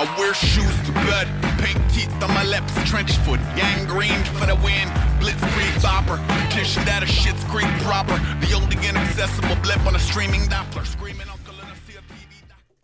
I 0.00 0.18
wear 0.18 0.32
shoes 0.32 0.80
to 0.86 0.92
bed. 0.92 1.28
Pink 1.60 1.76
teeth 1.92 2.22
on 2.22 2.32
my 2.32 2.42
lips, 2.44 2.72
trench 2.88 3.12
foot, 3.18 3.38
gangrene 3.54 4.24
for 4.38 4.46
the 4.46 4.54
win. 4.64 4.88
Blitzkrieg 5.20 5.76
bopper, 5.82 6.16
petition 6.48 6.82
that 6.86 7.02
a 7.02 7.06
shit's 7.06 7.44
creek 7.44 7.68
proper. 7.82 8.16
The 8.46 8.54
only 8.54 8.76
inaccessible 8.88 9.56
blip 9.56 9.84
on 9.84 9.94
a 9.94 9.98
streaming 9.98 10.40
Doppler. 10.48 10.86
Screaming 10.86 11.28
uncle 11.28 11.52
in 11.52 11.66
a 11.66 11.72
CRTV. 11.72 12.32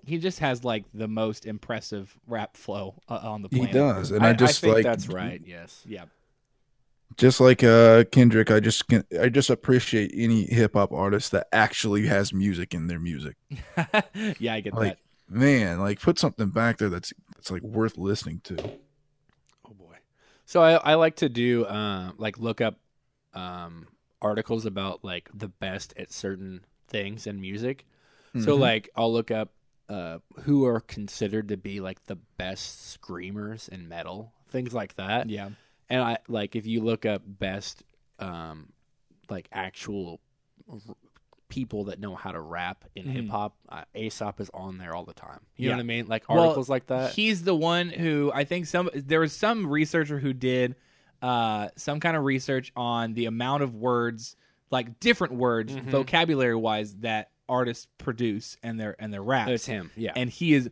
He 0.04 0.18
just 0.18 0.40
has 0.40 0.62
like 0.62 0.84
the 0.92 1.08
most 1.08 1.46
impressive 1.46 2.14
rap 2.26 2.54
flow 2.54 3.00
uh, 3.08 3.20
on 3.22 3.40
the 3.40 3.48
planet. 3.48 3.68
He 3.68 3.72
does, 3.72 4.10
and 4.10 4.22
I, 4.22 4.34
just 4.34 4.60
think 4.60 4.74
like 4.74 4.84
that's 4.84 5.08
right. 5.08 5.40
Yes. 5.42 5.82
Yeah. 5.86 6.04
just 7.16 7.40
like 7.40 7.64
uh 7.64 8.04
Kendrick, 8.12 8.50
I 8.50 8.60
just 8.60 8.88
can 8.88 9.04
I 9.18 9.30
just 9.30 9.48
appreciate 9.48 10.10
any 10.14 10.44
hip 10.44 10.74
hop 10.74 10.92
artist 10.92 11.32
that 11.32 11.46
actually 11.50 12.08
has 12.08 12.34
music 12.34 12.74
in 12.74 12.88
their 12.88 13.00
music. 13.00 13.36
yeah, 14.38 14.52
I 14.52 14.60
get 14.60 14.74
Like 14.74 14.98
that. 14.98 14.98
Man, 15.28 15.78
like 15.80 16.00
put 16.00 16.18
something 16.18 16.50
back 16.50 16.78
there 16.78 16.88
that's 16.88 17.12
that's 17.34 17.50
like 17.50 17.62
worth 17.62 17.96
listening 17.98 18.40
to. 18.44 18.70
Oh 19.68 19.74
boy. 19.74 19.96
So 20.44 20.62
I, 20.62 20.74
I 20.74 20.94
like 20.94 21.16
to 21.16 21.28
do 21.28 21.64
uh, 21.64 22.12
like 22.18 22.38
look 22.38 22.60
up 22.60 22.78
um, 23.34 23.88
articles 24.22 24.66
about 24.66 25.04
like 25.04 25.28
the 25.34 25.48
best 25.48 25.92
at 25.96 26.12
certain 26.12 26.64
things 26.88 27.26
in 27.26 27.40
music. 27.40 27.84
So 28.38 28.56
Mhm. 28.56 28.60
like 28.60 28.88
I'll 28.94 29.12
look 29.12 29.30
up 29.30 29.52
uh, 29.88 30.18
who 30.42 30.64
are 30.66 30.80
considered 30.80 31.48
to 31.48 31.56
be 31.56 31.80
like 31.80 32.04
the 32.04 32.16
best 32.36 32.90
screamers 32.90 33.68
in 33.68 33.88
metal, 33.88 34.32
things 34.48 34.74
like 34.74 34.94
that. 34.96 35.28
Yeah. 35.28 35.50
And 35.88 36.02
I 36.02 36.18
like 36.28 36.56
if 36.56 36.66
you 36.66 36.80
look 36.82 37.06
up 37.06 37.22
best 37.24 37.82
um, 38.18 38.72
like 39.30 39.48
actual 39.52 40.20
r- 40.70 40.78
people 41.48 41.84
that 41.84 42.00
know 42.00 42.14
how 42.14 42.32
to 42.32 42.40
rap 42.40 42.84
in 42.94 43.04
Mhm. 43.06 43.10
hip 43.12 43.28
hop, 43.28 43.56
uh, 43.68 43.84
Aesop 43.94 44.40
is 44.40 44.50
on 44.52 44.78
there 44.78 44.94
all 44.94 45.04
the 45.04 45.14
time. 45.14 45.40
You 45.56 45.66
Yeah. 45.66 45.70
know 45.72 45.76
what 45.78 45.80
I 45.82 45.86
mean? 45.86 46.06
Like 46.06 46.28
Well, 46.28 46.40
articles 46.40 46.68
like 46.68 46.86
that. 46.86 47.12
He's 47.12 47.44
the 47.44 47.54
one 47.54 47.88
who 47.90 48.30
I 48.34 48.44
think 48.44 48.66
some 48.66 48.90
there 48.94 49.20
was 49.20 49.32
some 49.32 49.66
researcher 49.68 50.18
who 50.18 50.32
did 50.32 50.74
uh, 51.22 51.68
some 51.76 51.98
kind 51.98 52.14
of 52.16 52.24
research 52.24 52.70
on 52.76 53.14
the 53.14 53.24
amount 53.24 53.62
of 53.62 53.74
words, 53.74 54.36
like 54.70 55.00
different 55.00 55.32
words, 55.34 55.74
Mhm. 55.74 55.84
vocabulary 55.84 56.54
wise, 56.54 56.94
that 56.96 57.30
artists 57.48 57.86
produce 57.96 58.56
and 58.62 58.78
their 58.78 58.94
and 58.98 59.12
their 59.14 59.22
raps. 59.22 59.50
It's 59.50 59.66
him. 59.66 59.90
Yeah. 59.96 60.12
and 60.14 60.28
he 60.28 60.52
is 60.54 60.68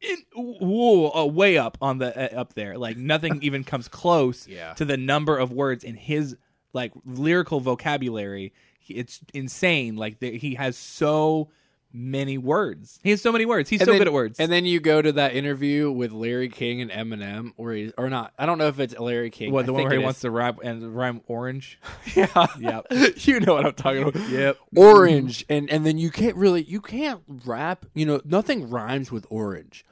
in, 0.00 0.22
whoa, 0.34 1.10
uh, 1.14 1.26
way 1.26 1.58
up 1.58 1.76
on 1.82 1.98
the 1.98 2.34
uh, 2.36 2.40
up 2.40 2.54
there. 2.54 2.78
Like 2.78 2.96
nothing 2.96 3.40
even 3.42 3.64
comes 3.64 3.88
close 3.88 4.46
Yeah. 4.48 4.72
to 4.74 4.84
the 4.84 4.96
number 4.96 5.36
of 5.36 5.52
words 5.52 5.84
in 5.84 5.96
his 5.96 6.36
like 6.72 6.92
lyrical 7.04 7.60
vocabulary. 7.60 8.52
It's 8.94 9.20
insane. 9.34 9.96
Like 9.96 10.20
the, 10.20 10.36
he 10.38 10.54
has 10.56 10.76
so 10.76 11.48
many 11.90 12.36
words. 12.36 13.00
He 13.02 13.10
has 13.10 13.22
so 13.22 13.32
many 13.32 13.46
words. 13.46 13.70
He's 13.70 13.80
And 13.80 13.86
so 13.86 13.92
then- 13.92 14.00
good 14.00 14.08
at 14.08 14.12
words. 14.12 14.38
And 14.38 14.52
then 14.52 14.66
you 14.66 14.78
go 14.78 15.00
to 15.00 15.10
that 15.12 15.34
interview 15.34 15.90
with 15.90 16.12
Larry 16.12 16.50
King 16.50 16.82
and 16.82 16.90
Eminem, 16.90 17.52
or 17.56 17.72
he, 17.72 17.92
or 17.96 18.10
not. 18.10 18.32
I 18.38 18.44
don't 18.44 18.58
know 18.58 18.66
if 18.68 18.78
it's 18.78 18.96
Larry 18.98 19.30
King. 19.30 19.52
what 19.52 19.62
I 19.62 19.66
the 19.66 19.72
one 19.72 19.80
think 19.80 19.88
where 19.90 19.98
he 19.98 20.02
it 20.02 20.04
wants 20.04 20.18
is. 20.18 20.22
to 20.22 20.30
rap 20.30 20.58
and 20.62 20.94
rhyme 20.94 21.22
orange? 21.26 21.78
Yeah, 22.14 22.46
Yep. 22.60 22.86
you 23.26 23.40
know 23.40 23.54
what 23.54 23.64
I'm 23.66 23.72
talking 23.72 24.02
about. 24.02 24.28
Yep. 24.28 24.58
Orange, 24.76 25.44
and 25.48 25.70
and 25.70 25.86
then 25.86 25.96
you 25.98 26.10
can't 26.10 26.36
really 26.36 26.62
you 26.62 26.80
can't 26.82 27.22
rap. 27.46 27.86
You 27.94 28.04
know, 28.06 28.20
nothing 28.24 28.68
rhymes 28.68 29.10
with 29.10 29.26
orange, 29.30 29.84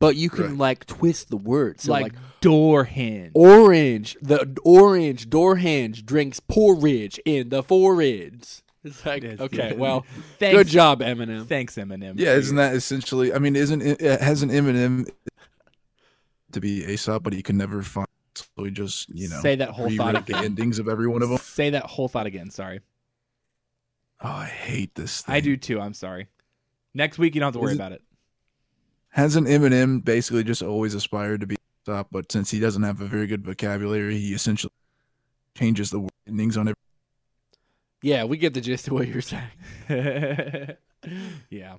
but 0.00 0.16
you 0.16 0.28
can 0.30 0.44
Right. 0.46 0.56
like 0.56 0.86
twist 0.86 1.28
the 1.30 1.36
words. 1.36 1.84
So 1.84 1.92
like, 1.92 2.02
like, 2.04 2.12
door 2.40 2.84
hinge. 2.84 3.30
orange, 3.34 4.16
the 4.20 4.56
orange 4.64 5.30
door 5.30 5.56
hinge 5.56 6.04
drinks 6.04 6.40
porridge 6.40 7.20
in 7.24 7.50
the 7.50 7.62
forage. 7.62 8.62
It's 8.82 9.04
like 9.04 9.22
Yes, 9.22 9.38
okay, 9.38 9.68
yeah. 9.72 9.74
well, 9.74 10.06
Thanks. 10.38 10.56
good 10.56 10.66
job, 10.68 11.00
Eminem. 11.00 11.46
Thanks, 11.46 11.76
Eminem. 11.76 12.14
Yeah, 12.16 12.32
isn't 12.34 12.56
that 12.56 12.74
essentially? 12.74 13.32
I 13.34 13.38
mean, 13.38 13.54
isn't 13.54 13.82
it 13.82 14.00
it 14.00 14.20
has 14.22 14.42
an 14.42 14.48
Eminem 14.48 15.06
to 16.52 16.60
be 16.60 16.84
Aesop, 16.84 17.22
but 17.22 17.32
he 17.34 17.42
can 17.42 17.56
never 17.58 17.82
find. 17.82 18.06
So 18.34 18.64
he 18.64 18.70
just 18.70 19.08
you 19.10 19.28
know 19.28 19.40
Say 19.42 19.56
that 19.56 19.70
whole 19.70 19.90
thought 19.90 20.14
rewrite 20.14 20.26
the 20.26 20.32
again. 20.34 20.44
endings 20.46 20.78
of 20.78 20.88
every 20.88 21.06
one 21.08 21.20
of 21.22 21.28
them. 21.28 21.38
Say 21.38 21.70
that 21.70 21.84
whole 21.84 22.08
thought 22.08 22.26
again. 22.26 22.50
Sorry. 22.50 22.80
Oh, 24.22 24.28
I 24.28 24.46
hate 24.46 24.94
this. 24.94 25.22
Thing. 25.22 25.34
I 25.34 25.40
do 25.40 25.56
too. 25.58 25.78
I'm 25.80 25.92
sorry. 25.94 26.28
Next 26.94 27.18
week 27.18 27.34
you 27.34 27.40
don't 27.40 27.48
have 27.48 27.54
to 27.54 27.60
worry 27.60 27.72
Is 27.72 27.78
it- 27.78 27.80
about 27.82 27.92
it. 27.92 28.02
Hasn't 29.10 29.48
Eminem 29.48 30.04
basically 30.04 30.44
just 30.44 30.62
always 30.62 30.94
aspired 30.94 31.40
to 31.40 31.46
be 31.46 31.56
Aesop, 31.86 32.08
but 32.10 32.30
since 32.30 32.50
he 32.50 32.60
doesn't 32.60 32.82
have 32.82 33.00
a 33.00 33.06
very 33.06 33.26
good 33.26 33.44
vocabulary, 33.44 34.18
he 34.18 34.32
essentially 34.34 34.72
changes 35.56 35.90
the 35.90 36.08
endings 36.28 36.56
on 36.56 36.68
every. 36.68 36.76
Yeah, 38.02 38.24
we 38.24 38.38
get 38.38 38.54
the 38.54 38.60
gist 38.60 38.86
of 38.86 38.94
what 38.94 39.08
you're 39.08 39.20
saying. 39.20 39.42
yeah. 41.50 41.74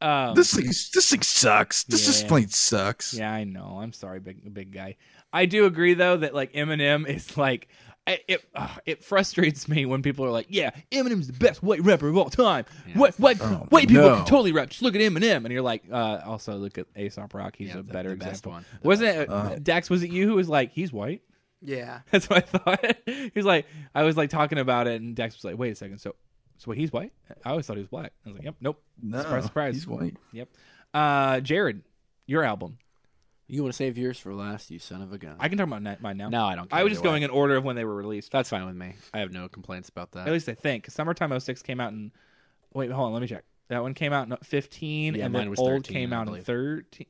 Um, 0.00 0.34
This 0.34 0.52
thing, 0.52 0.66
this 0.66 1.10
thing 1.10 1.22
sucks. 1.22 1.84
This 1.84 2.04
just 2.04 2.28
plain 2.28 2.48
sucks. 2.48 3.14
Yeah, 3.14 3.32
I 3.32 3.44
know. 3.44 3.78
I'm 3.80 3.92
sorry, 3.92 4.20
big 4.20 4.52
big 4.52 4.72
guy. 4.72 4.96
I 5.32 5.46
do 5.46 5.64
agree 5.64 5.94
though 5.94 6.18
that 6.18 6.34
like 6.34 6.52
Eminem 6.52 7.08
is 7.08 7.36
like 7.38 7.68
I- 8.06 8.20
it. 8.28 8.44
Uh, 8.54 8.68
it 8.84 9.02
frustrates 9.02 9.66
me 9.66 9.86
when 9.86 10.02
people 10.02 10.24
are 10.26 10.30
like, 10.30 10.46
"Yeah, 10.50 10.70
Eminem's 10.92 11.26
the 11.26 11.32
best 11.32 11.62
white 11.62 11.80
rapper 11.82 12.08
of 12.08 12.16
all 12.18 12.28
time. 12.28 12.66
White 12.94 13.18
white 13.18 13.38
Oh, 13.40 13.66
white 13.70 13.88
people 13.88 14.02
no. 14.04 14.16
can 14.16 14.24
totally 14.26 14.52
rap. 14.52 14.68
Just 14.68 14.82
look 14.82 14.94
at 14.94 15.00
Eminem." 15.00 15.44
And 15.44 15.50
you're 15.52 15.62
like, 15.62 15.84
uh, 15.90 16.20
"Also 16.26 16.54
look 16.56 16.76
at 16.76 16.86
Aesop 16.96 17.32
Rock. 17.32 17.54
He's 17.56 17.68
Yeah, 17.68 17.78
a 17.78 17.82
the- 17.82 17.92
better 17.92 18.10
the 18.10 18.16
example." 18.16 18.52
one. 18.52 18.64
The 18.82 18.88
Wasn't 18.88 19.08
it 19.08 19.30
uh, 19.30 19.56
Dax? 19.62 19.88
Was 19.88 20.02
it 20.02 20.10
you 20.10 20.26
who 20.28 20.34
was 20.34 20.48
like, 20.50 20.72
"He's 20.72 20.92
white"? 20.92 21.22
Yeah. 21.62 22.00
That's 22.10 22.28
what 22.28 22.38
I 22.38 22.58
thought. 22.76 22.96
He's 23.34 23.46
like, 23.46 23.66
I 23.94 24.02
was 24.02 24.18
like 24.18 24.28
talking 24.28 24.58
about 24.58 24.86
it, 24.86 25.00
and 25.00 25.16
Dax 25.16 25.34
was 25.36 25.44
like, 25.44 25.56
"Wait 25.56 25.72
a 25.72 25.74
second, 25.74 25.96
so, 25.98 26.14
so 26.58 26.70
wait, 26.70 26.78
he's 26.78 26.92
white? 26.92 27.12
I 27.42 27.50
always 27.50 27.66
thought 27.66 27.76
he 27.76 27.82
was 27.82 27.88
black." 27.88 28.12
I 28.26 28.28
was 28.28 28.36
like, 28.36 28.44
"Yep, 28.44 28.56
nope." 28.60 28.82
No, 29.02 29.22
surprise, 29.22 29.44
surprise. 29.44 29.74
He's 29.76 29.86
white. 29.86 30.16
Yep. 30.32 30.48
Uh, 30.92 31.40
Jared, 31.40 31.80
your 32.26 32.44
album. 32.44 32.76
You 33.46 33.62
want 33.62 33.74
to 33.74 33.76
save 33.76 33.98
yours 33.98 34.18
for 34.18 34.32
last, 34.34 34.70
you 34.70 34.78
son 34.78 35.02
of 35.02 35.12
a 35.12 35.18
gun. 35.18 35.36
I 35.38 35.48
can 35.48 35.58
talk 35.58 35.66
about 35.66 36.00
mine 36.00 36.16
now. 36.16 36.28
no, 36.30 36.44
I 36.46 36.54
don't. 36.56 36.70
Care 36.70 36.80
I 36.80 36.82
was 36.82 36.92
just 36.92 37.00
either 37.00 37.08
way. 37.10 37.12
going 37.12 37.22
in 37.24 37.30
order 37.30 37.56
of 37.56 37.64
when 37.64 37.76
they 37.76 37.84
were 37.84 37.94
released. 37.94 38.32
That's 38.32 38.48
fine 38.48 38.64
with 38.64 38.74
me. 38.76 38.94
I 39.12 39.18
have 39.18 39.32
no 39.32 39.48
complaints 39.48 39.90
about 39.90 40.12
that. 40.12 40.26
At 40.26 40.32
least 40.32 40.48
I 40.48 40.54
think. 40.54 40.90
Summertime 40.90 41.38
06 41.38 41.60
came 41.62 41.78
out 41.80 41.92
in. 41.92 42.10
Wait, 42.72 42.90
hold 42.90 43.08
on. 43.08 43.12
Let 43.12 43.20
me 43.22 43.28
check. 43.28 43.44
That 43.68 43.82
one 43.82 43.94
came 43.94 44.12
out 44.12 44.28
in 44.28 44.36
15, 44.42 45.14
Yeah, 45.14 45.24
and 45.24 45.32
mine 45.32 45.42
then 45.42 45.50
was 45.50 45.58
Old 45.58 45.84
13, 45.86 45.94
came 45.94 46.12
I 46.12 46.16
out 46.16 46.20
in 46.22 46.26
believe. 46.26 46.44
13. 46.44 47.06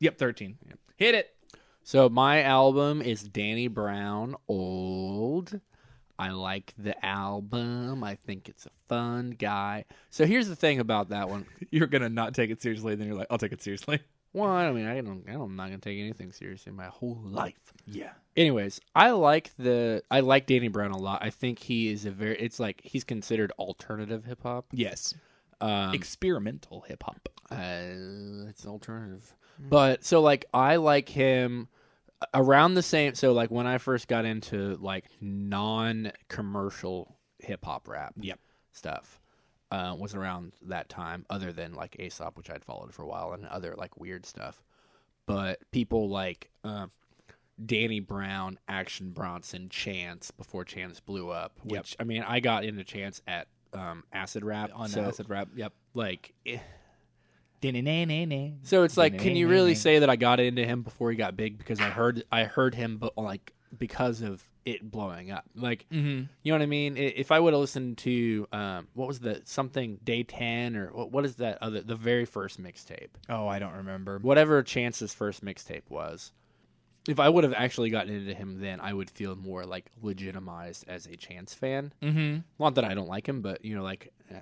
Yep, 0.00 0.18
13. 0.18 0.58
Hit 0.96 1.14
it. 1.14 1.34
So 1.82 2.08
my 2.08 2.42
album 2.42 3.00
is 3.02 3.22
Danny 3.22 3.68
Brown 3.68 4.34
Old. 4.48 5.60
I 6.18 6.30
like 6.30 6.74
the 6.76 7.02
album. 7.04 8.04
I 8.04 8.16
think 8.26 8.48
it's 8.48 8.66
a 8.66 8.70
fun 8.88 9.30
guy. 9.30 9.86
So 10.10 10.26
here's 10.26 10.48
the 10.48 10.56
thing 10.56 10.78
about 10.78 11.08
that 11.10 11.28
one. 11.30 11.46
You're 11.70 11.86
going 11.86 12.02
to 12.02 12.10
not 12.10 12.34
take 12.34 12.50
it 12.50 12.60
seriously, 12.60 12.94
then 12.94 13.06
you're 13.06 13.16
like, 13.16 13.28
I'll 13.30 13.38
take 13.38 13.52
it 13.52 13.62
seriously. 13.62 14.00
Well, 14.32 14.48
I 14.48 14.70
mean, 14.72 14.86
I 14.86 15.00
don't, 15.00 15.24
I 15.28 15.32
don't, 15.32 15.42
I'm 15.42 15.56
not 15.56 15.66
gonna 15.66 15.78
take 15.78 15.98
anything 15.98 16.30
seriously 16.32 16.70
my 16.72 16.86
whole 16.86 17.18
life. 17.24 17.72
Yeah. 17.86 18.12
Anyways, 18.36 18.80
I 18.94 19.10
like 19.10 19.50
the, 19.58 20.02
I 20.10 20.20
like 20.20 20.46
Danny 20.46 20.68
Brown 20.68 20.92
a 20.92 20.98
lot. 20.98 21.20
I 21.22 21.30
think 21.30 21.58
he 21.58 21.90
is 21.90 22.06
a 22.06 22.10
very, 22.12 22.38
it's 22.38 22.60
like 22.60 22.80
he's 22.84 23.02
considered 23.04 23.52
alternative 23.58 24.24
hip 24.24 24.42
hop. 24.44 24.66
Yes. 24.72 25.14
Um, 25.60 25.92
Experimental 25.94 26.82
hip 26.82 27.02
hop. 27.02 27.28
Uh, 27.50 28.46
it's 28.48 28.64
alternative. 28.66 29.34
But 29.58 30.04
so 30.04 30.20
like 30.20 30.46
I 30.54 30.76
like 30.76 31.08
him 31.08 31.68
around 32.32 32.74
the 32.74 32.82
same 32.82 33.14
so 33.14 33.32
like 33.32 33.50
when 33.50 33.66
I 33.66 33.78
first 33.78 34.08
got 34.08 34.24
into 34.24 34.76
like 34.80 35.06
non-commercial 35.20 37.16
hip 37.38 37.64
hop 37.64 37.88
rap 37.88 38.14
Yep. 38.20 38.38
stuff 38.72 39.19
uh, 39.70 39.94
was 39.98 40.14
around 40.14 40.52
that 40.62 40.88
time 40.88 41.24
other 41.30 41.52
than 41.52 41.74
like 41.74 41.96
Aesop 42.00 42.36
which 42.36 42.50
I'd 42.50 42.64
followed 42.64 42.92
for 42.92 43.02
a 43.02 43.06
while 43.06 43.32
and 43.32 43.46
other 43.46 43.74
like 43.76 43.96
weird 43.98 44.26
stuff. 44.26 44.62
But 45.26 45.60
people 45.70 46.08
like 46.08 46.50
uh, 46.64 46.86
Danny 47.64 48.00
Brown, 48.00 48.58
Action 48.68 49.10
Bronson, 49.10 49.68
Chance 49.68 50.30
before 50.32 50.64
Chance 50.64 51.00
blew 51.00 51.30
up, 51.30 51.58
Yep. 51.64 51.78
which 51.82 51.96
I 52.00 52.04
mean 52.04 52.22
I 52.22 52.40
got 52.40 52.64
into 52.64 52.82
Chance 52.84 53.22
at 53.26 53.48
um, 53.72 54.02
acid 54.12 54.44
rap 54.44 54.70
On 54.74 54.88
so, 54.88 55.02
acid 55.02 55.28
rap. 55.28 55.48
Yep. 55.54 55.72
like 55.94 56.32
eh, 56.46 56.58
So 58.62 58.78
so 58.78 58.82
it's 58.84 58.96
like, 58.96 59.18
can 59.18 59.36
you 59.36 59.48
really 59.48 59.74
say 59.74 59.98
that 60.00 60.10
I 60.10 60.16
got 60.16 60.40
into 60.40 60.64
him 60.64 60.82
before 60.82 61.10
he 61.10 61.16
got 61.16 61.36
big 61.36 61.58
because 61.58 61.78
I 61.78 61.90
heard 61.90 62.24
I 62.32 62.44
heard 62.44 62.74
him, 62.74 62.96
but 62.98 63.16
like 63.16 63.52
because 63.78 64.22
of 64.22 64.42
it 64.64 64.90
blowing 64.90 65.30
up, 65.30 65.44
like 65.54 65.86
Mm-hmm. 65.92 66.24
you 66.42 66.52
know 66.52 66.58
what 66.58 66.62
I 66.62 66.66
mean? 66.66 66.96
If 66.96 67.32
I 67.32 67.40
would 67.40 67.52
have 67.54 67.60
listened 67.60 67.98
to 67.98 68.46
um, 68.52 68.88
what 68.94 69.08
was 69.08 69.18
the 69.20 69.40
something 69.44 69.98
day 70.04 70.22
ten 70.22 70.76
or 70.76 70.88
what, 70.92 71.10
what 71.12 71.24
is 71.24 71.36
that 71.36 71.58
other 71.62 71.80
the 71.80 71.96
very 71.96 72.24
first 72.24 72.62
mixtape, 72.62 73.08
Oh, 73.28 73.46
I 73.48 73.58
don't 73.58 73.74
remember. 73.74 74.18
whatever 74.18 74.62
Chance's 74.62 75.14
first 75.14 75.44
mixtape 75.44 75.88
was. 75.88 76.32
If 77.08 77.18
I 77.18 77.30
would 77.30 77.44
have 77.44 77.54
actually 77.54 77.88
gotten 77.88 78.14
into 78.14 78.34
him 78.34 78.60
then, 78.60 78.78
I 78.78 78.92
would 78.92 79.08
feel 79.08 79.34
more 79.34 79.64
like 79.64 79.86
legitimized 80.02 80.84
as 80.86 81.06
a 81.06 81.16
Chance 81.16 81.54
fan. 81.54 81.92
Mm-hmm. 82.02 82.38
Not 82.58 82.74
that 82.74 82.84
I 82.84 82.92
don't 82.94 83.08
like 83.08 83.26
him, 83.26 83.40
but 83.40 83.64
you 83.64 83.74
know, 83.74 83.82
like, 83.82 84.12
eh, 84.30 84.40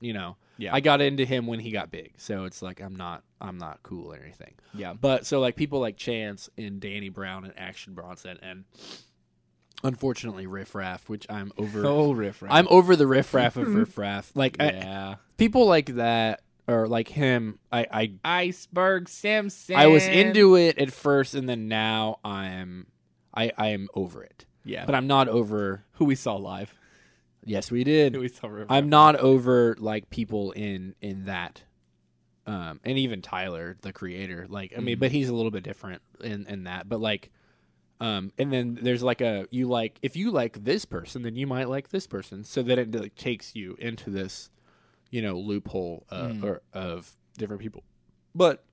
you 0.00 0.12
know, 0.12 0.36
Yeah. 0.58 0.74
I 0.74 0.80
got 0.80 1.00
into 1.00 1.24
him 1.24 1.46
when 1.46 1.60
he 1.60 1.70
got 1.70 1.92
big, 1.92 2.14
so 2.16 2.44
it's 2.46 2.62
like 2.62 2.80
I'm 2.80 2.96
not, 2.96 3.22
I'm 3.40 3.58
not 3.58 3.78
cool 3.84 4.12
or 4.12 4.16
anything. 4.16 4.54
Yeah. 4.74 4.92
But 4.94 5.24
so 5.24 5.38
like 5.38 5.54
people 5.54 5.78
like 5.78 5.96
Chance 5.96 6.50
and 6.58 6.80
Danny 6.80 7.10
Brown 7.10 7.44
and 7.44 7.54
Action 7.56 7.94
Bronson 7.94 8.38
and 8.42 8.64
unfortunately 9.82 10.46
riffraff, 10.46 11.08
which 11.08 11.26
I'm 11.30 11.52
over. 11.58 11.84
Oh, 11.86 12.12
riff 12.12 12.42
raff. 12.42 12.52
I'm 12.52 12.66
over 12.70 12.96
the 12.96 13.06
riffraff 13.06 13.56
of 13.56 13.68
Riff 13.74 13.96
Raff. 13.98 14.30
Like 14.34 14.56
I- 14.60 14.64
yeah. 14.70 15.14
people 15.36 15.66
like 15.66 15.94
that 15.96 16.42
or 16.68 16.86
like 16.88 17.08
him. 17.08 17.58
I 17.72 17.86
I 17.90 18.12
Iceberg 18.24 19.08
Simpson. 19.08 19.76
I 19.76 19.86
was 19.86 20.06
into 20.06 20.56
it 20.56 20.78
at 20.78 20.92
first, 20.92 21.34
and 21.34 21.48
then 21.48 21.68
now 21.68 22.18
I'm 22.24 22.86
I 23.34 23.52
I 23.56 23.68
am 23.68 23.88
over 23.94 24.22
it. 24.22 24.44
yeah, 24.64 24.84
But 24.86 24.94
I'm 24.94 25.06
not 25.06 25.28
over. 25.28 25.84
who 25.92 26.04
we 26.04 26.14
saw 26.14 26.36
live. 26.36 26.74
Yes, 27.44 27.70
we 27.70 27.84
did. 27.84 28.14
Who 28.14 28.20
we 28.20 28.28
saw. 28.28 28.48
River. 28.48 28.66
I'm 28.68 28.88
not 28.90 29.16
over 29.16 29.74
like 29.78 30.10
people 30.10 30.50
in 30.52 30.94
in 31.00 31.24
that, 31.24 31.62
um, 32.46 32.80
and 32.84 32.98
even 32.98 33.22
Tyler, 33.22 33.76
the 33.80 33.92
creator. 33.92 34.46
Like, 34.48 34.74
I 34.76 34.80
mean, 34.80 34.96
Mm. 34.96 35.00
but 35.00 35.12
he's 35.12 35.28
a 35.30 35.34
little 35.34 35.50
bit 35.50 35.62
different 35.64 36.02
in 36.22 36.46
in 36.46 36.64
that. 36.64 36.86
But 36.88 37.00
like, 37.00 37.30
um, 38.00 38.32
and 38.38 38.52
then 38.52 38.78
there's 38.80 39.02
like 39.02 39.20
a 39.20 39.46
you 39.50 39.68
like 39.68 39.98
if 40.02 40.16
you 40.16 40.30
like 40.30 40.64
this 40.64 40.84
person, 40.84 41.22
then 41.22 41.36
you 41.36 41.46
might 41.46 41.68
like 41.68 41.90
this 41.90 42.06
person. 42.06 42.44
So 42.44 42.62
that 42.62 42.78
it 42.78 42.94
like, 42.94 43.14
takes 43.14 43.54
you 43.54 43.76
into 43.78 44.10
this, 44.10 44.50
you 45.10 45.22
know, 45.22 45.38
loophole 45.38 46.06
uh, 46.10 46.28
Mm. 46.28 46.44
or 46.44 46.62
of 46.72 47.16
different 47.38 47.62
people. 47.62 47.82
But, 48.34 48.64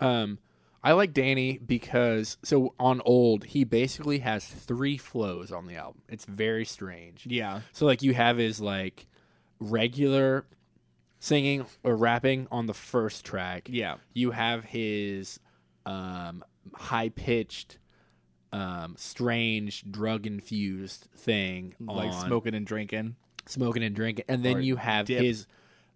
um. 0.00 0.38
I 0.86 0.92
like 0.92 1.14
Danny 1.14 1.56
because 1.56 2.36
so 2.42 2.74
on 2.78 3.00
old 3.06 3.44
he 3.44 3.64
basically 3.64 4.18
has 4.18 4.44
three 4.44 4.98
flows 4.98 5.50
on 5.50 5.66
the 5.66 5.76
album. 5.76 6.02
It's 6.10 6.26
very 6.26 6.66
strange. 6.66 7.24
Yeah, 7.26 7.62
So 7.72 7.86
like 7.86 8.02
you 8.02 8.12
have 8.12 8.36
his 8.36 8.60
like 8.60 9.06
regular 9.58 10.44
singing 11.20 11.64
or 11.82 11.96
rapping 11.96 12.46
on 12.50 12.66
the 12.66 12.74
first 12.74 13.24
track. 13.24 13.68
yeah, 13.72 13.96
You 14.12 14.32
have 14.32 14.64
his 14.64 15.40
um 15.86 16.44
high 16.74 17.08
pitched 17.08 17.78
um 18.54 18.94
strange 18.96 19.84
drug 19.90 20.26
infused 20.26 21.08
thing 21.16 21.74
like 21.80 22.12
on 22.12 22.26
smoking 22.26 22.54
and 22.54 22.66
drinking. 22.66 23.16
smoking 23.46 23.82
and 23.82 23.94
drinking 23.96 24.24
and 24.28 24.44
then 24.44 24.56
Or 24.58 24.60
you 24.60 24.76
have 24.76 25.06
dip. 25.06 25.22
his 25.22 25.46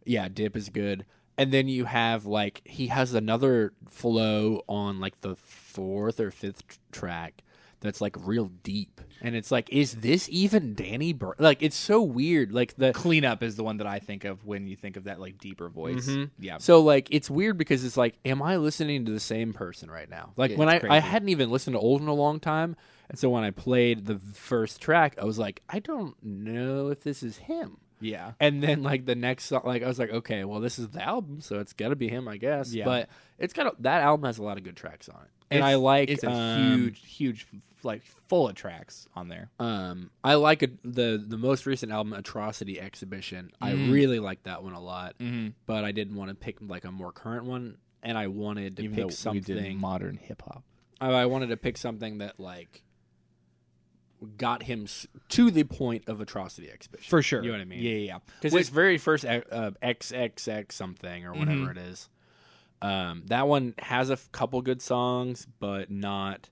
yeah 0.04 0.28
dip 0.28 0.56
is 0.56 0.68
good 0.68 1.06
and 1.36 1.52
then 1.52 1.68
you 1.68 1.84
have 1.84 2.26
like 2.26 2.62
he 2.64 2.88
has 2.88 3.14
another 3.14 3.72
flow 3.88 4.62
on 4.68 4.98
like 4.98 5.20
the 5.20 5.36
fourth 5.36 6.18
or 6.18 6.30
fifth 6.32 6.66
tr- 6.66 6.78
track 6.90 7.42
that's 7.80 8.00
like 8.00 8.16
real 8.26 8.50
deep 8.62 9.00
and 9.20 9.34
it's 9.34 9.50
like 9.50 9.68
is 9.72 9.94
this 9.94 10.28
even 10.30 10.74
danny 10.74 11.12
Bur-? 11.12 11.34
like 11.38 11.62
it's 11.62 11.76
so 11.76 12.02
weird 12.02 12.52
like 12.52 12.74
the 12.76 12.92
Cleanup 12.92 13.42
is 13.42 13.56
the 13.56 13.64
one 13.64 13.78
that 13.78 13.86
I 13.86 13.98
think 13.98 14.24
of 14.24 14.44
when 14.44 14.66
you 14.66 14.76
think 14.76 14.96
of 14.96 15.04
that 15.04 15.20
like 15.20 15.38
deeper 15.38 15.68
voice. 15.68 16.08
Mhm. 16.08 16.30
Yeah, 16.38 16.58
so 16.58 16.80
like 16.80 17.08
it's 17.10 17.30
weird 17.30 17.58
because 17.58 17.84
it's 17.84 17.96
like 17.96 18.16
am 18.24 18.42
i 18.42 18.56
listening 18.56 19.04
to 19.06 19.12
the 19.12 19.20
same 19.20 19.52
person 19.52 19.90
right 19.90 20.08
now 20.08 20.32
like 20.36 20.56
when 20.56 20.68
i 20.68 20.80
i 20.88 20.98
hadn't 20.98 21.28
even 21.28 21.50
listened 21.50 21.74
to 21.74 21.80
old 21.80 22.00
in 22.00 22.08
a 22.08 22.14
long 22.14 22.40
time 22.40 22.76
and 23.08 23.18
so 23.18 23.28
when 23.30 23.44
i 23.44 23.50
played 23.50 24.06
the 24.06 24.18
first 24.34 24.80
track 24.80 25.16
i 25.20 25.24
was 25.24 25.38
like 25.38 25.62
i 25.68 25.78
don't 25.78 26.14
know 26.22 26.88
if 26.88 27.00
this 27.02 27.22
is 27.22 27.36
him 27.36 27.78
yeah, 28.00 28.32
And 28.38 28.62
then 28.62 28.84
like 28.84 29.06
the 29.06 29.16
next 29.16 29.46
song, 29.46 29.62
like 29.64 29.82
I 29.82 29.88
was 29.88 29.98
like, 29.98 30.10
okay, 30.10 30.44
well 30.44 30.60
this 30.60 30.78
is 30.78 30.88
the 30.90 31.02
album, 31.02 31.40
so 31.40 31.58
it's 31.58 31.72
got 31.72 31.88
to 31.88 31.96
be 31.96 32.08
him, 32.08 32.28
I 32.28 32.36
guess. 32.36 32.72
Yeah. 32.72 32.84
But 32.84 33.08
it's 33.38 33.52
got 33.52 33.66
a, 33.66 33.72
that 33.80 34.02
album 34.02 34.24
has 34.26 34.38
a 34.38 34.42
lot 34.44 34.56
of 34.56 34.62
good 34.62 34.76
tracks 34.76 35.08
on 35.08 35.20
it, 35.20 35.30
and 35.50 35.64
I 35.64 35.74
like 35.76 36.08
it's 36.10 36.24
a 36.24 36.30
um, 36.30 36.78
huge, 36.78 37.06
huge, 37.06 37.46
like 37.82 38.02
full 38.28 38.48
of 38.48 38.54
tracks 38.54 39.06
on 39.14 39.28
there. 39.28 39.50
Um, 39.58 40.10
I 40.24 40.34
like 40.34 40.62
a, 40.62 40.68
the 40.84 41.22
the 41.26 41.38
most 41.38 41.64
recent 41.66 41.92
album, 41.92 42.12
Atrocity 42.12 42.80
Exhibition. 42.80 43.50
I 43.60 43.72
Mm. 43.72 43.92
really 43.92 44.18
like 44.20 44.42
that 44.44 44.62
one 44.62 44.72
a 44.74 44.80
lot, 44.80 45.18
Mm-hmm. 45.18 45.48
but 45.66 45.84
I 45.84 45.92
didn't 45.92 46.16
want 46.16 46.28
to 46.30 46.34
pick 46.34 46.56
like 46.60 46.84
a 46.84 46.92
more 46.92 47.12
current 47.12 47.44
one, 47.46 47.78
and 48.02 48.18
I 48.18 48.26
wanted 48.26 48.76
to 48.78 48.82
Even 48.84 48.96
pick 48.96 49.16
though 49.16 49.30
we 49.32 49.40
did 49.40 49.46
something. 49.56 49.80
modern 49.80 50.16
hip 50.16 50.42
hop. 50.42 50.64
I, 51.00 51.10
I 51.12 51.26
wanted 51.26 51.48
to 51.48 51.56
pick 51.56 51.76
something 51.78 52.18
that 52.18 52.38
like 52.40 52.82
got 54.36 54.64
him 54.64 54.82
s- 54.84 55.06
to 55.28 55.50
the 55.50 55.62
point 55.64 56.02
of 56.08 56.20
Atrocity 56.20 56.68
Exhibition 56.70 57.08
For 57.08 57.22
sure. 57.22 57.40
You 57.42 57.52
know 57.52 57.58
what 57.58 57.62
I 57.62 57.66
mean? 57.66 57.80
Yeah, 57.82 57.92
yeah, 57.92 58.18
because 58.40 58.52
his 58.52 58.68
very 58.68 58.98
first 58.98 59.24
uh, 59.24 59.40
XXX 59.80 60.72
something 60.72 61.24
or 61.24 61.32
whatever 61.34 61.66
Mhm. 61.66 61.70
it 61.72 61.78
is. 61.78 62.08
Um, 62.80 63.24
that 63.26 63.48
one 63.48 63.74
has 63.78 64.10
a 64.10 64.14
f- 64.14 64.30
couple 64.32 64.60
good 64.62 64.80
songs, 64.80 65.46
but 65.58 65.90
not. 65.90 66.48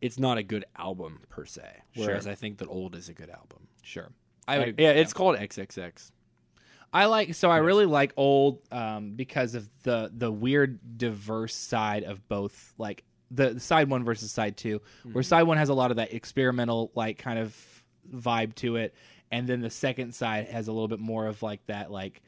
It's 0.00 0.18
not 0.18 0.38
a 0.38 0.42
good 0.42 0.64
album 0.76 1.20
per 1.28 1.44
se. 1.44 1.62
Whereas. 1.94 2.26
I 2.26 2.34
think 2.34 2.58
that 2.58 2.68
Old 2.68 2.94
is 2.94 3.08
a 3.10 3.12
good 3.12 3.28
album. 3.28 3.68
Sure. 3.82 4.10
I 4.48 4.58
Like, 4.58 4.74
yeah, 4.78 4.90
it's 4.92 5.12
called 5.12 5.36
XXX. 5.36 6.10
I 6.92 7.04
like 7.06 7.34
so 7.34 7.50
I 7.50 7.58
really 7.58 7.86
like 7.86 8.12
old 8.16 8.62
um, 8.72 9.12
because 9.12 9.54
of 9.54 9.68
the 9.84 10.10
the 10.12 10.30
weird 10.30 10.98
diverse 10.98 11.54
side 11.54 12.02
of 12.02 12.26
both 12.28 12.74
like 12.78 13.04
the 13.30 13.60
side 13.60 13.88
one 13.88 14.02
versus 14.02 14.32
side 14.32 14.56
2 14.56 14.82
where 15.12 15.22
side 15.22 15.44
one 15.44 15.56
has 15.56 15.68
a 15.68 15.74
lot 15.74 15.92
of 15.92 15.98
that 15.98 16.12
experimental 16.12 16.90
like 16.96 17.16
kind 17.16 17.38
of 17.38 17.56
vibe 18.12 18.56
to 18.56 18.74
it 18.74 18.92
and 19.30 19.46
then 19.46 19.60
the 19.60 19.70
second 19.70 20.12
side 20.12 20.48
has 20.48 20.66
a 20.66 20.72
little 20.72 20.88
bit 20.88 20.98
more 20.98 21.28
of 21.28 21.40
like 21.40 21.64
that 21.66 21.92
like 21.92 22.22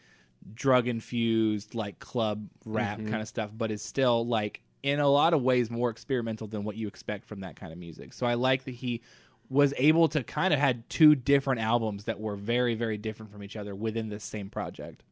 drug 0.55 0.89
infused 0.89 1.75
like 1.75 1.99
club 1.99 2.47
rap 2.65 2.99
Mhm. 2.99 3.09
kind 3.11 3.23
of 3.23 3.29
stuff 3.29 3.51
but 3.57 3.71
is 3.71 3.83
still 3.83 4.27
like 4.27 4.61
in 4.83 4.99
a 4.99 5.09
lot 5.09 5.35
of 5.35 5.43
ways 5.43 5.71
more 5.71 5.91
experimental 5.91 6.47
than 6.49 6.65
what 6.65 6.77
you 6.77 6.89
expect 6.89 7.25
from 7.25 7.41
that 7.41 7.55
kind 7.57 7.73
of 7.73 7.79
music 7.79 8.13
so 8.13 8.27
i 8.27 8.35
like 8.35 8.65
that 8.65 8.73
he 8.73 9.01
was 9.49 9.73
able 9.77 10.09
to 10.09 10.23
kind 10.25 10.53
of 10.53 10.59
had 10.59 10.89
two 10.89 11.15
different 11.15 11.61
albums 11.61 12.05
that 12.05 12.19
were 12.19 12.35
very 12.37 12.75
very 12.75 12.99
different 12.99 13.31
from 13.31 13.43
each 13.45 13.55
other 13.57 13.75
within 13.75 14.09
this 14.09 14.25
same 14.25 14.51
project 14.51 15.05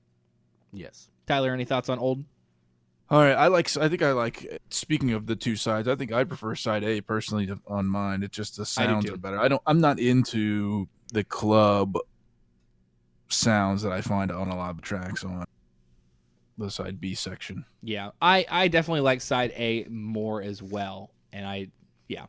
Yes. 0.72 1.10
tyler 1.26 1.52
any 1.52 1.64
thoughts 1.64 1.88
on 1.88 1.98
old 1.98 2.24
All 3.10 3.18
right, 3.20 3.34
I 3.34 3.48
like. 3.48 3.76
I 3.76 3.88
think 3.88 4.02
I 4.02 4.12
like. 4.12 4.60
Speaking 4.70 5.10
of 5.14 5.26
the 5.26 5.34
two 5.34 5.56
sides, 5.56 5.88
I 5.88 5.96
think 5.96 6.12
I 6.12 6.22
prefer 6.22 6.54
side 6.54 6.84
A 6.84 7.00
personally 7.00 7.50
on 7.66 7.86
mine. 7.86 8.22
It's 8.22 8.36
just 8.36 8.56
the 8.56 8.64
sounds 8.64 9.10
are 9.10 9.16
better. 9.16 9.36
I 9.40 9.48
don't. 9.48 9.60
I'm 9.66 9.80
not 9.80 9.98
into 9.98 10.86
the 11.12 11.24
club 11.24 11.96
sounds 13.30 13.82
that 13.82 13.92
I 13.92 14.00
find 14.00 14.30
on 14.30 14.48
a 14.48 14.56
lot 14.56 14.70
of 14.70 14.82
tracks 14.82 15.24
on 15.24 15.44
the 16.58 16.70
side 16.70 17.00
B 17.00 17.14
section. 17.14 17.64
yeah 17.82 18.10
i 18.20 18.44
i 18.50 18.68
definitely 18.68 19.00
like 19.00 19.20
side 19.22 19.50
a 19.56 19.84
more 19.88 20.42
as 20.42 20.62
well 20.62 21.10
and 21.32 21.46
i 21.46 21.68
yeah. 22.08 22.26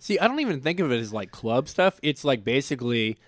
See, 0.00 0.18
I 0.18 0.26
don't 0.26 0.40
even 0.40 0.60
think 0.62 0.80
of 0.80 0.90
it 0.90 0.98
as 0.98 1.12
like 1.12 1.30
club 1.30 1.68
stuff. 1.68 2.00
It's 2.02 2.24
like 2.24 2.42
basically 2.44 3.18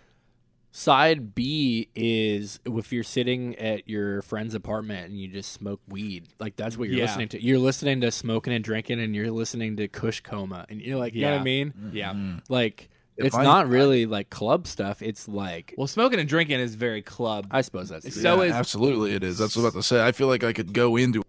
side 0.72 1.34
B 1.34 1.88
is 1.94 2.58
if 2.64 2.92
you're 2.92 3.04
sitting 3.04 3.54
at 3.56 3.88
your 3.88 4.22
friend's 4.22 4.54
apartment 4.54 5.10
and 5.10 5.20
you 5.20 5.28
just 5.28 5.52
smoke 5.52 5.80
weed. 5.88 6.26
Like 6.40 6.56
that's 6.56 6.76
what 6.76 6.88
you're 6.88 6.98
Yeah. 6.98 7.04
listening 7.04 7.28
to. 7.28 7.42
You're 7.44 7.58
listening 7.60 8.00
to 8.00 8.10
smoking 8.10 8.52
and 8.52 8.64
drinking 8.64 8.98
and 8.98 9.14
you're 9.14 9.30
listening 9.30 9.76
to 9.76 9.86
Kush 9.88 10.20
Coma 10.20 10.66
and 10.68 10.80
you're 10.80 10.96
like, 10.98 11.14
you 11.14 11.20
know 11.22 11.32
what 11.32 11.40
I 11.42 11.44
mean? 11.44 11.90
yeah 11.92 12.12
Mm. 12.14 12.40
Like 12.48 12.88
If 12.90 12.93
it's 13.16 13.34
I- 13.36 13.44
not 13.44 13.68
really 13.68 14.06
like 14.06 14.30
club 14.30 14.66
stuff. 14.66 15.02
It's 15.02 15.28
like 15.28 15.74
well 15.78 15.86
smoking 15.86 16.18
and 16.20 16.28
drinking 16.28 16.60
is 16.60 16.74
very 16.74 17.02
club 17.02 17.46
I 17.50 17.60
suppose 17.60 17.88
that's. 17.88 18.14
So 18.20 18.42
Yeah, 18.42 18.48
is- 18.48 18.52
absolutely 18.54 19.12
it 19.14 19.22
is. 19.22 19.38
That's 19.38 19.56
what 19.56 19.62
I 19.62 19.66
was 19.66 19.74
about 19.74 19.80
to 19.80 19.86
say. 19.86 20.06
I 20.06 20.12
feel 20.12 20.26
like 20.28 20.42
I 20.44 20.52
could 20.52 20.72
go 20.72 20.96
into 20.96 21.22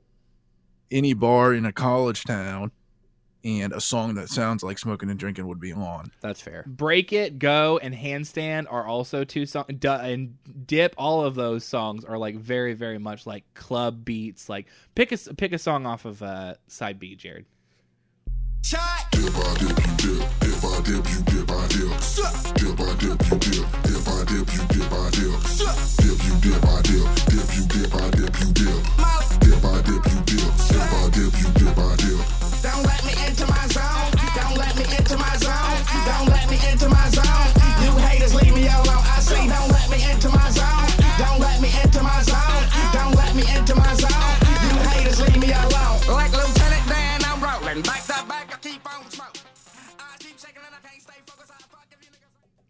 any 0.92 1.14
bar 1.14 1.54
in 1.54 1.66
a 1.66 1.72
college 1.74 2.24
town, 2.26 2.72
and 3.44 3.74
a 3.74 3.82
song 3.82 4.16
that 4.16 4.30
sounds 4.30 4.64
like 4.64 4.78
smoking 4.80 5.10
and 5.10 5.20
drinking 5.20 5.46
would 5.48 5.60
be 5.60 5.74
on. 5.74 6.12
that's 6.22 6.42
fair. 6.42 6.64
break 6.68 7.14
it 7.14 7.38
go 7.40 7.78
and 7.82 7.94
handstand 7.94 8.66
are 8.72 8.86
also 8.86 9.24
two 9.24 9.46
songs 9.46 9.66
and 9.70 10.38
dip 10.68 10.94
all 10.98 11.24
of 11.24 11.36
those 11.36 11.64
songs 11.64 12.04
are 12.06 12.18
like 12.18 12.36
very 12.36 12.74
very 12.74 12.98
much 12.98 13.28
like 13.28 13.44
club 13.54 14.04
beats 14.06 14.50
like 14.50 14.66
pick 14.96 15.12
a 15.12 15.18
pick 15.36 15.54
a 15.54 15.60
song 15.60 15.86
off 15.86 16.06
of 16.06 16.24
uh 16.24 16.56
side 16.68 17.00
b 17.00 17.16
jared 17.16 17.46
Shot. 18.64 19.06
Dip, 20.86 21.02
you 21.10 21.22
dip, 21.26 21.50
I 21.50 21.66
dip. 21.66 21.90
Dip, 22.54 22.80
I 22.80 22.94
dip, 23.02 23.18
you 23.26 23.38
dip. 23.42 23.66
Dip, 23.82 24.06
I 24.06 24.22
dip, 24.30 24.46
you 24.54 24.62
dip, 24.70 24.94
I 24.94 25.10
dip. 25.10 25.34
Dip, 25.98 26.22
you 26.22 26.36
dip, 26.46 26.62
I 26.62 26.82
dip. 26.86 27.10
Dip, 27.26 27.50
you 27.58 27.66
dip, 27.66 27.96
I 27.96 28.10
dip, 28.14 28.40
you 28.40 28.54
dip. 28.54 28.86
Dip, 29.42 29.66
I 29.66 29.82
dip, 29.82 30.06
you 30.06 30.22
dip. 30.30 30.46
Dip, 30.70 30.94
I 30.94 31.10
dip, 31.10 31.34
you 31.42 31.50
dip, 31.58 31.78
I 31.78 31.96
dip. 31.98 32.22
Don't 32.62 32.86
let 32.86 33.02
me 33.04 33.14
into 33.26 33.48
my 33.48 33.66
zone. 33.66 34.12
Don't 34.38 34.58
let 34.58 34.76
me 34.78 34.86
into 34.96 35.18
my 35.18 35.36
zone. 35.38 35.82
Don't 36.06 36.30
let 36.30 36.50
me 36.52 36.58
into 36.72 36.88
my 36.88 37.10
zone. 37.10 37.50
You 37.82 37.92
haters 38.06 38.36
leave 38.36 38.54
me 38.54 38.68
alone. 38.68 39.02
I 39.10 39.20
say 39.22 39.48
don't 39.48 39.72
let 39.72 39.90
me 39.90 39.98
into 40.12 40.30
my 40.30 40.50
zone. 40.52 40.65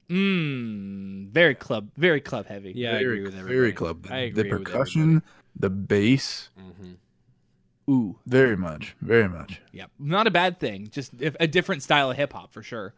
Mm, 0.10 1.30
very 1.30 1.56
club 1.56 1.90
very 1.98 2.22
club 2.22 2.46
heavy 2.48 2.74
Yeah, 2.76 2.90
I 2.90 2.92
very, 3.00 3.04
agree 3.04 3.22
with 3.24 3.34
very 3.34 3.70
everybody. 3.70 3.72
club. 3.74 4.08
I 4.10 4.30
the 4.30 4.42
agree 4.42 4.52
with 4.52 4.64
percussion, 4.66 5.24
the 5.56 5.70
bass, 5.70 6.50
Mm-hmm. 6.60 7.92
ooh 7.92 8.20
very 8.26 8.58
much, 8.58 8.96
very 9.02 9.28
much. 9.30 9.62
yeah 9.72 9.86
not 10.00 10.28
a 10.28 10.32
bad 10.32 10.60
thing 10.60 10.90
just 10.92 11.12
if, 11.20 11.36
a 11.40 11.48
different 11.48 11.84
style 11.84 12.12
of 12.12 12.18
hip-hop 12.18 12.52
for 12.54 12.64
sure 12.64 12.94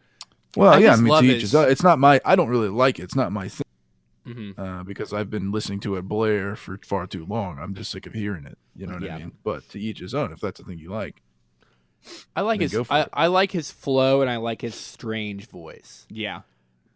Well, 0.55 0.73
I 0.73 0.79
yeah, 0.79 0.93
I 0.93 0.95
mean, 0.97 1.13
to 1.21 1.25
each 1.25 1.41
his- 1.41 1.51
his. 1.51 1.53
It's 1.71 1.83
not 1.83 1.99
my. 1.99 2.19
I 2.25 2.35
don't 2.35 2.49
really 2.49 2.69
like 2.69 2.99
it. 2.99 3.03
It's 3.03 3.15
not 3.15 3.31
my 3.31 3.47
thing 3.49 3.63
Mhm. 4.25 4.57
uh, 4.59 4.83
because 4.83 5.13
I've 5.13 5.29
been 5.29 5.51
listening 5.51 5.79
to 5.81 5.95
it 5.97 6.01
Blair 6.03 6.55
for 6.55 6.77
far 6.83 7.05
too 7.07 7.25
long. 7.25 7.59
I'm 7.59 7.73
just 7.75 7.91
sick 7.91 8.05
of 8.07 8.13
hearing 8.13 8.45
it. 8.45 8.57
You 8.75 8.87
know 8.87 8.93
what 8.95 9.03
Yeah. 9.03 9.15
I 9.15 9.19
mean? 9.19 9.31
But 9.43 9.69
to 9.69 9.79
each 9.79 9.99
his 9.99 10.13
own. 10.13 10.31
If 10.33 10.39
that's 10.41 10.59
the 10.59 10.65
thing 10.65 10.79
you 10.79 10.89
like. 10.89 11.21
I 12.35 12.41
like 12.41 12.59
his 12.61 12.75
I. 12.89 13.07
I 13.13 13.27
like 13.27 13.51
his 13.51 13.71
flow 13.71 14.21
and 14.21 14.29
I 14.29 14.37
like 14.37 14.61
his 14.61 14.75
strange 14.75 15.47
voice. 15.47 16.05
yeah 16.09 16.41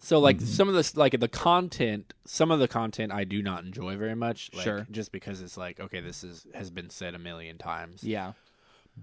So 0.03 0.19
like 0.19 0.37
mm-hmm. 0.37 0.45
some 0.47 0.67
of 0.67 0.73
this, 0.73 0.97
like 0.97 1.19
the 1.19 1.27
content, 1.27 2.13
some 2.25 2.49
of 2.49 2.59
the 2.59 2.67
content 2.67 3.11
I 3.11 3.23
do 3.23 3.43
not 3.43 3.63
enjoy 3.63 3.97
very 3.97 4.15
much. 4.15 4.49
Like, 4.53 4.63
Sure. 4.63 4.87
just 4.89 5.11
because 5.11 5.41
it's 5.41 5.57
like, 5.57 5.79
okay, 5.79 6.01
this 6.01 6.23
is 6.23 6.45
has 6.55 6.71
been 6.71 6.89
said 6.89 7.13
a 7.13 7.19
million 7.19 7.59
times. 7.59 8.03
Yeah, 8.03 8.33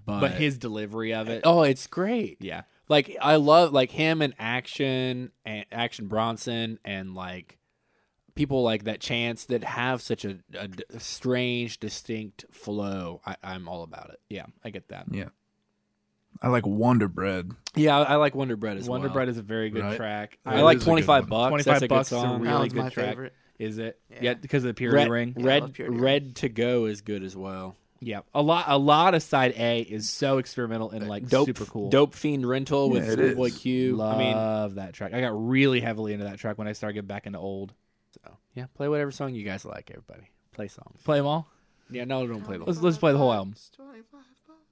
but, 0.05 0.19
but 0.19 0.31
his 0.31 0.57
delivery 0.57 1.13
of 1.13 1.29
it. 1.29 1.41
oh, 1.45 1.63
it's 1.63 1.87
great. 1.87 2.37
yeah, 2.41 2.63
Like 2.89 3.15
I 3.21 3.37
love 3.37 3.71
like 3.71 3.91
him 3.91 4.21
and 4.21 4.33
Action 4.37 5.31
and 5.45 5.65
Action 5.71 6.07
Bronson 6.07 6.79
and 6.83 7.15
like 7.15 7.57
people 8.35 8.61
like 8.63 8.83
that 8.83 8.99
Chance 8.99 9.45
that 9.45 9.63
have 9.63 10.01
such 10.01 10.25
a, 10.25 10.39
a 10.53 10.67
d- 10.67 10.83
strange, 10.97 11.79
distinct 11.79 12.45
flow. 12.51 13.21
I, 13.25 13.35
I'm 13.41 13.67
all 13.67 13.83
about 13.83 14.09
it. 14.11 14.19
yeah, 14.29 14.45
I 14.63 14.69
get 14.69 14.89
that. 14.89 15.05
Yeah. 15.11 15.29
I 16.41 16.47
like 16.47 16.65
Wonder 16.65 17.07
Bread. 17.07 17.51
Yeah, 17.75 17.97
I, 17.99 18.13
I 18.13 18.15
like 18.15 18.33
Wonder 18.35 18.55
Bread 18.55 18.77
as 18.77 18.87
Wonder 18.87 19.07
well. 19.07 19.13
Bread 19.15 19.29
is 19.29 19.37
a 19.37 19.41
very 19.41 19.69
good 19.69 19.83
Right. 19.83 19.97
track. 19.97 20.37
I 20.45 20.61
like 20.61 20.77
is 20.77 20.83
a 20.83 20.85
good 20.85 20.89
twenty 20.89 21.01
five 21.01 21.23
one. 21.23 21.29
bucks. 21.29 21.49
25 21.65 21.65
That's 21.73 21.83
a 21.83 21.87
bucks 21.87 22.09
good 22.09 22.15
is 22.15 22.21
a 22.21 22.25
song. 22.25 22.41
really 22.41 22.53
That 22.53 22.59
one's 22.59 22.73
good 22.73 22.83
my 22.83 22.89
track. 22.89 23.07
favorite. 23.09 23.33
Is 23.59 23.77
it? 23.77 23.99
Yeah. 24.09 24.17
Yeah, 24.21 24.33
because 24.35 24.63
of 24.63 24.69
the 24.69 24.73
purity 24.73 24.95
Red, 24.97 25.09
ring. 25.09 25.33
Yeah, 25.35 25.43
I 25.43 25.45
red, 25.47 25.73
Purity 25.73 25.93
Ring. 25.95 26.01
red 26.03 26.35
to 26.37 26.49
go 26.49 26.85
is 26.85 27.01
good 27.01 27.23
as 27.23 27.35
well. 27.35 27.75
Yeah, 28.01 28.21
a 28.33 28.41
lot. 28.41 28.63
A 28.69 28.77
lot 28.77 29.13
of 29.15 29.21
side 29.21 29.53
A 29.57 29.81
is 29.81 30.09
so 30.09 30.37
experimental 30.37 30.91
and 30.91 31.09
like 31.09 31.27
dope, 31.27 31.47
super 31.47 31.65
cool. 31.65 31.89
Dope 31.89 32.13
Fiend 32.15 32.47
Rental 32.47 32.89
with 32.89 33.05
Yeah, 33.05 33.11
it 33.11 33.17
Schoolboy 33.17 33.47
is. 33.47 33.57
Q. 33.57 33.95
Love 33.97 34.15
I 34.15 34.17
mean, 34.17 34.75
that 34.75 34.93
track. 34.93 35.13
I 35.13 35.19
got 35.19 35.33
really 35.47 35.81
heavily 35.81 36.13
into 36.13 36.23
that 36.23 36.37
track 36.39 36.57
when 36.57 36.69
I 36.69 36.71
started 36.71 36.93
getting 36.93 37.07
back 37.09 37.27
into 37.27 37.39
old. 37.39 37.73
so, 38.23 38.31
yeah, 38.55 38.67
play 38.75 38.87
whatever 38.87 39.11
song 39.11 39.35
you 39.35 39.43
guys 39.43 39.65
like. 39.65 39.91
Everybody, 39.91 40.29
play 40.53 40.69
songs. 40.69 41.01
Play 41.03 41.17
them 41.17 41.25
all. 41.25 41.49
Yeah, 41.91 42.05
no, 42.05 42.25
don't 42.25 42.45
play 42.45 42.55
the 42.57 42.63
Let's 42.63 42.79
let's 42.79 42.97
play 42.97 43.11
the 43.11 43.17
whole 43.17 43.33
album. 43.33 43.55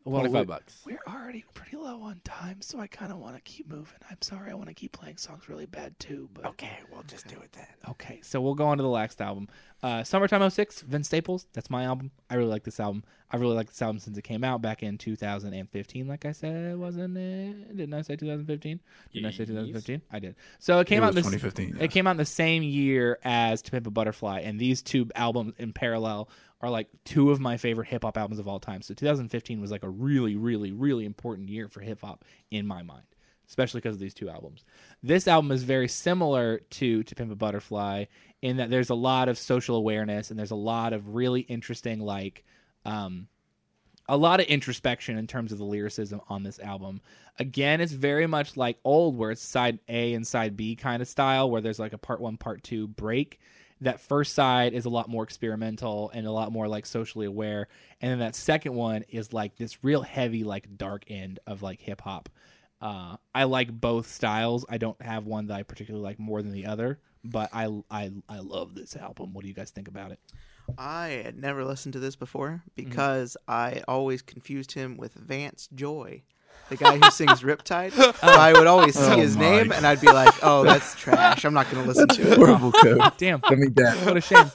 Twenty 0.10 0.30
we- 0.30 0.46
bucks. 0.46 0.82
We're 0.86 1.00
already 1.08 1.44
pretty 1.54 1.78
low 1.78 2.02
on 2.02 2.22
time, 2.24 2.62
so 2.62 2.80
I 2.80 2.88
kind 2.88 3.12
of 3.12 3.18
want 3.20 3.36
to 3.36 3.42
keep 3.42 3.68
moving. 3.70 3.98
I'm 4.10 4.22
sorry, 4.22 4.52
I 4.52 4.54
want 4.54 4.68
to 4.70 4.74
keep 4.74 4.92
playing 4.92 5.18
songs 5.18 5.50
really 5.50 5.66
bad 5.66 5.98
too, 6.00 6.30
but 6.34 6.46
Okay, 6.46 6.80
we'll 6.92 7.04
just 7.04 7.28
do 7.28 7.36
it 7.40 7.52
then. 7.54 7.68
Okay, 7.90 8.20
so 8.24 8.40
we'll 8.42 8.56
go 8.56 8.66
on 8.68 8.78
to 8.78 8.84
the 8.84 8.90
last 8.90 9.22
album. 9.22 9.48
Uh, 9.84 10.04
Summertime 10.04 10.50
06, 10.50 10.82
Vince 10.82 11.08
Staples. 11.08 11.46
That's 11.54 11.70
my 11.70 11.84
album. 11.84 12.12
I 12.30 12.36
really 12.36 12.50
like 12.50 12.64
this 12.64 12.80
album. 12.80 13.04
I 13.32 13.38
really 13.38 13.56
like 13.56 13.68
this 13.68 13.82
album 13.82 14.00
since 14.00 14.18
it 14.18 14.24
came 14.24 14.44
out 14.44 14.62
back 14.62 14.82
in 14.82 14.98
2015, 14.98 16.08
like 16.08 16.26
I 16.26 16.32
said, 16.32 16.78
wasn't 16.78 17.16
it? 17.16 17.78
Didn't 17.78 17.94
I 17.94 18.02
say 18.02 18.16
2015? 18.16 18.80
Didn't 19.14 19.26
I 19.26 19.32
say 19.32 19.46
2015? 19.46 20.02
I 20.12 20.20
did. 20.20 20.36
So 20.60 20.80
it 20.80 20.88
came 20.88 21.04
It 21.04 21.06
out 21.06 21.14
was 21.14 21.16
this 21.16 21.26
2015, 21.26 21.76
yeah. 21.78 21.84
It 21.84 21.92
came 21.92 22.08
out 22.08 22.12
in 22.12 22.18
the 22.18 22.26
same 22.26 22.64
year 22.64 23.20
as 23.24 23.62
To 23.64 23.72
Pimp 23.72 23.86
a 23.86 23.92
Butterfly, 23.92 24.40
and 24.40 24.60
these 24.60 24.82
two 24.82 25.10
albums 25.16 25.54
in 25.60 25.74
parallel 25.74 26.30
are 26.62 26.72
like 26.72 26.88
two 27.06 27.30
of 27.30 27.40
my 27.40 27.58
favorite 27.58 27.88
hip 27.88 28.04
hop 28.04 28.18
albums 28.18 28.40
of 28.40 28.48
all 28.48 28.60
time. 28.60 28.82
So 28.82 28.96
2015 28.96 29.62
was 29.62 29.70
like 29.70 29.84
a 29.84 29.90
really, 29.90 30.36
really, 30.36 30.72
really 30.72 31.06
important 31.06 31.50
year 31.50 31.68
for 31.68 31.82
hip 31.82 32.02
hop 32.02 32.26
in 32.50 32.66
my 32.66 32.82
mind 32.82 33.04
especially 33.48 33.80
because 33.80 33.96
of 33.96 34.00
these 34.00 34.14
two 34.14 34.30
albums. 34.30 34.66
This 35.02 35.28
album 35.28 35.52
is 35.52 35.64
very 35.64 35.88
similar 35.88 36.60
to 36.72 37.04
To 37.04 37.16
Pimp 37.16 37.32
a 37.32 37.36
Butterfly 37.36 38.06
in 38.42 38.58
that 38.58 38.70
there's 38.70 38.90
a 38.90 38.96
lot 38.96 39.30
of 39.30 39.38
social 39.38 39.76
awareness 39.76 40.30
and 40.30 40.40
there's 40.40 40.52
a 40.52 40.56
lot 40.56 40.94
of 40.94 41.16
really 41.16 41.42
interesting 41.42 42.00
like 42.00 42.44
um 42.86 43.28
a 44.10 44.16
lot 44.18 44.40
of 44.40 44.46
introspection 44.46 45.18
in 45.18 45.28
terms 45.28 45.52
of 45.52 45.58
the 45.58 45.66
lyricism 45.66 46.22
on 46.30 46.42
this 46.42 46.60
album. 46.60 47.02
Again, 47.40 47.82
it's 47.82 47.92
very 47.92 48.26
much 48.26 48.56
like 48.56 48.78
old 48.86 49.18
where 49.18 49.32
it's 49.32 49.42
side 49.42 49.80
A 49.90 50.14
and 50.14 50.26
side 50.26 50.56
B 50.56 50.76
kind 50.76 51.02
of 51.02 51.10
style 51.10 51.50
where 51.50 51.62
there's 51.62 51.80
like 51.80 51.92
a 51.92 51.98
part 51.98 52.22
1 52.22 52.38
part 52.38 52.64
2 52.64 52.88
break. 52.88 53.40
That 53.82 54.00
first 54.00 54.34
side 54.34 54.74
is 54.74 54.86
a 54.86 54.90
lot 54.90 55.10
more 55.10 55.24
experimental 55.24 56.10
and 56.14 56.26
a 56.26 56.32
lot 56.32 56.54
more 56.54 56.68
like 56.68 56.86
socially 56.86 57.26
aware 57.26 57.68
and 58.02 58.12
then 58.12 58.20
that 58.20 58.36
second 58.36 58.74
one 58.76 59.04
is 59.10 59.34
like 59.34 59.58
this 59.58 59.84
real 59.84 60.02
heavy 60.02 60.44
like 60.44 60.78
dark 60.78 61.04
end 61.10 61.40
of 61.46 61.62
like 61.62 61.82
hip 61.82 62.02
hop. 62.02 62.30
Uh, 62.82 63.18
I 63.34 63.46
like 63.46 63.72
both 63.72 64.08
styles. 64.12 64.66
I 64.70 64.78
don't 64.78 65.02
have 65.02 65.26
one 65.26 65.48
that 65.48 65.56
I 65.56 65.64
particularly 65.64 66.04
like 66.04 66.20
more 66.20 66.42
than 66.42 66.52
the 66.52 66.66
other, 66.68 67.00
but 67.24 67.50
I 67.54 67.66
I 67.90 68.12
I 68.30 68.40
love 68.40 68.76
this 68.76 68.96
album. 68.96 69.34
What 69.34 69.42
do 69.44 69.48
you 69.48 69.54
guys 69.56 69.72
think 69.72 69.88
about 69.88 70.12
it? 70.12 70.20
I 70.78 71.22
had 71.24 71.38
never 71.40 71.64
listened 71.64 71.94
to 71.94 72.00
this 72.00 72.16
before 72.16 72.64
Mm-hmm. 72.78 72.90
because 72.90 73.38
I 73.48 73.82
always 73.88 74.22
confused 74.22 74.74
him 74.74 74.98
with 74.98 75.14
Vance 75.14 75.70
Joy, 75.74 76.24
the 76.70 76.76
guy 76.76 76.98
who 76.98 77.10
sings 77.10 77.42
Riptide. 77.42 77.94
So 77.94 78.14
I 78.22 78.52
would 78.54 78.68
always 78.68 78.96
see 78.96 79.14
Oh 79.14 79.18
his 79.18 79.36
my 79.38 79.42
name 79.42 79.72
and 79.72 79.88
I'd 79.88 80.02
be 80.02 80.12
like, 80.12 80.34
"Oh, 80.44 80.64
that's 80.66 80.94
trash. 80.96 81.46
I'm 81.46 81.54
not 81.54 81.72
going 81.72 81.84
to 81.84 81.88
listen 81.88 82.08
to 82.10 82.32
it." 82.34 82.38
Horrible 82.38 82.72
code. 82.74 83.02
Damn, 83.18 83.40
I 83.46 83.56
mean 83.56 83.74
that. 83.76 84.06
what 84.06 84.18
a 84.18 84.22
shame. 84.22 84.52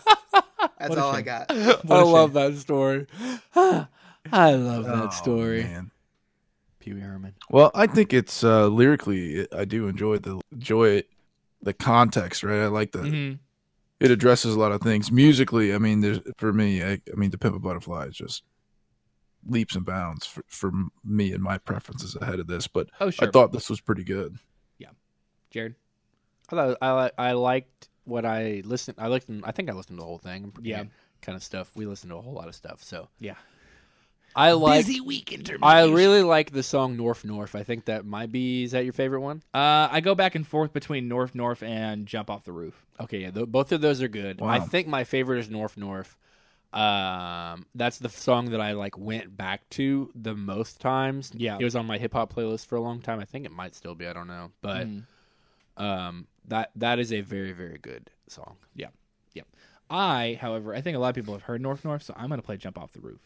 That's 0.79 0.95
a 0.97 1.01
all 1.03 1.11
I 1.13 1.17
shame. 1.17 1.25
got. 1.25 1.47
I 1.51 2.03
love 2.03 2.33
that 2.35 2.57
story. 2.59 3.07
I 3.55 4.55
love 4.55 4.85
that 4.85 5.07
Oh, 5.07 5.11
story. 5.11 5.63
man. 5.65 5.91
Pee 6.83 6.93
Wee 6.95 7.01
Herman. 7.01 7.35
Well, 7.49 7.71
I 7.75 7.87
think 7.87 8.13
it's 8.13 8.43
uh 8.43 8.67
lyrically 8.67 9.47
I 9.53 9.65
do 9.65 9.87
enjoy 9.89 10.19
the 10.19 10.41
enjoy 10.51 11.05
the 11.63 11.73
context, 11.73 12.43
right? 12.43 12.63
I 12.63 12.67
like 12.67 12.91
the 12.93 12.99
Mhm. 13.01 13.39
it 14.01 14.11
addresses 14.11 14.55
a 14.57 14.59
lot 14.59 14.73
of 14.73 14.81
things. 14.83 15.13
Musically, 15.13 15.73
I 15.73 15.79
mean, 15.79 16.01
there's 16.01 16.19
for 16.39 16.53
me, 16.53 16.83
I, 16.83 16.93
I 16.93 17.15
mean, 17.17 17.31
the 17.31 17.39
Pimp 17.39 17.55
a 17.55 17.59
Butterfly 17.61 18.07
is 18.07 18.17
just 18.17 18.43
leaps 19.47 19.75
and 19.77 19.85
bounds 19.85 20.27
for, 20.27 20.43
for 20.49 20.73
me 21.05 21.33
and 21.33 21.43
my 21.43 21.59
preferences 21.59 22.17
ahead 22.21 22.41
of 22.41 22.47
this. 22.49 22.67
But 22.67 22.89
Oh 23.01 23.11
sure, 23.11 23.29
I 23.29 23.31
thought 23.31 23.53
this 23.53 23.71
was 23.71 23.81
pretty 23.81 24.05
good. 24.05 24.37
Yeah, 24.79 24.91
Jared. 25.51 25.77
I 26.51 26.57
thought 26.57 26.79
I 26.83 27.11
I 27.17 27.33
liked 27.33 27.89
what 28.05 28.25
I 28.27 28.63
listened. 28.65 28.99
I 29.01 29.07
listened. 29.09 29.45
I 29.47 29.53
think 29.53 29.71
I 29.71 29.73
listened 29.73 29.99
to 29.99 30.03
the 30.03 30.07
whole 30.07 30.19
thing. 30.19 30.53
Yeah. 30.63 30.85
kind 31.23 31.37
of 31.37 31.45
stuff. 31.45 31.71
We 31.77 31.87
listened 31.87 32.11
to 32.11 32.17
a 32.17 32.21
whole 32.21 32.35
lot 32.35 32.49
of 32.49 32.55
stuff. 32.57 32.83
So 32.83 33.09
Yeah, 33.21 33.37
I 34.35 34.53
like. 34.53 34.87
week 35.05 35.33
intermission. 35.33 35.63
I 35.65 35.85
really 35.85 36.23
like 36.23 36.51
the 36.53 36.63
song 36.63 36.97
North 36.97 37.25
North. 37.25 37.55
I 37.55 37.63
think 37.63 37.85
that 37.87 38.05
might 38.07 38.33
be. 38.33 38.65
Is 38.65 38.73
that 38.73 38.85
your 38.85 38.93
favorite 38.93 39.21
one? 39.21 39.43
Uh, 39.53 39.89
I 39.91 40.01
go 40.01 40.15
back 40.15 40.35
and 40.35 40.47
forth 40.47 40.73
between 40.73 41.09
North 41.09 41.35
North 41.35 41.63
and 41.63 42.07
Jump 42.07 42.31
Off 42.31 42.45
the 42.45 42.53
Roof. 42.53 42.87
Okay, 43.01 43.19
yeah, 43.19 43.31
th- 43.31 43.47
both 43.49 43.73
of 43.73 43.81
those 43.81 44.01
are 44.03 44.09
good. 44.09 44.41
I 44.43 44.61
think 44.61 44.89
my 44.89 45.05
favorite 45.05 45.39
is 45.41 45.51
North 45.51 45.77
North. 45.77 46.17
Um, 46.73 47.67
that's 47.75 47.99
the 47.99 48.09
song 48.09 48.51
that 48.53 48.61
I 48.61 48.73
like 48.73 48.97
went 48.97 49.37
back 49.37 49.69
to 49.71 50.11
the 50.15 50.35
most 50.35 50.81
times. 50.81 51.31
Yeah. 51.35 51.59
it 51.61 51.65
was 51.65 51.77
on 51.77 51.85
my 51.85 51.99
hip 51.99 52.15
hop 52.15 52.33
playlist 52.33 52.65
for 52.67 52.77
a 52.77 52.81
long 52.81 53.01
time. 53.03 53.21
I 53.21 53.27
think 53.27 53.45
it 53.45 53.53
might 53.53 53.75
still 53.75 53.95
be. 53.95 54.07
I 54.07 54.13
don't 54.15 54.27
know, 54.29 54.51
but 54.63 54.87
Mm. 54.87 55.05
um, 55.77 56.27
that 56.49 56.71
that 56.77 56.99
is 56.99 57.13
a 57.13 57.21
very 57.21 57.53
very 57.53 57.77
good 57.79 58.11
song. 58.29 58.57
Yeah, 58.75 58.89
yeah. 59.35 59.43
I, 59.91 60.39
however, 60.41 60.75
I 60.75 60.81
think 60.81 60.97
a 60.97 61.01
lot 61.01 61.11
of 61.11 61.15
people 61.15 61.35
have 61.35 61.43
heard 61.43 61.61
North 61.61 61.85
North, 61.85 62.03
so 62.05 62.15
I'm 62.17 62.31
gonna 62.31 62.41
play 62.41 62.57
Jump 62.57 62.79
Off 62.79 62.93
the 62.93 63.01
Roof. 63.01 63.21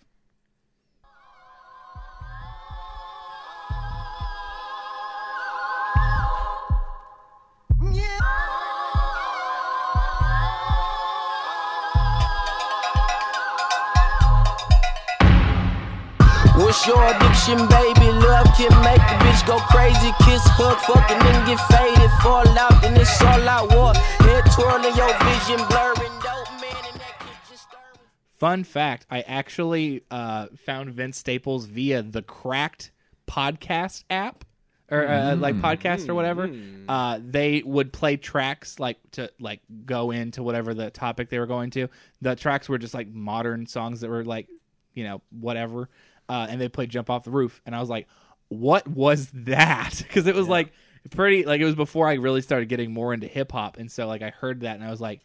What's 16.67 16.85
your 16.85 17.01
addiction, 17.01 17.59
baby? 17.69 18.11
Love 18.11 18.49
can 18.57 18.75
make 18.83 18.99
the 18.99 19.17
bitch 19.23 19.47
go 19.47 19.57
crazy. 19.71 20.11
Kiss, 20.25 20.43
hug, 20.59 20.77
fucking, 20.79 21.17
then 21.21 21.47
get 21.47 21.61
faded. 21.71 22.11
Fall 22.21 22.59
out, 22.59 22.83
then 22.83 22.97
it's 22.97 23.23
all 23.23 23.49
out 23.49 23.73
war. 23.73 23.95
Head 23.95 24.43
twirling, 24.53 24.97
your 24.97 25.15
vision 25.23 25.65
blurring. 25.69 26.11
Dope 26.19 26.51
man 26.61 26.93
in 26.93 26.99
that 26.99 27.21
kitchen 27.21 27.57
stirring. 27.57 28.01
Fun 28.41 28.65
fact: 28.65 29.07
I 29.09 29.21
actually 29.21 30.03
uh, 30.11 30.49
found 30.57 30.91
Vince 30.91 31.19
Staples 31.19 31.67
via 31.67 32.03
the 32.03 32.23
Cracked 32.23 32.91
podcast 33.29 34.03
app, 34.11 34.45
or 34.91 35.07
uh, 35.07 35.37
like 35.37 35.55
podcast 35.61 36.09
or 36.09 36.17
whatever. 36.17 36.51
Uh, 36.89 37.21
they 37.23 37.63
would 37.65 37.93
play 37.93 38.17
tracks 38.17 38.81
like 38.81 38.99
to 39.13 39.31
like 39.39 39.61
go 39.85 40.11
into 40.11 40.43
whatever 40.43 40.75
the 40.75 40.91
topic 40.91 41.31
they 41.31 41.39
were 41.39 41.47
going 41.47 41.71
to. 41.71 41.87
The 42.23 42.35
tracks 42.35 42.69
were 42.69 42.79
just 42.79 42.93
like 42.93 43.07
modern 43.07 43.67
songs 43.67 44.01
that 44.01 44.11
were 44.11 44.25
like 44.25 44.49
you 44.95 45.05
know 45.05 45.23
whatever, 45.31 45.89
uh, 46.29 46.47
and 46.49 46.61
they 46.61 46.69
played 46.69 46.91
"Jump 46.91 47.11
Off 47.11 47.25
the 47.25 47.31
Roof," 47.31 47.61
and 47.67 47.75
I 47.75 47.81
was 47.81 47.89
like, 47.89 48.09
"What 48.49 48.87
was 48.89 49.31
that?" 49.33 49.95
Because 50.03 50.27
it 50.27 50.35
was 50.35 50.49
like 50.49 50.73
pretty 51.11 51.45
like 51.45 51.61
it 51.61 51.65
was 51.65 51.75
before 51.75 52.09
I 52.09 52.15
really 52.15 52.41
started 52.41 52.69
getting 52.69 52.93
more 52.93 53.15
into 53.15 53.27
hip 53.27 53.53
hop, 53.53 53.79
and 53.79 53.91
so 53.91 54.07
like 54.07 54.23
I 54.23 54.31
heard 54.31 54.61
that 54.61 54.77
and 54.77 54.85
I 54.85 54.91
was 54.91 55.01
like 55.01 55.21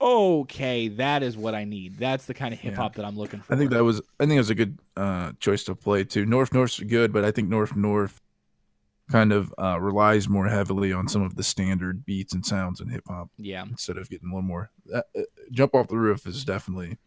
okay, 0.00 0.88
that 0.88 1.22
is 1.22 1.36
what 1.36 1.54
I 1.54 1.64
need. 1.64 1.98
That's 1.98 2.26
the 2.26 2.34
kind 2.34 2.54
of 2.54 2.60
hip 2.60 2.76
hop 2.76 2.94
that 2.96 3.04
I'm 3.04 3.16
looking 3.16 3.40
for. 3.40 3.54
I 3.54 3.56
think 3.56 3.70
that 3.70 3.84
was 3.84 4.00
I 4.20 4.24
think 4.24 4.34
it 4.34 4.38
was 4.38 4.50
a 4.50 4.54
good 4.54 4.78
uh, 4.96 5.32
choice 5.40 5.64
to 5.64 5.74
play 5.74 6.04
too. 6.04 6.24
North 6.26 6.52
North's 6.52 6.78
good, 6.80 7.12
but 7.12 7.24
I 7.24 7.30
think 7.30 7.48
North 7.48 7.76
North 7.76 8.20
kind 9.10 9.32
of 9.32 9.54
uh, 9.58 9.80
relies 9.80 10.28
more 10.28 10.48
heavily 10.48 10.92
on 10.92 11.08
some 11.08 11.22
of 11.22 11.34
the 11.34 11.42
standard 11.42 12.04
beats 12.04 12.34
and 12.34 12.44
sounds 12.44 12.80
in 12.80 12.88
hip 12.88 13.04
hop 13.08 13.30
yeah, 13.38 13.64
instead 13.64 13.96
of 13.96 14.08
getting 14.08 14.28
a 14.28 14.34
little 14.34 14.42
more. 14.42 14.70
Uh, 14.92 15.02
uh, 15.16 15.22
Jump 15.50 15.74
off 15.74 15.88
the 15.88 15.96
roof 15.96 16.26
is 16.26 16.44
definitely 16.44 16.98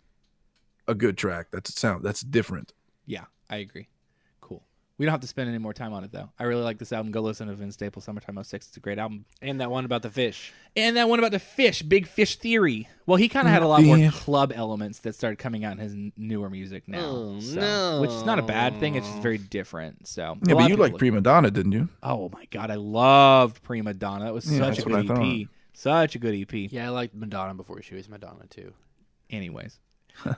a 0.87 0.95
good 0.95 1.17
track. 1.17 1.47
That's 1.51 1.69
a 1.69 1.73
sound 1.73 2.03
that's 2.03 2.21
different. 2.21 2.73
Yeah, 3.11 3.25
I 3.49 3.57
agree. 3.57 3.87
Cool. 4.39 4.63
We 4.97 5.05
don't 5.05 5.11
have 5.11 5.21
to 5.21 5.27
spend 5.27 5.49
any 5.49 5.57
more 5.57 5.73
time 5.73 5.91
on 5.93 6.03
it 6.03 6.11
though. 6.11 6.29
I 6.39 6.43
really 6.45 6.63
like 6.63 6.77
this 6.77 6.93
album. 6.93 7.11
Go 7.11 7.21
listen 7.21 7.47
to 7.47 7.53
Vince 7.55 7.73
Staples 7.73 8.05
Summertime 8.05 8.41
06. 8.41 8.67
It's 8.67 8.77
a 8.77 8.79
great 8.79 8.97
album. 8.99 9.25
And 9.41 9.59
that 9.59 9.69
one 9.69 9.83
about 9.83 10.01
the 10.03 10.09
fish. 10.09 10.53
And 10.75 10.95
that 10.95 11.09
one 11.09 11.19
about 11.19 11.31
the 11.31 11.39
fish, 11.39 11.81
Big 11.81 12.07
Fish 12.07 12.37
Theory. 12.37 12.87
Well, 13.05 13.17
he 13.17 13.27
kind 13.27 13.47
of 13.47 13.51
had 13.53 13.63
a 13.63 13.67
lot 13.67 13.83
more 13.83 14.09
club 14.11 14.53
elements 14.55 14.99
that 14.99 15.15
started 15.15 15.37
coming 15.37 15.65
out 15.65 15.73
in 15.73 15.79
his 15.79 15.93
n- 15.93 16.13
newer 16.15 16.49
music 16.49 16.87
now. 16.87 17.01
Oh, 17.03 17.39
so- 17.41 17.99
Which 18.01 18.11
is 18.11 18.23
not 18.23 18.39
a 18.39 18.43
bad 18.43 18.79
thing. 18.79 18.95
It's 18.95 19.07
just 19.07 19.21
very 19.21 19.37
different. 19.37 20.07
So 20.07 20.21
Yeah, 20.21 20.27
a 20.27 20.29
lot 20.29 20.39
but 20.41 20.51
of 20.53 20.61
you 20.61 20.67
people 20.75 20.85
like 20.85 20.97
Prima 20.97 21.19
Donna, 21.21 21.51
didn't 21.51 21.73
you? 21.73 21.89
Oh 22.01 22.29
my 22.29 22.45
god, 22.45 22.71
I 22.71 22.75
loved 22.75 23.61
Prima 23.63 23.93
Donna. 23.93 24.25
That 24.25 24.33
was 24.33 24.45
Yeah, 24.49 24.59
such 24.59 24.75
that's 24.77 24.85
a 24.85 24.89
what 24.89 24.99
I 24.99 25.03
good 25.03 25.41
EP. 25.43 25.47
Such 25.73 26.15
a 26.15 26.19
good 26.19 26.35
EP. 26.35 26.71
Yeah, 26.71 26.85
I 26.85 26.89
liked 26.89 27.15
Madonna 27.15 27.55
before 27.55 27.81
she 27.81 27.95
was 27.95 28.07
Madonna 28.07 28.45
too. 28.49 28.73
Anyways, 29.29 29.79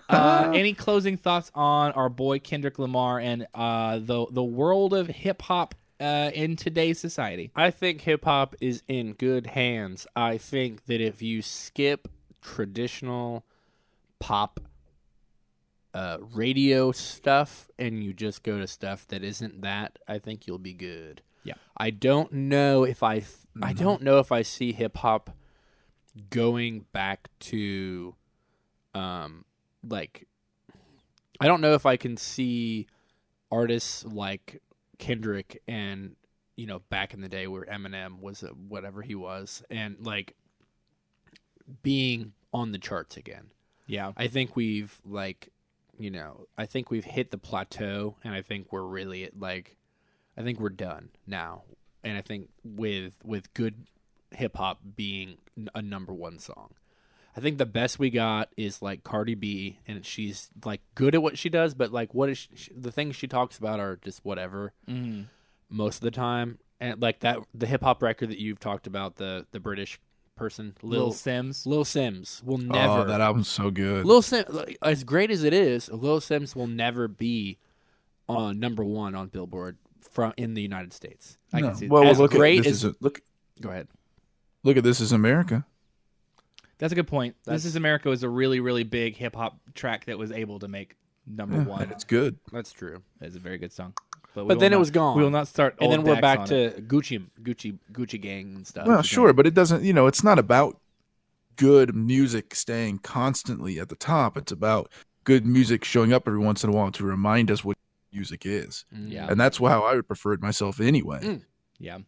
uh, 0.10 0.52
any 0.56 0.74
closing 0.74 1.18
thoughts 1.18 1.52
on 1.54 1.92
our 1.94 2.10
boy 2.10 2.40
Kendrick 2.40 2.80
Lamar 2.80 3.20
and 3.20 3.48
uh, 3.54 4.00
the 4.00 4.26
the 4.32 4.44
world 4.44 4.94
of 4.94 5.08
hip 5.08 5.42
hop 5.44 5.76
uh, 6.00 6.32
in 6.34 6.56
today's 6.56 7.00
society? 7.00 7.52
I 7.56 7.72
think 7.72 8.02
hip 8.02 8.26
hop 8.26 8.56
is 8.62 8.84
in 8.88 9.14
good 9.14 9.48
hands. 9.48 10.08
I 10.16 10.38
think 10.38 10.86
that 10.86 11.02
if 11.02 11.22
you 11.22 11.42
skip 11.42 12.08
traditional 12.42 13.46
pop 14.20 14.60
uh, 15.94 16.18
radio 16.34 16.92
stuff 16.92 17.70
and 17.78 18.04
you 18.04 18.14
just 18.14 18.44
go 18.44 18.58
to 18.58 18.68
stuff 18.68 19.08
that 19.10 19.24
isn't 19.24 19.62
that, 19.62 20.00
I 20.08 20.20
think 20.20 20.48
you'll 20.48 20.58
be 20.58 20.74
good. 20.74 21.22
Yeah. 21.44 21.56
I 21.78 21.90
don't 21.90 22.32
know 22.32 22.84
if 22.84 23.04
I 23.04 23.24
I 23.62 23.74
don't 23.74 24.02
know 24.02 24.20
if 24.20 24.32
I 24.32 24.42
see 24.42 24.72
hip 24.72 24.98
hop 24.98 25.36
going 26.30 26.86
back 26.92 27.30
to 27.40 28.16
um 28.96 29.46
like 29.88 30.28
I 31.40 31.48
don't 31.48 31.62
know 31.62 31.74
if 31.74 31.86
I 31.86 31.98
can 31.98 32.18
see 32.18 32.88
artists 33.52 34.06
like 34.06 34.62
Kendrick 34.98 35.62
and 35.68 36.16
you 36.56 36.68
know 36.68 36.80
back 36.90 37.14
in 37.14 37.22
the 37.22 37.30
day 37.30 37.48
where 37.48 37.66
Eminem 37.66 38.20
was 38.22 38.44
a, 38.44 38.48
whatever 38.48 39.02
he 39.02 39.16
was 39.16 39.64
and 39.70 39.98
like 40.00 40.36
being 41.82 42.34
on 42.54 42.72
the 42.72 42.78
charts 42.78 43.18
again. 43.18 43.48
Yeah, 43.88 44.12
I 44.16 44.28
think 44.28 44.56
we've 44.56 45.00
like 45.06 45.50
you 45.98 46.12
know 46.12 46.48
I 46.58 46.66
think 46.66 46.90
we've 46.90 47.06
hit 47.06 47.32
the 47.32 47.38
plateau 47.38 48.18
and 48.24 48.34
I 48.34 48.42
think 48.42 48.72
we're 48.72 48.84
really 48.84 49.26
at, 49.26 49.40
like 49.40 49.76
I 50.38 50.44
think 50.44 50.60
we're 50.60 50.70
done 50.70 51.10
now 51.28 51.64
and 52.04 52.18
I 52.18 52.22
think 52.22 52.50
with 52.64 53.14
with 53.24 53.54
good 53.54 53.88
hip 54.32 54.58
hop 54.58 54.80
being 54.96 55.38
a 55.76 55.82
number 55.82 56.14
one 56.14 56.40
song. 56.40 56.74
I 57.36 57.40
think 57.42 57.58
the 57.58 57.66
best 57.66 57.98
we 58.00 58.10
got 58.10 58.50
is 58.58 58.82
like 58.82 59.04
Cardi 59.04 59.36
B, 59.36 59.80
and 59.88 60.06
she's 60.06 60.50
like 60.66 60.82
good 60.96 61.16
at 61.16 61.22
what 61.24 61.38
she 61.38 61.50
does, 61.50 61.74
but 61.74 61.92
like 61.92 62.14
what 62.14 62.30
is 62.30 62.48
she, 62.54 62.72
the 62.76 62.92
things 62.92 63.16
she 63.16 63.28
talks 63.28 63.58
about 63.58 63.80
are 63.80 63.96
just 63.98 64.24
whatever 64.24 64.74
Mhm. 64.88 65.26
most 65.70 65.96
of 65.98 66.02
the 66.02 66.12
time. 66.12 66.60
And 66.80 67.02
like 67.02 67.22
that, 67.22 67.40
the 67.54 67.66
hip 67.66 67.82
hop 67.82 68.04
record 68.04 68.30
that 68.30 68.40
you've 68.40 68.60
talked 68.60 68.86
about, 68.88 69.16
the 69.16 69.48
the 69.52 69.60
British 69.60 70.00
person, 70.36 70.76
Lil 70.82 71.06
Lil 71.06 71.12
Simz. 71.14 71.66
Lil 71.66 71.84
Simz 71.86 72.44
will 72.44 72.58
never. 72.58 73.02
Oh, 73.02 73.06
that 73.06 73.22
album's 73.22 73.48
so 73.48 73.72
good. 73.72 74.06
Lil 74.06 74.22
Simz, 74.22 74.52
like, 74.54 74.78
as 74.82 75.04
great 75.04 75.32
as 75.32 75.44
it 75.44 75.54
is, 75.54 75.90
Lil 75.90 76.20
Simz 76.20 76.56
will 76.56 76.68
never 76.68 77.08
be 77.08 77.58
on 78.30 78.60
number 78.60 78.84
one 78.84 79.16
on 79.16 79.28
Billboard 79.28 79.78
from 80.12 80.34
in 80.38 80.54
the 80.54 80.62
United 80.62 80.94
States. 80.94 81.38
I 81.52 81.62
No. 81.62 81.68
can 81.70 81.78
see. 81.78 81.88
Well, 81.88 82.04
as 82.08 82.20
look 82.20 82.32
great 82.32 82.60
at 82.60 82.64
this 82.66 82.72
as 82.74 82.84
is 82.84 82.92
a, 82.92 82.96
look 83.00 83.22
go 83.62 83.70
ahead. 83.70 83.88
look 84.64 84.78
at 84.78 84.84
this 84.84 85.00
is 85.02 85.12
America. 85.12 85.66
That's 86.80 86.92
a 86.92 86.96
good 86.96 87.08
point. 87.08 87.36
That's- 87.46 87.64
this 87.64 87.70
is 87.70 87.76
America 87.76 88.10
was 88.10 88.24
a 88.24 88.30
really 88.30 88.60
really 88.60 88.84
big 88.84 89.16
hip 89.16 89.36
hop 89.36 89.58
track 89.76 90.06
that 90.06 90.18
was 90.18 90.32
able 90.32 90.60
to 90.60 90.68
make 90.68 90.96
number 91.26 91.58
Yeah, 91.58 91.64
one. 91.64 91.90
It's 91.92 92.04
good. 92.04 92.38
That's 92.52 92.72
true. 92.72 93.02
It's 93.22 93.36
a 93.36 93.40
very 93.40 93.58
good 93.58 93.72
song. 93.72 93.94
we 94.36 94.42
But 94.42 94.46
will 94.48 94.56
then 94.58 94.74
it 94.74 94.76
not- 94.76 94.80
was 94.80 94.92
gone. 94.92 95.16
We 95.18 95.24
will 95.24 95.30
not 95.30 95.48
start. 95.48 95.76
And 95.80 95.84
old 95.88 95.94
then 95.94 96.04
we're 96.04 96.16
Dax 96.16 96.22
back 96.22 96.40
on 96.40 96.48
to 96.48 96.56
it. 96.56 96.88
Gucci, 96.88 97.24
Gucci, 97.42 97.78
Gucci 97.92 98.20
gang 98.20 98.56
and 98.56 98.68
stuff. 98.68 98.88
Well, 98.88 99.02
sure, 99.04 99.32
but 99.32 99.46
it 99.46 99.54
doesn't. 99.54 99.84
You 99.84 99.94
know, 99.94 100.08
it's 100.08 100.24
not 100.24 100.40
about 100.40 100.80
good 101.56 101.96
music 101.96 102.56
staying 102.56 102.98
constantly 103.00 103.80
at 103.80 103.90
the 103.90 103.96
top. 103.96 104.36
It's 104.38 104.52
about 104.52 104.90
good 105.24 105.46
music 105.46 105.86
showing 105.86 106.12
up 106.12 106.24
every 106.28 106.40
once 106.40 106.64
in 106.64 106.70
a 106.72 106.74
while 106.74 106.92
to 106.92 107.04
remind 107.06 107.52
us 107.52 107.64
what 107.64 107.78
music 108.12 108.46
is, 108.46 108.86
Mm. 108.94 109.12
Yeah. 109.12 109.28
and 109.30 109.40
that's 109.40 109.58
how 109.60 109.84
I 109.84 109.96
would 109.96 110.08
prefer 110.08 110.34
it 110.34 110.42
myself 110.42 110.80
anyway. 110.82 111.20
Mm. 111.22 111.42
Yeah. 111.80 112.00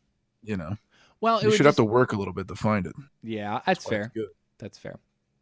You 0.44 0.58
know, 0.58 0.78
Well, 1.22 1.38
it 1.38 1.44
you 1.44 1.48
would 1.50 1.58
should 1.58 1.66
have 1.66 1.74
just- 1.74 1.78
to 1.78 1.84
work 1.84 2.12
a 2.12 2.18
little 2.18 2.34
bit 2.34 2.48
to 2.48 2.56
find 2.56 2.86
it. 2.88 2.94
Yeah, 3.24 3.62
that's 3.66 3.86
why 3.86 3.90
fair. 3.90 4.02
it's 4.06 4.14
good. 4.14 4.28
That's 4.58 4.78
fair. 4.78 5.00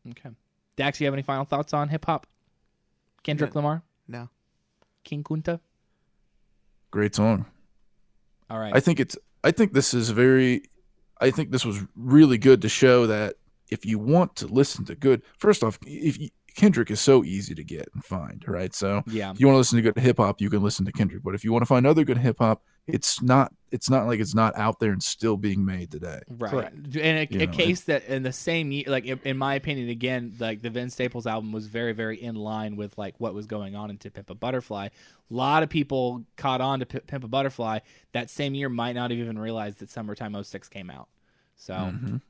Okay. 0.09 0.29
Dax, 0.75 0.99
you 0.99 1.05
have 1.05 1.13
any 1.13 1.23
final 1.23 1.45
thoughts 1.45 1.73
on 1.73 1.89
hip 1.89 2.05
hop? 2.05 2.27
Kendrick 3.23 3.55
Lamar, 3.55 3.83
No. 4.07 4.29
King 5.03 5.23
Kunta. 5.23 5.59
Great 6.91 7.15
song. 7.15 7.45
All 8.49 8.59
right. 8.59 8.75
I 8.75 8.79
think 8.79 8.99
it's. 8.99 9.17
I 9.43 9.51
think 9.51 9.73
this 9.73 9.93
is 9.93 10.09
very. 10.09 10.63
I 11.19 11.31
think 11.31 11.51
this 11.51 11.65
was 11.65 11.83
really 11.95 12.37
good 12.37 12.61
to 12.61 12.69
show 12.69 13.07
that 13.07 13.35
if 13.69 13.85
you 13.85 13.97
want 13.97 14.35
to 14.37 14.47
listen 14.47 14.85
to 14.85 14.95
good, 14.95 15.23
first 15.37 15.63
off, 15.63 15.79
if 15.85 16.19
you, 16.19 16.29
Kendrick 16.55 16.91
is 16.91 17.01
so 17.01 17.23
easy 17.23 17.55
to 17.55 17.63
get 17.63 17.89
and 17.93 18.03
find, 18.03 18.43
right? 18.47 18.73
So 18.75 19.03
yeah. 19.07 19.31
if 19.31 19.39
you 19.39 19.47
want 19.47 19.55
to 19.55 19.59
listen 19.59 19.77
to 19.77 19.81
good 19.81 19.97
hip 19.97 20.17
hop, 20.17 20.39
you 20.39 20.49
can 20.49 20.61
listen 20.61 20.85
to 20.85 20.91
Kendrick. 20.91 21.23
But 21.23 21.33
if 21.33 21.43
you 21.43 21.51
want 21.51 21.63
to 21.63 21.67
find 21.67 21.87
other 21.87 22.03
good 22.03 22.19
hip 22.19 22.37
hop, 22.39 22.63
it's 22.87 23.21
not. 23.21 23.53
It's 23.71 23.89
not 23.89 24.05
like 24.05 24.19
it's 24.19 24.35
not 24.35 24.55
out 24.55 24.79
there 24.79 24.91
and 24.91 25.01
still 25.01 25.35
being 25.35 25.65
made 25.65 25.89
today. 25.89 26.19
Right. 26.29 26.51
Correct. 26.51 26.75
And 26.75 26.95
a, 26.95 27.27
a 27.43 27.47
know, 27.47 27.51
case 27.51 27.81
that 27.85 28.05
in 28.05 28.21
the 28.21 28.31
same 28.31 28.71
year, 28.71 28.83
like 28.87 29.05
in, 29.05 29.19
in 29.23 29.35
my 29.35 29.55
opinion, 29.55 29.89
again, 29.89 30.33
like 30.39 30.61
the 30.61 30.69
Vince 30.69 30.93
Staples 30.93 31.25
album 31.25 31.51
was 31.51 31.65
very, 31.65 31.93
very 31.93 32.21
in 32.21 32.35
line 32.35 32.75
with 32.75 32.95
like 32.99 33.15
what 33.19 33.33
was 33.33 33.47
going 33.47 33.75
on 33.75 33.89
into 33.89 34.11
Pimp 34.11 34.29
a 34.29 34.35
Butterfly. 34.35 34.85
A 34.85 34.91
lot 35.33 35.63
of 35.63 35.69
people 35.69 36.23
caught 36.37 36.61
on 36.61 36.81
to 36.81 36.85
P- 36.85 36.99
Pimp 36.99 37.23
a 37.23 37.27
Butterfly 37.27 37.79
that 38.11 38.29
same 38.29 38.53
year, 38.53 38.69
might 38.69 38.93
not 38.93 39.09
have 39.09 39.19
even 39.19 39.39
realized 39.39 39.79
that 39.79 39.89
Summertime 39.89 40.35
06 40.43 40.69
came 40.69 40.91
out. 40.91 41.07
So 41.55 41.73
Mhm. 41.73 42.21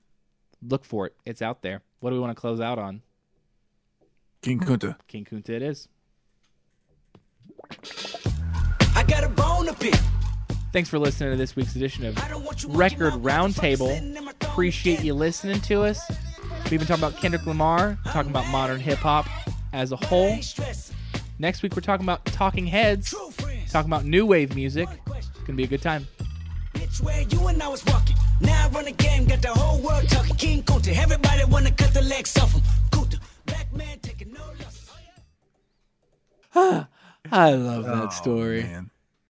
look 0.65 0.85
for 0.85 1.07
it. 1.07 1.15
It's 1.25 1.41
out 1.41 1.61
there. 1.61 1.81
What 1.99 2.11
do 2.11 2.15
we 2.15 2.21
want 2.21 2.31
to 2.37 2.39
close 2.39 2.61
out 2.61 2.79
on? 2.79 3.01
King 4.41 4.59
Kunta. 4.61 4.95
King 5.07 5.25
Kunta 5.25 5.49
it 5.49 5.61
is. 5.61 5.89
I 8.95 9.03
got 9.07 9.25
a 9.25 9.29
bone 9.29 9.65
to 9.65 9.73
pick. 9.73 9.95
Thanks 10.73 10.89
for 10.89 10.97
listening 10.97 11.29
to 11.31 11.37
this 11.37 11.55
week's 11.55 11.75
edition 11.75 12.03
of 12.05 12.17
I 12.17 12.27
don't 12.29 12.43
want 12.43 12.63
you 12.63 12.69
Record 12.69 13.13
walking 13.13 13.25
around 13.25 13.43
with 13.49 13.55
the 13.57 13.61
fuck 13.61 13.69
Roundtable. 13.79 13.93
sitting 13.93 14.17
in 14.17 14.25
my 14.25 14.31
throne 14.31 14.51
Appreciate 14.51 15.03
you 15.03 15.13
listening 15.13 15.61
to 15.61 15.83
us. 15.83 16.01
We've 16.71 16.79
been 16.79 16.87
talking 16.87 17.03
about 17.03 17.17
Kendrick 17.19 17.45
Lamar, 17.45 17.97
talking 18.05 18.31
about 18.31 18.47
modern 18.47 18.79
hip 18.79 18.97
hop 18.99 19.27
as 19.71 19.91
a 19.91 19.95
whole. 19.95 20.37
Next 21.39 21.61
week 21.61 21.75
we're 21.75 21.81
talking 21.81 22.05
about 22.05 22.25
Talking 22.25 22.65
Heads, 22.65 23.13
talking 23.69 23.89
about 23.89 24.05
new 24.05 24.25
wave 24.25 24.55
music. 24.55 24.89
It's 25.15 25.27
gonna 25.45 25.57
be 25.57 25.63
a 25.63 25.67
good 25.67 25.81
time. 25.81 26.07
Bitch, 26.73 27.01
where 27.03 27.21
you 27.21 27.47
and 27.47 27.61
I 27.61 27.67
was 27.67 27.85
walking. 27.85 28.15
Now 28.41 28.65
I 28.65 28.69
run 28.69 28.85
the 28.85 28.91
game, 28.91 29.25
got 29.25 29.41
the 29.41 29.49
whole 29.49 29.79
world 29.79 30.07
talking. 30.09 30.35
King 30.37 30.63
Kunta, 30.63 30.95
everybody 30.95 31.43
wanna 31.45 31.71
cut 31.71 31.93
the 31.93 32.01
legs 32.01 32.35
off 32.39 32.51
him. 32.53 32.61
Kunta, 32.89 33.19
black 33.45 33.71
man 33.73 33.99
taking 34.01 34.33
no 34.33 34.41
loss. 36.55 36.87
I 37.31 37.53
love 37.53 37.85
that 37.85 38.05
Oh, 38.05 38.09
story. 38.09 38.63
man. 38.63 38.89